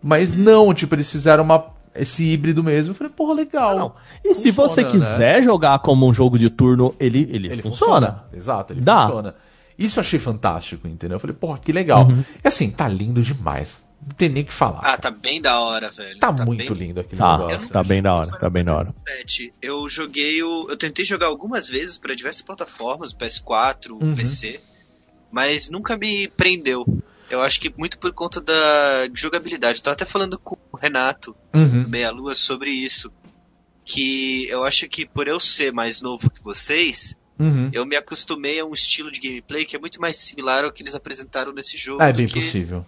mas 0.01 0.35
não, 0.35 0.73
tipo, 0.73 0.95
eles 0.95 1.11
fizeram 1.11 1.43
uma, 1.43 1.65
esse 1.95 2.23
híbrido 2.23 2.63
mesmo. 2.63 2.91
Eu 2.91 2.95
falei, 2.95 3.13
porra, 3.15 3.33
legal. 3.35 3.77
Não. 3.77 3.93
E 4.25 4.33
se 4.33 4.51
Funciona, 4.51 4.69
você 4.69 4.83
né? 4.83 4.89
quiser 4.89 5.43
jogar 5.43 5.79
como 5.79 6.07
um 6.07 6.13
jogo 6.13 6.39
de 6.39 6.49
turno, 6.49 6.95
ele, 6.99 7.27
ele, 7.31 7.47
Ele 7.51 7.61
funciona. 7.61 8.07
funciona. 8.07 8.23
Exato, 8.33 8.73
ele 8.73 8.81
Dá. 8.81 9.03
funciona. 9.03 9.35
Isso 9.77 9.99
eu 9.99 10.01
achei 10.01 10.19
fantástico, 10.19 10.87
entendeu? 10.87 11.17
Eu 11.17 11.19
falei, 11.19 11.35
porra, 11.35 11.59
que 11.59 11.71
legal. 11.71 12.07
Uhum. 12.07 12.23
E 12.43 12.47
assim, 12.47 12.71
tá 12.71 12.87
lindo 12.87 13.21
demais. 13.21 13.79
Não 14.01 14.15
tem 14.15 14.29
nem 14.29 14.43
o 14.43 14.45
que 14.45 14.53
falar. 14.53 14.79
Ah, 14.83 14.97
tá 14.97 15.11
bem 15.11 15.41
da 15.41 15.59
hora, 15.59 15.89
velho. 15.89 16.19
tá, 16.19 16.31
muito 16.31 16.73
bem- 16.73 16.87
lindo 16.87 16.99
aquele 17.01 17.17
Tá, 17.19 17.37
negócio. 17.37 17.69
tá 17.69 17.83
bem 17.83 18.01
da 18.01 18.13
hora, 18.15 18.31
tá 18.39 18.49
bem 18.49 18.63
da 18.63 18.75
hora. 18.75 18.93
Eu 19.61 19.89
joguei 19.89 20.41
o. 20.43 20.67
Eu 20.69 20.77
tentei 20.77 21.03
jogar 21.03 21.27
algumas 21.27 21.67
vezes 21.69 21.97
para 21.97 22.15
diversas 22.15 22.41
plataformas, 22.41 23.13
PS4, 23.13 23.91
Uhum. 24.01 24.15
PC, 24.15 24.59
mas 25.31 25.69
nunca 25.69 25.97
me 25.97 26.27
prendeu. 26.29 26.85
Eu 27.29 27.41
acho 27.41 27.59
que 27.59 27.73
muito 27.77 27.97
por 27.99 28.13
conta 28.13 28.39
da 28.39 29.09
jogabilidade. 29.13 29.79
Eu 29.79 29.83
tava 29.83 29.95
até 29.95 30.05
falando 30.05 30.39
com 30.39 30.55
o 30.71 30.77
Renato, 30.77 31.35
Uhum. 31.53 31.85
Meia 31.89 32.09
Lua, 32.11 32.33
sobre 32.33 32.69
isso. 32.69 33.11
Que 33.83 34.47
eu 34.49 34.63
acho 34.63 34.87
que 34.87 35.05
por 35.05 35.27
eu 35.27 35.39
ser 35.39 35.71
mais 35.73 36.01
novo 36.01 36.29
que 36.29 36.41
vocês, 36.43 37.15
Uhum. 37.39 37.69
eu 37.71 37.85
me 37.85 37.95
acostumei 37.95 38.59
a 38.59 38.65
um 38.65 38.73
estilo 38.73 39.11
de 39.11 39.19
gameplay 39.19 39.65
que 39.65 39.75
é 39.75 39.79
muito 39.79 39.99
mais 40.01 40.17
similar 40.17 40.63
ao 40.65 40.71
que 40.71 40.81
eles 40.83 40.95
apresentaram 40.95 41.53
nesse 41.53 41.77
jogo 41.77 42.01
É 42.01 42.11
do, 42.11 42.17
bem 42.17 42.27
que, 42.27 42.33
possível. 42.39 42.85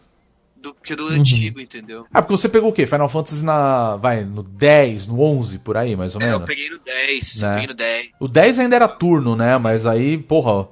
Do 0.61 0.73
que 0.73 0.95
do 0.95 1.05
Uhum. 1.07 1.13
antigo, 1.19 1.59
entendeu? 1.61 2.05
Ah, 2.13 2.21
porque 2.21 2.35
você 2.37 2.49
pegou 2.49 2.69
o 2.69 2.73
quê? 2.73 2.85
Final 2.85 3.07
Fantasy 3.09 3.43
na. 3.43 3.95
Vai, 3.97 4.23
no 4.23 4.43
10, 4.43 5.07
no 5.07 5.21
11, 5.21 5.59
por 5.59 5.77
aí, 5.77 5.95
mais 5.95 6.15
ou 6.15 6.21
É, 6.21 6.25
eu 6.25 6.31
menos? 6.33 6.45
peguei 6.49 6.69
no 6.69 6.79
10, 6.79 7.41
Né? 7.41 7.47
eu 7.49 7.53
peguei 7.53 7.67
no 7.67 7.73
10. 7.73 8.09
O 8.19 8.27
10 8.27 8.59
ainda 8.59 8.75
era 8.75 8.87
turno, 8.87 9.35
né? 9.35 9.57
Mas 9.57 9.85
aí, 9.85 10.17
porra, 10.17 10.67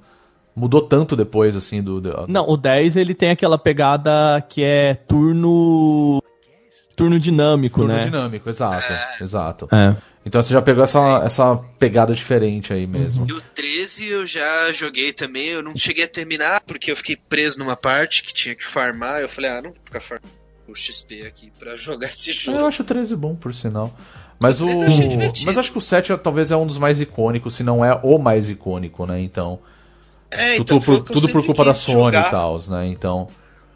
mudou 0.56 0.82
tanto 0.82 1.16
depois, 1.16 1.56
assim, 1.56 1.82
do. 1.82 2.02
do- 2.02 2.26
Não, 2.28 2.48
o 2.50 2.58
10 2.58 2.98
ele 2.98 3.14
tem 3.14 3.30
aquela 3.32 3.58
pegada 3.58 4.42
que 4.50 4.64
é 4.64 4.94
turno. 4.96 6.22
Turno 6.96 7.20
dinâmico, 7.20 7.82
turno 7.82 7.94
né? 7.96 8.06
dinâmico, 8.06 8.50
exato. 8.50 8.92
Exato. 9.22 9.68
É. 9.72 9.96
Então 10.28 10.44
você 10.44 10.52
já 10.52 10.62
pegou 10.62 10.84
essa, 10.84 11.22
essa 11.26 11.56
pegada 11.80 12.14
diferente 12.14 12.74
aí 12.74 12.86
mesmo. 12.86 13.22
Uhum. 13.22 13.30
E 13.30 13.34
o 13.34 13.42
13 13.42 14.10
eu 14.10 14.26
já 14.26 14.74
joguei 14.74 15.14
também, 15.14 15.48
eu 15.48 15.64
não 15.64 15.74
cheguei 15.74 16.04
a 16.04 16.08
terminar 16.08 16.60
porque 16.68 16.92
eu 16.92 16.98
fiquei 16.98 17.16
preso 17.16 17.58
numa 17.58 17.78
parte 17.78 18.22
que 18.24 18.34
tinha 18.34 18.54
que 18.54 18.64
farmar. 18.64 19.22
Eu 19.22 19.30
falei, 19.30 19.50
ah, 19.52 19.62
não 19.62 19.72
vou 19.72 19.80
ficar 19.86 20.02
farmando 20.02 20.34
o 20.68 20.76
XP 20.76 21.26
aqui 21.26 21.50
pra 21.58 21.76
jogar 21.80 22.10
esse 22.10 22.34
jogo. 22.34 22.60
Eu 22.60 22.68
acho 22.68 22.82
o 22.82 22.86
13 22.86 23.16
bom, 23.16 23.36
por 23.36 23.56
sinal. 23.56 23.98
Mas 24.38 24.60
o. 24.60 24.66
13 24.66 24.82
eu 24.82 24.88
achei 24.88 25.08
divertido. 25.08 25.46
Mas 25.46 25.58
acho 25.58 25.72
que 25.72 25.78
o 25.78 25.82
7 25.82 26.12
é- 26.12 26.18
talvez 26.18 26.52
é 26.52 26.58
um 26.58 26.68
dos 26.68 26.78
mais 26.78 27.00
icônicos, 27.00 27.56
se 27.56 27.64
não 27.64 27.84
é 27.84 27.98
o 28.04 28.18
mais 28.18 28.50
icônico, 28.50 29.06
né? 29.06 29.22
Então. 29.22 29.60
É, 30.30 30.58
tudo 30.58 30.62
então 30.62 30.82
foi 30.82 30.98
por, 30.98 31.14
tudo 31.14 31.30
por 31.30 31.46
culpa 31.46 31.64
da 31.64 31.74
Sony 31.74 31.98
jogar. 32.14 32.28
e 32.28 32.32
tal, 32.32 32.62
né? 32.68 32.86
Então. 32.88 33.30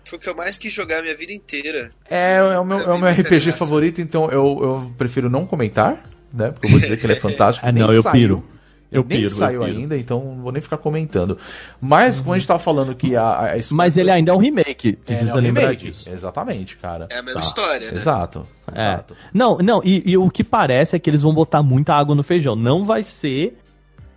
Foi 0.03 0.18
o 0.18 0.22
que 0.22 0.28
eu 0.28 0.36
mais 0.36 0.57
quis 0.57 0.73
jogar 0.73 0.99
a 0.99 1.02
minha 1.02 1.15
vida 1.15 1.32
inteira. 1.32 1.90
É, 2.10 2.36
é 2.36 2.60
o 2.60 2.65
meu, 2.65 2.80
é 2.82 2.94
o 2.94 2.98
meu 2.98 3.10
RPG 3.10 3.45
graça. 3.45 3.52
favorito, 3.53 4.02
então 4.02 4.30
eu, 4.30 4.60
eu 4.61 4.94
prefiro 4.98 5.30
não 5.30 5.45
comentar, 5.45 6.11
né? 6.34 6.49
Porque 6.52 6.68
eu 6.68 6.72
vou 6.72 6.80
dizer 6.80 6.98
que 6.98 7.06
ele 7.06 7.14
é 7.14 7.18
fantástico. 7.18 7.66
Ah, 7.68 7.72
nem 7.72 7.84
não, 7.84 7.91
eu 7.94 8.02
saiu. 8.02 8.14
piro. 8.14 8.44
Eu 8.91 9.06
nem 9.08 9.20
piro, 9.20 9.30
eu 9.30 9.36
saiu 9.36 9.62
piro. 9.64 9.72
ainda, 9.78 9.98
então 9.98 10.20
não 10.22 10.41
vou 10.44 10.52
nem 10.52 10.62
ficar 10.62 10.78
comentando. 10.78 11.38
Mas 11.80 12.20
quando 12.20 12.34
a 12.36 12.38
gente 12.40 12.48
tava 12.48 12.60
falando 12.60 12.94
que 12.94 13.16
a. 13.16 13.24
a 13.24 13.53
a 13.53 13.60
Mas 13.72 13.95
ele 13.95 14.12
ainda 14.12 14.32
é 14.32 14.36
um 14.36 14.38
remake, 14.38 14.90
é, 14.90 15.06
precisa 15.06 15.32
é 15.32 15.34
um 15.34 15.38
lembrar 15.38 15.62
remake. 15.62 15.91
disso. 15.91 16.10
Exatamente, 16.10 16.76
cara. 16.76 17.08
É 17.10 17.20
a 17.20 17.22
mesma 17.22 17.40
Tá. 17.40 17.48
história, 17.48 17.88
né? 17.91 17.98
Exato. 17.98 18.45
É. 18.74 18.82
Exato. 18.82 19.16
Não, 19.34 19.58
não, 19.60 19.82
e, 19.84 20.03
e 20.12 20.18
o 20.18 20.30
que 20.30 20.44
parece 20.44 20.95
é 20.95 20.99
que 20.99 21.10
eles 21.10 21.22
vão 21.22 21.34
botar 21.34 21.64
muita 21.64 21.94
água 21.94 22.14
no 22.16 22.22
feijão. 22.24 22.56
Não 22.56 22.84
vai 22.84 23.03
ser 23.03 23.58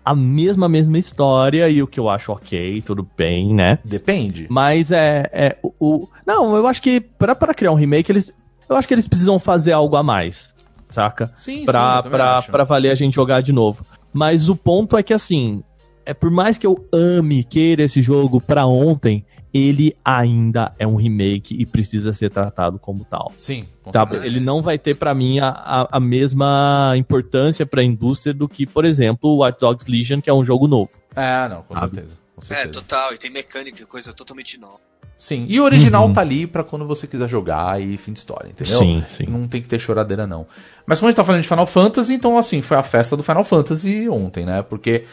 a 0.04 0.14
mesma, 0.14 0.68
mesma 0.68 0.98
história, 0.98 1.68
e 1.68 1.82
o 1.82 1.86
que 1.86 1.98
eu 1.98 2.10
acho 2.10 2.30
ok, 2.32 2.82
tudo 2.82 3.08
bem, 3.16 3.54
né? 3.54 3.78
Depende. 3.84 4.46
Mas 4.50 4.90
é. 4.90 5.28
é 5.32 5.56
o, 5.62 5.72
o- 5.78 6.08
não, 6.26 6.54
eu 6.56 6.66
acho 6.66 6.82
que 6.82 7.00
pra, 7.00 7.34
pra 7.34 7.54
criar 7.54 7.70
um 7.72 7.76
remake, 7.76 8.10
eles. 8.10 8.32
Eu 8.68 8.76
acho 8.76 8.88
que 8.88 8.94
eles 8.94 9.06
precisam 9.06 9.38
fazer 9.38 9.72
algo 9.72 9.94
a 9.96 10.02
mais, 10.02 10.53
saca? 10.94 11.32
Sim, 11.36 11.52
sim, 11.52 11.60
eu 11.60 11.64
pra, 11.66 12.02
também 12.02 12.18
pra, 12.18 12.36
acho. 12.38 12.50
pra 12.50 12.64
valer 12.64 12.90
a 12.90 12.94
gente 12.94 13.14
jogar 13.14 13.42
de 13.42 13.52
novo. 13.52 13.84
Mas 14.12 14.48
o 14.48 14.56
ponto 14.56 14.96
é 14.96 15.02
que 15.02 15.12
assim. 15.12 15.62
É 16.06 16.12
por 16.12 16.30
mais 16.30 16.58
que 16.58 16.66
eu 16.66 16.84
ame, 16.92 17.42
queira 17.42 17.82
esse 17.84 18.02
jogo 18.02 18.38
pra 18.38 18.66
ontem, 18.66 19.24
ele 19.54 19.96
ainda 20.04 20.74
é 20.78 20.86
um 20.86 20.96
remake 20.96 21.56
e 21.58 21.64
precisa 21.64 22.12
ser 22.12 22.30
tratado 22.30 22.78
como 22.78 23.06
tal. 23.06 23.32
Sim, 23.38 23.64
com 23.82 23.90
Tá, 23.90 24.00
certeza. 24.06 24.26
ele 24.26 24.38
não 24.38 24.60
vai 24.60 24.78
ter 24.78 24.96
pra 24.96 25.14
mim 25.14 25.38
a, 25.38 25.48
a, 25.48 25.88
a 25.92 26.00
mesma 26.00 26.92
importância 26.96 27.64
pra 27.64 27.82
indústria 27.82 28.34
do 28.34 28.46
que, 28.46 28.66
por 28.66 28.84
exemplo, 28.84 29.30
o 29.30 29.36
Watch 29.38 29.58
Dogs 29.60 29.90
Legion, 29.90 30.20
que 30.20 30.28
é 30.28 30.34
um 30.34 30.44
jogo 30.44 30.68
novo. 30.68 30.90
É, 31.16 31.48
não, 31.48 31.62
com 31.62 31.74
Sabe? 31.74 31.94
certeza. 31.94 32.18
Com 32.36 32.42
É, 32.42 32.44
certeza. 32.44 32.72
total, 32.80 33.14
e 33.14 33.16
tem 33.18 33.30
mecânica 33.30 33.82
e 33.82 33.86
coisa 33.86 34.12
totalmente 34.12 34.60
nova. 34.60 34.80
Sim, 35.24 35.46
e 35.48 35.58
o 35.58 35.64
original 35.64 36.04
Uhum. 36.04 36.12
tá 36.12 36.20
ali 36.20 36.46
pra 36.46 36.62
quando 36.62 36.86
você 36.86 37.06
quiser 37.06 37.26
jogar 37.30 37.80
e 37.80 37.96
fim 37.96 38.12
de 38.12 38.18
história, 38.18 38.50
entendeu? 38.50 38.78
Sim, 38.78 39.02
sim. 39.16 39.24
Não 39.26 39.48
tem 39.48 39.62
que 39.62 39.66
ter 39.66 39.78
choradeira, 39.78 40.26
não. 40.26 40.46
Mas 40.84 40.98
como 40.98 41.08
a 41.08 41.10
gente 41.10 41.16
tá 41.16 41.24
falando 41.24 41.40
de 41.40 41.48
Final 41.48 41.64
Fantasy, 41.66 42.12
então, 42.12 42.36
assim, 42.36 42.60
foi 42.60 42.76
a 42.76 42.82
festa 42.82 43.16
do 43.16 43.22
Final 43.22 43.42
Fantasy 43.42 44.06
ontem, 44.06 44.44
né? 44.44 44.60
Porque 44.60 45.04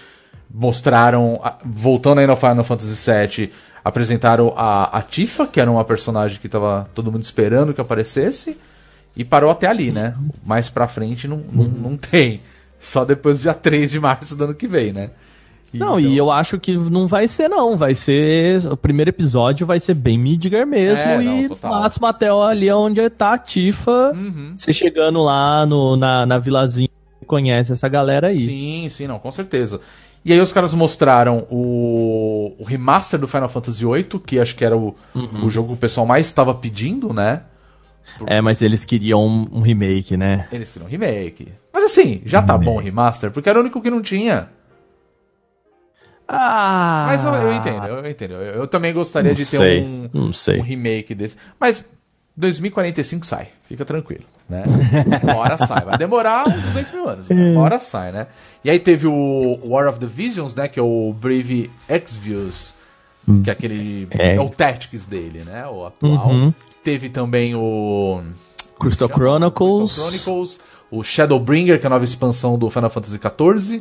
mostraram, 0.53 1.39
voltando 1.63 2.19
aí 2.19 2.27
no 2.27 2.35
Final 2.35 2.61
Fantasy 2.65 3.09
VII, 3.09 3.51
apresentaram 3.85 4.53
a, 4.57 4.97
a 4.97 5.01
Tifa, 5.01 5.47
que 5.47 5.61
era 5.61 5.71
uma 5.71 5.85
personagem 5.85 6.39
que 6.41 6.49
tava 6.49 6.89
todo 6.93 7.09
mundo 7.09 7.23
esperando 7.23 7.73
que 7.73 7.79
aparecesse, 7.79 8.57
e 9.15 9.23
parou 9.23 9.49
até 9.49 9.67
ali, 9.67 9.93
né? 9.93 10.13
Mais 10.45 10.69
pra 10.69 10.89
frente 10.89 11.25
não, 11.25 11.41
não, 11.53 11.63
não 11.63 11.95
tem. 11.95 12.41
Só 12.81 13.05
depois 13.05 13.37
do 13.37 13.41
dia 13.43 13.53
3 13.53 13.91
de 13.91 13.99
março 14.01 14.35
do 14.35 14.43
ano 14.43 14.55
que 14.55 14.67
vem, 14.67 14.91
né? 14.91 15.11
Não, 15.73 15.99
e 15.99 16.17
eu 16.17 16.29
acho 16.31 16.59
que 16.59 16.75
não 16.75 17.07
vai 17.07 17.27
ser, 17.27 17.47
não. 17.47 17.77
Vai 17.77 17.93
ser. 17.93 18.65
O 18.71 18.75
primeiro 18.75 19.09
episódio 19.09 19.65
vai 19.65 19.79
ser 19.79 19.93
bem 19.93 20.17
Midgar 20.17 20.67
mesmo. 20.67 20.97
É, 20.97 21.23
e 21.23 21.47
no 21.47 21.57
máximo 21.61 22.05
até 22.07 22.29
ali 22.29 22.71
onde 22.71 23.09
tá 23.09 23.33
a 23.33 23.37
Tifa. 23.37 24.11
Uhum. 24.13 24.53
Você 24.55 24.73
chegando 24.73 25.21
lá 25.21 25.65
no, 25.65 25.95
na, 25.95 26.25
na 26.25 26.37
vilazinha, 26.39 26.89
conhece 27.25 27.71
essa 27.71 27.87
galera 27.87 28.27
aí. 28.27 28.45
Sim, 28.45 28.87
sim, 28.89 29.07
não, 29.07 29.17
com 29.19 29.31
certeza. 29.31 29.79
E 30.23 30.31
aí 30.31 30.39
os 30.39 30.51
caras 30.51 30.73
mostraram 30.73 31.47
o, 31.49 32.53
o 32.59 32.63
remaster 32.63 33.19
do 33.19 33.27
Final 33.27 33.49
Fantasy 33.49 33.83
VIII, 33.85 34.03
que 34.25 34.39
acho 34.39 34.55
que 34.55 34.63
era 34.63 34.77
o, 34.77 34.95
Uhum. 35.15 35.45
o 35.45 35.49
jogo 35.49 35.69
que 35.69 35.73
o 35.73 35.77
pessoal 35.77 36.05
mais 36.05 36.27
estava 36.27 36.53
pedindo, 36.53 37.11
né? 37.13 37.41
É, 38.27 38.41
mas 38.41 38.61
eles 38.61 38.83
queriam 38.83 39.25
um, 39.25 39.47
um 39.51 39.61
remake, 39.61 40.17
né? 40.17 40.47
Eles 40.51 40.71
queriam 40.73 40.87
um 40.87 40.91
remake. 40.91 41.47
Mas 41.73 41.85
assim, 41.85 42.21
já 42.25 42.41
tá 42.41 42.57
bom 42.57 42.75
o 42.75 42.79
remaster, 42.79 43.31
porque 43.31 43.49
era 43.49 43.57
o 43.57 43.61
único 43.61 43.81
que 43.81 43.89
não 43.89 44.01
tinha. 44.01 44.49
Ah! 46.33 47.05
Mas 47.07 47.23
eu, 47.25 47.33
eu 47.33 47.53
entendo, 47.53 47.85
eu 47.85 48.09
entendo. 48.09 48.31
Eu, 48.33 48.41
eu 48.61 48.67
também 48.67 48.93
gostaria 48.93 49.31
Não 49.31 49.35
de 49.35 49.45
ter 49.45 49.57
sei, 49.57 49.81
um, 49.81 50.09
não 50.13 50.33
sei. 50.33 50.59
um 50.59 50.63
remake 50.63 51.13
desse. 51.13 51.35
Mas 51.59 51.91
2045 52.37 53.25
sai, 53.25 53.49
fica 53.63 53.83
tranquilo, 53.83 54.23
né? 54.49 54.63
Uma 55.23 55.35
hora 55.35 55.57
sai. 55.57 55.83
Vai 55.83 55.97
demorar 55.97 56.47
uns 56.47 56.61
200 56.61 56.91
mil 56.93 57.09
anos, 57.09 57.27
mas 57.29 57.37
uma 57.37 57.61
hora 57.61 57.79
sai, 57.79 58.11
né? 58.11 58.27
E 58.63 58.69
aí 58.69 58.79
teve 58.79 59.07
o 59.07 59.59
War 59.63 59.87
of 59.89 59.99
the 59.99 60.05
Visions, 60.07 60.55
né? 60.55 60.67
Que 60.67 60.79
é 60.79 60.83
o 60.83 61.13
Brave 61.19 61.69
Exvius, 61.89 62.73
que 63.43 63.49
é 63.49 63.53
aquele. 63.53 64.07
É 64.11 64.39
o 64.39 64.49
Tactics 64.49 65.05
dele, 65.05 65.43
né? 65.45 65.67
O 65.67 65.85
atual. 65.85 66.29
Uhum. 66.29 66.53
Teve 66.83 67.09
também 67.09 67.53
o. 67.53 68.21
Crystal? 68.79 69.09
Chronicles. 69.09 69.91
Crystal 69.93 70.05
Chronicles, 70.11 70.59
o 70.89 71.03
Shadowbringer, 71.03 71.79
que 71.79 71.85
é 71.85 71.87
a 71.87 71.89
nova 71.91 72.03
expansão 72.03 72.57
do 72.57 72.69
Final 72.69 72.89
Fantasy 72.89 73.17
XIV. 73.19 73.75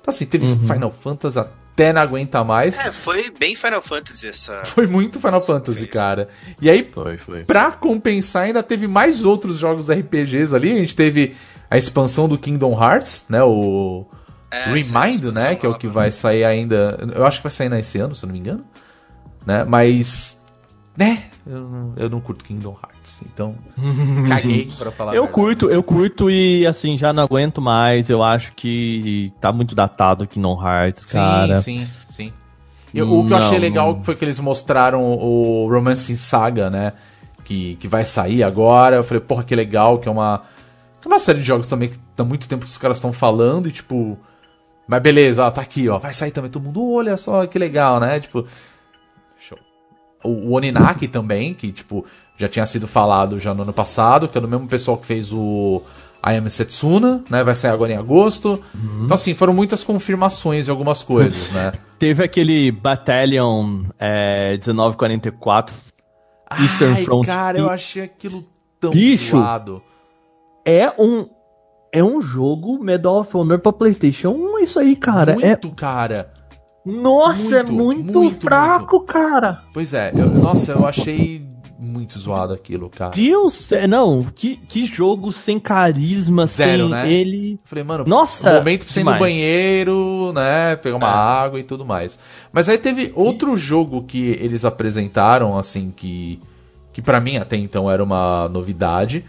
Então, 0.00 0.12
assim, 0.12 0.26
teve 0.26 0.44
Uhum. 0.46 0.58
Final 0.68 0.90
Fantasy 0.90 1.40
até 1.74 1.92
não 1.92 2.00
aguenta 2.00 2.42
mais. 2.44 2.78
É, 2.78 2.92
foi 2.92 3.30
bem 3.38 3.56
Final 3.56 3.82
Fantasy 3.82 4.28
essa. 4.28 4.62
Foi 4.64 4.86
muito 4.86 5.18
Final 5.20 5.40
Fantasy, 5.40 5.86
cara. 5.88 6.28
E 6.62 6.70
aí, 6.70 6.88
Foi, 6.94 7.18
foi. 7.18 7.44
pra 7.44 7.72
compensar, 7.72 8.44
ainda 8.44 8.62
teve 8.62 8.86
mais 8.86 9.24
outros 9.24 9.58
jogos 9.58 9.90
RPGs 9.90 10.54
ali. 10.54 10.70
A 10.72 10.76
gente 10.76 10.94
teve 10.94 11.34
a 11.68 11.76
expansão 11.76 12.28
do 12.28 12.38
Kingdom 12.38 12.80
Hearts, 12.80 13.24
né? 13.28 13.42
O 13.42 14.06
É, 14.52 14.72
essa 14.76 15.00
Remind, 15.00 15.24
né? 15.34 15.56
Que 15.56 15.66
é 15.66 15.68
o 15.68 15.74
que 15.74 15.88
vai 15.88 16.12
sair 16.12 16.44
ainda. 16.44 16.96
Eu 17.14 17.26
acho 17.26 17.38
que 17.38 17.42
vai 17.42 17.52
sair 17.52 17.68
nesse 17.68 17.98
ano, 17.98 18.14
se 18.14 18.24
eu 18.24 18.28
não 18.28 18.32
me 18.34 18.38
engano. 18.38 18.64
Né? 19.44 19.64
Mas. 19.64 20.40
Né? 20.96 21.24
Eu 21.46 21.60
não, 21.68 21.92
eu 21.96 22.08
não 22.10 22.20
curto 22.20 22.44
Kingdom 22.44 22.74
Hearts. 22.82 23.22
Então. 23.26 23.54
caguei 24.28 24.68
pra 24.78 24.90
falar. 24.90 25.14
Eu 25.14 25.22
verdade. 25.24 25.34
curto, 25.34 25.70
eu 25.70 25.82
curto 25.82 26.30
e 26.30 26.66
assim, 26.66 26.96
já 26.96 27.12
não 27.12 27.22
aguento 27.22 27.60
mais. 27.60 28.08
Eu 28.08 28.22
acho 28.22 28.52
que 28.54 29.32
tá 29.40 29.52
muito 29.52 29.74
datado 29.74 30.26
no 30.36 30.60
Hearts, 30.66 31.04
cara. 31.04 31.60
Sim, 31.60 31.78
sim, 31.78 31.86
sim. 32.08 32.32
Eu- 32.94 33.12
o 33.12 33.26
que 33.26 33.32
eu 33.32 33.38
Não, 33.38 33.44
achei 33.46 33.58
legal 33.58 33.96
não. 33.96 34.02
foi 34.04 34.14
que 34.14 34.24
eles 34.24 34.38
mostraram 34.38 35.02
o 35.02 35.68
Romancing 35.68 36.16
Saga, 36.16 36.70
né? 36.70 36.92
Que, 37.42 37.74
que 37.76 37.88
vai 37.88 38.04
sair 38.04 38.42
agora. 38.42 38.96
Eu 38.96 39.04
falei, 39.04 39.20
porra, 39.20 39.42
que 39.44 39.54
legal, 39.54 39.98
que 39.98 40.08
é 40.08 40.12
uma. 40.12 40.42
Que 41.00 41.08
é 41.08 41.10
uma 41.10 41.18
série 41.18 41.40
de 41.40 41.44
jogos 41.44 41.68
também 41.68 41.90
que 41.90 41.98
há 42.16 42.24
muito 42.24 42.48
tempo 42.48 42.64
que 42.64 42.70
os 42.70 42.78
caras 42.78 42.96
estão 42.96 43.12
falando 43.12 43.68
e 43.68 43.72
tipo. 43.72 44.16
Mas 44.86 45.02
beleza, 45.02 45.44
ó, 45.44 45.50
tá 45.50 45.60
aqui, 45.60 45.88
ó. 45.88 45.98
Vai 45.98 46.12
sair 46.14 46.30
também 46.30 46.50
todo 46.50 46.62
mundo. 46.62 46.92
Olha 46.92 47.16
só 47.18 47.46
que 47.46 47.58
legal, 47.58 48.00
né? 48.00 48.18
Tipo. 48.20 48.46
O, 50.24 50.54
Oninaki 50.54 51.06
também, 51.06 51.54
que, 51.54 51.70
tipo, 51.70 52.04
já 52.36 52.48
tinha 52.48 52.66
sido 52.66 52.88
falado 52.88 53.38
já 53.38 53.54
no 53.54 53.62
ano 53.62 53.72
passado, 53.72 54.26
que 54.26 54.36
é 54.36 54.40
do 54.40 54.48
mesmo 54.48 54.66
pessoal 54.66 54.96
que 54.96 55.06
fez 55.06 55.32
o 55.32 55.82
Am 56.22 56.48
Setsuna, 56.48 57.22
né? 57.30 57.44
Vai 57.44 57.54
sair 57.54 57.70
agora 57.70 57.92
em 57.92 57.96
agosto. 57.96 58.62
Então, 59.04 59.14
assim, 59.14 59.34
foram 59.34 59.52
muitas 59.52 59.84
confirmações 59.84 60.64
de 60.64 60.70
algumas 60.70 61.02
coisas, 61.02 61.50
né? 61.50 61.72
Teve 61.98 62.24
aquele 62.24 62.72
Battalion 62.72 63.84
é, 63.98 64.58
1944 64.66 65.74
Eastern 66.60 66.94
Ai, 66.94 67.04
Front. 67.04 67.26
Cara, 67.26 67.58
eu 67.58 67.70
achei 67.70 68.02
aquilo 68.02 68.44
tão 68.80 68.90
Bicho. 68.90 69.36
É 70.64 70.92
um. 70.98 71.28
É 71.92 72.02
um 72.02 72.20
jogo 72.20 72.82
Medal 72.82 73.20
of 73.20 73.36
Honor 73.36 73.60
pra 73.60 73.72
PlayStation 73.72 74.30
1, 74.30 74.58
isso 74.58 74.80
aí, 74.80 74.96
cara. 74.96 75.36
É, 75.40 75.46
Muito, 75.46 75.70
cara. 75.70 76.33
Nossa, 76.84 77.56
é 77.58 77.62
muito, 77.62 78.04
muito, 78.04 78.18
muito, 78.18 78.40
fraco, 78.42 79.00
cara. 79.00 79.62
Pois 79.72 79.94
é, 79.94 80.10
eu- 80.14 80.28
nossa, 80.30 80.72
eu 80.72 80.86
achei 80.86 81.46
muito 81.78 82.18
zoado 82.18 82.52
aquilo, 82.52 82.88
cara. 82.88 83.10
Deus, 83.10 83.70
é, 83.72 83.86
não, 83.86 84.22
que, 84.34 84.56
que 84.56 84.86
jogo 84.86 85.32
sem 85.32 85.58
carisma, 85.58 86.46
Zero, 86.46 86.82
sem 86.84 86.88
né? 86.90 87.12
ele. 87.12 87.58
Falei, 87.64 87.84
mano, 87.84 88.04
Nossa, 88.06 88.52
um 88.52 88.54
momento 88.56 88.84
pra 88.84 88.92
você 88.94 89.00
ir 89.00 89.04
no 89.04 89.18
banheiro, 89.18 90.32
né? 90.34 90.76
Pegar 90.76 90.96
uma 90.96 91.08
É. 91.08 91.10
água 91.44 91.60
e 91.60 91.62
tudo 91.62 91.84
mais. 91.84 92.18
Mas 92.52 92.68
aí 92.68 92.78
teve 92.78 93.12
outro 93.14 93.56
jogo 93.56 94.02
que 94.04 94.38
eles 94.40 94.64
apresentaram, 94.64 95.56
assim, 95.58 95.92
que. 95.94 96.40
Que 96.92 97.02
pra 97.02 97.20
mim 97.20 97.36
até 97.38 97.56
então 97.56 97.90
era 97.90 98.02
uma 98.04 98.48
novidade. 98.48 99.24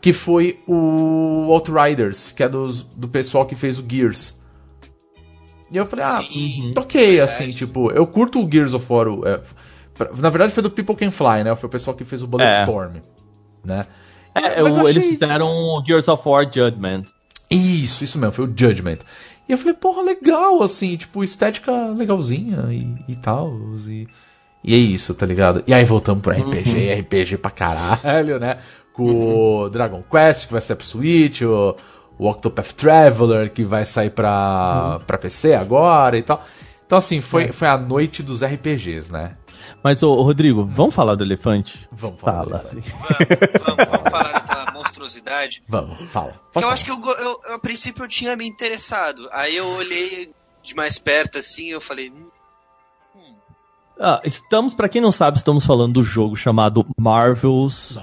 Que 0.00 0.12
foi 0.12 0.60
o 0.66 1.46
Outriders, 1.50 2.32
que 2.32 2.42
é 2.42 2.48
dos, 2.48 2.82
do 2.82 3.08
pessoal 3.08 3.44
que 3.44 3.54
fez 3.54 3.78
o 3.78 3.84
Gears. 3.88 4.40
E 5.72 5.76
eu 5.76 5.86
falei, 5.86 6.04
ah, 6.04 6.22
Sim, 6.22 6.74
ok, 6.76 7.20
assim, 7.20 7.50
tipo, 7.50 7.90
eu 7.92 8.06
curto 8.06 8.44
o 8.44 8.50
Gears 8.50 8.74
of 8.74 8.86
War. 8.92 9.06
é, 9.24 9.40
na 10.20 10.28
verdade 10.30 10.52
foi 10.52 10.62
do 10.62 10.70
People 10.70 10.94
Can 10.96 11.10
Fly, 11.10 11.42
né? 11.44 11.54
Foi 11.56 11.66
o 11.66 11.70
pessoal 11.70 11.96
que 11.96 12.04
fez 12.04 12.22
o 12.22 12.26
Bulletstorm, 12.26 12.96
né? 13.64 13.86
É, 14.34 14.62
Mas 14.62 14.76
eu 14.76 14.82
o- 14.82 14.88
eles 14.88 14.98
achei- 14.98 15.12
fizeram 15.12 15.46
o 15.46 15.82
Gears 15.86 16.08
of 16.08 16.28
War 16.28 16.44
Judgment. 16.52 17.04
Isso, 17.50 18.02
isso 18.04 18.18
mesmo, 18.18 18.32
foi 18.32 18.44
o 18.46 18.54
Judgment. 18.54 18.98
E 19.48 19.52
eu 19.52 19.58
falei, 19.58 19.74
porra, 19.74 20.02
legal, 20.02 20.62
assim, 20.62 20.96
tipo, 20.96 21.22
estética 21.24 21.88
legalzinha 21.88 22.66
e, 22.70 23.12
e 23.12 23.16
tal. 23.16 23.50
E, 23.88 24.06
e 24.64 24.74
é 24.74 24.78
isso, 24.78 25.14
tá 25.14 25.26
ligado? 25.26 25.62
E 25.66 25.74
aí 25.74 25.84
voltamos 25.84 26.22
pro 26.22 26.32
RPG, 26.32 26.92
RPG 27.00 27.36
pra 27.38 27.50
caralho, 27.50 28.38
né? 28.38 28.58
Com 28.94 29.62
o 29.64 29.68
Dragon 29.68 30.02
Quest, 30.02 30.46
que 30.46 30.52
vai 30.52 30.60
sair 30.62 30.76
pro 30.76 30.86
Switch, 30.86 31.42
o, 31.42 31.74
o 32.18 32.28
Octopath 32.28 32.72
Traveler, 32.72 33.52
que 33.52 33.64
vai 33.64 33.84
sair 33.84 34.10
pra, 34.10 35.00
pra 35.06 35.18
PC 35.18 35.54
agora 35.54 36.16
e 36.16 36.22
tal. 36.22 36.44
Então, 36.86 36.98
assim, 36.98 37.20
foi, 37.20 37.52
foi 37.52 37.68
a 37.68 37.78
noite 37.78 38.22
dos 38.22 38.44
RPGs, 38.44 39.10
né? 39.10 39.36
Mas, 39.82 40.02
ô, 40.02 40.14
Rodrigo, 40.22 40.64
vamos 40.64 40.94
falar 40.94 41.14
do 41.14 41.24
elefante? 41.24 41.88
Vamos 41.90 42.20
falar. 42.20 42.44
Fala. 42.44 42.58
do 42.58 42.72
elefante. 42.72 42.92
Vamos, 42.92 43.76
vamos, 43.76 43.90
vamos 43.90 44.10
falar 44.10 44.32
daquela 44.32 44.72
monstruosidade. 44.72 45.62
Vamos, 45.66 46.10
fala. 46.10 46.40
Eu 46.54 46.60
falar. 46.60 46.72
acho 46.72 46.84
que 46.84 46.90
eu, 46.90 47.00
eu, 47.02 47.40
eu, 47.48 47.54
a 47.54 47.58
princípio 47.58 48.04
eu 48.04 48.08
tinha 48.08 48.36
me 48.36 48.46
interessado. 48.46 49.28
Aí 49.32 49.56
eu 49.56 49.66
olhei 49.68 50.32
de 50.62 50.74
mais 50.74 50.98
perto 50.98 51.38
assim 51.38 51.70
eu 51.70 51.80
falei. 51.80 52.12
"Hum, 54.02 54.04
Ah, 54.04 54.20
estamos, 54.24 54.74
pra 54.74 54.88
quem 54.88 55.00
não 55.00 55.12
sabe, 55.12 55.38
estamos 55.38 55.64
falando 55.64 55.94
do 55.94 56.02
jogo 56.02 56.34
chamado 56.36 56.84
Marvel's. 56.98 57.98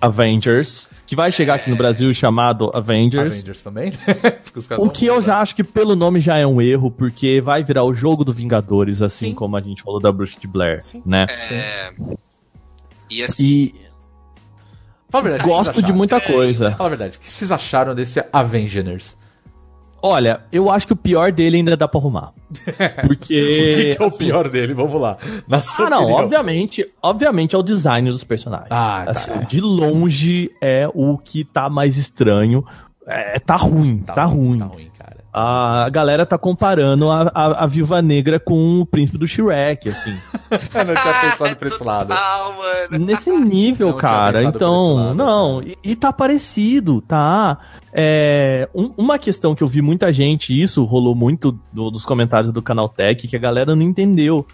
Avengers, 0.00 0.88
que 1.06 1.16
vai 1.16 1.32
chegar 1.32 1.54
aqui 1.54 1.70
no 1.70 1.76
Brasil 1.76 2.12
chamado 2.12 2.70
Avengers. 2.74 3.34
Avengers 3.34 3.62
também? 3.62 3.92
O 4.78 4.90
que 4.90 5.06
eu 5.06 5.22
já 5.22 5.40
acho 5.40 5.54
que 5.54 5.64
pelo 5.64 5.94
nome 5.96 6.20
já 6.20 6.36
é 6.36 6.46
um 6.46 6.60
erro, 6.60 6.90
porque 6.90 7.40
vai 7.40 7.62
virar 7.62 7.84
o 7.84 7.94
jogo 7.94 8.24
do 8.24 8.32
Vingadores, 8.32 9.00
assim 9.00 9.28
Sim. 9.28 9.34
como 9.34 9.56
a 9.56 9.60
gente 9.60 9.82
falou 9.82 10.00
da 10.00 10.10
Bruxa 10.12 10.38
de 10.38 10.46
Blair, 10.46 10.82
Sim. 10.82 11.02
né? 11.06 11.26
É... 11.50 11.92
E 13.10 13.22
assim, 13.22 13.44
E 13.44 13.74
Fala 15.08 15.24
a 15.26 15.28
verdade, 15.28 15.48
gosto 15.50 15.82
de 15.82 15.92
muita 15.92 16.20
coisa. 16.20 16.72
Fala 16.72 16.88
a 16.88 16.90
verdade, 16.90 17.16
o 17.16 17.20
que 17.20 17.28
vocês 17.30 17.50
acharam 17.50 17.94
desse 17.94 18.22
Avengers? 18.32 19.16
Olha, 20.02 20.40
eu 20.50 20.70
acho 20.70 20.86
que 20.86 20.92
o 20.92 20.96
pior 20.96 21.30
dele 21.32 21.58
ainda 21.58 21.76
dá 21.76 21.86
pra 21.86 22.00
arrumar. 22.00 22.32
Porque. 23.06 23.42
o 23.42 23.48
que, 23.76 23.94
que 23.96 24.02
é 24.02 24.06
o 24.06 24.10
pior 24.10 24.48
dele? 24.48 24.72
Vamos 24.74 25.00
lá. 25.00 25.16
Na 25.48 25.62
sua 25.62 25.86
Ah, 25.86 25.90
não, 25.90 26.02
opinião. 26.04 26.24
obviamente, 26.24 26.88
obviamente 27.02 27.54
é 27.54 27.58
o 27.58 27.62
design 27.62 28.10
dos 28.10 28.24
personagens. 28.24 28.68
Ah, 28.70 29.02
tá. 29.04 29.10
Assim, 29.10 29.32
De 29.46 29.60
longe 29.60 30.50
é 30.60 30.88
o 30.94 31.18
que 31.18 31.44
tá 31.44 31.68
mais 31.68 31.96
estranho. 31.96 32.64
É, 33.06 33.38
tá 33.38 33.56
ruim, 33.56 33.98
tá, 33.98 34.24
ruim. 34.24 34.58
Tá 34.58 34.64
ruim, 34.66 34.90
cara. 34.98 35.16
A 35.32 35.88
galera 35.90 36.26
tá 36.26 36.36
comparando 36.36 37.08
a, 37.10 37.30
a, 37.32 37.64
a 37.64 37.66
Viúva 37.66 38.02
Negra 38.02 38.40
com 38.40 38.80
o 38.80 38.86
príncipe 38.86 39.16
do 39.16 39.28
Shrek, 39.28 39.88
assim. 39.88 40.10
Eu 40.50 40.84
não 40.84 40.94
tinha 40.94 41.14
pensado 41.20 41.56
pra 41.56 41.68
esse 41.68 41.84
lado. 41.84 42.08
total, 42.08 42.54
mano. 42.56 43.04
Nesse 43.06 43.30
nível, 43.30 43.90
Não 43.90 43.96
cara. 43.96 44.42
Então, 44.42 44.94
lado, 44.94 45.14
não. 45.14 45.62
E, 45.62 45.78
e 45.84 45.94
tá 45.94 46.12
parecido, 46.12 47.00
tá? 47.00 47.58
É, 47.92 48.68
um- 48.74 48.92
uma 48.96 49.18
questão 49.18 49.54
que 49.54 49.62
eu 49.62 49.68
vi 49.68 49.80
muita 49.80 50.12
gente, 50.12 50.52
e 50.52 50.60
isso 50.60 50.84
rolou 50.84 51.14
muito 51.14 51.56
do- 51.72 51.90
dos 51.92 52.04
comentários 52.04 52.50
do 52.52 52.60
Canal 52.60 52.88
Tech, 52.88 53.28
que 53.28 53.36
a 53.36 53.40
galera 53.40 53.76
não 53.76 53.82
entendeu. 53.82 54.44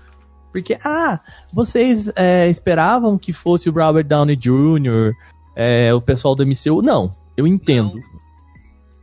Porque, 0.53 0.78
ah, 0.85 1.20
vocês 1.53 2.11
é, 2.16 2.48
esperavam 2.48 3.16
que 3.16 3.32
fosse 3.32 3.69
o 3.69 3.73
Robert 3.73 4.05
Downey 4.07 4.36
Jr., 4.36 5.12
é, 5.55 5.93
o 5.94 6.01
pessoal 6.03 6.35
do 6.35 6.43
MCU? 6.44 6.82
Não, 6.82 7.15
eu 7.36 7.47
entendo. 7.47 7.98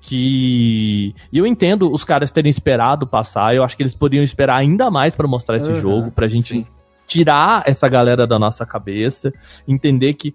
Que. 0.04 1.16
E 1.32 1.38
eu 1.38 1.46
entendo 1.48 1.92
os 1.92 2.04
caras 2.04 2.30
terem 2.32 2.50
esperado 2.50 3.08
passar. 3.08 3.56
Eu 3.56 3.64
acho 3.64 3.76
que 3.76 3.84
eles 3.84 3.96
poderiam 3.96 4.24
esperar 4.24 4.58
ainda 4.58 4.92
mais 4.92 5.16
pra 5.16 5.28
mostrar 5.28 5.58
esse 5.58 5.72
Aham, 5.72 5.80
jogo, 5.82 6.12
pra 6.12 6.28
gente 6.28 6.50
sim. 6.50 6.66
tirar 7.08 7.64
essa 7.66 7.88
galera 7.88 8.28
da 8.28 8.38
nossa 8.38 8.66
cabeça, 8.66 9.34
entender 9.68 10.14
que. 10.14 10.34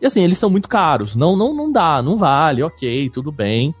E 0.00 0.06
assim, 0.06 0.22
eles 0.22 0.38
são 0.38 0.48
muito 0.48 0.68
caros. 0.68 1.16
Não, 1.16 1.36
não, 1.36 1.54
não 1.54 1.70
dá, 1.72 2.00
não 2.02 2.16
vale, 2.16 2.62
ok, 2.62 3.10
tudo 3.10 3.32
bem. 3.32 3.74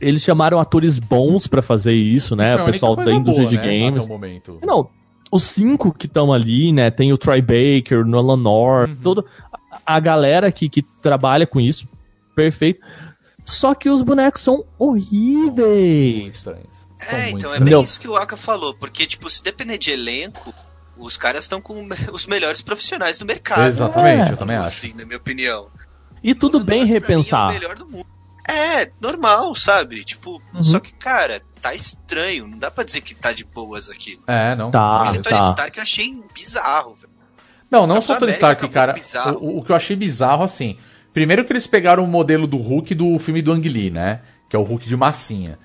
eles 0.00 0.22
chamaram 0.22 0.58
atores 0.58 0.98
bons 0.98 1.46
pra 1.46 1.60
fazer 1.60 1.92
isso, 1.92 2.34
né? 2.34 2.48
Isso 2.50 2.58
é 2.58 2.62
o 2.62 2.66
pessoal 2.66 2.96
da 2.96 3.12
indústria 3.12 3.46
boa, 3.46 3.50
de 3.50 3.56
né, 3.56 3.62
até 3.62 3.78
games. 3.90 4.04
o 4.04 4.08
momento. 4.08 4.58
Não, 4.62 4.88
os 5.30 5.42
cinco 5.42 5.92
que 5.92 6.06
estão 6.06 6.32
ali, 6.32 6.72
né? 6.72 6.90
Tem 6.90 7.12
o 7.12 7.18
Troy 7.18 7.42
Baker, 7.42 7.98
o 8.00 8.06
Nolan 8.06 8.38
North, 8.38 8.88
Uhum. 8.90 8.96
toda 9.02 9.24
a 9.52 9.60
a 9.86 9.98
galera 10.00 10.50
que, 10.52 10.68
que 10.68 10.82
trabalha 10.82 11.46
com 11.46 11.60
isso. 11.60 11.88
Perfeito. 12.34 12.80
Só 13.50 13.74
que 13.74 13.88
os 13.90 14.02
bonecos 14.02 14.42
são 14.42 14.64
horríveis. 14.78 16.34
estranhos. 16.36 16.86
São 16.96 17.18
É, 17.18 17.30
então 17.30 17.50
é 17.50 17.54
estranhos. 17.54 17.58
Não. 17.60 17.64
bem 17.78 17.84
isso 17.84 18.00
que 18.00 18.08
o 18.08 18.16
Aka 18.16 18.36
falou, 18.36 18.74
porque, 18.74 19.06
tipo, 19.06 19.28
se 19.28 19.42
depender 19.42 19.78
de 19.78 19.90
elenco, 19.90 20.54
os 20.96 21.16
caras 21.16 21.44
estão 21.44 21.60
com 21.60 21.88
os 22.12 22.26
melhores 22.26 22.60
profissionais 22.60 23.18
do 23.18 23.26
mercado. 23.26 23.62
Exatamente, 23.66 24.30
É. 24.30 24.32
eu 24.32 24.36
também 24.36 24.56
acho. 24.56 24.66
Assim, 24.66 24.94
na 24.94 25.04
minha 25.04 25.16
opinião. 25.18 25.68
E 26.22 26.34
tudo 26.34 26.60
bem 26.62 26.84
mim, 26.84 26.88
repensar. 26.90 27.46
É 27.46 27.50
o 27.50 27.60
melhor 27.60 27.74
do 27.76 27.88
mundo. 27.88 28.06
É, 28.48 28.90
normal, 29.00 29.54
sabe? 29.54 30.04
Tipo, 30.04 30.42
Uhum. 30.56 30.62
só 30.62 30.80
que, 30.80 30.92
cara, 30.92 31.40
tá 31.62 31.74
estranho. 31.74 32.48
Não 32.48 32.58
dá 32.58 32.70
pra 32.70 32.84
dizer 32.84 33.00
que 33.00 33.14
tá 33.14 33.32
de 33.32 33.44
boas 33.44 33.88
aqui. 33.88 34.18
É, 34.26 34.54
não. 34.56 34.70
Tá, 34.70 35.06
Ele 35.08 35.18
é 35.18 35.22
Tony 35.22 35.36
tá. 35.38 35.48
Stark 35.50 35.78
eu 35.78 35.82
achei 35.82 36.22
bizarro, 36.34 36.94
velho. 36.96 37.10
Não, 37.70 37.86
não 37.86 37.96
Capitão 37.96 38.14
só 38.14 38.20
Tony 38.20 38.32
Stark, 38.32 38.62
tá 38.62 38.68
cara. 38.68 38.94
O, 39.40 39.58
o 39.58 39.64
que 39.64 39.70
eu 39.70 39.76
achei 39.76 39.94
bizarro, 39.94 40.42
assim. 40.42 40.76
Primeiro 41.12 41.44
que 41.44 41.52
eles 41.52 41.66
pegaram 41.66 42.04
o 42.04 42.06
modelo 42.06 42.46
do 42.46 42.56
Hulk 42.56 42.94
do 42.94 43.18
filme 43.18 43.42
do 43.42 43.52
Ang 43.52 43.68
Lee, 43.68 43.90
né? 43.90 44.20
Que 44.48 44.56
é 44.56 44.58
o 44.58 44.62
Hulk 44.62 44.88
de 44.88 44.96
massinha. 44.96 45.58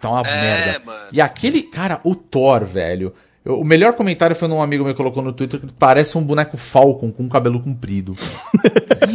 Tá 0.00 0.10
uma 0.10 0.20
É, 0.22 0.40
merda. 0.40 0.82
mano. 0.84 1.00
E 1.12 1.20
aquele, 1.20 1.62
cara, 1.62 2.00
o 2.04 2.14
Thor, 2.14 2.64
velho. 2.64 3.12
eu- 3.44 3.58
o 3.60 3.64
melhor 3.64 3.94
comentário 3.94 4.36
foi 4.36 4.46
num 4.48 4.60
amigo 4.62 4.84
meu 4.84 4.92
que 4.92 4.96
colocou 4.98 5.22
no 5.22 5.32
Twitter 5.32 5.58
que 5.60 5.66
parece 5.78 6.16
um 6.18 6.22
boneco 6.22 6.56
Falcon 6.58 7.10
com 7.10 7.26
cabelo 7.28 7.58
comprido. 7.60 8.14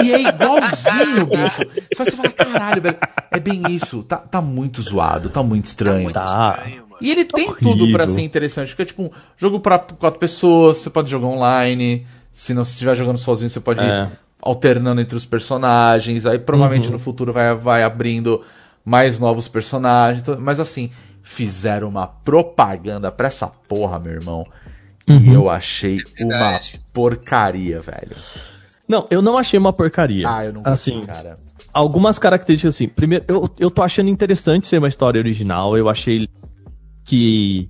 e 0.04 0.12
é 0.12 0.22
igualzinho, 0.22 1.26
bicho. 1.30 1.86
Só 1.96 2.06
você 2.06 2.12
fala, 2.12 2.30
caralho, 2.32 2.82
velho. 2.82 2.98
É 3.32 3.40
bem 3.40 3.62
isso. 3.70 4.02
Tá, 4.04 4.18
tá 4.18 4.42
muito 4.42 4.82
zoado, 4.82 5.30
tá 5.30 5.44
muito 5.44 5.64
Tá 5.66 5.70
estranho. 5.70 6.04
muito 6.04 6.14
Tá. 6.16 6.56
estranho, 6.58 6.82
mano. 6.90 6.96
E 7.02 7.12
ele 7.12 7.26
tem 7.26 7.50
horrível. 7.50 7.72
tudo 7.78 7.92
pra 7.92 8.08
ser 8.08 8.22
interessante, 8.22 8.70
porque 8.70 8.82
é 8.84 8.86
tipo 8.86 9.04
um 9.04 9.10
jogo 9.38 9.60
pra 9.60 9.78
quatro 9.80 10.20
pessoas, 10.20 10.78
você 10.78 10.90
pode 10.90 11.10
jogar 11.12 11.28
online, 11.28 12.06
se 12.32 12.54
não 12.54 12.64
estiver 12.64 12.96
jogando 12.96 13.18
sozinho, 13.18 13.50
você 13.50 13.60
pode 13.60 13.82
É. 13.82 14.08
alternando 14.42 15.02
entre 15.02 15.16
os 15.18 15.26
personagens, 15.26 16.26
aí 16.26 16.38
provavelmente 16.40 16.92
no 16.92 17.00
futuro 17.00 17.34
vai, 17.34 17.54
vai 17.56 17.84
abrindo 17.84 18.42
mais 18.84 19.20
novos 19.20 19.48
personagens, 19.48 20.22
então- 20.22 20.38
mas 20.40 20.60
assim, 20.60 20.90
fizeram 21.24 21.90
uma 21.90 22.06
propaganda 22.08 23.12
pra 23.12 23.28
essa 23.28 23.48
porra, 23.48 23.98
meu 24.00 24.14
irmão, 24.14 24.46
e 25.08 25.34
eu 25.34 25.50
achei 25.50 26.00
uma 26.20 26.60
porcaria, 26.94 27.80
velho. 27.80 28.16
Não, 28.88 29.08
eu 29.10 29.22
não 29.22 29.38
achei 29.38 29.58
uma 29.60 29.74
porcaria. 29.74 30.30
Ah, 30.30 30.46
eu 30.46 30.54
não 30.54 30.62
Assim, 30.64 31.02
cara. 31.04 31.40
algumas 31.74 32.20
características 32.20 32.76
assim. 32.76 32.88
Primeiro, 32.88 33.26
eu, 33.28 33.50
eu 33.60 33.72
tô 33.72 33.82
achando 33.82 34.10
interessante 34.10 34.68
ser 34.68 34.78
uma 34.78 34.88
história 34.88 35.18
original. 35.20 35.76
Eu 35.76 35.90
achei 35.90 36.28
que 37.04 37.70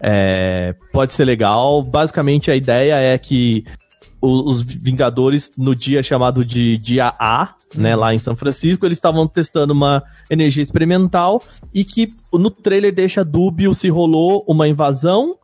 é, 0.00 0.74
pode 0.92 1.12
ser 1.12 1.24
legal. 1.24 1.82
Basicamente, 1.82 2.50
a 2.50 2.56
ideia 2.56 2.94
é 2.96 3.16
que 3.16 3.64
os 4.20 4.62
Vingadores, 4.62 5.52
no 5.56 5.74
dia 5.74 6.02
chamado 6.02 6.44
de 6.44 6.76
dia 6.78 7.12
A, 7.18 7.54
né, 7.74 7.94
lá 7.94 8.14
em 8.14 8.18
São 8.18 8.34
Francisco, 8.36 8.86
eles 8.86 8.96
estavam 8.98 9.26
testando 9.26 9.72
uma 9.72 10.02
energia 10.30 10.62
experimental 10.62 11.42
e 11.74 11.84
que 11.84 12.08
no 12.32 12.50
trailer 12.50 12.94
deixa 12.94 13.24
dúbio 13.24 13.74
se 13.74 13.88
rolou 13.88 14.44
uma 14.48 14.66
invasão, 14.66 15.36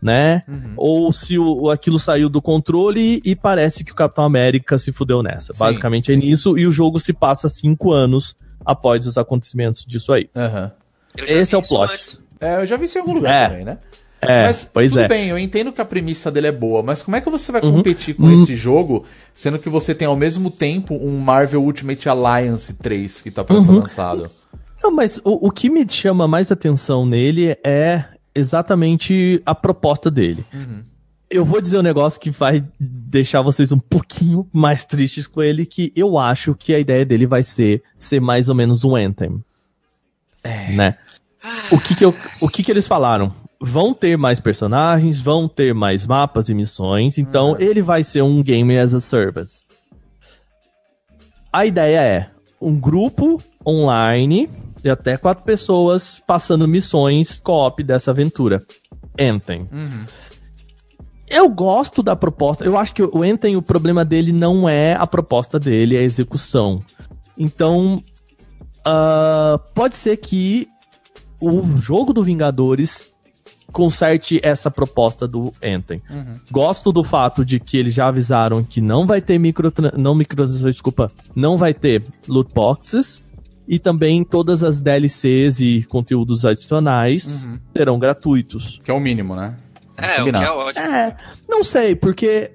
né? 0.00 0.42
Ou 0.76 1.12
se 1.12 1.38
o, 1.38 1.70
aquilo 1.70 1.98
saiu 1.98 2.28
do 2.28 2.42
controle 2.42 3.20
e 3.24 3.36
parece 3.36 3.84
que 3.84 3.92
o 3.92 3.94
Capitão 3.94 4.24
América 4.24 4.78
se 4.78 4.92
fudeu 4.92 5.22
nessa. 5.22 5.52
Sim, 5.52 5.58
Basicamente 5.58 6.12
é 6.12 6.14
sim. 6.14 6.20
nisso, 6.26 6.58
e 6.58 6.66
o 6.66 6.72
jogo 6.72 6.98
se 7.00 7.12
passa 7.12 7.48
cinco 7.48 7.92
anos 7.92 8.34
após 8.64 9.06
os 9.06 9.16
acontecimentos 9.18 9.84
disso 9.86 10.12
aí. 10.12 10.28
Já 10.34 10.72
esse 11.34 11.54
é 11.54 11.58
o 11.58 11.62
plot. 11.62 11.92
antes. 11.92 12.20
É, 12.40 12.60
eu 12.62 12.66
já 12.66 12.76
vi 12.76 12.84
isso 12.86 12.98
em 12.98 13.00
algum 13.00 13.14
lugar 13.14 13.32
É. 13.32 13.48
também, 13.48 13.64
né? 13.64 13.78
É, 14.24 14.44
mas 14.44 14.70
pois 14.72 14.90
tudo 14.92 15.00
é. 15.02 15.08
bem, 15.08 15.28
eu 15.30 15.38
entendo 15.38 15.72
que 15.72 15.80
a 15.80 15.84
premissa 15.84 16.30
dele 16.30 16.46
é 16.46 16.52
boa, 16.52 16.80
mas 16.82 17.02
como 17.02 17.16
é 17.16 17.20
que 17.20 17.28
você 17.28 17.50
vai 17.50 17.60
Uhum. 17.60 17.72
competir 17.72 18.14
com 18.14 18.22
Uhum. 18.24 18.34
esse 18.34 18.54
jogo, 18.54 19.04
sendo 19.34 19.58
que 19.58 19.68
você 19.68 19.94
tem 19.94 20.06
ao 20.06 20.14
mesmo 20.16 20.48
tempo 20.50 20.94
um 20.94 21.18
Marvel 21.18 21.62
Ultimate 21.64 22.08
Alliance 22.08 22.74
3 22.74 23.20
que 23.20 23.30
tá 23.32 23.42
pra 23.42 23.60
ser 23.60 23.70
Uhum. 23.70 23.80
lançado? 23.80 24.30
Não, 24.82 24.92
mas 24.92 25.18
o, 25.24 25.48
o 25.48 25.50
que 25.50 25.68
me 25.68 25.84
chama 25.88 26.28
mais 26.28 26.52
atenção 26.52 27.04
nele 27.04 27.56
é 27.64 28.04
exatamente 28.34 29.42
a 29.44 29.54
proposta 29.54 30.10
dele. 30.10 30.44
Eu 31.30 31.44
vou 31.44 31.60
dizer 31.60 31.78
um 31.78 31.82
negócio 31.82 32.20
que 32.20 32.30
vai 32.30 32.64
deixar 32.78 33.42
vocês 33.42 33.72
um 33.72 33.78
pouquinho 33.78 34.46
mais 34.52 34.84
tristes 34.84 35.26
com 35.26 35.42
ele, 35.42 35.64
que 35.66 35.92
eu 35.96 36.18
acho 36.18 36.54
que 36.54 36.74
a 36.74 36.78
ideia 36.78 37.04
dele 37.04 37.26
vai 37.26 37.42
ser 37.42 37.82
ser 37.98 38.20
mais 38.20 38.48
ou 38.48 38.54
menos 38.54 38.84
um 38.84 38.94
Anthem. 38.94 39.42
Né? 40.74 40.96
O 41.72 41.78
que 41.78 41.94
que, 41.96 42.04
eu, 42.04 42.14
o 42.40 42.48
que 42.48 42.62
que 42.62 42.70
eles 42.70 42.86
falaram? 42.86 43.34
Vão 43.64 43.94
ter 43.94 44.18
mais 44.18 44.40
personagens, 44.40 45.20
vão 45.20 45.48
ter 45.48 45.72
mais 45.72 46.04
mapas 46.04 46.48
e 46.48 46.54
missões, 46.54 47.16
então 47.16 47.56
ele 47.60 47.80
vai 47.80 48.02
ser 48.02 48.20
um 48.22 48.42
game 48.42 48.76
as 48.76 48.92
a 48.92 48.98
service. 48.98 49.62
A 51.52 51.64
ideia 51.64 52.00
é 52.00 52.30
um 52.60 52.78
grupo 52.78 53.40
online 53.64 54.50
de 54.82 54.90
até 54.90 55.16
quatro 55.16 55.44
pessoas 55.44 56.20
passando 56.26 56.66
missões 56.66 57.38
co-op 57.38 57.82
dessa 57.84 58.10
aventura. 58.10 58.64
Anthem. 59.18 59.68
Eu 61.28 61.48
gosto 61.48 62.02
da 62.02 62.16
proposta. 62.16 62.64
Eu 62.64 62.76
acho 62.76 62.92
que 62.92 63.02
o 63.02 63.22
Anthem, 63.22 63.56
o 63.56 63.62
problema 63.62 64.04
dele 64.04 64.32
não 64.32 64.68
é 64.68 64.94
a 64.94 65.06
proposta 65.06 65.58
dele, 65.58 65.96
é 65.96 66.00
a 66.00 66.02
execução. 66.02 66.82
Então, 67.38 68.02
ah, 68.84 69.60
pode 69.74 69.96
ser 69.96 70.16
que 70.16 70.68
o 71.40 71.78
jogo 71.78 72.12
do 72.12 72.22
Vingadores 72.22 73.11
conserte 73.72 74.40
essa 74.42 74.70
proposta 74.70 75.26
do 75.26 75.52
Anthem. 75.62 76.02
Gosto 76.50 76.92
do 76.92 77.02
fato 77.02 77.44
de 77.44 77.58
que 77.58 77.76
eles 77.76 77.94
já 77.94 78.06
avisaram 78.06 78.62
que 78.62 78.80
não 78.80 79.06
vai 79.06 79.20
ter 79.20 79.38
micro 79.38 79.72
não 79.96 80.14
micro 80.14 80.46
desculpa, 80.46 81.10
não 81.34 81.56
vai 81.56 81.72
ter 81.74 82.04
loot 82.28 82.52
boxes 82.54 83.24
e 83.66 83.78
também 83.78 84.22
todas 84.24 84.62
as 84.62 84.80
DLCs 84.80 85.60
e 85.60 85.82
conteúdos 85.88 86.44
adicionais 86.44 87.50
serão 87.74 87.98
gratuitos. 87.98 88.78
Que 88.84 88.90
é 88.90 88.94
o 88.94 89.00
mínimo, 89.00 89.34
né? 89.34 89.56
É, 89.96 90.22
o 90.22 90.24
que 90.24 90.36
é 90.36 90.50
ótimo. 90.50 90.86
É, 90.86 91.16
não 91.48 91.62
sei, 91.62 91.94
porque 91.94 92.52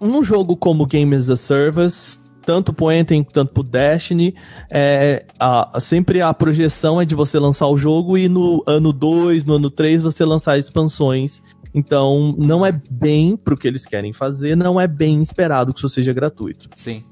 num 0.00 0.22
jogo 0.22 0.56
como 0.56 0.86
Game 0.86 1.14
as 1.14 1.28
a 1.30 1.36
Service, 1.36 2.18
tanto 2.48 2.72
pro 2.72 2.88
Anthem 2.88 3.22
quanto 3.22 3.52
pro 3.52 3.62
Destiny, 3.62 4.34
é, 4.72 5.26
a- 5.38 5.78
sempre 5.80 6.22
a 6.22 6.32
projeção 6.32 6.98
é 6.98 7.04
de 7.04 7.14
você 7.14 7.38
lançar 7.38 7.66
o 7.66 7.76
jogo 7.76 8.16
e 8.16 8.26
no 8.26 8.64
ano 8.66 8.90
2, 8.90 9.44
no 9.44 9.56
ano 9.56 9.68
3 9.70 10.00
você 10.02 10.24
lançar 10.24 10.56
expansões. 10.58 11.42
Então, 11.74 12.34
não 12.38 12.64
é 12.64 12.72
bem 12.90 13.36
pro 13.36 13.54
que 13.54 13.68
eles 13.68 13.84
querem 13.84 14.14
fazer, 14.14 14.56
não 14.56 14.80
é 14.80 14.86
bem 14.86 15.20
esperado 15.20 15.74
que 15.74 15.78
isso 15.80 15.90
seja 15.90 16.10
gratuito. 16.14 16.70
Sim. 16.74 17.04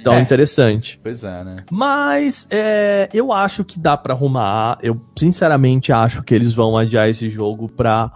Então, 0.00 0.14
É. 0.14 0.20
interessante. 0.20 0.98
Pois 1.04 1.22
é, 1.22 1.44
né? 1.44 1.56
Mas 1.70 2.48
é, 2.50 3.08
eu 3.14 3.32
acho 3.32 3.64
que 3.64 3.78
dá 3.78 3.96
pra 3.96 4.12
arrumar. 4.12 4.76
Eu 4.82 5.00
sinceramente 5.16 5.92
acho 5.92 6.20
que 6.24 6.34
eles 6.34 6.52
vão 6.52 6.76
adiar 6.76 7.08
esse 7.08 7.30
jogo 7.30 7.68
pra 7.68 8.10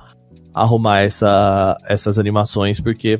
arrumar 0.55 1.01
essa, 1.01 1.79
essas 1.85 2.19
animações, 2.19 2.81
porque, 2.81 3.19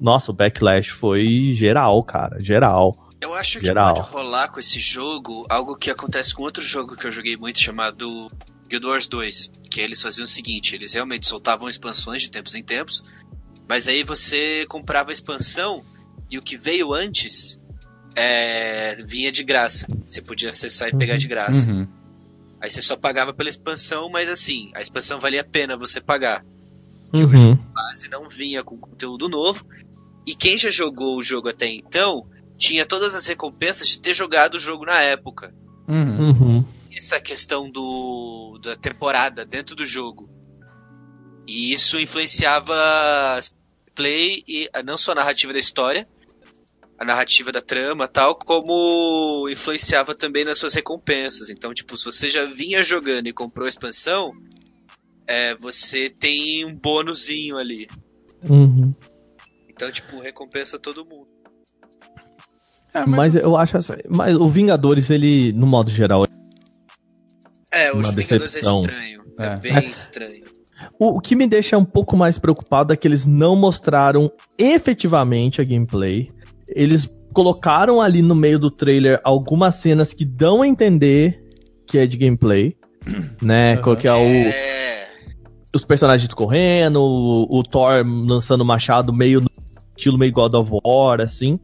nossa, 0.00 0.30
o 0.30 0.34
backlash 0.34 0.88
foi 0.88 1.52
geral, 1.54 2.02
cara. 2.02 2.38
Geral. 2.40 2.96
Eu 3.20 3.34
acho 3.34 3.58
que 3.58 3.66
Geral. 3.66 3.94
pode 3.94 4.10
rolar 4.10 4.48
com 4.48 4.60
esse 4.60 4.78
jogo 4.78 5.46
algo 5.48 5.76
que 5.76 5.90
acontece 5.90 6.34
com 6.34 6.42
outro 6.42 6.62
jogo 6.62 6.94
que 6.94 7.06
eu 7.06 7.10
joguei 7.10 7.36
muito 7.38 7.58
chamado 7.58 8.30
Guild 8.68 8.86
Wars 8.86 9.06
2. 9.06 9.50
Que 9.70 9.80
eles 9.80 10.02
faziam 10.02 10.24
o 10.24 10.28
seguinte: 10.28 10.74
eles 10.74 10.92
realmente 10.92 11.26
soltavam 11.26 11.66
expansões 11.66 12.22
de 12.22 12.30
tempos 12.30 12.54
em 12.54 12.62
tempos, 12.62 13.02
mas 13.66 13.88
aí 13.88 14.02
você 14.02 14.66
comprava 14.68 15.10
a 15.10 15.12
expansão 15.12 15.82
e 16.30 16.36
o 16.36 16.42
que 16.42 16.58
veio 16.58 16.92
antes 16.92 17.62
é, 18.14 18.96
vinha 19.06 19.32
de 19.32 19.42
graça. 19.42 19.86
Você 20.06 20.20
podia 20.20 20.50
acessar 20.50 20.88
e 20.88 20.96
pegar 20.96 21.16
de 21.16 21.26
graça. 21.26 21.70
Uhum. 21.70 21.88
Aí 22.60 22.70
você 22.70 22.82
só 22.82 22.96
pagava 22.96 23.32
pela 23.32 23.48
expansão, 23.48 24.10
mas 24.10 24.28
assim, 24.28 24.70
a 24.74 24.80
expansão 24.80 25.18
valia 25.18 25.40
a 25.40 25.44
pena 25.44 25.76
você 25.76 26.00
pagar. 26.00 26.44
Que 27.14 27.22
o 27.24 27.26
Uhum. 27.28 27.34
jogo 27.36 27.62
base 27.72 28.08
não 28.10 28.28
vinha 28.28 28.62
com 28.64 28.76
conteúdo 28.76 29.28
novo. 29.28 29.64
E 30.26 30.34
quem 30.34 30.58
já 30.58 30.70
jogou 30.70 31.18
o 31.18 31.22
jogo 31.22 31.48
até 31.48 31.66
então 31.66 32.26
tinha 32.58 32.84
todas 32.86 33.14
as 33.14 33.26
recompensas 33.26 33.88
de 33.88 34.00
ter 34.00 34.14
jogado 34.14 34.54
o 34.54 34.60
jogo 34.60 34.84
na 34.84 35.00
época. 35.00 35.54
Uhum. 35.86 36.28
Uhum. 36.30 36.64
Essa 36.96 37.20
questão 37.20 37.70
do 37.70 38.58
da 38.62 38.74
temporada 38.76 39.44
dentro 39.44 39.74
do 39.76 39.84
jogo. 39.84 40.28
E 41.46 41.72
isso 41.72 41.98
influenciava 42.00 42.74
play 43.94 44.42
e 44.48 44.68
a- 44.72 44.82
não 44.82 44.96
só 44.96 45.12
a 45.12 45.16
narrativa 45.16 45.52
da 45.52 45.58
história, 45.58 46.08
a 46.98 47.04
narrativa 47.04 47.52
da 47.52 47.60
trama 47.60 48.08
tal, 48.08 48.34
como 48.36 49.46
influenciava 49.50 50.14
também 50.14 50.44
nas 50.44 50.58
suas 50.58 50.74
recompensas. 50.74 51.50
Então, 51.50 51.74
tipo, 51.74 51.96
se 51.96 52.04
você 52.04 52.30
já 52.30 52.44
vinha 52.46 52.82
jogando 52.82 53.26
e 53.26 53.32
comprou 53.32 53.66
a 53.66 53.68
expansão, 53.68 54.32
é, 55.26 55.54
você 55.54 56.08
tem 56.10 56.64
um 56.64 56.74
bônusinho 56.74 57.56
ali. 57.56 57.88
Uhum. 58.48 58.94
Então, 59.68 59.90
tipo, 59.90 60.20
recompensa 60.20 60.78
todo 60.78 61.04
mundo. 61.04 61.26
É, 62.92 63.04
Mas 63.04 63.34
eu 63.34 63.56
acho 63.56 63.76
assim, 63.76 63.94
mas 64.08 64.36
o 64.36 64.46
Vingadores, 64.46 65.10
ele, 65.10 65.52
no 65.52 65.66
modo 65.66 65.90
geral, 65.90 66.24
É, 67.72 67.86
É, 67.86 67.90
o 67.92 67.94
Uma 67.96 68.10
Vingadores 68.12 68.52
decepção. 68.52 68.78
é 68.78 68.80
estranho. 68.82 69.24
É, 69.38 69.44
É. 69.46 69.56
bem 69.56 69.90
estranho. 69.90 70.44
O, 70.98 71.16
o 71.16 71.20
que 71.20 71.34
me 71.34 71.46
deixa 71.48 71.76
um 71.76 71.84
pouco 71.84 72.16
mais 72.16 72.38
preocupado 72.38 72.92
é 72.92 72.96
que 72.96 73.08
eles 73.08 73.26
não 73.26 73.56
mostraram 73.56 74.30
efetivamente 74.56 75.60
a 75.60 75.64
gameplay. 75.64 76.30
Eles 76.68 77.08
colocaram 77.32 78.00
ali 78.00 78.22
no 78.22 78.34
meio 78.34 78.60
do 78.60 78.70
trailer 78.70 79.20
algumas 79.24 79.74
cenas 79.76 80.12
que 80.12 80.24
dão 80.24 80.62
a 80.62 80.68
entender 80.68 81.42
que 81.88 81.98
é 81.98 82.06
de 82.06 82.16
gameplay, 82.16 82.76
né? 83.42 83.74
Aham. 83.74 83.96
Que 83.96 84.06
é 84.06 84.12
o, 84.12 84.18
É. 84.18 84.73
os 85.74 85.84
personagens 85.84 86.32
correndo, 86.32 87.00
o, 87.02 87.62
Thor 87.62 88.04
lançando 88.06 88.64
machado 88.64 89.12
meio 89.12 89.40
no 89.40 89.48
estilo 89.96 90.18
meio 90.18 90.32
God 90.32 90.54
of 90.54 90.70
War, 90.84 91.20
assim. 91.20 91.58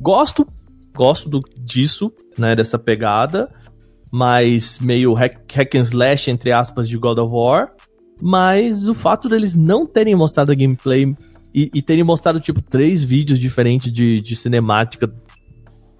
Gosto, 0.00 0.46
gosto 0.94 1.28
do, 1.28 1.40
disso, 1.58 2.12
né, 2.38 2.54
dessa 2.54 2.78
pegada, 2.78 3.50
mas 4.12 4.78
meio 4.78 5.14
hack, 5.14 5.40
hack 5.52 5.74
and 5.74 5.80
slash, 5.80 6.30
entre 6.30 6.52
aspas, 6.52 6.88
de 6.88 6.98
God 6.98 7.18
of 7.18 7.32
War. 7.34 7.72
Mas 8.20 8.88
o 8.88 8.94
fato 8.94 9.28
deles 9.28 9.54
não 9.54 9.86
terem 9.86 10.14
mostrado 10.14 10.52
a 10.52 10.54
gameplay 10.54 11.14
e, 11.54 11.70
e 11.74 11.82
terem 11.82 12.04
mostrado, 12.04 12.40
tipo, 12.40 12.60
três 12.60 13.02
vídeos 13.02 13.38
diferentes 13.38 13.92
de, 13.92 14.20
de 14.20 14.36
cinemática 14.36 15.12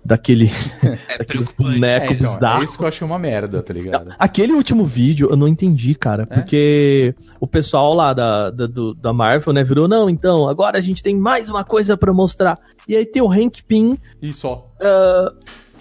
daquele, 0.05 0.51
É 1.09 1.24
boneco 1.59 2.06
É, 2.06 2.12
então, 2.12 2.31
bizarro. 2.32 2.62
é 2.62 2.64
isso 2.64 2.76
que 2.76 2.85
eu 2.85 2.89
achei 2.89 3.06
uma 3.06 3.18
merda, 3.18 3.62
tá 3.62 3.72
ligado? 3.72 4.14
Aquele 4.18 4.52
último 4.52 4.85
vídeo 4.85 5.28
eu 5.31 5.36
não 5.36 5.48
entendi, 5.48 5.94
cara, 5.94 6.24
É? 6.24 6.26
porque 6.35 7.14
o 7.40 7.47
pessoal 7.47 7.94
lá 7.94 8.12
da, 8.12 8.51
da, 8.51 8.66
do- 8.66 8.94
da 8.94 9.12
Marvel, 9.12 9.52
né, 9.52 9.64
virou, 9.64 9.89
não, 9.89 10.09
então, 10.10 10.48
agora 10.48 10.78
a 10.78 10.81
gente 10.81 11.02
tem 11.02 11.16
mais 11.16 11.48
uma 11.48 11.64
coisa 11.64 11.97
pra 11.97 12.12
mostrar. 12.12 12.59
E 12.89 12.97
aí 12.97 13.06
tem 13.06 13.22
o 13.22 13.31
Hank 13.31 13.62
Pym 13.62 13.98
E 14.20 14.32
só. 14.32 14.70
ah, 14.81 15.31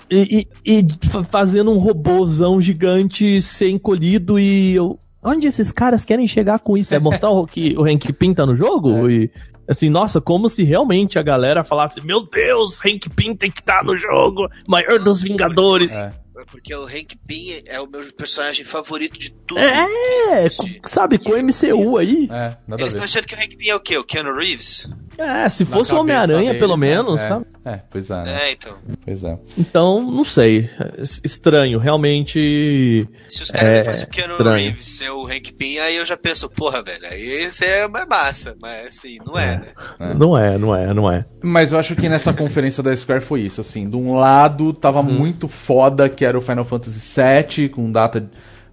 e, 0.09 0.47
e- 0.65 0.79
e 0.81 1.07
fa- 1.07 1.23
fazendo 1.23 1.71
um 1.71 1.77
robôzão 1.77 2.61
gigante 2.61 3.41
ser 3.41 3.69
encolhido 3.69 4.37
e 4.39 4.75
eu... 4.75 4.97
Onde 5.25 5.47
esses 5.47 5.71
caras 5.71 6.03
querem 6.03 6.27
chegar 6.27 6.59
com 6.59 6.75
isso? 6.77 6.93
É 6.93 6.99
mostrar 6.99 7.29
o, 7.29 7.47
que 7.47 7.73
o 7.77 7.85
Hank 7.85 8.11
Pym 8.11 8.33
tá 8.33 8.45
no 8.45 8.55
jogo? 8.55 8.89
É. 9.07 9.11
E, 9.11 9.31
assim, 9.67 9.89
nossa, 9.89 10.19
como 10.19 10.49
se 10.49 10.63
realmente 10.63 11.17
a 11.17 11.23
galera 11.23 11.63
falasse, 11.63 12.05
meu 12.05 12.27
Deus, 12.27 12.79
Hank 12.85 13.09
Pym 13.15 13.35
tem 13.35 13.51
que 13.51 13.61
estar 13.61 13.83
no 13.83 13.97
jogo, 13.97 14.49
maior 14.67 14.99
dos 14.99 15.21
Vingadores. 15.21 15.93
É. 15.95 16.22
Porque 16.49 16.73
o 16.75 16.83
Hank 16.85 17.15
Pym 17.27 17.61
é 17.67 17.79
o 17.79 17.87
meu 17.87 18.01
personagem 18.13 18.63
favorito 18.65 19.17
de 19.17 19.31
tudo. 19.31 19.59
É, 19.59 20.45
existe. 20.45 20.81
sabe, 20.85 21.17
com 21.17 21.31
o 21.31 21.37
MCU 21.43 21.97
aí. 21.97 22.27
É, 22.29 22.55
nada 22.67 22.81
Eles 22.81 22.93
estão 22.93 23.03
achando 23.03 23.25
que 23.27 23.35
o 23.35 23.37
Hank 23.37 23.55
Pym 23.57 23.69
é 23.69 23.75
o 23.75 23.79
quê? 23.79 23.97
O 23.97 24.03
Keanu 24.03 24.33
Reeves? 24.35 24.89
É, 25.17 25.47
se 25.49 25.63
Na 25.63 25.69
fosse 25.71 25.93
o 25.93 25.97
Homem-Aranha, 25.99 26.55
pelo 26.55 26.75
né? 26.77 26.87
menos, 26.87 27.19
é. 27.19 27.27
sabe? 27.27 27.45
É, 27.65 27.81
pois 27.89 28.09
é, 28.09 28.23
né? 28.23 28.39
É, 28.47 28.51
então. 28.51 28.73
Pois 29.05 29.23
é. 29.23 29.37
Então, 29.57 30.01
não 30.11 30.23
sei. 30.23 30.69
Es- 30.97 31.21
Estranho, 31.23 31.79
realmente. 31.79 33.07
Se 33.27 33.43
os 33.43 33.51
caras 33.51 33.69
É, 33.69 33.79
me 33.79 33.85
fazem 33.85 34.03
o 34.03 34.07
Keanu 34.09 34.33
estranho. 34.33 34.57
Reeves 34.57 34.85
ser 34.85 35.09
o 35.11 35.27
Hank 35.27 35.53
Pym, 35.53 35.79
aí 35.79 35.95
eu 35.97 36.05
já 36.05 36.17
penso, 36.17 36.49
porra, 36.49 36.83
velho, 36.83 37.05
aí 37.05 37.21
esse 37.43 37.63
é 37.65 37.87
mais 37.87 38.07
massa. 38.07 38.55
Mas 38.61 38.87
assim, 38.87 39.17
não 39.25 39.37
é, 39.37 39.57
né? 39.57 39.73
É. 39.99 40.13
Não 40.13 40.37
é, 40.37 40.57
não 40.57 40.75
é, 40.75 40.93
não 40.93 41.11
é. 41.11 41.23
Mas 41.43 41.71
eu 41.71 41.79
acho 41.79 41.95
que 41.95 42.09
nessa 42.09 42.33
conferência 42.33 42.81
da 42.83 42.95
Square 42.95 43.21
foi 43.21 43.41
isso, 43.41 43.61
assim. 43.61 43.89
De 43.89 43.95
um 43.95 44.15
lado, 44.15 44.73
tava 44.73 44.99
Uhum. 44.99 45.13
muito 45.13 45.47
foda, 45.47 46.07
que 46.09 46.23
era 46.25 46.32
o 46.37 46.41
Final 46.41 46.65
Fantasy 46.65 47.21
VII, 47.21 47.69
com 47.69 47.91
data 47.91 48.29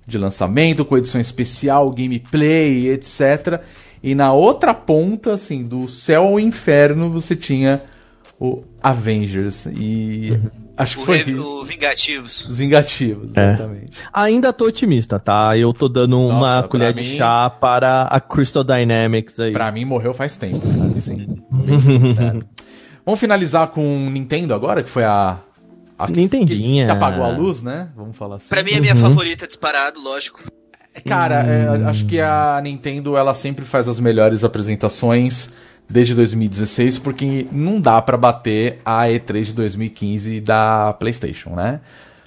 de 0.07 0.19
lançamento, 0.19 0.85
com 0.85 0.97
edição 0.99 1.20
especial, 1.20 1.91
gameplay, 1.91 2.89
etc. 2.89 3.61
E 4.03 4.15
na 4.15 4.32
outra 4.32 4.73
ponta, 4.74 5.35
assim, 5.35 5.62
do 5.62 5.87
céu 5.87 6.24
ao 6.24 6.41
inferno, 6.41 7.11
você 7.11 7.37
tinha 7.37 7.82
o 8.39 8.62
Avengers. 8.82 9.66
E 9.66 10.31
Uhum. 10.32 10.51
acho 10.78 10.97
que 10.97 11.03
O, 11.03 11.05
foi 11.07 11.19
Re- 11.19 11.32
isso. 11.32 11.61
o 11.61 11.65
Vingativos. 11.65 12.49
Os 12.49 12.57
Vingativos, 12.59 13.37
É. 13.37 13.51
exatamente. 13.53 13.93
Ainda 14.12 14.53
tô 14.53 14.65
otimista, 14.65 15.19
tá? 15.19 15.55
Eu 15.57 15.73
tô 15.74 15.89
dando 15.89 16.19
uma 16.19 16.57
Nossa, 16.57 16.69
colher 16.69 16.95
pra 16.95 17.03
de 17.03 17.09
mim- 17.11 17.16
chá 17.19 17.51
para 17.51 18.05
a 18.05 18.19
Crystal 18.19 18.65
Dynamics 18.65 19.39
aí. 19.39 19.53
Pra 19.53 19.70
mim, 19.70 19.85
morreu 19.85 20.15
faz 20.15 20.37
tempo, 20.37 20.61
cara, 20.61 20.97
assim, 20.97 21.27
bem 21.53 21.82
sincero. 21.82 22.45
Vamos 23.05 23.20
finalizar 23.20 23.69
com 23.69 23.82
Nintendo 24.11 24.55
agora, 24.55 24.82
que 24.82 24.89
foi 24.89 25.05
a... 25.05 25.39
a 26.05 26.09
Nintendinha. 26.09 26.86
Que, 26.86 26.90
que 26.93 26.97
apagou 26.97 27.24
a 27.24 27.28
luz, 27.28 27.62
né? 27.62 27.89
Vamos 27.97 28.16
falar 28.16 28.36
assim. 28.36 28.48
Pra 28.48 28.62
mim, 28.62 28.72
é 28.72 28.77
a 28.77 28.81
minha 28.81 28.94
Uhum. 28.94 29.01
favorita 29.02 29.47
disparado, 29.47 30.01
lógico. 30.01 30.43
Cara, 31.06 31.43
é, 31.43 31.85
acho 31.89 32.05
que 32.06 32.20
a 32.20 32.60
Nintendo 32.62 33.16
ela 33.16 33.32
sempre 33.32 33.64
faz 33.64 33.89
as 33.89 34.01
melhores 34.01 34.43
apresentações 34.44 35.51
desde 35.89 36.14
2016, 36.14 36.98
porque 36.98 37.47
não 37.52 37.81
dá 37.81 38.01
pra 38.02 38.16
bater 38.16 38.81
a 38.85 39.05
E3 39.06 39.44
de 39.44 39.52
2015 39.55 40.40
da 40.40 40.93
PlayStation, 40.98 41.51
né? 41.51 41.81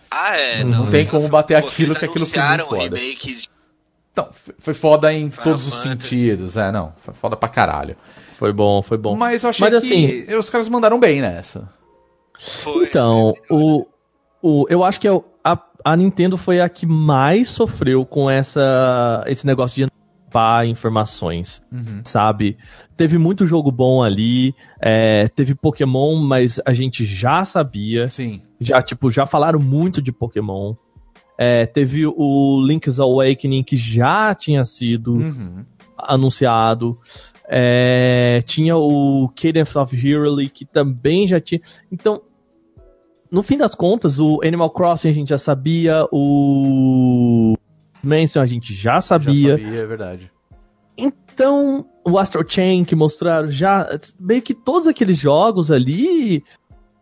Ah, 0.10 0.38
é. 0.38 0.64
Não 0.64 0.88
tem 0.90 1.06
como 1.06 1.28
bater 1.28 1.56
aquilo, 1.56 1.96
que 1.96 2.06
aquilo 2.06 2.26
foi 2.26 2.40
muito 2.42 2.66
foda. 2.66 2.84
remake 2.98 3.36
de 3.36 3.48
Então, 4.12 4.30
foi 4.60 4.74
foda 4.74 5.12
em 5.14 5.30
Final 5.30 5.44
todos 5.44 5.68
os 5.68 5.84
Fantasy. 5.84 6.10
sentidos, 6.10 6.56
é, 6.56 6.72
não, 6.72 6.94
foi 7.04 7.14
foda 7.14 7.36
pra 7.36 7.50
caralho. 7.50 7.96
Foi 8.38 8.54
bom, 8.54 8.82
foi 8.82 8.98
bom. 8.98 9.16
Mas 9.16 9.44
eu 9.44 9.50
achei 9.50 9.70
Mas, 9.70 9.84
que 9.84 10.28
os 10.38 10.50
caras 10.50 10.70
mandaram 10.70 11.00
bem 11.00 11.22
nessa. 11.22 11.68
Foi. 12.46 12.86
Então, 12.86 13.34
o, 13.50 13.86
o, 14.42 14.66
eu 14.70 14.84
acho 14.84 15.00
que 15.00 15.08
é 15.08 15.12
o- 15.12 15.24
a, 15.44 15.58
a 15.86 15.96
Nintendo 15.96 16.38
foi 16.38 16.60
a 16.62 16.68
que 16.70 16.86
mais 16.86 17.50
sofreu 17.50 18.06
com 18.06 18.30
essa, 18.30 19.24
esse 19.28 19.46
negócio 19.46 19.76
de 19.76 19.84
antecipar 19.84 20.66
informações, 20.66 21.66
sabe? 22.04 22.58
Teve 22.98 23.18
muito 23.18 23.46
jogo 23.46 23.72
bom 23.72 24.02
ali, 24.04 24.54
é, 24.82 25.28
teve 25.30 25.54
Pokémon, 25.56 26.16
mas 26.18 26.60
a 26.66 26.74
gente 26.74 27.06
já 27.06 27.46
sabia, 27.46 28.10
Sim. 28.12 28.42
já, 28.60 28.82
tipo, 28.82 29.10
já 29.12 29.26
falaram 29.26 29.60
muito 29.60 30.02
de 30.02 30.12
Pokémon. 30.12 30.74
É, 31.38 31.66
teve 31.66 32.06
o 32.06 32.64
Link's 32.66 33.00
Awakening, 33.00 33.64
que 33.64 33.76
já 33.78 34.34
tinha 34.36 34.64
sido 34.66 35.14
Uhum. 35.14 35.66
anunciado. 35.98 36.98
É, 37.48 38.42
tinha 38.46 38.76
o 38.78 39.30
Cadence 39.36 39.78
of 39.78 39.96
Hyrule, 39.96 40.50
que 40.50 40.66
também 40.66 41.28
já 41.28 41.40
tinha. 41.42 41.60
Então, 41.92 42.22
no 43.34 43.42
fim 43.44 43.58
das 43.58 43.74
contas, 43.76 44.20
o 44.20 44.40
Animal 44.44 44.70
Crossing 44.70 45.10
a 45.10 45.14
gente 45.14 45.30
já 45.30 45.38
sabia, 45.40 46.06
o 46.12 47.56
Mansion 48.04 48.42
a 48.42 48.46
gente 48.46 48.74
já 48.74 48.94
Já 48.96 49.02
sabia. 49.02 49.58
sabia, 49.58 49.80
é 49.80 49.86
verdade. 49.86 50.32
Então, 50.98 51.84
o 52.08 52.20
Astro 52.20 52.46
Chain 52.48 52.86
que 52.86 52.96
mostraram 52.96 53.50
já. 53.50 53.88
Meio 54.20 54.42
que 54.44 54.54
todos 54.54 54.88
aqueles 54.88 55.18
jogos 55.18 55.72
ali. 55.72 56.44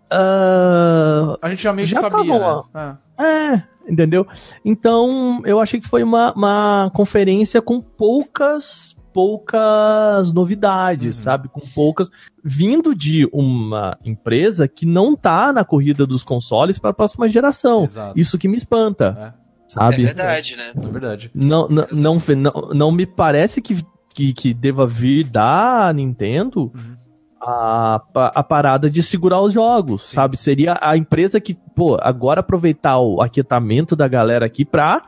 ah, 0.10 1.38
A 1.42 1.50
gente 1.50 1.64
já 1.64 1.74
meio 1.74 1.88
que 1.88 1.94
Já 1.94 2.02
sabia, 2.02 2.40
tavam, 2.40 2.66
né? 2.74 2.98
é, 3.20 3.92
entendeu? 3.92 4.26
Então, 4.64 5.42
eu 5.46 5.60
achei 5.60 5.80
que 5.82 5.88
foi 5.88 6.02
uma, 6.04 6.32
uma 6.34 6.92
conferência 6.94 7.62
com 7.62 7.82
poucas 7.82 8.96
poucas 9.14 10.32
novidades, 10.34 11.18
Uhum. 11.18 11.24
sabe? 11.24 11.48
Com 11.50 11.62
poucas 11.74 12.10
vindo 12.44 12.96
de 12.96 13.28
uma 13.32 13.98
empresa 14.04 14.68
que 14.68 14.86
não 14.86 15.16
tá 15.16 15.54
na 15.54 15.64
corrida 15.64 16.06
dos 16.08 16.24
consoles 16.24 16.78
para 16.78 16.90
a 16.92 16.94
próxima 16.94 17.28
geração. 17.30 17.84
Exato. 17.84 18.20
Isso 18.20 18.38
que 18.38 18.48
me 18.48 18.58
espanta, 18.58 19.16
É, 19.18 19.24
É 19.26 19.34
sabe? 19.68 20.04
verdade, 20.06 20.56
né? 20.58 20.72
é 20.76 20.88
verdade. 20.88 21.32
Não, 21.34 21.68
não, 21.68 21.88
não, 21.92 22.18
não, 22.38 22.70
não 22.74 22.92
me 22.92 23.06
parece 23.06 23.62
que, 23.62 23.84
que, 24.14 24.34
que 24.34 24.54
deva 24.54 24.86
vir 24.88 25.24
da 25.30 25.92
Nintendo 25.94 26.72
Uhum. 26.76 26.98
a, 27.42 28.02
a 28.36 28.44
parada 28.44 28.90
de 28.90 29.02
segurar 29.02 29.42
os 29.42 29.54
jogos, 29.54 30.04
sabe? 30.12 30.38
Seria 30.38 30.78
a 30.82 30.96
empresa 30.98 31.40
que, 31.40 31.56
pô, 31.76 31.98
agora 32.02 32.40
aproveitar 32.42 33.00
o 33.00 33.22
aquietamento 33.22 33.96
da 33.96 34.08
galera 34.08 34.46
aqui 34.46 34.64
pra. 34.66 35.02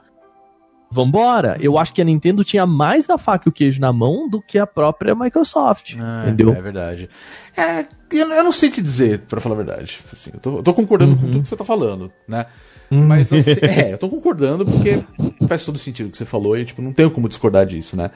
Vambora. 0.94 1.58
Eu 1.60 1.78
acho 1.78 1.94
que 1.94 2.02
a 2.02 2.06
Nintendo 2.06 2.44
tinha 2.44 2.66
mais 2.66 3.10
a 3.10 3.18
faca 3.18 3.48
e 3.48 3.50
o 3.50 3.52
queijo 3.52 3.82
na 3.82 3.92
mão 3.92 4.30
do 4.30 4.42
que 4.42 4.58
a 4.60 4.68
própria 4.68 5.16
Microsoft. 5.16 5.96
É, 5.96 6.28
entendeu? 6.28 6.54
É 6.54 6.62
verdade. 6.62 7.10
É, 7.58 7.86
eu, 8.12 8.44
não 8.44 8.52
sei 8.52 8.70
te 8.70 8.82
dizer, 8.82 9.20
pra 9.22 9.42
falar 9.42 9.56
a 9.56 9.64
verdade. 9.64 10.00
Assim, 10.12 10.32
eu, 10.34 10.40
tô, 10.40 10.58
eu 10.58 10.64
tô 10.64 10.74
concordando 10.74 11.12
Uhum. 11.14 11.18
com 11.18 11.26
tudo 11.32 11.42
que 11.42 11.48
você 11.50 11.56
tá 11.56 11.66
falando, 11.66 12.12
né? 12.28 12.46
Mas 12.90 13.34
assim, 13.34 13.52
é, 13.66 13.94
eu 13.94 13.98
tô 13.98 14.08
concordando 14.08 14.64
porque 14.66 15.04
faz 15.48 15.66
todo 15.66 15.78
sentido 15.80 16.08
o 16.08 16.12
que 16.12 16.18
você 16.18 16.26
falou 16.26 16.56
e 16.58 16.64
tipo, 16.64 16.82
não 16.82 16.94
tenho 16.94 17.10
como 17.10 17.28
discordar 17.28 17.66
disso, 17.66 17.98
né? 17.98 18.12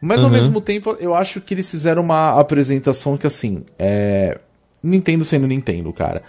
Mas 0.00 0.20
ao 0.22 0.26
Uhum. 0.26 0.32
mesmo 0.36 0.60
tempo, 0.60 0.96
eu 1.00 1.14
acho 1.14 1.40
que 1.40 1.54
eles 1.54 1.68
fizeram 1.70 2.02
uma 2.02 2.38
apresentação 2.38 3.16
que 3.16 3.26
assim, 3.26 3.64
é. 3.78 4.38
Nintendo 4.82 5.24
sendo 5.24 5.46
Nintendo, 5.46 5.92
cara. 5.92 6.22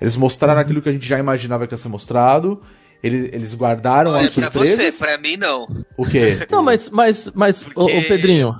Eles 0.00 0.16
mostraram 0.16 0.54
Uhum. 0.54 0.60
aquilo 0.60 0.82
que 0.82 0.88
a 0.88 0.92
gente 0.92 1.06
já 1.06 1.18
imaginava 1.18 1.66
que 1.66 1.74
ia 1.74 1.78
ser 1.78 1.88
mostrado. 1.88 2.60
Eles, 3.02 3.30
eles 3.32 3.54
guardaram 3.54 4.10
Olha, 4.12 4.22
as 4.26 4.34
pra 4.34 4.48
você, 4.50 4.66
surpresas. 4.74 4.98
pra 4.98 5.18
mim 5.18 5.36
não. 5.36 5.66
O 5.96 6.04
quê? 6.04 6.38
Não, 6.50 6.62
mas, 6.62 6.90
mas, 6.90 7.30
mas, 7.34 7.62
ô, 7.68 7.70
Porque- 7.86 7.98
ô, 7.98 8.02
Pedrinho, 8.02 8.54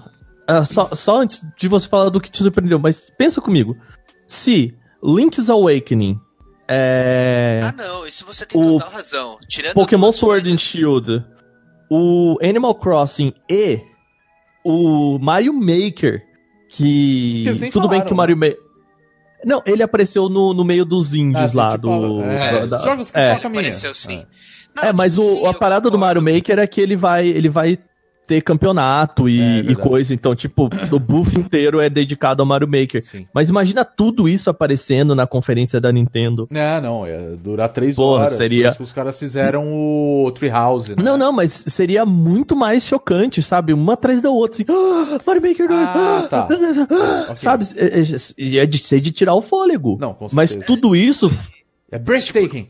ah, 0.49 0.65
só, 0.65 0.89
só 0.95 1.21
antes 1.21 1.43
de 1.59 1.69
você 1.69 1.87
falar 1.89 2.09
do 2.09 2.21
que 2.21 2.31
te 2.31 2.43
surpreendeu, 2.43 2.79
mas 2.79 3.11
pensa 3.19 3.41
comigo. 3.41 3.77
Se 4.27 4.75
Link's 5.05 5.51
Awakening 5.51 6.19
é. 6.69 7.61
Ah, 7.63 7.73
não, 7.77 8.07
isso 8.07 8.25
você 8.25 8.47
tem 8.47 8.61
O 8.61 8.79
total 8.79 8.91
razão. 8.91 9.39
Tirando 9.49 9.75
Pokémon 9.75 10.13
Sword 10.13 10.49
and 10.49 10.53
coisas- 10.53 10.63
Shield, 10.63 11.25
o 11.91 12.39
Animal 12.43 12.75
Crossing 12.77 13.33
e 13.51 13.81
o 14.65 15.19
Mario 15.19 15.53
Maker, 15.53 16.23
que. 16.69 17.45
Tudo 17.73 17.89
bem 17.89 17.99
falaram, 17.99 18.07
que 18.07 18.13
o 18.13 18.17
Mario 18.17 18.37
Maker. 18.37 18.59
Não, 19.45 19.63
ele 19.65 19.83
apareceu 19.83 20.29
no, 20.29 20.53
no 20.53 20.65
meio 20.65 20.85
dos 20.85 21.15
indies 21.15 21.37
Ah, 21.41 21.45
assim, 21.45 21.57
lá 21.57 21.71
tipo, 21.73 21.89
do. 21.89 22.23
é, 22.23 22.67
da- 22.67 22.79
jogos 22.83 23.11
que 23.11 23.19
é. 23.19 23.35
tocam 23.35 23.47
a 23.47 23.51
minha. 23.51 23.61
Apareceu 23.63 23.95
sim. 23.95 24.25
Não, 24.77 24.85
é, 24.85 24.93
mas 24.93 25.15
tipo, 25.15 25.25
o, 25.27 25.39
sim, 25.41 25.47
a 25.47 25.55
parada 25.55 25.91
do. 25.91 25.99
Mario 25.99 26.23
Maker 26.23 26.59
é 26.59 26.67
que 26.67 26.81
ele 26.81 26.97
vai, 26.97 27.27
ele 27.27 27.49
vai 27.49 27.79
ter 28.31 28.41
campeonato 28.43 29.29
e, 29.29 29.41
É, 29.41 29.59
e 29.59 29.63
verdade. 29.63 29.89
coisa. 29.89 30.15
Então, 30.15 30.37
tipo, 30.37 30.71
o 30.93 30.99
buff 31.01 31.37
inteiro 31.37 31.81
é 31.81 31.91
dedicado 31.91 32.41
ao 32.41 32.47
Mario 32.47 32.69
Maker. 32.69 33.03
Sim. 33.05 33.27
Mas 33.35 33.49
imagina 33.49 33.85
tudo 33.85 34.29
isso 34.29 34.49
aparecendo 34.49 35.17
na 35.17 35.27
conferência 35.27 35.81
da 35.81 35.91
Nintendo. 35.91 36.47
É, 36.53 36.81
não, 36.81 37.05
ia 37.09 37.37
durar 37.37 37.69
três 37.71 37.97
Porra, 37.97 38.21
horas. 38.27 38.35
seria- 38.35 38.63
Por 38.67 38.69
isso 38.69 38.77
que 38.77 38.83
os 38.85 38.93
caras 38.93 39.19
fizeram 39.19 39.65
o 39.73 40.31
Treehouse, 40.33 40.95
né? 40.95 41.03
Não, 41.03 41.17
não, 41.19 41.33
mas 41.33 41.65
seria 41.67 42.07
muito 42.07 42.55
mais 42.55 42.85
chocante, 42.85 43.43
sabe? 43.43 43.73
Uma 43.73 43.95
atrás 43.95 44.21
da 44.23 44.31
outra. 44.31 44.63
Assim, 44.63 44.65
ah, 44.71 45.19
Mario 45.27 45.43
Maker 45.43 45.67
2. 45.69 45.81
Ah, 45.81 46.27
tá. 46.31 46.47
ah, 46.49 47.23
Ok. 47.31 47.37
Sabe? 47.37 47.65
É, 47.77 48.01
é, 48.01 48.57
é 48.63 48.67
de 48.67 48.79
ser 48.79 49.01
de 49.01 49.11
tirar 49.11 49.35
o 49.35 49.43
fôlego. 49.43 49.99
Não, 50.01 50.15
com 50.15 50.29
Mas 50.33 50.51
certeza. 50.51 50.67
tudo 50.73 50.95
isso. 50.95 51.29
É 51.91 51.99
breathtaking, 51.99 52.69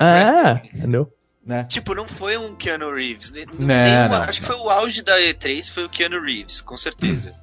É, 0.00 0.60
entendeu? 0.74 1.06
Né? 1.48 1.64
Tipo, 1.64 1.94
não 1.94 2.06
foi 2.06 2.36
um 2.36 2.54
Keanu 2.54 2.94
Reeves. 2.94 3.32
Não, 3.32 3.66
nenhuma- 3.66 4.08
não, 4.08 4.22
acho 4.24 4.40
que 4.40 4.48
não. 4.48 4.56
foi 4.56 4.64
o 4.66 4.70
auge 4.70 5.02
da 5.02 5.18
E3, 5.18 5.70
foi 5.72 5.84
o 5.84 5.88
Keanu 5.88 6.22
Reeves, 6.22 6.60
com 6.60 6.76
certeza. 6.76 7.34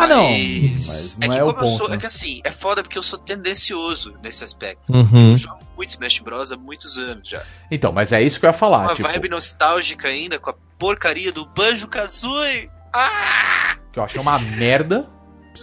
Ah, 0.00 0.06
não. 0.06 0.22
Mas, 0.22 1.16
Mas 1.18 1.18
não 1.18 1.26
é 1.26 1.30
que 1.34 1.38
é 1.40 1.42
o 1.42 1.46
como 1.52 1.58
eu 1.58 1.62
ponto, 1.70 1.76
sou. 1.78 1.88
né? 1.88 1.96
É 1.96 1.98
que 1.98 2.06
assim, 2.06 2.40
é 2.44 2.52
foda 2.52 2.84
porque 2.84 2.96
eu 2.96 3.02
sou 3.02 3.18
tendencioso 3.18 4.14
nesse 4.22 4.44
aspecto. 4.44 4.92
Uhum. 4.92 5.30
Eu 5.30 5.36
jogo 5.36 5.58
muito 5.76 5.90
Smash 5.90 6.20
Bros. 6.20 6.52
há 6.52 6.56
muitos 6.56 6.96
anos 6.98 7.28
já. 7.28 7.42
Então, 7.68 7.90
mas 7.90 8.12
é 8.12 8.22
isso 8.22 8.38
que 8.38 8.46
eu 8.46 8.50
ia 8.50 8.52
falar. 8.54 8.82
Uma 8.84 8.94
tipo, 8.94 9.08
vibe 9.08 9.28
nostálgica 9.30 10.06
ainda 10.06 10.38
com 10.38 10.50
a 10.50 10.54
porcaria 10.78 11.32
do 11.32 11.44
Banjo 11.46 11.88
Kazooie. 11.88 12.70
Ah! 12.94 13.76
que 13.92 13.98
eu 13.98 14.04
achei 14.04 14.20
uma 14.20 14.38
merda. 14.38 15.10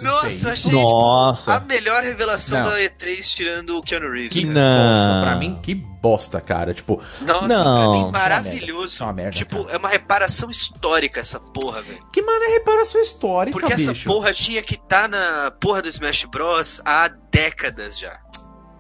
Nossa, 0.02 0.52
achei 0.52 0.74
Nossa. 0.74 1.54
tipo, 1.54 1.64
a 1.64 1.66
melhor 1.66 2.04
revelação 2.04 2.62
Não. 2.62 2.70
da 2.70 2.78
E3 2.82 3.34
tirando 3.34 3.78
o 3.78 3.82
Keanu 3.82 4.12
Reeves. 4.12 4.38
Que 4.38 4.46
cara. 4.46 4.90
bosta. 4.90 5.22
Pra 5.22 5.36
mim, 5.38 5.60
que 5.64 5.76
bosta, 6.06 6.40
cara. 6.40 6.74
Tipo, 6.74 7.02
Nossa, 7.22 7.48
Não. 7.48 7.64
pra 7.64 7.88
mim, 7.90 7.92
Isso 7.98 7.98
é 7.98 8.04
uma 8.04 8.12
maravilhoso. 8.12 9.02
É 9.04 9.06
uma 9.06 9.14
merda, 9.14 9.38
tipo, 9.38 9.64
cara. 9.64 9.76
é 9.76 9.78
uma 9.80 9.90
reparação 9.90 10.50
histórica 10.52 11.20
essa 11.20 11.40
porra, 11.40 11.82
velho. 11.82 12.06
que 12.14 12.22
mano 12.22 12.44
é 12.44 12.48
reparação 12.50 13.02
histórica, 13.02 13.58
Porque 13.58 13.74
essa 13.74 13.94
bicho. 13.94 14.08
porra 14.08 14.32
tinha 14.34 14.62
que 14.62 14.76
estar 14.76 15.10
na 15.10 15.52
porra 15.60 15.82
do 15.82 15.88
Smash 15.90 16.26
Bros. 16.26 16.82
há 16.86 17.08
décadas 17.32 17.98
já. 17.98 18.20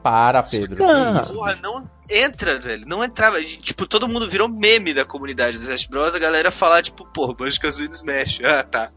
Para, 0.04 0.44
Pedro. 0.44 0.76
Que 0.78 0.84
isso, 1.24 1.34
Porra, 1.34 1.58
não 1.64 1.90
entra, 2.08 2.60
velho. 2.60 2.84
Não 2.86 3.04
entrava. 3.04 3.40
E, 3.40 3.46
Tipo, 3.58 3.88
todo 3.88 4.08
mundo 4.08 4.30
virou 4.30 4.48
meme 4.48 4.94
da 4.94 5.04
comunidade 5.04 5.58
do 5.58 5.64
Smash 5.64 5.86
Bros. 5.88 6.14
A 6.14 6.20
galera 6.20 6.52
falar, 6.52 6.84
tipo, 6.84 7.04
porra, 7.12 7.34
Banjo 7.34 7.60
Kazooie 7.60 7.88
do 7.88 7.94
Smash. 7.96 8.40
Ah, 8.46 8.62
tá. 8.64 8.92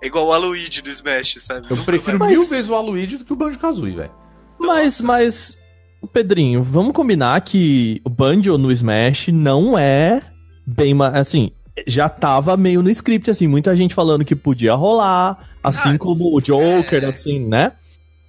É 0.00 0.06
igual 0.06 0.26
o 0.26 0.32
Aloyd 0.32 0.80
do 0.82 0.88
Smash, 0.90 1.36
sabe? 1.40 1.66
Eu 1.68 1.70
Nunca 1.70 1.84
prefiro 1.84 2.16
Mas- 2.18 2.30
mil 2.30 2.46
vezes 2.46 2.70
o 2.70 2.74
Aluigi 2.76 3.16
do 3.16 3.24
que 3.24 3.32
o 3.32 3.36
Banjo-Kazooie, 3.36 3.96
velho. 3.96 4.12
Mas, 4.60 5.00
mas. 5.00 5.58
Pedrinho, 6.06 6.62
vamos 6.62 6.92
combinar 6.92 7.40
que 7.42 8.00
o 8.04 8.10
Banjo 8.10 8.56
no 8.58 8.72
Smash 8.72 9.28
não 9.28 9.78
é 9.78 10.20
bem. 10.66 10.94
Assim, 11.00 11.50
já 11.86 12.08
tava 12.08 12.56
meio 12.56 12.82
no 12.82 12.90
script, 12.90 13.30
assim, 13.30 13.46
muita 13.46 13.74
gente 13.76 13.94
falando 13.94 14.24
que 14.24 14.36
podia 14.36 14.74
rolar, 14.74 15.48
assim 15.62 15.94
Ah, 15.94 15.98
como 15.98 16.34
o 16.34 16.40
Joker, 16.40 17.04
é. 17.04 17.06
assim, 17.06 17.38
né? 17.40 17.72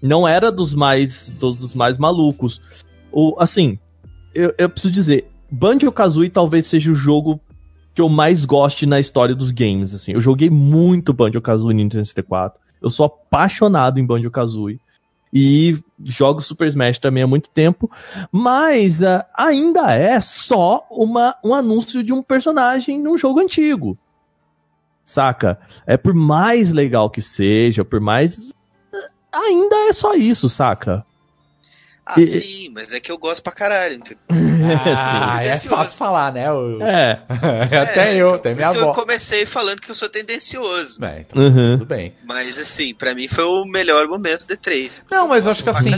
Não 0.02 0.28
era 0.28 0.52
dos 0.52 0.74
mais, 0.74 1.30
dos 1.30 1.74
mais 1.74 1.98
malucos. 1.98 2.62
O, 3.12 3.36
assim, 3.40 3.78
eu, 4.34 4.54
eu 4.58 4.70
preciso 4.70 4.94
dizer, 4.94 5.26
Banjo 5.52 5.92
Kazooie 5.92 6.30
talvez 6.30 6.66
seja 6.66 6.92
o 6.92 6.96
jogo 6.96 7.40
que 7.94 8.02
eu 8.02 8.10
mais 8.10 8.44
goste 8.44 8.86
na 8.86 9.00
história 9.00 9.36
dos 9.36 9.52
games, 9.52 9.94
assim. 9.94 10.14
Eu 10.14 10.22
joguei 10.22 10.50
muito 10.50 11.14
Banjo 11.14 11.40
Kazooie 11.42 11.74
no 11.76 11.84
Nintendo 11.84 12.06
64. 12.06 12.60
Eu 12.82 12.90
sou 12.90 13.06
apaixonado 13.06 14.00
em 14.00 14.06
Banjo 14.06 14.32
Kazooie. 14.32 14.80
E 15.32 15.78
jogo 16.04 16.42
Super 16.42 16.68
Smash 16.68 16.98
também 17.00 17.24
há 17.24 17.28
muito 17.28 17.50
tempo. 17.50 17.90
Mas 18.32 19.02
ah, 19.04 19.26
ainda 19.38 19.94
é 19.94 20.20
só 20.22 20.86
uma, 20.90 21.36
um 21.44 21.54
anúncio 21.54 22.04
de 22.04 22.14
um 22.14 22.22
personagem 22.22 23.00
num 23.00 23.18
jogo 23.18 23.40
antigo. 23.40 23.98
Saca? 25.06 25.60
É 25.86 25.98
por 25.98 26.14
mais 26.14 26.72
legal 26.72 27.10
que 27.10 27.22
seja, 27.22 27.84
por 27.84 28.00
mais. 28.00 28.54
ah, 29.32 29.40
Ainda 29.40 29.76
é 29.90 29.94
só 29.94 30.16
isso, 30.16 30.50
saca? 30.50 31.06
Ah, 32.06 32.20
E- 32.20 32.26
sim, 32.26 32.70
mas 32.76 32.92
é 32.92 33.00
que 33.00 33.10
eu 33.12 33.18
gosto 33.18 33.42
pra 33.42 33.54
caralho. 33.54 33.96
entendeu? 33.96 34.18
Ah, 34.96 35.38
é 35.40 35.44
tendencioso. 35.46 35.76
fácil 35.76 35.98
falar, 35.98 36.32
né? 36.34 36.44
É. 36.82 37.20
até 37.82 38.12
É, 38.12 38.16
eu, 38.16 38.28
então, 38.28 38.36
até 38.36 38.50
por 38.50 38.56
minha 38.56 38.66
isso 38.68 38.74
que 38.74 38.80
avó. 38.80 38.90
Eu 38.90 38.94
comecei 38.94 39.46
falando 39.46 39.80
que 39.82 39.90
eu 39.92 39.96
sou 39.96 40.10
tendencioso. 40.10 41.04
É, 41.04 41.22
então, 41.22 41.42
Uhum. 41.42 41.78
tudo 41.78 41.86
bem. 41.86 42.14
Mas 42.26 42.60
assim, 42.60 42.94
pra 42.94 43.14
mim 43.16 43.28
foi 43.28 43.44
o 43.46 43.66
melhor 43.66 44.08
momento 44.08 44.46
de 44.48 44.56
3 44.58 45.02
Não, 45.10 45.28
mas 45.28 45.48
acho 45.48 45.64
que 45.64 45.70
assim, 45.70 45.94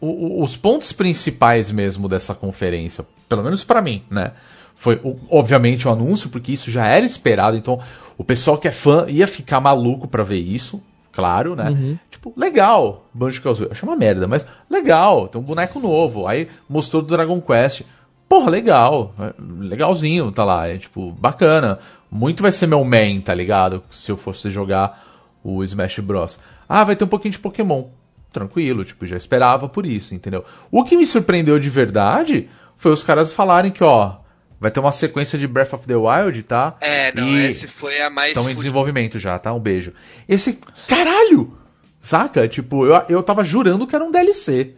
o- 0.00 0.06
o- 0.40 0.42
os 0.42 0.56
pontos 0.56 0.92
principais 0.92 1.70
mesmo 1.70 2.08
dessa 2.08 2.34
conferência, 2.34 3.06
pelo 3.28 3.42
menos 3.42 3.62
pra 3.64 3.80
mim, 3.82 4.04
né? 4.10 4.32
Foi, 4.74 5.00
o- 5.02 5.18
obviamente, 5.30 5.88
o 5.88 5.90
anúncio, 5.90 6.28
porque 6.28 6.52
isso 6.52 6.70
já 6.70 6.86
era 6.86 7.04
esperado, 7.06 7.56
então 7.56 7.80
o 8.18 8.24
pessoal 8.24 8.58
que 8.58 8.68
é 8.68 8.72
fã 8.72 9.06
ia 9.08 9.26
ficar 9.26 9.58
maluco 9.60 10.06
pra 10.06 10.22
ver 10.22 10.38
isso, 10.38 10.82
claro, 11.16 11.56
né? 11.56 11.98
Tipo, 12.10 12.30
legal, 12.36 13.06
Banjo 13.14 13.40
Kazooie. 13.40 13.72
Achei 13.72 13.88
uma 13.88 13.96
merda, 13.96 14.28
mas 14.28 14.46
legal, 14.70 15.26
tem 15.28 15.40
um 15.40 15.44
boneco 15.44 15.80
novo. 15.80 16.26
Aí 16.26 16.46
mostrou 16.68 17.00
do 17.00 17.08
Dragon 17.08 17.40
Quest. 17.40 17.82
Porra, 18.28 18.50
legal, 18.50 19.14
é, 19.18 19.32
legalzinho, 19.58 20.30
tá 20.30 20.44
lá, 20.44 20.68
é 20.68 20.76
tipo, 20.76 21.10
bacana. 21.12 21.78
Muito 22.10 22.42
vai 22.42 22.52
ser 22.52 22.66
meu 22.66 22.84
main, 22.84 23.20
tá 23.20 23.34
ligado? 23.34 23.82
Se 23.90 24.12
eu 24.12 24.16
fosse 24.16 24.50
jogar 24.50 25.02
o 25.42 25.64
Smash 25.64 26.00
Bros. 26.00 26.38
Ah, 26.68 26.84
vai 26.84 26.94
ter 26.94 27.04
um 27.04 27.08
pouquinho 27.08 27.32
de 27.32 27.38
Pokémon. 27.38 27.84
Tranquilo, 28.30 28.84
tipo, 28.84 29.06
já 29.06 29.16
esperava 29.16 29.68
por 29.68 29.86
isso, 29.86 30.14
entendeu? 30.14 30.44
O 30.70 30.84
que 30.84 30.96
me 30.96 31.06
surpreendeu 31.06 31.58
de 31.58 31.70
verdade 31.70 32.50
foi 32.76 32.92
os 32.92 33.02
caras 33.02 33.32
falarem 33.32 33.70
que, 33.70 33.82
ó, 33.82 34.16
vai 34.60 34.70
ter 34.70 34.80
uma 34.80 34.92
sequência 34.92 35.38
de 35.38 35.46
Breath 35.46 35.72
of 35.74 35.86
the 35.86 35.96
Wild, 35.96 36.42
tá? 36.44 36.76
É, 36.80 37.12
não, 37.14 37.24
E 37.26 37.44
esse 37.46 37.66
foi 37.68 38.00
a 38.00 38.10
mais. 38.10 38.36
Estão 38.36 38.50
em 38.50 38.54
desenvolvimento 38.54 39.18
já, 39.18 39.38
tá? 39.38 39.52
Um 39.52 39.60
beijo. 39.60 39.92
Esse, 40.28 40.58
caralho! 40.88 41.56
Saca? 42.00 42.46
Tipo, 42.48 42.86
eu, 42.86 43.02
eu 43.08 43.22
tava 43.22 43.42
jurando 43.42 43.86
que 43.86 43.94
era 43.94 44.04
um 44.04 44.10
DLC. 44.10 44.74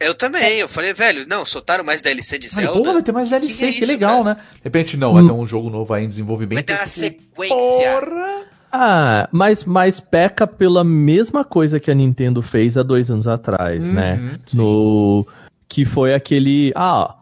Eu 0.00 0.12
também, 0.14 0.58
eu 0.58 0.68
falei, 0.68 0.92
velho, 0.92 1.24
não, 1.28 1.44
soltaram 1.44 1.84
mais 1.84 2.02
DLC 2.02 2.36
de 2.36 2.48
Ai, 2.48 2.64
Zelda. 2.64 2.78
porra, 2.78 2.92
vai 2.94 3.02
ter 3.02 3.12
mais 3.12 3.30
DLC, 3.30 3.54
que, 3.58 3.64
é 3.64 3.70
isso, 3.70 3.86
legal, 3.86 4.24
cara? 4.24 4.34
né? 4.36 4.42
De 4.56 4.60
repente, 4.64 4.96
não, 4.96 5.14
vai 5.14 5.24
ter 5.24 5.30
um 5.32 5.46
jogo 5.46 5.70
novo 5.70 5.94
aí 5.94 6.04
em 6.04 6.08
desenvolvimento. 6.08 6.56
Vai 6.56 6.62
ter 6.64 6.72
uma 6.74 6.80
Tipo, 6.84 6.88
sequência. 7.44 8.00
Porra! 8.00 8.44
Ah, 8.72 9.28
mas, 9.30 9.62
mas 9.64 10.00
peca 10.00 10.48
pela 10.48 10.82
mesma 10.82 11.44
coisa 11.44 11.78
que 11.78 11.92
a 11.92 11.94
Nintendo 11.94 12.42
fez 12.42 12.76
há 12.76 12.82
dois 12.82 13.08
anos 13.08 13.28
atrás, 13.28 13.84
né? 13.88 14.18
sim. 14.46 14.56
No. 14.56 15.24
Que 15.68 15.84
foi 15.84 16.12
aquele. 16.12 16.72
Ah, 16.74 17.14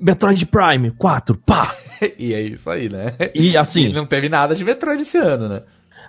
Metroid 0.00 0.44
Prime 0.46 0.90
4, 0.92 1.36
pá! 1.36 1.74
e 2.18 2.34
é 2.34 2.42
isso 2.42 2.68
aí, 2.68 2.88
né? 2.88 3.12
E 3.34 3.56
assim, 3.56 3.84
E 3.84 3.92
não 3.92 4.06
teve 4.06 4.28
nada 4.28 4.54
de 4.54 4.64
Metroid 4.64 5.02
esse 5.02 5.16
ano, 5.18 5.48
né? 5.48 5.62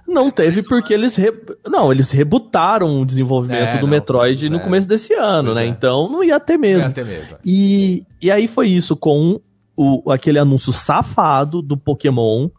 não 0.07 0.31
teve 0.31 0.63
porque 0.67 0.91
eles. 0.93 1.15
Re... 1.15 1.31
Não, 1.67 1.91
eles 1.91 2.09
rebutaram 2.11 2.99
o 2.99 3.05
desenvolvimento 3.05 3.75
É, 3.75 3.77
do 3.77 3.81
não, 3.81 3.87
Metroid 3.87 4.49
no 4.49 4.57
é. 4.57 4.59
começo 4.59 4.87
desse 4.87 5.13
ano, 5.13 5.49
Pois 5.49 5.55
né? 5.57 5.65
é. 5.65 5.67
Então 5.67 6.09
não 6.09 6.23
ia 6.23 6.39
ter 6.39 6.53
Não 6.53 6.61
mesmo. 6.61 6.81
ia 6.81 6.89
ter 6.91 7.05
mesmo. 7.05 7.37
E, 7.45 8.01
e 8.21 8.31
aí 8.31 8.47
foi 8.47 8.69
isso, 8.69 8.95
com 8.97 9.39
o, 9.77 10.11
aquele 10.11 10.39
anúncio 10.39 10.73
safado 10.73 11.61
do 11.61 11.77
Pokémon, 11.77 12.49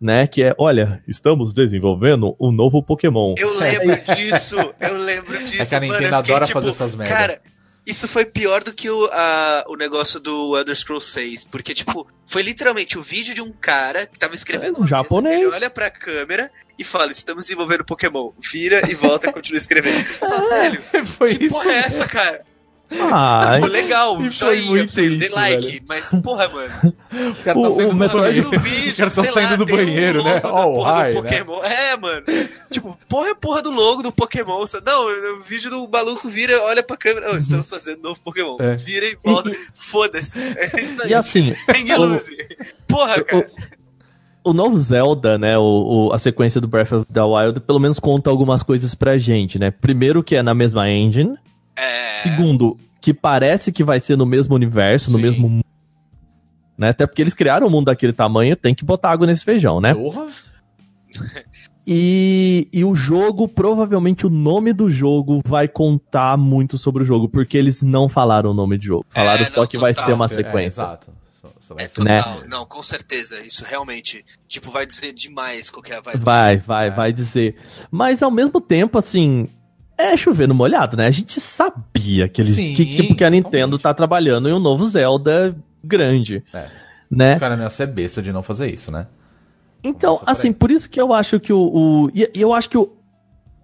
né? 0.00 0.26
Que 0.26 0.44
é, 0.44 0.54
olha, 0.56 1.02
estamos 1.08 1.52
desenvolvendo 1.52 2.36
um 2.40 2.52
novo 2.52 2.82
Pokémon. 2.82 3.34
Eu 3.36 3.54
lembro 3.58 3.98
disso, 4.14 4.56
eu 4.80 4.98
lembro 4.98 5.38
disso. 5.44 5.62
É 5.62 5.66
que 5.66 5.74
a 5.74 5.80
mano, 5.80 5.92
Nintendo 5.92 6.16
fiquei, 6.16 6.32
adora 6.34 6.44
tipo, 6.44 6.60
fazer 6.60 6.70
essas 6.70 6.94
merda. 6.94 7.12
Cara, 7.14 7.40
isso 7.90 8.06
foi 8.06 8.24
pior 8.24 8.62
do 8.62 8.72
que 8.72 8.88
o, 8.90 9.08
a- 9.12 9.64
o 9.68 9.76
negócio 9.76 10.20
do 10.20 10.56
Elder 10.56 10.76
Scrolls 10.76 11.10
6. 11.10 11.44
Porque, 11.46 11.72
tipo, 11.74 12.06
foi 12.26 12.42
literalmente 12.42 12.98
o 12.98 13.02
vídeo 13.02 13.34
de 13.34 13.40
um 13.42 13.50
cara 13.52 14.06
que 14.06 14.18
tava 14.18 14.34
escrevendo 14.34 14.76
É, 14.76 14.78
um 14.78 14.80
uma 14.80 14.84
mesa, 14.84 14.96
japonês. 14.96 15.36
Ele 15.40 15.46
olha 15.46 15.70
pra 15.70 15.90
câmera 15.90 16.50
e 16.78 16.84
fala: 16.84 17.10
Estamos 17.10 17.46
desenvolvendo 17.46 17.84
Pokémon. 17.84 18.32
Vira 18.38 18.82
e 18.90 18.94
volta 18.94 19.30
e 19.30 19.32
continua 19.32 19.58
escrevendo. 19.58 20.02
Só, 20.04 20.48
velho, 20.50 20.82
Foi 21.06 21.34
que 21.36 21.44
isso. 21.46 21.54
porra 21.54 21.72
é 21.72 21.78
essa, 21.78 22.06
cara? 22.06 22.44
Ah, 22.90 23.58
Pô, 23.60 23.66
legal, 23.66 24.14
E 24.22 24.30
foi 24.32 24.56
joinha, 24.56 24.70
muito 24.70 24.94
dê 24.94 25.08
isso, 25.08 25.34
like. 25.34 25.66
velho. 25.66 25.82
Mas, 25.86 26.10
porra, 26.22 26.48
mano. 26.48 26.94
O 27.12 27.34
cara 27.44 27.60
tá 27.60 27.68
O- 27.68 27.70
saindo 27.70 27.90
o 27.92 28.08
banheiro. 28.08 28.50
vídeo, 28.60 28.92
o 28.92 28.96
cara 28.96 29.10
tá 29.10 29.24
saindo 29.24 29.50
lá, 29.50 29.56
do 29.56 29.66
tem 29.66 29.74
um 29.74 29.78
banheiro, 29.78 30.24
né? 30.24 30.40
do 30.40 30.80
high, 30.80 31.12
né? 31.12 31.20
Pokémon. 31.22 31.64
É, 31.64 31.96
mano. 31.98 32.22
tipo, 32.70 32.98
porra 33.08 33.28
é 33.30 33.34
porra 33.34 33.60
do 33.62 33.70
logo 33.70 34.02
do 34.02 34.10
Pokémon. 34.12 34.64
Não, 34.86 35.38
o 35.38 35.42
vídeo 35.42 35.70
do 35.70 35.86
maluco 35.88 36.28
vira, 36.28 36.62
olha 36.64 36.82
pra 36.82 36.96
câmera. 36.96 37.28
Não, 37.28 37.36
estamos 37.36 37.68
fazendo 37.68 38.02
novo 38.02 38.20
Pokémon. 38.24 38.56
É. 38.58 38.76
Vira 38.76 39.06
e 39.06 39.18
volta. 39.22 39.50
Foda-se. 39.74 40.40
É 40.40 40.80
isso 40.80 41.02
aí. 41.02 41.10
e 41.10 41.14
assim. 41.14 41.54
Porra, 42.86 43.22
cara. 43.22 43.50
o 44.44 44.52
novo 44.54 44.78
Zelda, 44.78 45.36
né, 45.36 45.58
o, 45.58 46.08
o- 46.08 46.12
a 46.12 46.18
sequência 46.18 46.58
do 46.60 46.66
Breath 46.68 46.92
of 46.92 47.12
the 47.12 47.20
Wild, 47.22 47.60
pelo 47.60 47.78
menos 47.78 47.98
conta 47.98 48.30
algumas 48.30 48.62
coisas 48.62 48.94
pra 48.94 49.18
gente, 49.18 49.58
né? 49.58 49.70
Primeiro 49.70 50.22
que 50.22 50.36
é 50.36 50.42
na 50.42 50.54
mesma 50.54 50.88
engine, 50.90 51.36
É. 51.78 52.22
segundo 52.22 52.76
que 53.00 53.14
parece 53.14 53.70
que 53.72 53.84
vai 53.84 54.00
ser 54.00 54.16
no 54.16 54.26
mesmo 54.26 54.54
universo, 54.54 55.10
no 55.10 55.16
Sim. 55.18 55.22
mesmo 55.22 55.48
mundo, 55.48 55.64
né? 56.76 56.88
Até 56.90 57.06
porque 57.06 57.22
eles 57.22 57.34
criaram 57.34 57.66
um 57.66 57.70
mundo 57.70 57.86
daquele 57.86 58.12
tamanho, 58.12 58.56
tem 58.56 58.74
que 58.74 58.84
botar 58.84 59.10
água 59.10 59.26
nesse 59.26 59.44
feijão, 59.44 59.80
né? 59.80 59.94
Porra. 59.94 60.26
E, 61.90 62.68
e 62.70 62.84
o 62.84 62.94
jogo, 62.94 63.48
provavelmente 63.48 64.26
o 64.26 64.28
nome 64.28 64.74
do 64.74 64.90
jogo 64.90 65.40
vai 65.46 65.66
contar 65.66 66.36
muito 66.36 66.76
sobre 66.76 67.02
o 67.02 67.06
jogo, 67.06 67.30
porque 67.30 67.56
eles 67.56 67.80
não 67.82 68.10
falaram 68.10 68.50
o 68.50 68.54
nome 68.54 68.76
do 68.76 68.84
jogo. 68.84 69.06
Falaram 69.08 69.42
É, 69.42 69.46
só 69.46 69.60
não, 69.62 69.66
que 69.66 69.78
vai 69.78 69.94
total. 69.94 70.04
ser 70.06 70.12
uma 70.12 70.26
É, 70.26 70.28
sequência. 70.28 70.82
exato. 70.82 71.10
Só, 71.32 71.48
só 71.58 71.74
vai 71.74 71.84
é 71.86 71.88
total, 71.88 72.40
né? 72.40 72.46
não, 72.46 72.66
com 72.66 72.82
certeza. 72.82 73.40
Isso 73.40 73.64
realmente, 73.66 74.22
tipo, 74.46 74.70
vai 74.70 74.84
dizer 74.84 75.14
demais 75.14 75.70
qualquer 75.70 76.02
vai. 76.02 76.14
Vai, 76.16 76.58
vai, 76.58 76.88
é. 76.88 76.90
vai 76.90 77.10
dizer. 77.10 77.56
Mas 77.90 78.22
ao 78.22 78.30
mesmo 78.30 78.60
tempo, 78.60 78.98
assim, 78.98 79.48
é 79.98 80.16
chover 80.16 80.46
no 80.46 80.54
molhado, 80.54 80.96
né? 80.96 81.08
A 81.08 81.10
gente 81.10 81.40
sabia 81.40 82.28
que 82.28 82.40
eles. 82.40 82.54
Sim, 82.54 82.74
que, 82.74 82.86
tipo, 82.86 83.16
que 83.16 83.24
a 83.24 83.30
Nintendo 83.30 83.78
tá 83.78 83.92
trabalhando 83.92 84.48
em 84.48 84.52
um 84.52 84.60
novo 84.60 84.86
Zelda 84.86 85.56
grande. 85.82 86.44
É. 86.54 86.68
Né? 87.10 87.32
Os 87.34 87.38
caras 87.38 87.56
não 87.58 87.64
iam 87.64 87.70
ser 87.70 87.86
besta 87.88 88.22
de 88.22 88.32
não 88.32 88.42
fazer 88.42 88.72
isso, 88.72 88.92
né? 88.92 89.08
Então, 89.82 90.20
assim, 90.26 90.52
por 90.52 90.70
isso 90.70 90.88
que 90.88 91.00
eu 91.00 91.12
acho 91.12 91.40
que 91.40 91.52
o. 91.52 91.58
o 91.58 92.10
e 92.14 92.30
eu 92.34 92.52
acho 92.52 92.70
que 92.70 92.78
o, 92.78 92.96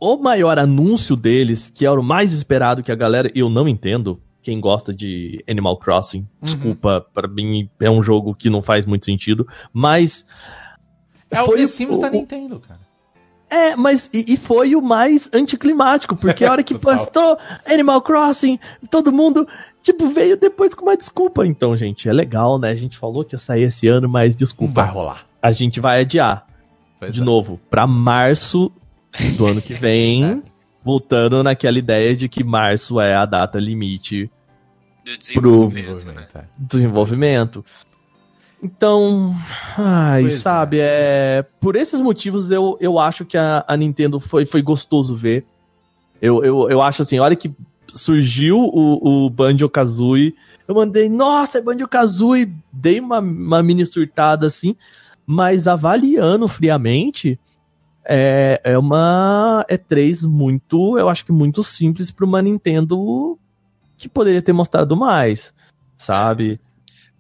o 0.00 0.16
maior 0.16 0.58
anúncio 0.58 1.14
deles, 1.14 1.70
que 1.72 1.86
era 1.86 1.98
o 1.98 2.02
mais 2.02 2.32
esperado 2.32 2.82
que 2.82 2.90
a 2.90 2.96
galera. 2.96 3.30
Eu 3.34 3.48
não 3.48 3.68
entendo. 3.68 4.20
Quem 4.42 4.60
gosta 4.60 4.92
de 4.92 5.42
Animal 5.48 5.78
Crossing, 5.78 6.18
uhum. 6.18 6.26
desculpa, 6.42 7.06
para 7.14 7.26
mim 7.26 7.70
é 7.80 7.90
um 7.90 8.02
jogo 8.02 8.34
que 8.34 8.50
não 8.50 8.60
faz 8.60 8.84
muito 8.84 9.06
sentido, 9.06 9.48
mas. 9.72 10.26
É 11.30 11.40
o 11.40 11.56
The 11.56 11.66
Sims 11.66 11.96
o, 11.96 12.00
da 12.02 12.10
Nintendo, 12.10 12.60
cara. 12.60 12.83
É, 13.54 13.76
mas 13.76 14.10
e, 14.12 14.34
e, 14.34 14.36
foi 14.36 14.74
o 14.74 14.82
mais 14.82 15.30
anticlimático, 15.32 16.16
porque 16.16 16.44
a 16.44 16.50
hora 16.50 16.62
que 16.64 16.74
postou 16.76 17.38
Animal 17.64 18.02
Crossing, 18.02 18.58
todo 18.90 19.12
mundo, 19.12 19.46
tipo, 19.80 20.08
veio 20.08 20.36
depois 20.36 20.74
com 20.74 20.86
uma 20.86 20.96
desculpa. 20.96 21.46
Então, 21.46 21.76
gente, 21.76 22.08
é 22.08 22.12
legal, 22.12 22.58
né? 22.58 22.70
A 22.70 22.74
gente 22.74 22.98
falou 22.98 23.24
que 23.24 23.36
ia 23.36 23.38
sair 23.38 23.62
esse 23.62 23.86
ano, 23.86 24.08
mas 24.08 24.34
desculpa. 24.34 24.82
Vai 24.82 24.90
rolar. 24.90 25.24
A 25.40 25.52
gente 25.52 25.78
vai 25.78 26.00
adiar. 26.00 26.44
Pois 26.98 27.14
de 27.14 27.20
é. 27.20 27.24
novo, 27.24 27.60
para 27.70 27.86
março 27.86 28.72
do 29.36 29.46
ano 29.46 29.62
que 29.62 29.72
vem, 29.72 30.24
é. 30.26 30.38
voltando 30.84 31.40
naquela 31.40 31.78
ideia 31.78 32.16
de 32.16 32.28
que 32.28 32.42
março 32.42 33.00
é 33.00 33.14
a 33.14 33.24
data 33.24 33.60
limite 33.60 34.28
do 35.04 35.16
desenvolvimento. 35.16 36.02
Pro 36.02 36.40
né? 36.40 36.48
desenvolvimento. 36.58 37.64
Então, 38.64 39.36
ai, 39.76 40.22
pois 40.22 40.36
sabe, 40.36 40.78
é. 40.78 41.40
é. 41.40 41.46
Por 41.60 41.76
esses 41.76 42.00
motivos 42.00 42.50
eu, 42.50 42.78
eu 42.80 42.98
acho 42.98 43.26
que 43.26 43.36
a, 43.36 43.62
a 43.68 43.76
Nintendo 43.76 44.18
foi, 44.18 44.46
foi 44.46 44.62
gostoso 44.62 45.14
ver. 45.14 45.44
Eu, 46.20 46.42
eu, 46.42 46.70
eu 46.70 46.80
acho 46.80 47.02
assim, 47.02 47.18
a 47.18 47.22
hora 47.22 47.36
que 47.36 47.52
surgiu 47.92 48.56
o, 48.58 49.26
o 49.26 49.30
Banjo 49.30 49.68
Kazooie, 49.68 50.34
eu 50.66 50.74
mandei, 50.74 51.10
nossa, 51.10 51.58
é 51.58 51.60
Banjo 51.60 51.86
Kazooie, 51.86 52.54
dei 52.72 52.98
uma, 53.00 53.18
uma 53.18 53.62
mini 53.62 53.84
surtada 53.84 54.46
assim, 54.46 54.74
mas 55.26 55.68
avaliando 55.68 56.48
friamente, 56.48 57.38
é, 58.02 58.62
é 58.64 58.78
uma 58.78 59.66
E3 59.68 60.26
muito, 60.26 60.98
eu 60.98 61.10
acho 61.10 61.26
que 61.26 61.32
muito 61.32 61.62
simples 61.62 62.10
para 62.10 62.24
uma 62.24 62.40
Nintendo 62.40 63.38
que 63.98 64.08
poderia 64.08 64.40
ter 64.40 64.54
mostrado 64.54 64.96
mais, 64.96 65.52
sabe? 65.98 66.58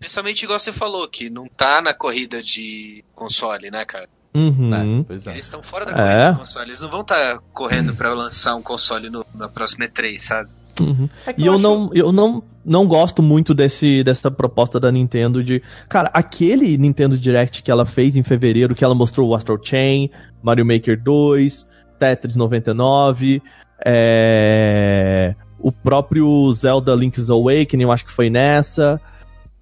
Principalmente 0.04 0.42
igual 0.42 0.58
você 0.58 0.70
falou, 0.70 1.08
que 1.08 1.30
não 1.30 1.46
tá 1.46 1.80
na 1.80 1.94
corrida 1.94 2.42
de 2.42 3.02
console, 3.14 3.70
né, 3.70 3.86
cara? 3.86 4.06
Uhum. 4.34 4.68
É, 4.74 4.80
é. 4.80 5.30
Eles 5.30 5.44
estão 5.46 5.62
fora 5.62 5.86
da 5.86 5.94
corrida 5.94 6.12
é. 6.12 6.32
de 6.32 6.38
console. 6.38 6.68
Eles 6.68 6.80
não 6.82 6.90
vão 6.90 7.00
estar 7.00 7.36
tá 7.36 7.42
correndo 7.54 7.94
para 7.94 8.12
lançar 8.12 8.54
um 8.54 8.60
console 8.60 9.08
no, 9.08 9.24
na 9.34 9.48
próxima 9.48 9.86
E3, 9.86 10.18
sabe? 10.18 10.50
Uhum. 10.78 11.08
É 11.26 11.34
e 11.38 11.46
eu, 11.46 11.46
eu 11.46 11.54
acho... 11.54 11.62
não, 11.62 11.90
eu 11.94 12.12
não, 12.12 12.42
não 12.62 12.86
gosto 12.86 13.22
muito 13.22 13.54
desse, 13.54 14.04
dessa 14.04 14.30
proposta 14.30 14.78
da 14.78 14.92
Nintendo 14.92 15.42
de. 15.42 15.62
Cara, 15.88 16.10
aquele 16.12 16.76
Nintendo 16.76 17.16
Direct 17.16 17.62
que 17.62 17.70
ela 17.70 17.86
fez 17.86 18.14
em 18.14 18.22
fevereiro, 18.22 18.74
que 18.74 18.84
ela 18.84 18.94
mostrou 18.94 19.30
o 19.30 19.34
Astral 19.34 19.58
Chain, 19.62 20.10
Mario 20.42 20.66
Maker 20.66 21.02
2, 21.02 21.66
Tetris 21.98 22.36
99, 22.36 23.42
é... 23.82 25.34
o 25.58 25.72
próprio 25.72 26.52
Zelda 26.52 26.94
Link's 26.94 27.30
Awakening, 27.30 27.84
eu 27.84 27.90
acho 27.90 28.04
que 28.04 28.12
foi 28.12 28.28
nessa. 28.28 29.00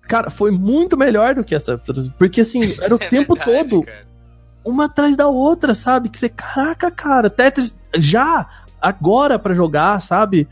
Cara, 0.03 0.31
foi 0.31 0.51
muito 0.51 0.97
melhor 0.97 1.35
do 1.35 1.45
que 1.45 1.55
essa. 1.55 1.79
Porque 2.19 2.41
assim, 2.41 2.75
era 2.81 2.95
o 2.95 3.03
é 3.03 3.09
tempo 3.09 3.35
verdade, 3.35 3.71
todo. 3.71 3.83
Cara. 3.85 4.13
Uma 4.65 4.85
atrás 4.85 5.17
da 5.17 5.27
outra, 5.27 5.75
sabe? 5.75 6.09
Que 6.09 6.19
você, 6.19 6.29
caraca, 6.29 6.91
cara, 6.91 7.29
Tetris 7.29 7.81
já, 7.95 8.49
agora 8.81 9.39
para 9.39 9.55
jogar, 9.55 10.01
sabe? 10.01 10.47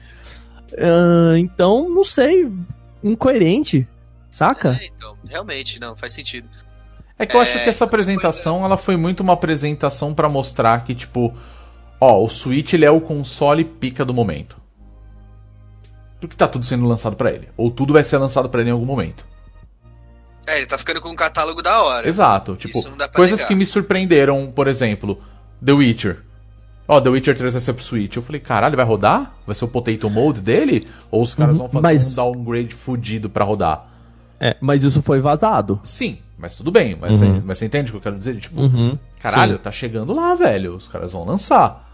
Uh, 0.73 1.37
então, 1.37 1.89
não 1.89 2.05
sei. 2.05 2.51
Incoerente, 3.03 3.89
saca? 4.31 4.79
É, 4.81 4.87
então, 4.87 5.17
realmente, 5.29 5.81
não, 5.81 5.97
faz 5.97 6.13
sentido. 6.13 6.49
É 7.19 7.27
que 7.27 7.37
eu 7.37 7.41
é, 7.41 7.43
acho 7.45 7.63
que 7.63 7.69
essa 7.69 7.85
apresentação, 7.85 8.65
ela 8.65 8.77
foi 8.77 8.97
muito 8.97 9.21
uma 9.21 9.35
apresentação 9.35 10.15
para 10.15 10.29
mostrar 10.29 10.85
que, 10.85 10.95
tipo, 10.95 11.35
ó, 12.01 12.23
o 12.23 12.29
Switch 12.29 12.73
ele 12.73 12.85
é 12.85 12.91
o 12.91 13.01
console 13.01 13.65
pica 13.65 14.05
do 14.05 14.15
momento. 14.15 14.61
Porque 16.21 16.37
tá 16.37 16.49
tudo 16.49 16.65
sendo 16.67 16.87
lançado 16.87 17.17
para 17.17 17.31
ele. 17.31 17.49
Ou 17.57 17.71
tudo 17.71 17.93
vai 17.93 18.05
ser 18.05 18.19
lançado 18.19 18.49
para 18.49 18.61
ele 18.61 18.71
em 18.71 18.73
algum 18.73 18.87
momento. 18.87 19.27
É, 20.51 20.59
ele 20.59 20.67
tá 20.67 20.77
ficando 20.77 21.01
com 21.01 21.09
um 21.09 21.15
catálogo 21.15 21.63
da 21.63 21.83
hora. 21.83 22.09
Exato. 22.09 22.57
Tipo, 22.57 22.83
coisas 23.15 23.39
negar. 23.39 23.49
que 23.49 23.55
me 23.55 23.67
surpreenderam, 23.67 24.51
por 24.55 24.67
exemplo, 24.67 25.21
The 25.65 25.73
Witcher. 25.73 26.23
Ó, 26.89 26.97
oh, 26.97 27.01
The 27.01 27.09
Witcher 27.09 27.37
3 27.37 27.55
vai 27.55 27.61
ser 27.61 27.73
pro 27.73 27.85
Switch. 27.85 28.17
Eu 28.17 28.23
falei, 28.23 28.41
caralho, 28.41 28.77
vai 28.77 28.85
rodar? 28.85 29.33
Vai 29.47 29.55
ser 29.55 29.65
o 29.65 29.69
Potato 29.69 30.11
Mode 30.11 30.41
dele? 30.41 30.89
Ou 31.09 31.23
os 31.23 31.35
caras 31.35 31.57
uhum, 31.57 31.69
vão 31.69 31.69
fazer 31.69 31.83
mas... 31.83 32.13
um 32.13 32.17
downgrade 32.17 32.75
fudido 32.75 33.31
pra 33.31 33.45
rodar? 33.45 33.87
É, 34.41 34.57
mas 34.61 34.83
isso 34.83 35.01
foi 35.01 35.21
vazado. 35.21 35.81
Sim, 35.85 36.19
mas 36.37 36.57
tudo 36.57 36.73
bem. 36.73 36.97
Mas, 37.01 37.21
uhum. 37.21 37.35
você, 37.35 37.43
mas 37.45 37.59
você 37.59 37.67
entende 37.67 37.91
o 37.91 37.93
que 37.93 37.99
eu 37.99 38.03
quero 38.03 38.17
dizer? 38.17 38.37
Tipo, 38.39 38.63
uhum, 38.63 38.99
caralho, 39.21 39.57
sim. 39.57 39.63
tá 39.63 39.71
chegando 39.71 40.13
lá, 40.13 40.35
velho. 40.35 40.75
Os 40.75 40.89
caras 40.89 41.13
vão 41.13 41.25
lançar. 41.25 41.89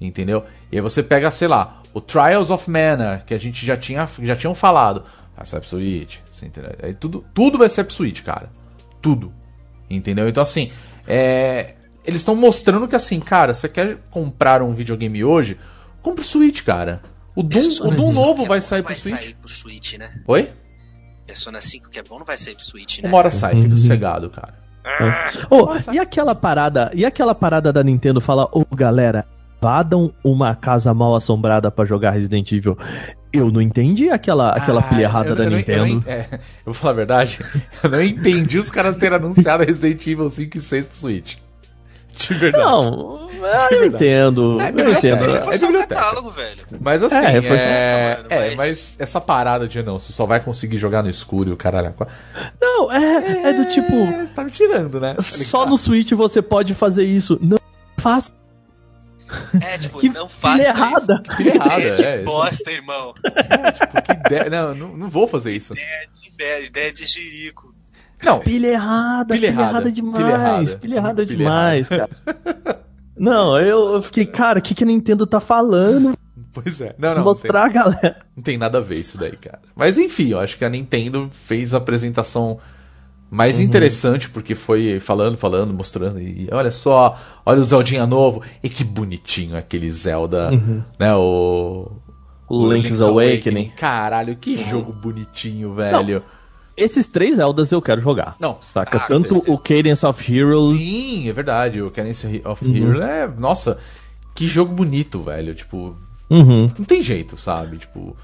Entendeu? 0.00 0.44
E 0.72 0.76
aí 0.76 0.80
você 0.80 1.02
pega, 1.02 1.30
sei 1.30 1.48
lá, 1.48 1.82
o 1.92 2.00
Trials 2.00 2.50
of 2.50 2.70
Mana, 2.70 3.22
que 3.26 3.34
a 3.34 3.38
gente 3.38 3.66
já 3.66 3.76
tinha 3.76 4.08
já 4.22 4.36
tinham 4.36 4.54
falado. 4.54 5.02
Vai 5.38 5.46
ser 5.46 5.60
pro 5.60 5.68
Switch. 5.68 6.18
Aí 6.82 6.94
tudo, 6.94 7.24
tudo 7.32 7.58
vai 7.58 7.68
ser 7.68 7.84
pro 7.84 7.94
Switch, 7.94 8.22
cara. 8.22 8.50
Tudo. 9.00 9.32
Entendeu? 9.88 10.28
Então, 10.28 10.42
assim, 10.42 10.70
é, 11.06 11.74
eles 12.04 12.22
estão 12.22 12.34
mostrando 12.34 12.88
que 12.88 12.96
assim, 12.96 13.20
cara, 13.20 13.54
você 13.54 13.68
quer 13.68 13.98
comprar 14.10 14.62
um 14.62 14.74
videogame 14.74 15.22
hoje? 15.24 15.56
Compre 16.02 16.22
o 16.22 16.24
Switch, 16.24 16.62
cara. 16.64 17.00
O 17.36 17.42
Doom, 17.42 17.60
o 17.82 17.90
Doom 17.92 18.12
novo 18.12 18.44
vai 18.44 18.60
sair 18.60 18.82
vai 18.82 18.94
pro 18.94 19.02
Switch. 19.02 19.20
sair 19.20 19.34
pro 19.34 19.48
Switch, 19.48 19.94
né? 19.94 20.10
Oi? 20.26 20.50
Persona 21.24 21.60
5 21.60 21.88
que 21.88 21.98
é 22.00 22.02
bom 22.02 22.18
não 22.18 22.26
vai 22.26 22.36
sair 22.36 22.54
pro 22.54 22.64
Switch, 22.64 23.00
né? 23.00 23.08
Uma 23.08 23.18
hora 23.18 23.30
sai, 23.30 23.54
fica 23.54 23.76
sossegado, 23.76 24.28
cara. 24.28 24.54
Ah, 24.84 25.30
oh, 25.50 25.92
e 25.92 25.98
aquela 25.98 26.34
parada, 26.34 26.90
e 26.94 27.04
aquela 27.04 27.34
parada 27.34 27.72
da 27.72 27.84
Nintendo 27.84 28.20
fala, 28.20 28.44
ô 28.46 28.64
oh, 28.68 28.74
galera, 28.74 29.26
vadam 29.60 30.12
uma 30.24 30.54
casa 30.54 30.92
mal 30.94 31.14
assombrada 31.14 31.70
para 31.70 31.84
jogar 31.84 32.10
Resident 32.12 32.50
Evil. 32.52 32.76
Eu 33.32 33.50
não 33.50 33.60
entendi 33.60 34.08
aquela, 34.08 34.50
aquela 34.50 34.80
ah, 34.80 34.84
pilha 34.84 35.02
errada 35.02 35.30
eu, 35.30 35.36
da 35.36 35.44
eu, 35.44 35.50
Nintendo. 35.50 36.02
Eu, 36.06 36.12
é, 36.12 36.26
eu, 36.32 36.38
vou 36.66 36.74
falar 36.74 36.92
a 36.92 36.96
verdade, 36.96 37.38
eu 37.82 37.90
não 37.90 38.02
entendi 38.02 38.58
os 38.58 38.70
caras 38.70 38.96
terem 38.96 39.16
anunciado 39.16 39.64
Resident 39.64 40.06
Evil 40.06 40.30
5 40.30 40.56
e 40.56 40.60
6 40.60 40.88
pro 40.88 40.98
Switch. 40.98 41.36
De 42.18 42.34
verdade. 42.34 42.64
Não, 42.64 43.28
de 43.28 43.36
eu 43.36 43.80
verdade. 43.80 43.86
entendo. 43.86 44.58
É, 44.60 44.70
eu 44.70 44.92
entendo. 44.92 45.24
É, 45.24 45.78
é, 45.78 45.82
é 45.82 45.86
catálogo, 45.86 46.30
velho. 46.30 46.58
Mas 46.80 47.02
assim, 47.02 47.14
é, 47.14 47.42
foi... 47.42 47.56
é, 47.56 48.24
é, 48.28 48.54
mas... 48.56 48.96
essa 48.98 49.20
parada 49.20 49.68
de 49.68 49.80
não, 49.84 50.00
você 50.00 50.12
só 50.12 50.26
vai 50.26 50.40
conseguir 50.40 50.78
jogar 50.78 51.02
no 51.02 51.08
escuro 51.08 51.50
e 51.50 51.52
o 51.52 51.56
caralho. 51.56 51.94
Não, 52.60 52.90
é, 52.90 53.50
é, 53.50 53.52
do 53.52 53.70
tipo. 53.70 54.06
Você 54.06 54.34
tá 54.34 54.42
me 54.42 54.50
tirando, 54.50 54.98
né? 54.98 55.14
Tá 55.14 55.22
só 55.22 55.64
no 55.64 55.78
Switch 55.78 56.10
você 56.12 56.42
pode 56.42 56.74
fazer 56.74 57.04
isso. 57.04 57.38
Não 57.40 57.58
faça. 57.98 58.32
É, 59.60 59.78
tipo, 59.78 60.00
que 60.00 60.08
não 60.08 60.28
faça 60.28 60.62
isso. 60.62 60.70
errada. 60.70 61.22
Que 61.22 61.36
pilha 61.36 61.54
errada, 61.54 61.80
ideia 61.80 61.94
de 61.94 62.04
é. 62.04 62.22
bosta, 62.22 62.70
irmão. 62.70 63.14
É, 63.24 63.72
tipo, 63.72 64.02
que 64.02 64.12
ideia. 64.12 64.50
Não, 64.50 64.74
não, 64.74 64.96
não 64.96 65.08
vou 65.08 65.26
fazer 65.28 65.52
isso. 65.52 65.74
Ideia 65.74 66.06
de, 66.08 66.28
ideia, 66.28 66.66
ideia 66.66 66.92
de 66.92 67.04
jirico. 67.06 67.74
Não. 68.22 68.40
Pilha 68.40 68.68
errada, 68.68 69.34
pilha, 69.34 69.52
pilha 69.52 69.60
errada, 69.60 69.92
demais. 69.92 70.18
Pilha 70.18 70.32
errada, 70.32 70.76
pilha 70.76 70.96
errada 70.96 71.26
pilha 71.26 71.36
demais, 71.36 71.90
errada. 71.90 72.10
cara. 72.24 72.88
Não, 73.16 73.60
eu, 73.60 73.94
eu 73.94 74.02
fiquei, 74.02 74.26
cara, 74.26 74.60
o 74.60 74.62
que, 74.62 74.74
que 74.74 74.84
a 74.84 74.86
Nintendo 74.86 75.26
tá 75.26 75.40
falando? 75.40 76.16
Pois 76.52 76.80
é. 76.80 76.94
Não, 76.98 77.14
não. 77.14 77.24
Mostrar 77.24 77.66
não 77.66 77.72
tem, 77.72 77.80
a 77.80 77.84
galera. 77.84 78.16
Não 78.36 78.42
tem 78.42 78.58
nada 78.58 78.78
a 78.78 78.80
ver 78.80 78.98
isso 79.00 79.18
daí, 79.18 79.36
cara. 79.36 79.60
Mas 79.74 79.98
enfim, 79.98 80.28
eu 80.28 80.40
acho 80.40 80.56
que 80.56 80.64
a 80.64 80.68
Nintendo 80.68 81.28
fez 81.32 81.74
a 81.74 81.78
apresentação 81.78 82.58
mais 83.30 83.58
uhum. 83.58 83.64
interessante, 83.64 84.28
porque 84.30 84.54
foi 84.54 84.98
falando, 85.00 85.36
falando, 85.36 85.72
mostrando. 85.72 86.20
E 86.20 86.48
olha 86.50 86.70
só, 86.70 87.18
olha 87.44 87.60
o 87.60 87.64
Zeldinha 87.64 88.06
novo. 88.06 88.42
E 88.62 88.68
que 88.68 88.84
bonitinho 88.84 89.56
aquele 89.56 89.90
Zelda, 89.90 90.50
uhum. 90.50 90.82
né? 90.98 91.14
O. 91.14 91.90
O 92.48 92.72
Link's, 92.72 92.92
Link's 92.92 93.02
Awakening. 93.02 93.32
Awakening. 93.34 93.72
Caralho, 93.76 94.36
que 94.36 94.56
jogo 94.64 94.90
bonitinho, 94.90 95.74
velho. 95.74 96.20
Não 96.20 96.38
esses 96.78 97.08
três 97.08 97.36
Zeldas 97.36 97.72
eu 97.72 97.82
quero 97.82 98.00
jogar. 98.00 98.36
Não. 98.38 98.56
Saca? 98.60 98.98
Ah, 98.98 99.06
Tanto 99.06 99.38
o 99.52 99.58
Cadence 99.58 100.06
of 100.06 100.32
Heroes. 100.32 100.78
Sim, 100.78 101.28
é 101.28 101.32
verdade. 101.32 101.82
O 101.82 101.90
Cadence 101.90 102.40
of 102.44 102.64
uhum. 102.64 102.76
Heroes 102.76 103.02
é. 103.02 103.26
Nossa, 103.26 103.78
que 104.34 104.46
jogo 104.46 104.72
bonito, 104.72 105.20
velho. 105.20 105.54
Tipo. 105.54 105.96
Uhum. 106.30 106.70
Não 106.78 106.84
tem 106.84 107.02
jeito, 107.02 107.36
sabe? 107.36 107.78
Tipo. 107.78 108.16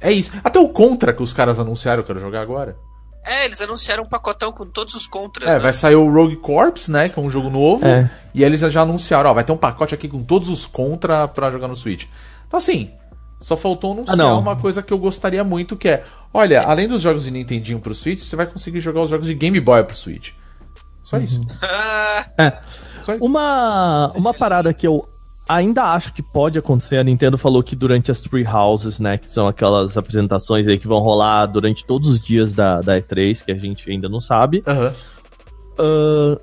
É 0.00 0.10
isso. 0.10 0.32
Até 0.42 0.58
o 0.58 0.68
Contra 0.68 1.12
que 1.12 1.22
os 1.22 1.32
caras 1.32 1.58
anunciaram, 1.58 2.00
eu 2.00 2.04
quero 2.04 2.18
jogar 2.18 2.42
agora. 2.42 2.76
É, 3.24 3.44
eles 3.44 3.60
anunciaram 3.60 4.04
um 4.04 4.08
pacotão 4.08 4.50
com 4.50 4.64
todos 4.66 4.94
os 4.94 5.06
contras. 5.06 5.50
É, 5.50 5.54
né? 5.54 5.58
vai 5.58 5.72
sair 5.72 5.94
o 5.94 6.10
Rogue 6.10 6.36
Corps, 6.36 6.88
né? 6.88 7.08
Que 7.08 7.18
é 7.18 7.22
um 7.22 7.28
jogo 7.30 7.50
novo. 7.50 7.86
É. 7.86 8.10
E 8.34 8.42
eles 8.42 8.60
já 8.60 8.82
anunciaram, 8.82 9.30
ó, 9.30 9.34
vai 9.34 9.44
ter 9.44 9.52
um 9.52 9.56
pacote 9.56 9.94
aqui 9.94 10.08
com 10.08 10.22
todos 10.22 10.48
os 10.48 10.64
contra 10.66 11.28
pra 11.28 11.50
jogar 11.50 11.68
no 11.68 11.76
Switch. 11.76 12.06
Então 12.46 12.58
assim, 12.58 12.90
Só 13.40 13.56
faltou 13.56 13.92
anunciar 13.92 14.20
Ah, 14.20 14.38
uma 14.38 14.56
coisa 14.56 14.82
que 14.82 14.92
eu 14.92 14.98
gostaria 14.98 15.42
muito, 15.42 15.76
que 15.76 15.88
é... 15.88 16.04
Olha, 16.32 16.62
além 16.62 16.86
dos 16.86 17.02
jogos 17.02 17.24
de 17.24 17.30
Nintendinho 17.30 17.80
pro 17.80 17.94
Switch, 17.94 18.20
você 18.20 18.36
vai 18.36 18.46
conseguir 18.46 18.80
jogar 18.80 19.02
os 19.02 19.10
jogos 19.10 19.26
de 19.26 19.34
Game 19.34 19.58
Boy 19.60 19.82
pro 19.84 19.96
Switch. 19.96 20.32
Só 21.02 21.18
isso. 21.18 21.40
Ah, 21.62 22.26
É. 22.38 22.52
Só 23.02 23.14
isso. 23.14 23.24
Uma, 23.24 24.12
uma 24.14 24.34
parada 24.34 24.72
que 24.74 24.86
eu 24.86 25.08
ainda 25.56 25.84
acho 25.92 26.12
que 26.12 26.22
pode 26.22 26.58
acontecer, 26.58 26.96
a 26.98 27.04
Nintendo 27.04 27.36
falou 27.36 27.62
que 27.62 27.74
durante 27.74 28.10
as 28.10 28.20
Three 28.20 28.46
Houses, 28.46 29.00
né, 29.00 29.18
que 29.18 29.30
são 29.30 29.48
aquelas 29.48 29.96
apresentações 29.96 30.66
aí 30.68 30.78
que 30.78 30.86
vão 30.86 31.00
rolar 31.00 31.46
durante 31.46 31.84
todos 31.84 32.08
os 32.08 32.20
dias 32.20 32.54
da, 32.54 32.80
da 32.80 33.00
E3, 33.00 33.44
que 33.44 33.52
a 33.52 33.56
gente 33.56 33.90
ainda 33.90 34.08
não 34.08 34.20
sabe, 34.20 34.62
Aham. 34.66 34.92
ah, 35.78 36.40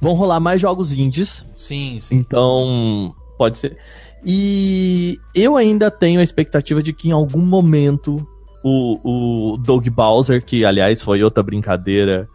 vão 0.00 0.14
rolar 0.14 0.40
mais 0.40 0.60
jogos 0.60 0.92
indies, 0.92 1.44
Sim, 1.54 1.98
sim. 2.00 2.16
então 2.16 3.14
pode 3.38 3.56
ser. 3.58 3.76
E 4.24 5.18
eu 5.34 5.56
ainda 5.56 5.90
tenho 5.90 6.20
a 6.20 6.22
expectativa 6.22 6.82
de 6.82 6.92
que 6.92 7.08
em 7.08 7.12
algum 7.12 7.40
momento 7.40 8.26
o, 8.62 9.52
o 9.54 9.56
Doug 9.56 9.86
Bowser, 9.88 10.44
que 10.44 10.64
aliás 10.64 11.00
foi 11.00 11.22
outra 11.22 11.42
brincadeira, 11.42 12.28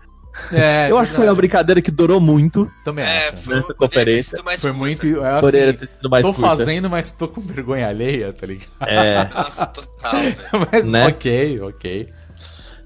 É, 0.51 0.89
eu 0.91 0.97
acho 0.97 1.11
que 1.11 1.15
foi 1.17 1.25
uma 1.25 1.35
brincadeira 1.35 1.81
que 1.81 1.91
durou 1.91 2.19
muito, 2.19 2.69
Também 2.83 3.05
é, 3.05 3.29
acho. 3.29 3.43
foi, 3.43 3.55
Nessa 3.55 3.73
poderia 3.73 3.87
conferência. 3.87 4.39
Foi 4.57 4.71
muito. 4.71 5.05
É, 5.25 5.41
poderia 5.41 5.69
assim, 5.69 5.77
ter 5.77 5.87
sido 5.87 6.09
mais 6.09 6.25
tô 6.25 6.33
curta. 6.33 6.57
fazendo, 6.57 6.89
mas 6.89 7.11
tô 7.11 7.27
com 7.27 7.41
vergonha 7.41 7.87
alheia, 7.87 8.33
tá 8.33 8.45
ligado? 8.45 8.69
É. 8.81 9.29
Nossa, 9.33 9.65
total, 9.65 10.13
velho. 10.21 10.69
mas 10.71 10.89
Né? 10.89 11.07
ok, 11.07 11.61
ok. 11.61 12.09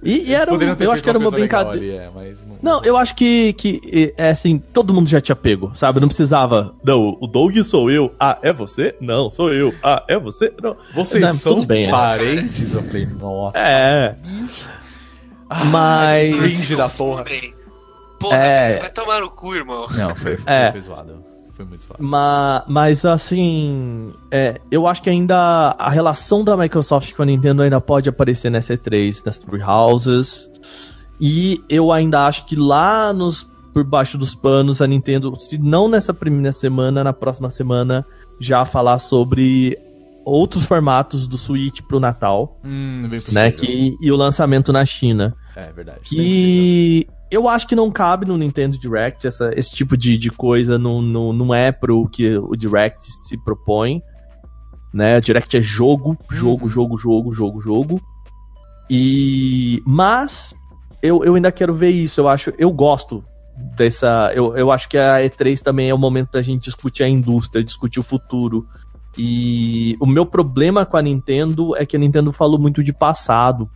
E, 0.01 0.30
e 0.30 0.34
era 0.34 0.53
um, 0.53 0.57
eu 0.80 0.91
acho 0.91 1.03
que 1.03 1.09
era 1.09 1.19
uma 1.19 1.30
brincadeira. 1.30 1.77
ali, 1.77 1.91
é, 1.91 2.09
mas 2.15 2.45
não... 2.45 2.57
Não, 2.61 2.84
eu 2.85 2.95
acho 2.95 3.13
que, 3.15 3.51
que 3.53 4.13
é 4.17 4.30
assim, 4.30 4.57
todo 4.57 4.93
mundo 4.93 5.09
já 5.09 5.19
tinha 5.19 5.35
pego, 5.35 5.71
sabe? 5.76 5.99
Não 5.99 6.07
precisava. 6.07 6.73
Não, 6.84 7.17
o 7.19 7.27
Doug 7.27 7.57
sou 7.63 7.91
eu. 7.91 8.13
Ah, 8.17 8.39
é 8.41 8.53
você? 8.53 8.95
Não, 9.01 9.30
sou 9.30 9.53
eu. 9.53 9.73
Ah, 9.84 10.03
é 10.07 10.17
você? 10.17 10.53
Não. 10.63 10.77
Vocês 10.93 11.21
Não, 11.21 11.34
são 11.34 11.65
bem, 11.65 11.88
é. 11.88 11.91
parentes? 11.91 12.73
Eu 12.73 12.81
falei, 12.84 13.05
nossa. 13.07 13.59
É. 13.59 14.15
Mas. 15.71 16.31
cringe 16.31 16.76
da 16.76 16.89
porra. 16.89 17.23
Porra, 18.19 18.35
É. 18.38 18.80
vai 18.80 18.89
tomar 18.89 19.21
no 19.21 19.30
cu, 19.30 19.55
irmão. 19.55 19.88
Não, 19.91 20.15
foi, 20.15 20.35
foi, 20.38 20.53
É. 20.53 20.71
foi 20.71 20.81
zoado. 20.81 21.23
Foi 21.51 21.65
muito 21.65 21.84
zoado. 21.84 22.01
Ma- 22.03 22.63
Mas 22.67 23.03
assim, 23.05 24.13
é, 24.31 24.59
eu 24.71 24.88
acho 24.88 25.01
que 25.01 25.09
ainda 25.09 25.76
a 25.77 25.89
relação 25.89 26.43
da 26.43 26.55
Microsoft 26.55 27.13
com 27.13 27.21
a 27.21 27.26
Nintendo 27.26 27.61
ainda 27.61 27.81
pode 27.81 28.07
aparecer 28.09 28.49
nessa 28.49 28.73
E3, 28.77 29.21
nas 29.26 29.38
Three 29.39 29.61
Houses. 29.61 30.49
E 31.19 31.61
eu 31.69 31.91
ainda 31.91 32.26
acho 32.27 32.45
que 32.45 32.55
lá 32.55 33.11
nos 33.11 33.45
por 33.73 33.84
baixo 33.84 34.17
dos 34.17 34.34
panos 34.34 34.81
a 34.81 34.88
Nintendo, 34.88 35.35
se 35.39 35.57
não 35.57 35.88
nessa 35.88 36.13
primeira 36.13 36.51
semana, 36.51 37.03
na 37.03 37.13
próxima 37.13 37.49
semana 37.49 38.05
já 38.39 38.65
falar 38.65 38.97
sobre 38.99 39.77
outros 40.30 40.65
formatos 40.65 41.27
do 41.27 41.38
Switch 41.38 41.81
pro 41.81 41.99
Natal, 41.99 42.60
Hum, 42.65 43.10
né? 43.31 43.51
Que, 43.51 43.95
e 44.01 44.11
o 44.11 44.15
lançamento 44.15 44.72
na 44.72 44.85
China. 44.85 45.35
É 45.56 45.72
verdade. 45.72 45.99
Que 46.03 47.07
eu 47.31 47.47
acho 47.47 47.68
que 47.68 47.76
não 47.76 47.91
cabe 47.91 48.26
no 48.26 48.38
Nintendo 48.38 48.77
Direct, 48.77 49.27
essa, 49.27 49.51
esse 49.56 49.72
tipo 49.72 49.95
de, 49.97 50.18
de 50.18 50.30
coisa 50.31 50.80
não, 50.80 51.01
não, 51.01 51.31
não 51.34 51.53
é 51.53 51.72
pro 51.72 52.07
que 52.10 52.38
o 52.38 52.56
Direct 52.56 53.03
se 53.23 53.38
propõe. 53.43 54.01
Né? 54.93 55.18
O 55.18 55.22
Direct 55.22 55.56
é 55.56 55.61
jogo, 55.61 56.18
jogo, 56.30 56.64
Uhum. 56.64 56.69
jogo, 56.69 56.97
jogo, 56.97 57.31
jogo, 57.31 57.61
jogo. 57.61 58.01
E. 58.89 59.81
Mas 59.85 60.53
eu, 61.01 61.23
eu 61.23 61.35
ainda 61.35 61.51
quero 61.51 61.73
ver 61.73 61.89
isso. 61.89 62.19
Eu 62.22 62.27
acho. 62.27 62.51
Eu 62.57 62.72
gosto 62.72 63.23
dessa. 63.76 64.31
Eu, 64.34 64.57
eu 64.57 64.72
acho 64.72 64.89
que 64.89 64.97
a 64.97 65.18
E3 65.19 65.60
também 65.61 65.89
é 65.89 65.93
o 65.93 65.97
momento 65.97 66.31
da 66.31 66.41
gente 66.41 66.64
discutir 66.64 67.03
a 67.03 67.10
indústria, 67.10 67.64
discutir 67.64 67.99
o 67.99 68.03
futuro. 68.03 68.65
E 69.21 69.97
o 69.99 70.05
meu 70.05 70.25
problema 70.25 70.85
com 70.85 70.95
a 70.95 71.01
Nintendo 71.01 71.75
é 71.75 71.85
que 71.85 71.97
a 71.97 71.99
Nintendo 71.99 72.31
falou 72.31 72.57
muito 72.57 72.81
de 72.81 72.93
passado, 72.93 73.69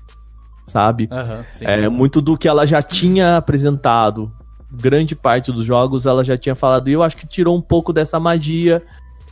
sabe? 0.65 1.09
sim. 1.49 1.65
É, 1.65 1.89
muito 1.89 2.21
do 2.21 2.37
que 2.37 2.47
ela 2.47 2.65
já 2.65 2.81
tinha 2.81 3.35
apresentado. 3.35 4.31
Grande 4.71 5.17
parte 5.17 5.51
dos 5.51 5.65
jogos 5.65 6.05
ela 6.05 6.23
já 6.23 6.37
tinha 6.37 6.55
falado. 6.55 6.89
E 6.89 6.93
eu 6.93 7.03
acho 7.03 7.17
que 7.17 7.27
tirou 7.27 7.57
um 7.57 7.61
pouco 7.61 7.91
dessa 7.91 8.21
magia 8.21 8.81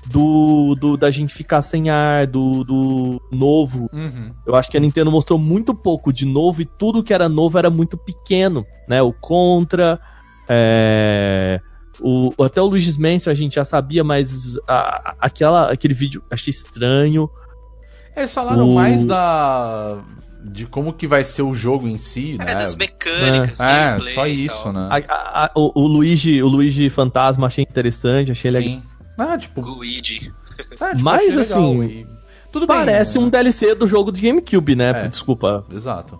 do, 0.05 0.75
do 0.75 0.97
da 0.97 1.09
gente 1.09 1.33
ficar 1.33 1.61
sem 1.61 1.89
ar, 1.89 2.27
do, 2.27 2.65
do 2.65 3.21
novo. 3.31 3.89
Uhum. 3.93 4.33
Eu 4.45 4.55
acho 4.55 4.69
que 4.69 4.75
a 4.75 4.81
Nintendo 4.81 5.09
mostrou 5.09 5.39
muito 5.39 5.73
pouco 5.73 6.11
de 6.11 6.25
novo 6.25 6.61
e 6.61 6.65
tudo 6.65 7.01
que 7.01 7.13
era 7.13 7.29
novo 7.29 7.57
era 7.57 7.69
muito 7.69 7.97
pequeno, 7.97 8.65
né? 8.85 9.01
O 9.01 9.13
Contra, 9.13 9.97
é, 10.49 11.61
o, 11.99 12.33
até 12.43 12.61
o 12.61 12.65
Luigi's 12.65 12.97
Mansion 12.97 13.31
a 13.31 13.35
gente 13.35 13.55
já 13.55 13.63
sabia, 13.65 14.03
mas 14.03 14.57
a- 14.67 15.15
aquela, 15.19 15.71
aquele 15.71 15.93
vídeo 15.93 16.23
achei 16.31 16.51
estranho. 16.51 17.29
Eles 18.15 18.33
falaram 18.33 18.69
O- 18.69 18.75
mais 18.75 19.05
da. 19.05 19.99
de 20.43 20.65
como 20.65 20.93
que 20.93 21.05
vai 21.07 21.23
ser 21.23 21.41
o 21.43 21.53
jogo 21.53 21.87
em 21.87 21.97
si, 21.97 22.37
né? 22.37 22.45
É, 22.49 22.55
das 22.55 22.75
mecânicas, 22.75 23.59
É, 23.59 23.91
gameplay 23.91 24.13
só 24.15 24.27
isso, 24.27 24.71
né? 24.73 24.87
A- 24.89 25.13
a- 25.13 25.45
a- 25.45 25.51
o, 25.55 25.83
o 25.83 25.87
Luigi, 25.87 26.41
o 26.43 26.47
Luigi 26.47 26.89
Fantasma 26.89 27.47
achei 27.47 27.63
interessante, 27.63 28.31
achei 28.31 28.51
legal. 28.51 28.69
Sim. 28.69 28.83
Ah, 29.17 29.37
tipo, 29.37 29.61
Luigi. 29.61 30.31
é, 30.59 30.63
tipo, 30.63 31.03
Mas, 31.03 31.21
legal, 31.35 31.39
assim, 31.41 31.83
e- 31.83 32.07
Tudo 32.51 32.67
bem, 32.67 32.75
Parece 32.77 33.17
né? 33.17 33.23
um 33.23 33.29
DLC 33.29 33.73
do 33.75 33.87
jogo 33.87 34.11
de 34.11 34.19
GameCube, 34.19 34.75
né? 34.75 35.05
É. 35.05 35.07
Desculpa. 35.07 35.63
Exato. 35.71 36.19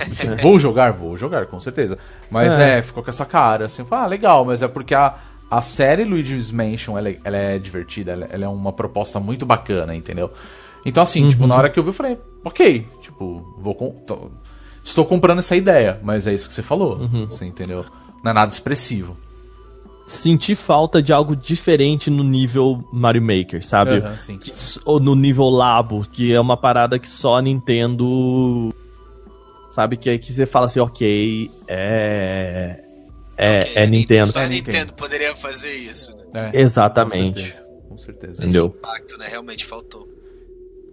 Assim, 0.00 0.34
vou 0.36 0.58
jogar, 0.58 0.92
vou 0.92 1.16
jogar, 1.16 1.46
com 1.46 1.58
certeza. 1.60 1.98
Mas 2.30 2.52
É. 2.58 2.78
é, 2.78 2.82
ficou 2.82 3.02
com 3.02 3.10
essa 3.10 3.24
cara, 3.24 3.66
assim, 3.66 3.84
ah, 3.90 4.06
legal, 4.06 4.44
mas 4.44 4.62
é 4.62 4.68
porque 4.68 4.94
a, 4.94 5.14
a 5.50 5.62
série 5.62 6.04
Luigi's 6.04 6.50
Mansion, 6.50 6.98
ela, 6.98 7.08
é- 7.08 7.18
ela 7.24 7.36
é 7.36 7.58
divertida, 7.58 8.12
ela, 8.12 8.26
ela 8.30 8.44
é 8.44 8.48
uma 8.48 8.72
proposta 8.72 9.18
muito 9.18 9.46
bacana, 9.46 9.94
entendeu? 9.94 10.30
Então, 10.84 11.02
assim, 11.02 11.28
tipo, 11.28 11.46
na 11.46 11.54
hora 11.54 11.70
que 11.70 11.78
eu 11.78 11.82
vi, 11.82 11.90
eu 11.90 11.94
falei, 11.94 12.18
ok, 12.44 12.86
tipo, 13.00 13.54
vou 13.58 13.74
com, 13.74 13.94
estou 14.84 15.04
comprando 15.04 15.38
essa 15.38 15.54
ideia, 15.56 15.98
mas 16.02 16.26
é 16.26 16.34
isso 16.34 16.48
que 16.48 16.54
você 16.54 16.62
falou, 16.62 17.08
você 17.28 17.44
entendeu? 17.46 17.84
Não 18.22 18.30
é 18.32 18.34
nada 18.34 18.52
expressivo. 18.52 19.16
Senti 20.04 20.54
falta 20.56 21.00
de 21.00 21.12
algo 21.12 21.34
diferente 21.36 22.10
no 22.10 22.24
nível 22.24 22.84
Mario 22.92 23.22
Maker, 23.22 23.64
sabe? 23.64 24.02
Sim. 24.18 24.36
Que 24.36 24.50
ou 24.84 24.98
no 24.98 25.14
nível 25.14 25.48
Labo, 25.48 26.04
que 26.10 26.34
é 26.34 26.40
uma 26.40 26.56
parada 26.56 26.98
que 26.98 27.08
só 27.08 27.38
a 27.38 27.42
Nintendo. 27.42 28.74
Sabe? 29.74 29.96
Que, 29.96 30.18
que 30.18 30.32
você 30.32 30.44
fala 30.46 30.66
assim, 30.66 30.80
ok, 30.80 31.50
é. 31.68 32.84
É, 33.38 33.60
Ok, 33.60 33.72
é 33.74 33.86
Nintendo. 33.86 34.26
Só 34.26 34.38
a 34.40 34.42
É 34.44 34.48
Nintendo. 34.48 34.92
Poderia 34.92 35.34
fazer 35.34 35.72
isso, 35.72 36.14
né? 36.32 36.50
É, 36.52 36.60
Exatamente. 36.60 37.38
Com 37.42 37.42
certeza. 37.42 37.62
Com 37.88 37.98
certeza. 37.98 38.44
Entendeu? 38.44 38.66
Esse 38.66 38.76
impacto, 38.78 39.18
né? 39.18 39.26
Realmente 39.28 39.64
faltou. 39.64 40.06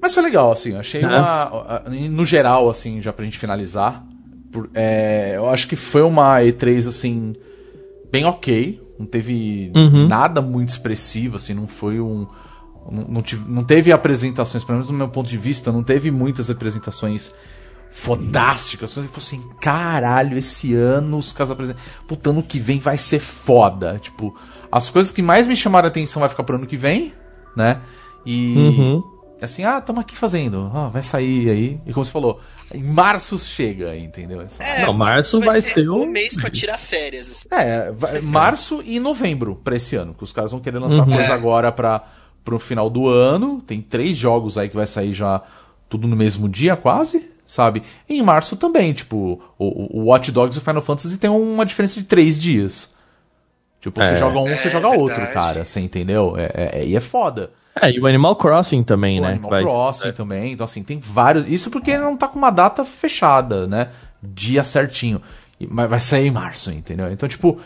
Mas 0.02 0.14
foi 0.14 0.24
legal, 0.24 0.52
assim, 0.52 0.76
achei 0.78 1.02
É. 1.04 1.08
uma. 1.08 1.84
No 2.10 2.26
geral, 2.26 2.70
assim, 2.70 3.02
já 3.02 3.12
pra 3.14 3.26
gente 3.26 3.38
finalizar. 3.38 4.04
por- 4.52 4.68
é, 4.74 5.34
eu 5.36 5.48
acho 5.48 5.68
que 5.68 5.76
foi 5.76 6.02
uma 6.02 6.40
E3, 6.42 6.88
assim, 6.88 7.36
bem 8.12 8.26
ok. 8.26 8.82
Não 8.98 9.06
teve 9.06 9.72
Uhum. 9.76 10.08
nada 10.08 10.42
muito 10.42 10.70
expressivo, 10.70 11.36
assim, 11.36 11.54
não 11.54 11.68
foi 11.68 12.00
um. 12.00 12.26
Não, 12.92 13.04
não 13.08 13.22
tive- 13.22 13.48
não 13.48 13.64
teve 13.64 13.92
apresentações, 13.92 14.64
pelo 14.64 14.78
menos 14.80 14.90
no 14.90 14.98
meu 14.98 15.08
ponto 15.10 15.30
de 15.30 15.38
vista, 15.38 15.72
não 15.72 15.84
teve 15.84 16.10
muitas 16.10 16.50
apresentações 16.50 17.32
fodásticas. 17.90 18.94
Coisas 18.94 19.10
que 19.12 19.16
fossem, 19.20 19.42
caralho, 19.62 20.38
esse 20.38 20.74
ano 20.74 21.18
os 21.18 21.32
caras 21.32 21.52
apresentam. 21.52 21.82
Puta, 22.08 22.30
ano 22.30 22.44
que 22.44 22.60
vem 22.60 22.80
vai 22.80 22.98
ser 22.98 23.20
foda. 23.20 24.00
Tipo, 24.02 24.36
as 24.72 24.90
coisas 24.90 25.12
que 25.12 25.22
mais 25.22 25.48
me 25.48 25.56
chamaram 25.56 25.86
a 25.88 25.90
atenção 25.90 26.20
vai 26.20 26.30
ficar 26.30 26.44
pro 26.44 26.56
ano 26.56 26.68
que 26.68 26.78
vem, 26.78 27.14
né? 27.56 27.80
E. 28.26 28.56
Uhum. 28.56 29.04
Assim, 29.42 29.64
ah, 29.64 29.78
estamos 29.78 30.02
aqui 30.02 30.18
fazendo. 30.18 30.70
Ah, 30.74 30.90
vai 30.90 31.02
sair 31.02 31.50
aí. 31.50 31.80
E 31.86 31.94
como 31.94 32.04
você 32.06 32.12
falou, 32.12 32.42
em 32.76 32.84
março 32.84 33.40
chega, 33.40 33.96
entendeu? 33.98 34.46
É, 34.60 34.82
Não, 34.86 34.92
março 34.92 35.40
vai 35.40 35.62
ser 35.62 35.90
o 35.90 36.04
o- 36.04 36.08
mês 36.08 36.36
pra 36.36 36.50
tirar 36.50 36.78
férias. 36.78 37.32
Assim. 37.32 37.48
É, 37.50 37.90
vai- 37.90 38.20
março 38.20 38.84
e 38.86 39.00
novembro 39.00 39.56
pra 39.64 39.78
esse 39.78 39.96
ano. 39.96 40.14
Que 40.14 40.26
os 40.26 40.34
caras 40.34 40.52
vão 40.52 40.60
querer 40.60 40.78
lançar 40.80 41.04
Uhum. 41.04 41.10
coisa 41.10 41.32
É. 41.32 41.32
agora 41.32 41.72
pra, 41.72 42.04
pro 42.44 42.60
final 42.60 42.90
do 42.90 43.08
ano. 43.08 43.64
Tem 43.66 43.82
três 43.82 44.18
jogos 44.18 44.58
aí 44.58 44.68
que 44.68 44.76
vai 44.76 44.86
sair 44.88 45.14
já 45.14 45.42
tudo 45.88 46.06
no 46.06 46.18
mesmo 46.18 46.50
dia, 46.50 46.76
quase, 46.76 47.26
sabe? 47.50 47.82
E 48.08 48.20
em 48.20 48.22
março 48.22 48.56
também, 48.56 48.94
tipo, 48.94 49.42
o, 49.58 50.00
o 50.00 50.06
Watch 50.06 50.32
Dogs 50.32 50.56
e 50.56 50.62
o 50.62 50.64
Final 50.64 50.82
Fantasy 50.84 51.18
tem 51.18 51.30
uma 51.30 51.66
diferença 51.66 52.00
de 52.00 52.06
três 52.06 52.40
dias. 52.40 52.94
Tipo, 53.82 54.00
você 54.02 54.14
É. 54.14 54.18
joga 54.20 54.40
um, 54.40 54.46
você 54.48 54.68
É, 54.68 54.72
joga 54.72 54.90
outro, 54.90 55.16
verdade. 55.16 55.34
cara. 55.34 55.66
Você 55.66 55.80
entendeu? 55.80 56.36
É, 56.38 56.80
é, 56.82 56.86
e 56.86 56.96
é 56.96 57.00
foda. 57.00 57.50
É, 57.82 57.90
e 57.90 58.00
o 58.00 58.06
Animal 58.06 58.36
Crossing 58.36 58.84
também, 58.84 59.20
o 59.20 59.24
né? 59.24 59.30
Animal 59.30 59.50
Vai- 59.50 59.64
Crossing 59.64 60.12
também. 60.12 60.52
Então, 60.54 60.66
assim, 60.66 60.84
tem 60.84 61.00
vários. 61.00 61.46
Isso 61.48 61.72
porque 61.72 61.92
ele 61.92 62.04
não 62.04 62.16
tá 62.18 62.28
com 62.28 62.38
uma 62.38 62.52
data 62.52 62.84
fechada, 62.86 63.68
né? 63.68 63.90
Dia 64.22 64.64
certinho. 64.64 65.22
Mas 65.70 65.90
vai 65.90 66.00
sair 66.02 66.28
em 66.28 66.32
março, 66.32 66.72
entendeu? 66.72 67.12
Então, 67.12 67.28
tipo, 67.30 67.58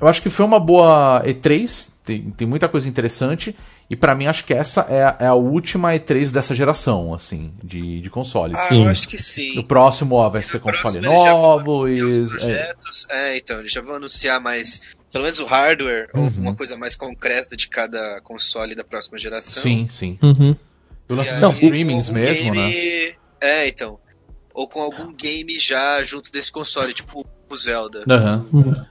eu 0.00 0.06
acho 0.06 0.20
que 0.22 0.28
foi 0.30 0.44
uma 0.44 0.60
boa 0.60 1.22
E3. 1.24 1.90
Tem, 2.04 2.20
tem 2.30 2.46
muita 2.46 2.68
coisa 2.68 2.88
interessante. 2.88 3.56
E 3.90 3.96
pra 3.96 4.14
mim, 4.14 4.26
acho 4.26 4.44
que 4.44 4.54
essa 4.54 4.82
é 4.88 5.04
a, 5.04 5.16
é 5.20 5.26
a 5.26 5.34
última 5.34 5.92
E3 5.92 6.30
dessa 6.30 6.54
geração, 6.54 7.12
assim, 7.12 7.52
de, 7.62 8.00
de 8.00 8.08
consoles. 8.08 8.56
Ah, 8.58 8.68
Sim. 8.68 8.84
eu 8.84 8.88
acho 8.90 9.06
que 9.06 9.22
sim. 9.22 9.54
No 9.54 9.64
próximo, 9.64 10.14
ó, 10.14 10.28
vai 10.30 10.42
ser 10.42 10.54
No 10.56 10.60
próximo 10.62 10.92
console 10.94 11.06
novo. 11.06 11.88
E, 11.88 12.00
é, 12.00 12.26
projetos. 12.26 13.06
É. 13.10 13.36
então, 13.36 13.58
eles 13.60 13.70
já 13.70 13.82
vão 13.82 13.96
anunciar 13.96 14.40
mais, 14.40 14.94
pelo 15.12 15.24
menos 15.24 15.38
o 15.40 15.44
hardware, 15.44 16.08
ou 16.14 16.22
Uhum. 16.22 16.32
uma 16.38 16.54
coisa 16.56 16.76
mais 16.78 16.94
concreta 16.96 17.54
de 17.54 17.68
cada 17.68 18.20
console 18.22 18.74
da 18.74 18.82
próxima 18.84 19.18
geração. 19.18 19.62
sim, 19.62 19.86
sim. 19.92 20.18
Uhum. 20.22 20.56
O 21.08 21.14
lance 21.14 21.34
E 21.34 21.40
dos 21.40 21.54
streamings 21.54 22.08
mesmo, 22.08 22.54
né? 22.54 22.70
game- 22.70 23.14
É, 23.42 23.68
então. 23.68 23.98
Ou 24.54 24.66
com 24.68 24.80
algum 24.80 25.12
game 25.14 25.58
já 25.60 26.02
junto 26.02 26.30
desse 26.32 26.50
console, 26.52 26.94
tipo 26.94 27.26
o 27.50 27.56
Zelda. 27.56 28.04
Aham. 28.08 28.38
Bem 28.50 28.62
possível. 28.62 28.86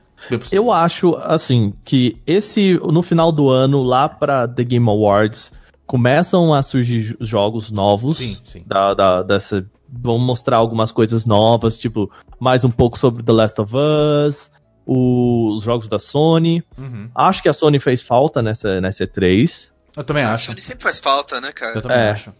Eu 0.52 0.72
acho, 0.72 1.15
assim, 1.18 1.73
que 1.84 2.22
esse, 2.27 2.80
no 2.84 3.02
final 3.02 3.31
do 3.31 3.49
ano, 3.49 3.81
lá 3.84 4.07
pra 4.10 4.48
The 4.48 4.64
Game 4.64 4.88
Awards, 4.89 5.52
começam 5.85 6.53
a 6.53 6.61
surgir 6.64 7.15
jogos 7.19 7.72
novos. 7.72 8.18
Sim, 8.18 8.38
sim. 8.43 8.64
Da, 8.65 8.93
da, 8.93 9.23
dessa, 9.23 9.65
vão 9.89 10.18
mostrar 10.18 10.57
algumas 10.57 10.91
coisas 10.91 11.26
novas, 11.26 11.77
tipo, 11.80 12.10
mais 12.39 12.64
um 12.64 12.72
pouco 12.72 12.98
sobre 12.98 13.23
The 13.23 13.31
Last 13.31 13.60
of 13.61 13.73
Us, 13.76 14.52
os 14.85 15.64
jogos 15.64 15.88
da 15.88 15.99
Sony. 15.99 16.64
Uhum. 16.77 17.10
Acho 17.14 17.41
que 17.41 17.49
a 17.49 17.53
Sony 17.53 17.80
fez 17.80 18.02
falta 18.02 18.41
nessa, 18.41 18.80
nessa 18.80 19.06
E3. 19.06 19.69
Eu 19.98 20.03
também 20.03 20.23
A 20.23 20.34
acho. 20.34 20.45
Sony 20.45 20.61
sempre 20.61 20.84
faz 20.84 20.99
falta, 20.99 21.41
né, 21.41 21.52
cara? 21.52 21.76
Eu 21.77 21.81
também 21.81 21.98
É. 21.98 22.11
acho. 22.11 22.31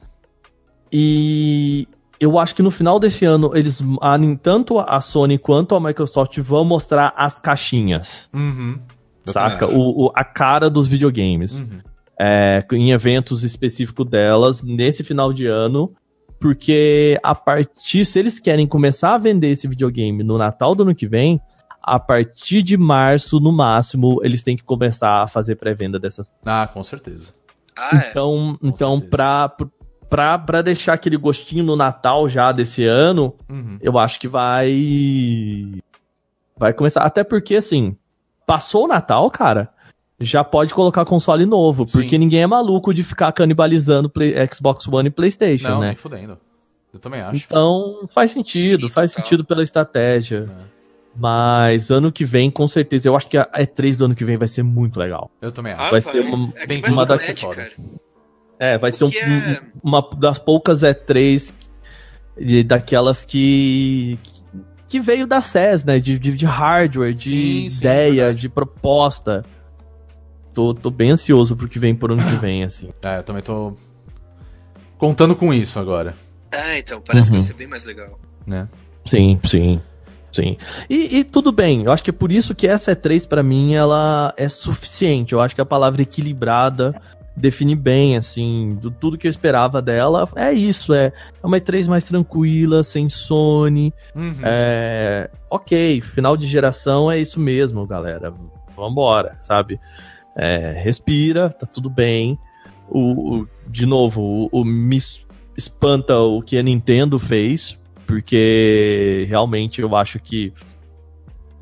E 0.92 1.88
eu 2.22 2.38
acho 2.40 2.56
que 2.56 2.62
no 2.62 2.72
final 2.72 3.00
desse 3.00 3.26
ano, 3.26 3.52
eles, 3.56 3.82
tanto 4.42 4.80
a 4.80 5.02
Sony 5.02 5.38
quanto 5.38 5.76
a 5.76 5.80
Microsoft 5.80 6.38
vão 6.40 6.64
mostrar 6.64 7.14
as 7.18 7.40
caixinhas. 7.40 8.30
Uhum. 8.34 8.80
Saca? 9.26 9.68
O, 9.68 10.06
o- 10.06 10.12
a 10.16 10.24
cara 10.24 10.70
dos 10.70 10.88
videogames. 10.88 11.60
Uhum. 11.60 11.80
É, 12.20 12.64
em 12.74 12.92
eventos 12.92 13.44
específicos 13.44 14.06
delas, 14.06 14.62
nesse 14.64 15.04
final 15.04 15.34
de 15.34 15.48
ano. 15.48 15.92
Porque 16.40 17.20
a 17.22 17.36
partir, 17.36 18.04
se 18.06 18.18
eles 18.20 18.40
querem 18.40 18.66
começar 18.66 19.14
a 19.14 19.18
vender 19.18 19.50
esse 19.52 19.68
videogame 19.68 20.24
no 20.24 20.38
Natal 20.40 20.74
do 20.74 20.82
ano 20.84 20.96
que 20.96 21.08
vem, 21.08 21.40
a 21.84 22.00
partir 22.00 22.64
de 22.64 22.78
março, 22.78 23.40
no 23.40 23.52
máximo, 23.52 24.20
eles 24.24 24.42
têm 24.42 24.56
que 24.58 24.64
começar 24.64 25.22
a 25.24 25.28
fazer 25.28 25.56
pré-venda 25.56 26.00
dessas. 26.00 26.30
Ah, 26.46 26.68
com 26.72 26.84
certeza. 26.84 27.34
Ah, 27.78 27.90
é. 28.06 28.10
Então, 28.10 28.58
então 28.62 28.92
certeza. 29.00 29.10
pra, 29.12 29.56
pra, 30.12 30.38
pra 30.38 30.62
deixar 30.62 30.92
aquele 30.94 31.16
gostinho 31.16 31.64
no 31.64 31.76
Natal 31.78 32.28
já 32.30 32.52
desse 32.52 32.86
ano, 32.86 33.34
Uhum. 33.50 33.78
eu 33.82 33.98
acho 33.98 34.20
que 34.20 34.28
vai. 34.28 34.70
Vai 36.58 36.74
começar. 36.74 37.02
Até 37.02 37.24
porque, 37.24 37.56
assim, 37.56 37.96
passou 38.46 38.84
o 38.86 38.88
Natal, 38.88 39.32
cara, 39.32 39.70
já 40.20 40.44
pode 40.44 40.74
colocar 40.74 41.06
console 41.06 41.46
novo. 41.46 41.86
Porque 41.86 42.10
Sim. 42.10 42.18
ninguém 42.20 42.44
é 42.44 42.48
maluco 42.48 42.94
de 42.94 43.04
ficar 43.04 43.32
canibalizando 43.32 44.10
Play- 44.10 44.36
Xbox 44.54 44.88
One 44.88 45.08
e 45.08 45.12
PlayStation, 45.12 45.70
Não, 45.70 45.80
né? 45.80 45.88
nem 45.88 45.96
fudendo. 45.96 46.38
Eu 46.94 47.00
também 47.00 47.22
acho. 47.22 47.46
Então, 47.46 48.06
faz 48.14 48.32
sentido, 48.32 48.88
Sim, 48.90 48.94
faz 48.94 49.12
total. 49.14 49.24
sentido 49.24 49.46
pela 49.46 49.64
estratégia. 49.64 50.46
É. 50.50 50.82
Mas 51.16 51.90
ano 51.90 52.12
que 52.12 52.24
vem, 52.26 52.52
com 52.52 52.68
certeza, 52.68 53.08
eu 53.08 53.16
acho 53.16 53.28
que 53.28 53.38
a 53.38 53.50
E3 53.58 53.98
do 53.98 54.06
ano 54.06 54.16
que 54.16 54.24
vem 54.26 54.38
vai 54.38 54.48
ser 54.48 54.64
muito 54.64 55.00
legal. 55.00 55.32
Eu 55.42 55.52
também 55.52 55.72
acho. 55.74 55.84
Ah, 55.84 55.90
vai 55.90 56.02
ser 56.02 56.20
uma- 56.22 56.54
é 56.58 56.92
uma 56.92 57.06
das- 57.06 57.26
foda. 57.40 57.56
cara. 57.56 57.72
É, 58.64 58.78
vai 58.78 58.92
ser 58.92 59.06
um- 59.06 59.10
que 59.10 59.18
é- 59.18 59.60
uma 59.84 60.08
das 60.18 60.38
poucas 60.38 60.84
E3 60.84 61.52
de- 62.40 62.64
daquelas 62.64 63.26
que. 63.26 64.20
que 64.88 65.00
veio 65.00 65.26
da 65.26 65.42
SES, 65.42 65.84
né? 65.84 65.98
De, 66.00 66.20
de, 66.20 66.34
de 66.36 66.46
hardware, 66.46 67.14
de 67.14 67.30
Sim, 67.64 67.70
sim, 67.72 67.78
ideia, 67.78 68.14
verdade. 68.26 68.42
de 68.42 68.50
proposta. 68.50 69.44
Tô, 70.54 70.74
tô 70.74 70.92
bem 70.92 71.12
ansioso 71.12 71.56
pro 71.56 71.68
que 71.68 71.80
vem 71.80 71.96
por 71.96 72.12
ano 72.12 72.22
que 72.24 72.36
vem, 72.36 72.64
assim. 72.66 72.90
É, 73.02 73.18
eu 73.18 73.24
também 73.24 73.42
tô 73.42 73.74
contando 74.98 75.36
com 75.36 75.52
isso 75.54 75.80
agora, 75.80 76.14
É, 76.52 76.78
então, 76.78 77.02
parece 77.02 77.30
que 77.30 77.36
Uhum. 77.38 77.40
vai 77.40 77.48
ser 77.48 77.54
bem 77.56 77.68
mais 77.68 77.86
legal. 77.86 78.20
né? 78.46 78.68
Sim, 79.06 79.40
sim. 79.46 79.82
Sim. 80.32 80.58
E, 80.90 81.18
e 81.20 81.24
tudo 81.24 81.52
bem, 81.52 81.84
eu 81.84 81.92
acho 81.92 82.04
que 82.04 82.10
é 82.10 82.14
por 82.14 82.32
isso 82.32 82.54
que 82.54 82.68
essa 82.68 82.92
E3 82.96 83.28
pra 83.28 83.42
mim 83.42 83.74
ela 83.74 84.34
é 84.38 84.48
suficiente. 84.48 85.34
Eu 85.34 85.42
acho 85.42 85.56
que 85.56 85.62
a 85.62 85.66
palavra 85.66 86.02
equilibrada 86.02 87.02
define 87.36 87.76
bem, 87.76 88.18
assim, 88.18 88.78
do, 88.82 88.92
tudo 88.92 89.18
que 89.18 89.26
eu 89.28 89.30
esperava 89.32 89.82
dela. 89.82 90.28
É 90.36 90.52
isso, 90.52 90.94
é, 90.94 91.08
é 91.42 91.46
uma 91.48 91.58
E3 91.60 91.88
mais 91.88 92.04
tranquila, 92.06 92.84
sem 92.84 93.08
Sony, 93.10 93.94
Uhum. 94.16 94.36
É, 94.44 95.30
ok, 95.50 96.02
final 96.02 96.36
de 96.36 96.46
geração 96.48 97.10
é 97.12 97.18
isso 97.20 97.40
mesmo, 97.40 97.86
galera. 97.88 98.34
Vambora, 98.76 99.38
sabe? 99.42 99.80
É, 100.36 100.72
respira, 100.84 101.50
tá 101.50 101.66
tudo 101.66 101.90
bem. 101.90 102.38
O, 102.90 103.40
o- 103.42 103.48
de 103.68 103.86
novo, 103.86 104.22
o, 104.22 104.62
o 104.62 104.66
me 104.66 104.98
es- 104.98 105.26
espanta 105.58 106.18
o 106.20 106.42
que 106.42 106.58
a 106.58 106.64
Nintendo 106.64 107.18
fez, 107.20 107.78
porque 108.06 109.26
realmente 109.30 109.82
eu 109.82 109.96
acho 109.96 110.20
que 110.20 110.54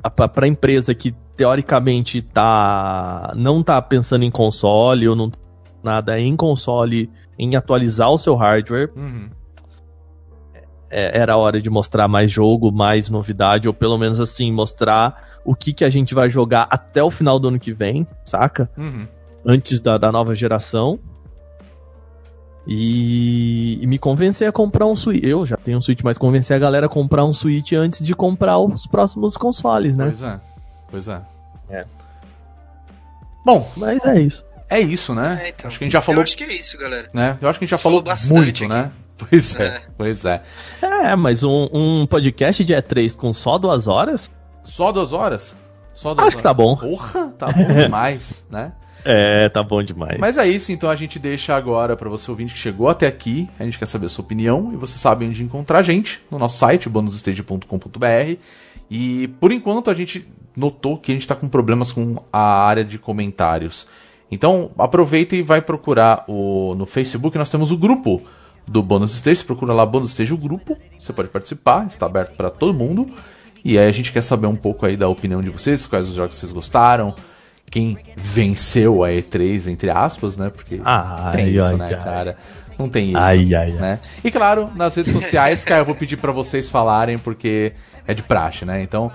a, 0.02 0.10
pra, 0.10 0.26
pra 0.28 0.46
empresa 0.48 0.94
que 0.94 1.14
teoricamente 1.36 2.20
tá 2.22 3.32
não 3.36 3.62
tá 3.62 3.80
pensando 3.80 4.24
em 4.24 4.30
console 4.30 5.08
ou 5.08 5.14
não 5.16 5.30
nada 5.82 6.18
em 6.20 6.36
console, 6.36 7.10
em 7.38 7.56
atualizar 7.56 8.10
o 8.10 8.18
seu 8.18 8.34
hardware, 8.34 8.90
Uhum. 8.96 9.30
é, 10.90 11.18
era 11.18 11.36
hora 11.36 11.60
de 11.60 11.70
mostrar 11.70 12.08
mais 12.08 12.30
jogo, 12.30 12.70
mais 12.72 13.10
novidade, 13.10 13.66
ou 13.68 13.74
pelo 13.74 13.96
menos 13.98 14.18
assim, 14.20 14.52
mostrar 14.52 15.40
o 15.44 15.54
que, 15.54 15.72
que 15.72 15.84
a 15.84 15.90
gente 15.90 16.14
vai 16.14 16.28
jogar 16.28 16.66
até 16.70 17.02
o 17.02 17.10
final 17.10 17.38
do 17.38 17.48
ano 17.48 17.58
que 17.58 17.72
vem, 17.72 18.06
saca? 18.24 18.70
Uhum. 18.76 19.06
Antes 19.46 19.80
da, 19.80 19.96
da 19.96 20.12
nova 20.12 20.34
geração. 20.34 20.98
E, 22.66 23.82
e 23.82 23.86
me 23.86 23.98
convencer 23.98 24.46
a 24.48 24.52
comprar 24.52 24.86
um 24.86 24.94
Switch. 24.94 25.24
Eu 25.24 25.46
já 25.46 25.56
tenho 25.56 25.78
um 25.78 25.80
Switch, 25.80 26.02
mas 26.04 26.18
convencer 26.18 26.54
a 26.56 26.60
galera 26.60 26.86
a 26.86 26.88
comprar 26.90 27.24
um 27.24 27.32
Switch 27.32 27.72
antes 27.72 28.04
de 28.04 28.14
comprar 28.14 28.58
os 28.58 28.86
próximos 28.86 29.36
consoles, 29.36 29.96
né? 29.96 30.04
Pois 30.04 30.22
é. 30.22 30.40
Pois 30.90 31.08
é. 31.08 31.20
É. 31.70 31.86
Bom, 33.44 33.66
Mas 33.78 34.04
é 34.04 34.20
isso. 34.20 34.44
É 34.70 34.80
isso, 34.80 35.14
né? 35.14 35.40
É, 35.44 35.48
então. 35.50 35.68
Acho 35.68 35.78
que 35.78 35.84
a 35.84 35.86
gente 35.86 35.92
já 35.92 36.00
falou, 36.00 36.20
Eu 36.20 36.24
acho 36.24 36.36
que 36.36 36.44
é 36.44 36.52
isso, 36.52 36.78
galera. 36.78 37.10
né? 37.12 37.36
Eu 37.40 37.48
acho 37.48 37.58
que 37.58 37.64
a 37.64 37.66
gente 37.66 37.70
já 37.72 37.78
Falou 37.78 37.98
falou 38.00 38.12
bastante 38.12 38.32
muito, 38.40 38.64
aqui. 38.64 38.68
né? 38.72 38.92
Pois 39.28 39.60
é, 39.60 39.66
É. 39.66 39.80
pois 39.98 40.24
é. 40.24 40.42
É, 40.80 41.14
mas 41.16 41.42
um, 41.44 41.68
um 41.72 42.06
podcast 42.06 42.64
de 42.64 42.72
E3 42.72 43.14
com 43.16 43.32
só 43.34 43.58
duas 43.58 43.86
horas? 43.86 44.30
Só 44.64 44.90
duas 44.92 45.12
horas? 45.12 45.54
Só 45.92 46.14
duas 46.14 46.28
Acho 46.28 46.36
que 46.38 46.42
tá 46.42 46.54
bom. 46.54 46.76
Porra, 46.76 47.28
tá 47.38 47.52
bom 47.52 47.66
demais, 47.74 48.44
né? 48.50 48.72
É, 49.04 49.48
tá 49.48 49.62
bom 49.62 49.82
demais. 49.82 50.18
Mas 50.18 50.36
é 50.38 50.46
isso, 50.46 50.72
então 50.72 50.88
a 50.90 50.96
gente 50.96 51.18
deixa 51.18 51.54
agora 51.54 51.96
pra 51.96 52.08
você 52.08 52.30
ouvinte 52.30 52.52
que 52.54 52.58
chegou 52.60 52.88
até 52.88 53.06
aqui. 53.06 53.48
A 53.58 53.64
gente 53.64 53.78
quer 53.78 53.86
saber 53.86 54.06
a 54.06 54.08
sua 54.10 54.24
opinião 54.24 54.70
e 54.72 54.76
você 54.76 54.98
sabe 54.98 55.24
onde 55.26 55.42
encontrar 55.42 55.78
a 55.78 55.82
gente 55.82 56.20
no 56.30 56.38
nosso 56.38 56.58
site, 56.58 56.88
bonusstage.com.br. 56.88 58.36
E 58.90 59.28
por 59.40 59.52
enquanto 59.52 59.90
a 59.90 59.94
gente 59.94 60.26
notou 60.56 60.96
que 60.98 61.12
a 61.12 61.14
gente 61.14 61.26
tá 61.26 61.34
com 61.34 61.48
problemas 61.48 61.92
com 61.92 62.16
a 62.32 62.40
área 62.64 62.84
de 62.84 62.98
comentários. 62.98 63.86
Então 64.30 64.70
aproveita 64.78 65.34
e 65.34 65.42
vai 65.42 65.60
procurar 65.60 66.24
o 66.28 66.74
no 66.76 66.86
Facebook, 66.86 67.36
nós 67.36 67.50
temos 67.50 67.70
o 67.70 67.76
grupo 67.76 68.22
do 68.66 68.82
Bônus 68.82 69.14
Stage, 69.14 69.38
você 69.40 69.44
procura 69.44 69.72
lá 69.72 69.84
Bônus 69.84 70.10
Stage 70.10 70.32
o 70.32 70.36
grupo, 70.36 70.76
você 70.98 71.12
pode 71.12 71.28
participar, 71.28 71.86
está 71.86 72.06
aberto 72.06 72.36
para 72.36 72.50
todo 72.50 72.72
mundo. 72.72 73.10
E 73.64 73.78
aí 73.78 73.88
a 73.88 73.92
gente 73.92 74.12
quer 74.12 74.22
saber 74.22 74.46
um 74.46 74.56
pouco 74.56 74.86
aí 74.86 74.96
da 74.96 75.08
opinião 75.08 75.42
de 75.42 75.50
vocês, 75.50 75.86
quais 75.86 76.08
os 76.08 76.14
jogos 76.14 76.36
vocês 76.36 76.52
gostaram, 76.52 77.14
quem 77.70 77.98
venceu 78.16 79.04
a 79.04 79.10
E3, 79.10 79.68
entre 79.68 79.90
aspas, 79.90 80.36
né? 80.36 80.50
Porque 80.50 80.80
Ai, 80.84 81.32
tem 81.32 81.48
isso, 81.48 81.66
ai, 81.66 81.76
né, 81.76 81.84
ai. 81.86 82.04
cara? 82.04 82.36
Não 82.78 82.88
tem 82.88 83.08
isso. 83.10 83.18
Ai, 83.18 83.54
ai, 83.54 83.72
né? 83.72 83.98
E 84.24 84.30
claro, 84.30 84.70
nas 84.74 84.94
redes 84.94 85.12
sociais, 85.12 85.64
cara, 85.64 85.82
eu 85.82 85.84
vou 85.84 85.94
pedir 85.94 86.16
pra 86.16 86.32
vocês 86.32 86.70
falarem, 86.70 87.18
porque 87.18 87.72
é 88.06 88.14
de 88.14 88.22
praxe, 88.22 88.64
né? 88.64 88.82
Então, 88.82 89.12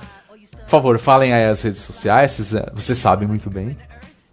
por 0.64 0.70
favor, 0.70 1.00
falem 1.00 1.34
aí 1.34 1.46
as 1.46 1.62
redes 1.64 1.82
sociais, 1.82 2.32
vocês, 2.32 2.64
vocês 2.74 2.98
sabem 2.98 3.28
muito 3.28 3.50
bem. 3.50 3.76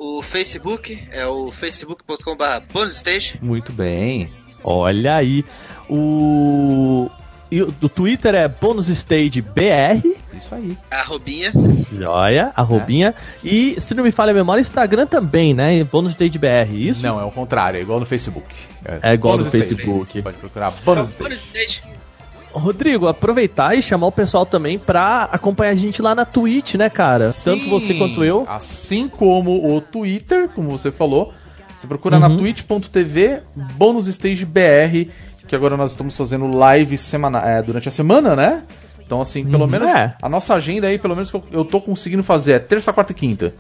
O 0.05 0.21
Facebook 0.21 0.99
é 1.13 1.25
o 1.29 1.53
facebook.com.br 1.53 2.45
bonusstage. 2.73 3.39
Muito 3.41 3.73
bem. 3.73 4.29
Olha 4.65 5.15
aí. 5.15 5.45
O. 5.89 7.09
E 7.49 7.63
o 7.63 7.71
Twitter 7.71 8.35
é 8.35 8.49
BonusStageBR. 8.49 10.03
Isso 10.35 10.55
aí. 10.57 10.77
Arrobinha. 10.91 11.53
Joia, 11.93 12.51
arrobinha. 12.57 13.15
E, 13.45 13.81
se 13.81 13.95
não 13.95 14.03
me 14.03 14.11
falha 14.11 14.33
a 14.33 14.35
memória, 14.35 14.61
Instagram 14.61 15.07
também, 15.07 15.55
né? 15.55 15.85
BonusStageBR, 15.85 16.75
isso? 16.75 17.05
Não, 17.05 17.21
é 17.21 17.25
o 17.25 17.31
contrário, 17.31 17.79
é 17.79 17.83
igual 17.83 18.01
no 18.01 18.07
Facebook. 18.07 18.53
É 19.03 19.13
igual 19.13 19.39
no 19.39 19.45
Bônus 19.45 19.55
Stage. 19.55 19.77
Facebook. 19.77 20.13
Você 20.15 20.23
pode 20.23 20.39
procurar 20.39 20.73
Stage. 20.73 21.17
Bonusstage. 21.17 21.83
Rodrigo, 22.53 23.09
aproveitar 23.09 23.75
e 23.77 23.83
chamar 23.83 24.07
o 24.09 24.13
pessoal 24.13 24.45
também 24.47 24.79
pra 24.79 25.29
acompanhar 25.33 25.71
a 25.71 25.75
gente 25.75 26.01
lá 26.03 26.15
na 26.15 26.25
Twitch, 26.25 26.75
né, 26.75 26.89
cara? 26.91 27.33
Tanto 27.45 27.65
Sim, 27.65 27.71
você 27.71 27.95
quanto 27.95 28.23
eu. 28.25 28.45
Assim 28.49 29.09
como 29.09 29.75
o 29.75 29.81
Twitter, 29.81 30.49
como 30.49 30.71
você 30.71 30.91
falou. 30.91 31.33
Você 31.79 31.87
procura 31.87 32.17
Uhum. 32.17 32.29
na 32.29 32.37
twitch.tv 32.37 33.41
BonusStageBR, 33.77 35.09
que 35.47 35.55
agora 35.57 35.77
nós 35.77 35.93
estamos 35.93 36.17
fazendo 36.17 36.47
live 36.57 36.97
semana, 36.97 37.39
é, 37.41 37.63
durante 37.63 37.89
a 37.89 37.93
semana, 37.93 38.37
né? 38.37 38.63
Então, 39.05 39.21
assim, 39.21 39.45
pelo 39.45 39.65
Uhum, 39.65 39.71
menos 39.71 39.89
é. 39.91 40.15
a 40.23 40.29
nossa 40.29 40.55
agenda 40.55 40.87
aí, 40.87 40.99
pelo 40.99 41.15
menos 41.15 41.31
que 41.31 41.37
eu, 41.37 41.45
eu 41.51 41.65
tô 41.65 41.81
conseguindo 41.81 42.23
fazer 42.23 42.53
é 42.53 42.59
terça, 42.59 42.93
quarta 42.93 43.13
e 43.13 43.15
quinta, 43.15 43.53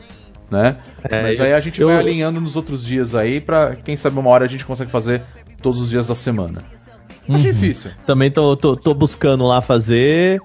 né? 0.50 0.76
É, 1.02 1.22
Mas 1.22 1.38
eu- 1.38 1.44
aí 1.44 1.52
a 1.52 1.60
gente 1.60 1.80
eu- 1.80 1.88
vai 1.88 1.98
alinhando 1.98 2.40
nos 2.40 2.56
outros 2.56 2.84
dias 2.84 3.14
aí, 3.14 3.40
pra 3.40 3.76
quem 3.84 3.96
sabe 3.96 4.18
uma 4.18 4.30
hora 4.30 4.44
a 4.44 4.48
gente 4.48 4.64
consegue 4.64 4.90
fazer 4.90 5.20
todos 5.60 5.80
os 5.80 5.90
dias 5.90 6.06
da 6.06 6.14
semana. 6.14 6.62
Uhum. 7.28 7.36
Acho 7.36 7.44
difícil. 7.44 7.90
Também 8.06 8.30
tô, 8.30 8.56
tô, 8.56 8.76
tô 8.76 8.92
buscando 8.94 9.44
lá 9.44 9.60
fazer. 9.60 10.40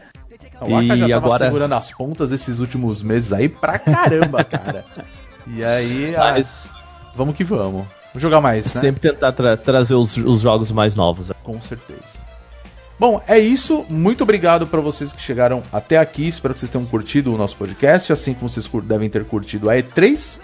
O 0.61 0.75
Aka 0.75 0.97
já 0.97 1.07
E 1.07 1.11
tava 1.11 1.15
agora- 1.25 1.45
segurando 1.45 1.73
as 1.73 1.91
pontas 1.91 2.31
esses 2.31 2.59
últimos 2.59 3.01
meses 3.03 3.31
aí 3.33 3.47
pra 3.49 3.77
caramba, 3.79 4.43
cara. 4.45 4.85
E 5.45 5.63
aí, 5.63 6.15
ah, 6.15 6.31
Mas, 6.33 6.69
vamos 7.15 7.35
que 7.35 7.43
vamos. 7.43 7.85
jogar 8.15 8.41
mais, 8.41 8.73
né? 8.73 8.81
Sempre 8.81 8.99
tentar 9.01 9.31
tra 9.33 9.55
trazer 9.55 9.93
os, 9.95 10.17
os 10.17 10.41
jogos 10.41 10.71
mais 10.71 10.95
novos. 10.95 11.31
Com 11.43 11.61
certeza. 11.61 12.25
Bom, 12.99 13.21
é 13.27 13.37
isso. 13.37 13.85
Muito 13.87 14.23
obrigado 14.23 14.65
para 14.65 14.81
vocês 14.81 15.13
que 15.13 15.21
chegaram 15.21 15.61
até 15.71 15.99
aqui. 15.99 16.27
Espero 16.27 16.53
que 16.55 16.59
vocês 16.59 16.71
tenham 16.71 16.85
curtido 16.85 17.31
o 17.33 17.37
nosso 17.37 17.55
podcast, 17.55 18.11
assim 18.11 18.33
como 18.33 18.49
vocês 18.49 18.67
devem 18.83 19.07
ter 19.09 19.23
curtido 19.25 19.69
a 19.69 19.75
E3. 19.75 20.39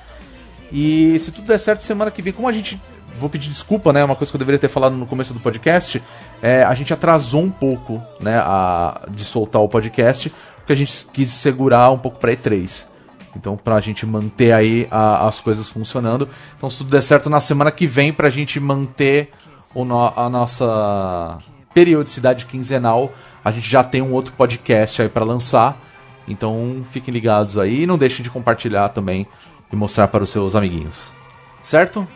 E 0.72 1.18
se 1.19 1.31
tudo 1.31 1.47
der 1.47 1.57
certo, 1.60 1.81
semana 1.81 2.11
que 2.11 2.22
vem, 2.22 2.31
como 2.34 2.47
a 2.47 2.51
gente. 2.51 2.80
Vou 3.18 3.30
pedir 3.30 3.49
desculpa, 3.49 3.94
né? 3.94 4.03
Uma 4.03 4.15
coisa 4.15 4.31
que 4.31 4.35
eu 4.35 4.40
deveria 4.40 4.60
ter 4.60 4.68
falado 4.68 4.95
no 4.95 5.06
começo 5.06 5.34
do 5.34 5.40
podcast. 5.40 6.02
É, 6.41 6.64
a 6.64 6.73
gente 6.73 6.94
atrasou 6.94 7.41
um 7.41 7.49
pouco, 7.49 8.02
né? 8.19 8.38
A, 8.38 9.02
de 9.10 9.23
soltar 9.23 9.61
o 9.61 9.69
podcast, 9.69 10.31
porque 10.57 10.73
a 10.73 10.76
gente 10.76 11.06
quis 11.14 11.30
segurar 11.30 11.91
um 11.91 11.98
pouco 11.98 12.19
pra 12.19 12.31
E3. 12.31 12.88
Então, 13.35 13.57
pra 13.57 13.80
gente 13.80 14.06
manter 14.06 14.52
aí 14.52 14.88
a, 14.91 15.27
as 15.27 15.40
coisas 15.40 15.69
funcionando. 15.69 16.27
Então, 16.57 16.69
se 16.69 16.80
tudo 16.80 16.91
der 16.91 17.02
certo, 17.02 17.30
na 17.30 17.40
semana 17.40 17.72
que 17.72 17.88
vem, 17.88 18.14
pra 18.14 18.30
gente 18.30 18.60
manter 18.60 19.31
o 19.73 19.84
no, 19.84 20.14
a 20.15 20.30
nossa 20.30 21.40
periodicidade 21.73 22.45
quinzenal, 22.45 23.11
a 23.44 23.52
gente 23.52 23.68
já 23.68 23.84
tem 23.84 24.02
um 24.02 24.14
outro 24.14 24.34
podcast 24.34 25.02
aí 25.02 25.10
para 25.10 25.26
lançar. 25.26 25.77
Então 26.27 26.85
fiquem 26.90 27.14
ligados 27.14 27.57
aí 27.57 27.84
e 27.84 27.88
não 27.88 27.98
deixem 27.98 28.23
de 28.23 28.30
compartilhar 28.30 28.90
também 28.90 29.27
e 29.72 29.76
mostrar 29.76 30.07
para 30.07 30.23
os 30.23 30.30
seus 30.30 30.56
amiguinhos. 30.56 31.11
Certo? 31.61 32.07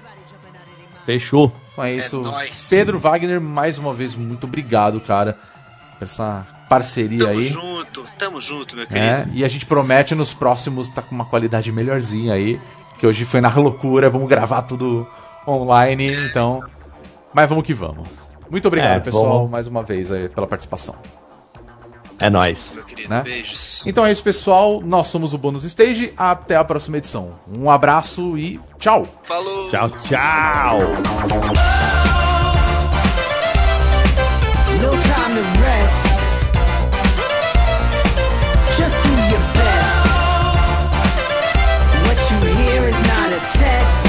Fechou. 1.07 1.53
Então 1.71 1.85
é 1.85 1.95
isso. 1.95 2.21
É 2.35 2.69
Pedro 2.69 2.99
Wagner, 2.99 3.39
mais 3.39 3.77
uma 3.77 3.93
vez, 3.93 4.13
muito 4.13 4.43
obrigado, 4.43 4.99
cara, 4.99 5.37
por 5.97 6.03
essa 6.03 6.45
parceria 6.67 7.19
tamo 7.19 7.31
aí. 7.31 7.49
Tamo 7.49 7.63
junto, 7.63 8.03
tamo 8.17 8.41
junto, 8.41 8.75
meu 8.75 8.85
querido. 8.85 9.05
É, 9.05 9.25
e 9.33 9.45
a 9.45 9.47
gente 9.47 9.65
promete 9.65 10.13
nos 10.13 10.33
próximos 10.33 10.89
tá 10.89 11.01
com 11.01 11.15
uma 11.15 11.23
qualidade 11.23 11.71
melhorzinha 11.71 12.33
aí. 12.33 12.59
Que 12.99 13.07
hoje 13.07 13.23
foi 13.23 13.39
na 13.39 13.53
loucura, 13.55 14.09
vamos 14.09 14.27
gravar 14.27 14.63
tudo 14.63 15.07
online, 15.47 16.13
então. 16.25 16.59
Mas 17.33 17.47
vamos 17.47 17.63
que 17.63 17.73
vamos. 17.73 18.09
Muito 18.49 18.67
obrigado, 18.67 18.97
é, 18.97 18.99
pessoal, 18.99 19.37
vamos... 19.37 19.51
mais 19.51 19.65
uma 19.65 19.83
vez 19.83 20.11
aí, 20.11 20.27
pela 20.27 20.45
participação. 20.45 20.95
É 22.19 22.29
nóis. 22.29 22.73
Meu 22.75 22.83
querido, 22.83 23.09
né? 23.09 23.21
beijos. 23.21 23.85
Então 23.85 24.05
é 24.05 24.11
isso, 24.11 24.23
pessoal. 24.23 24.81
Nós 24.83 25.07
somos 25.07 25.33
o 25.33 25.37
Bônus 25.37 25.63
Stage. 25.63 26.13
Até 26.17 26.55
a 26.55 26.63
próxima 26.63 26.97
edição. 26.97 27.35
Um 27.47 27.69
abraço 27.69 28.37
e 28.37 28.59
tchau. 28.79 29.07
Falou. 29.23 29.69
Tchau, 29.69 29.89
tchau. 30.03 30.79
No 34.81 34.89
time 34.89 35.35
to 35.35 35.43
rest. 35.61 36.07
Just 38.75 38.97
do 39.03 39.09
your 39.29 39.43
best. 39.53 40.07
What 42.07 42.19
you 42.31 42.39
hear 42.55 42.87
is 42.87 42.99
not 43.01 43.31
a 43.31 43.39
test. 43.57 44.07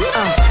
Uh, 0.00 0.50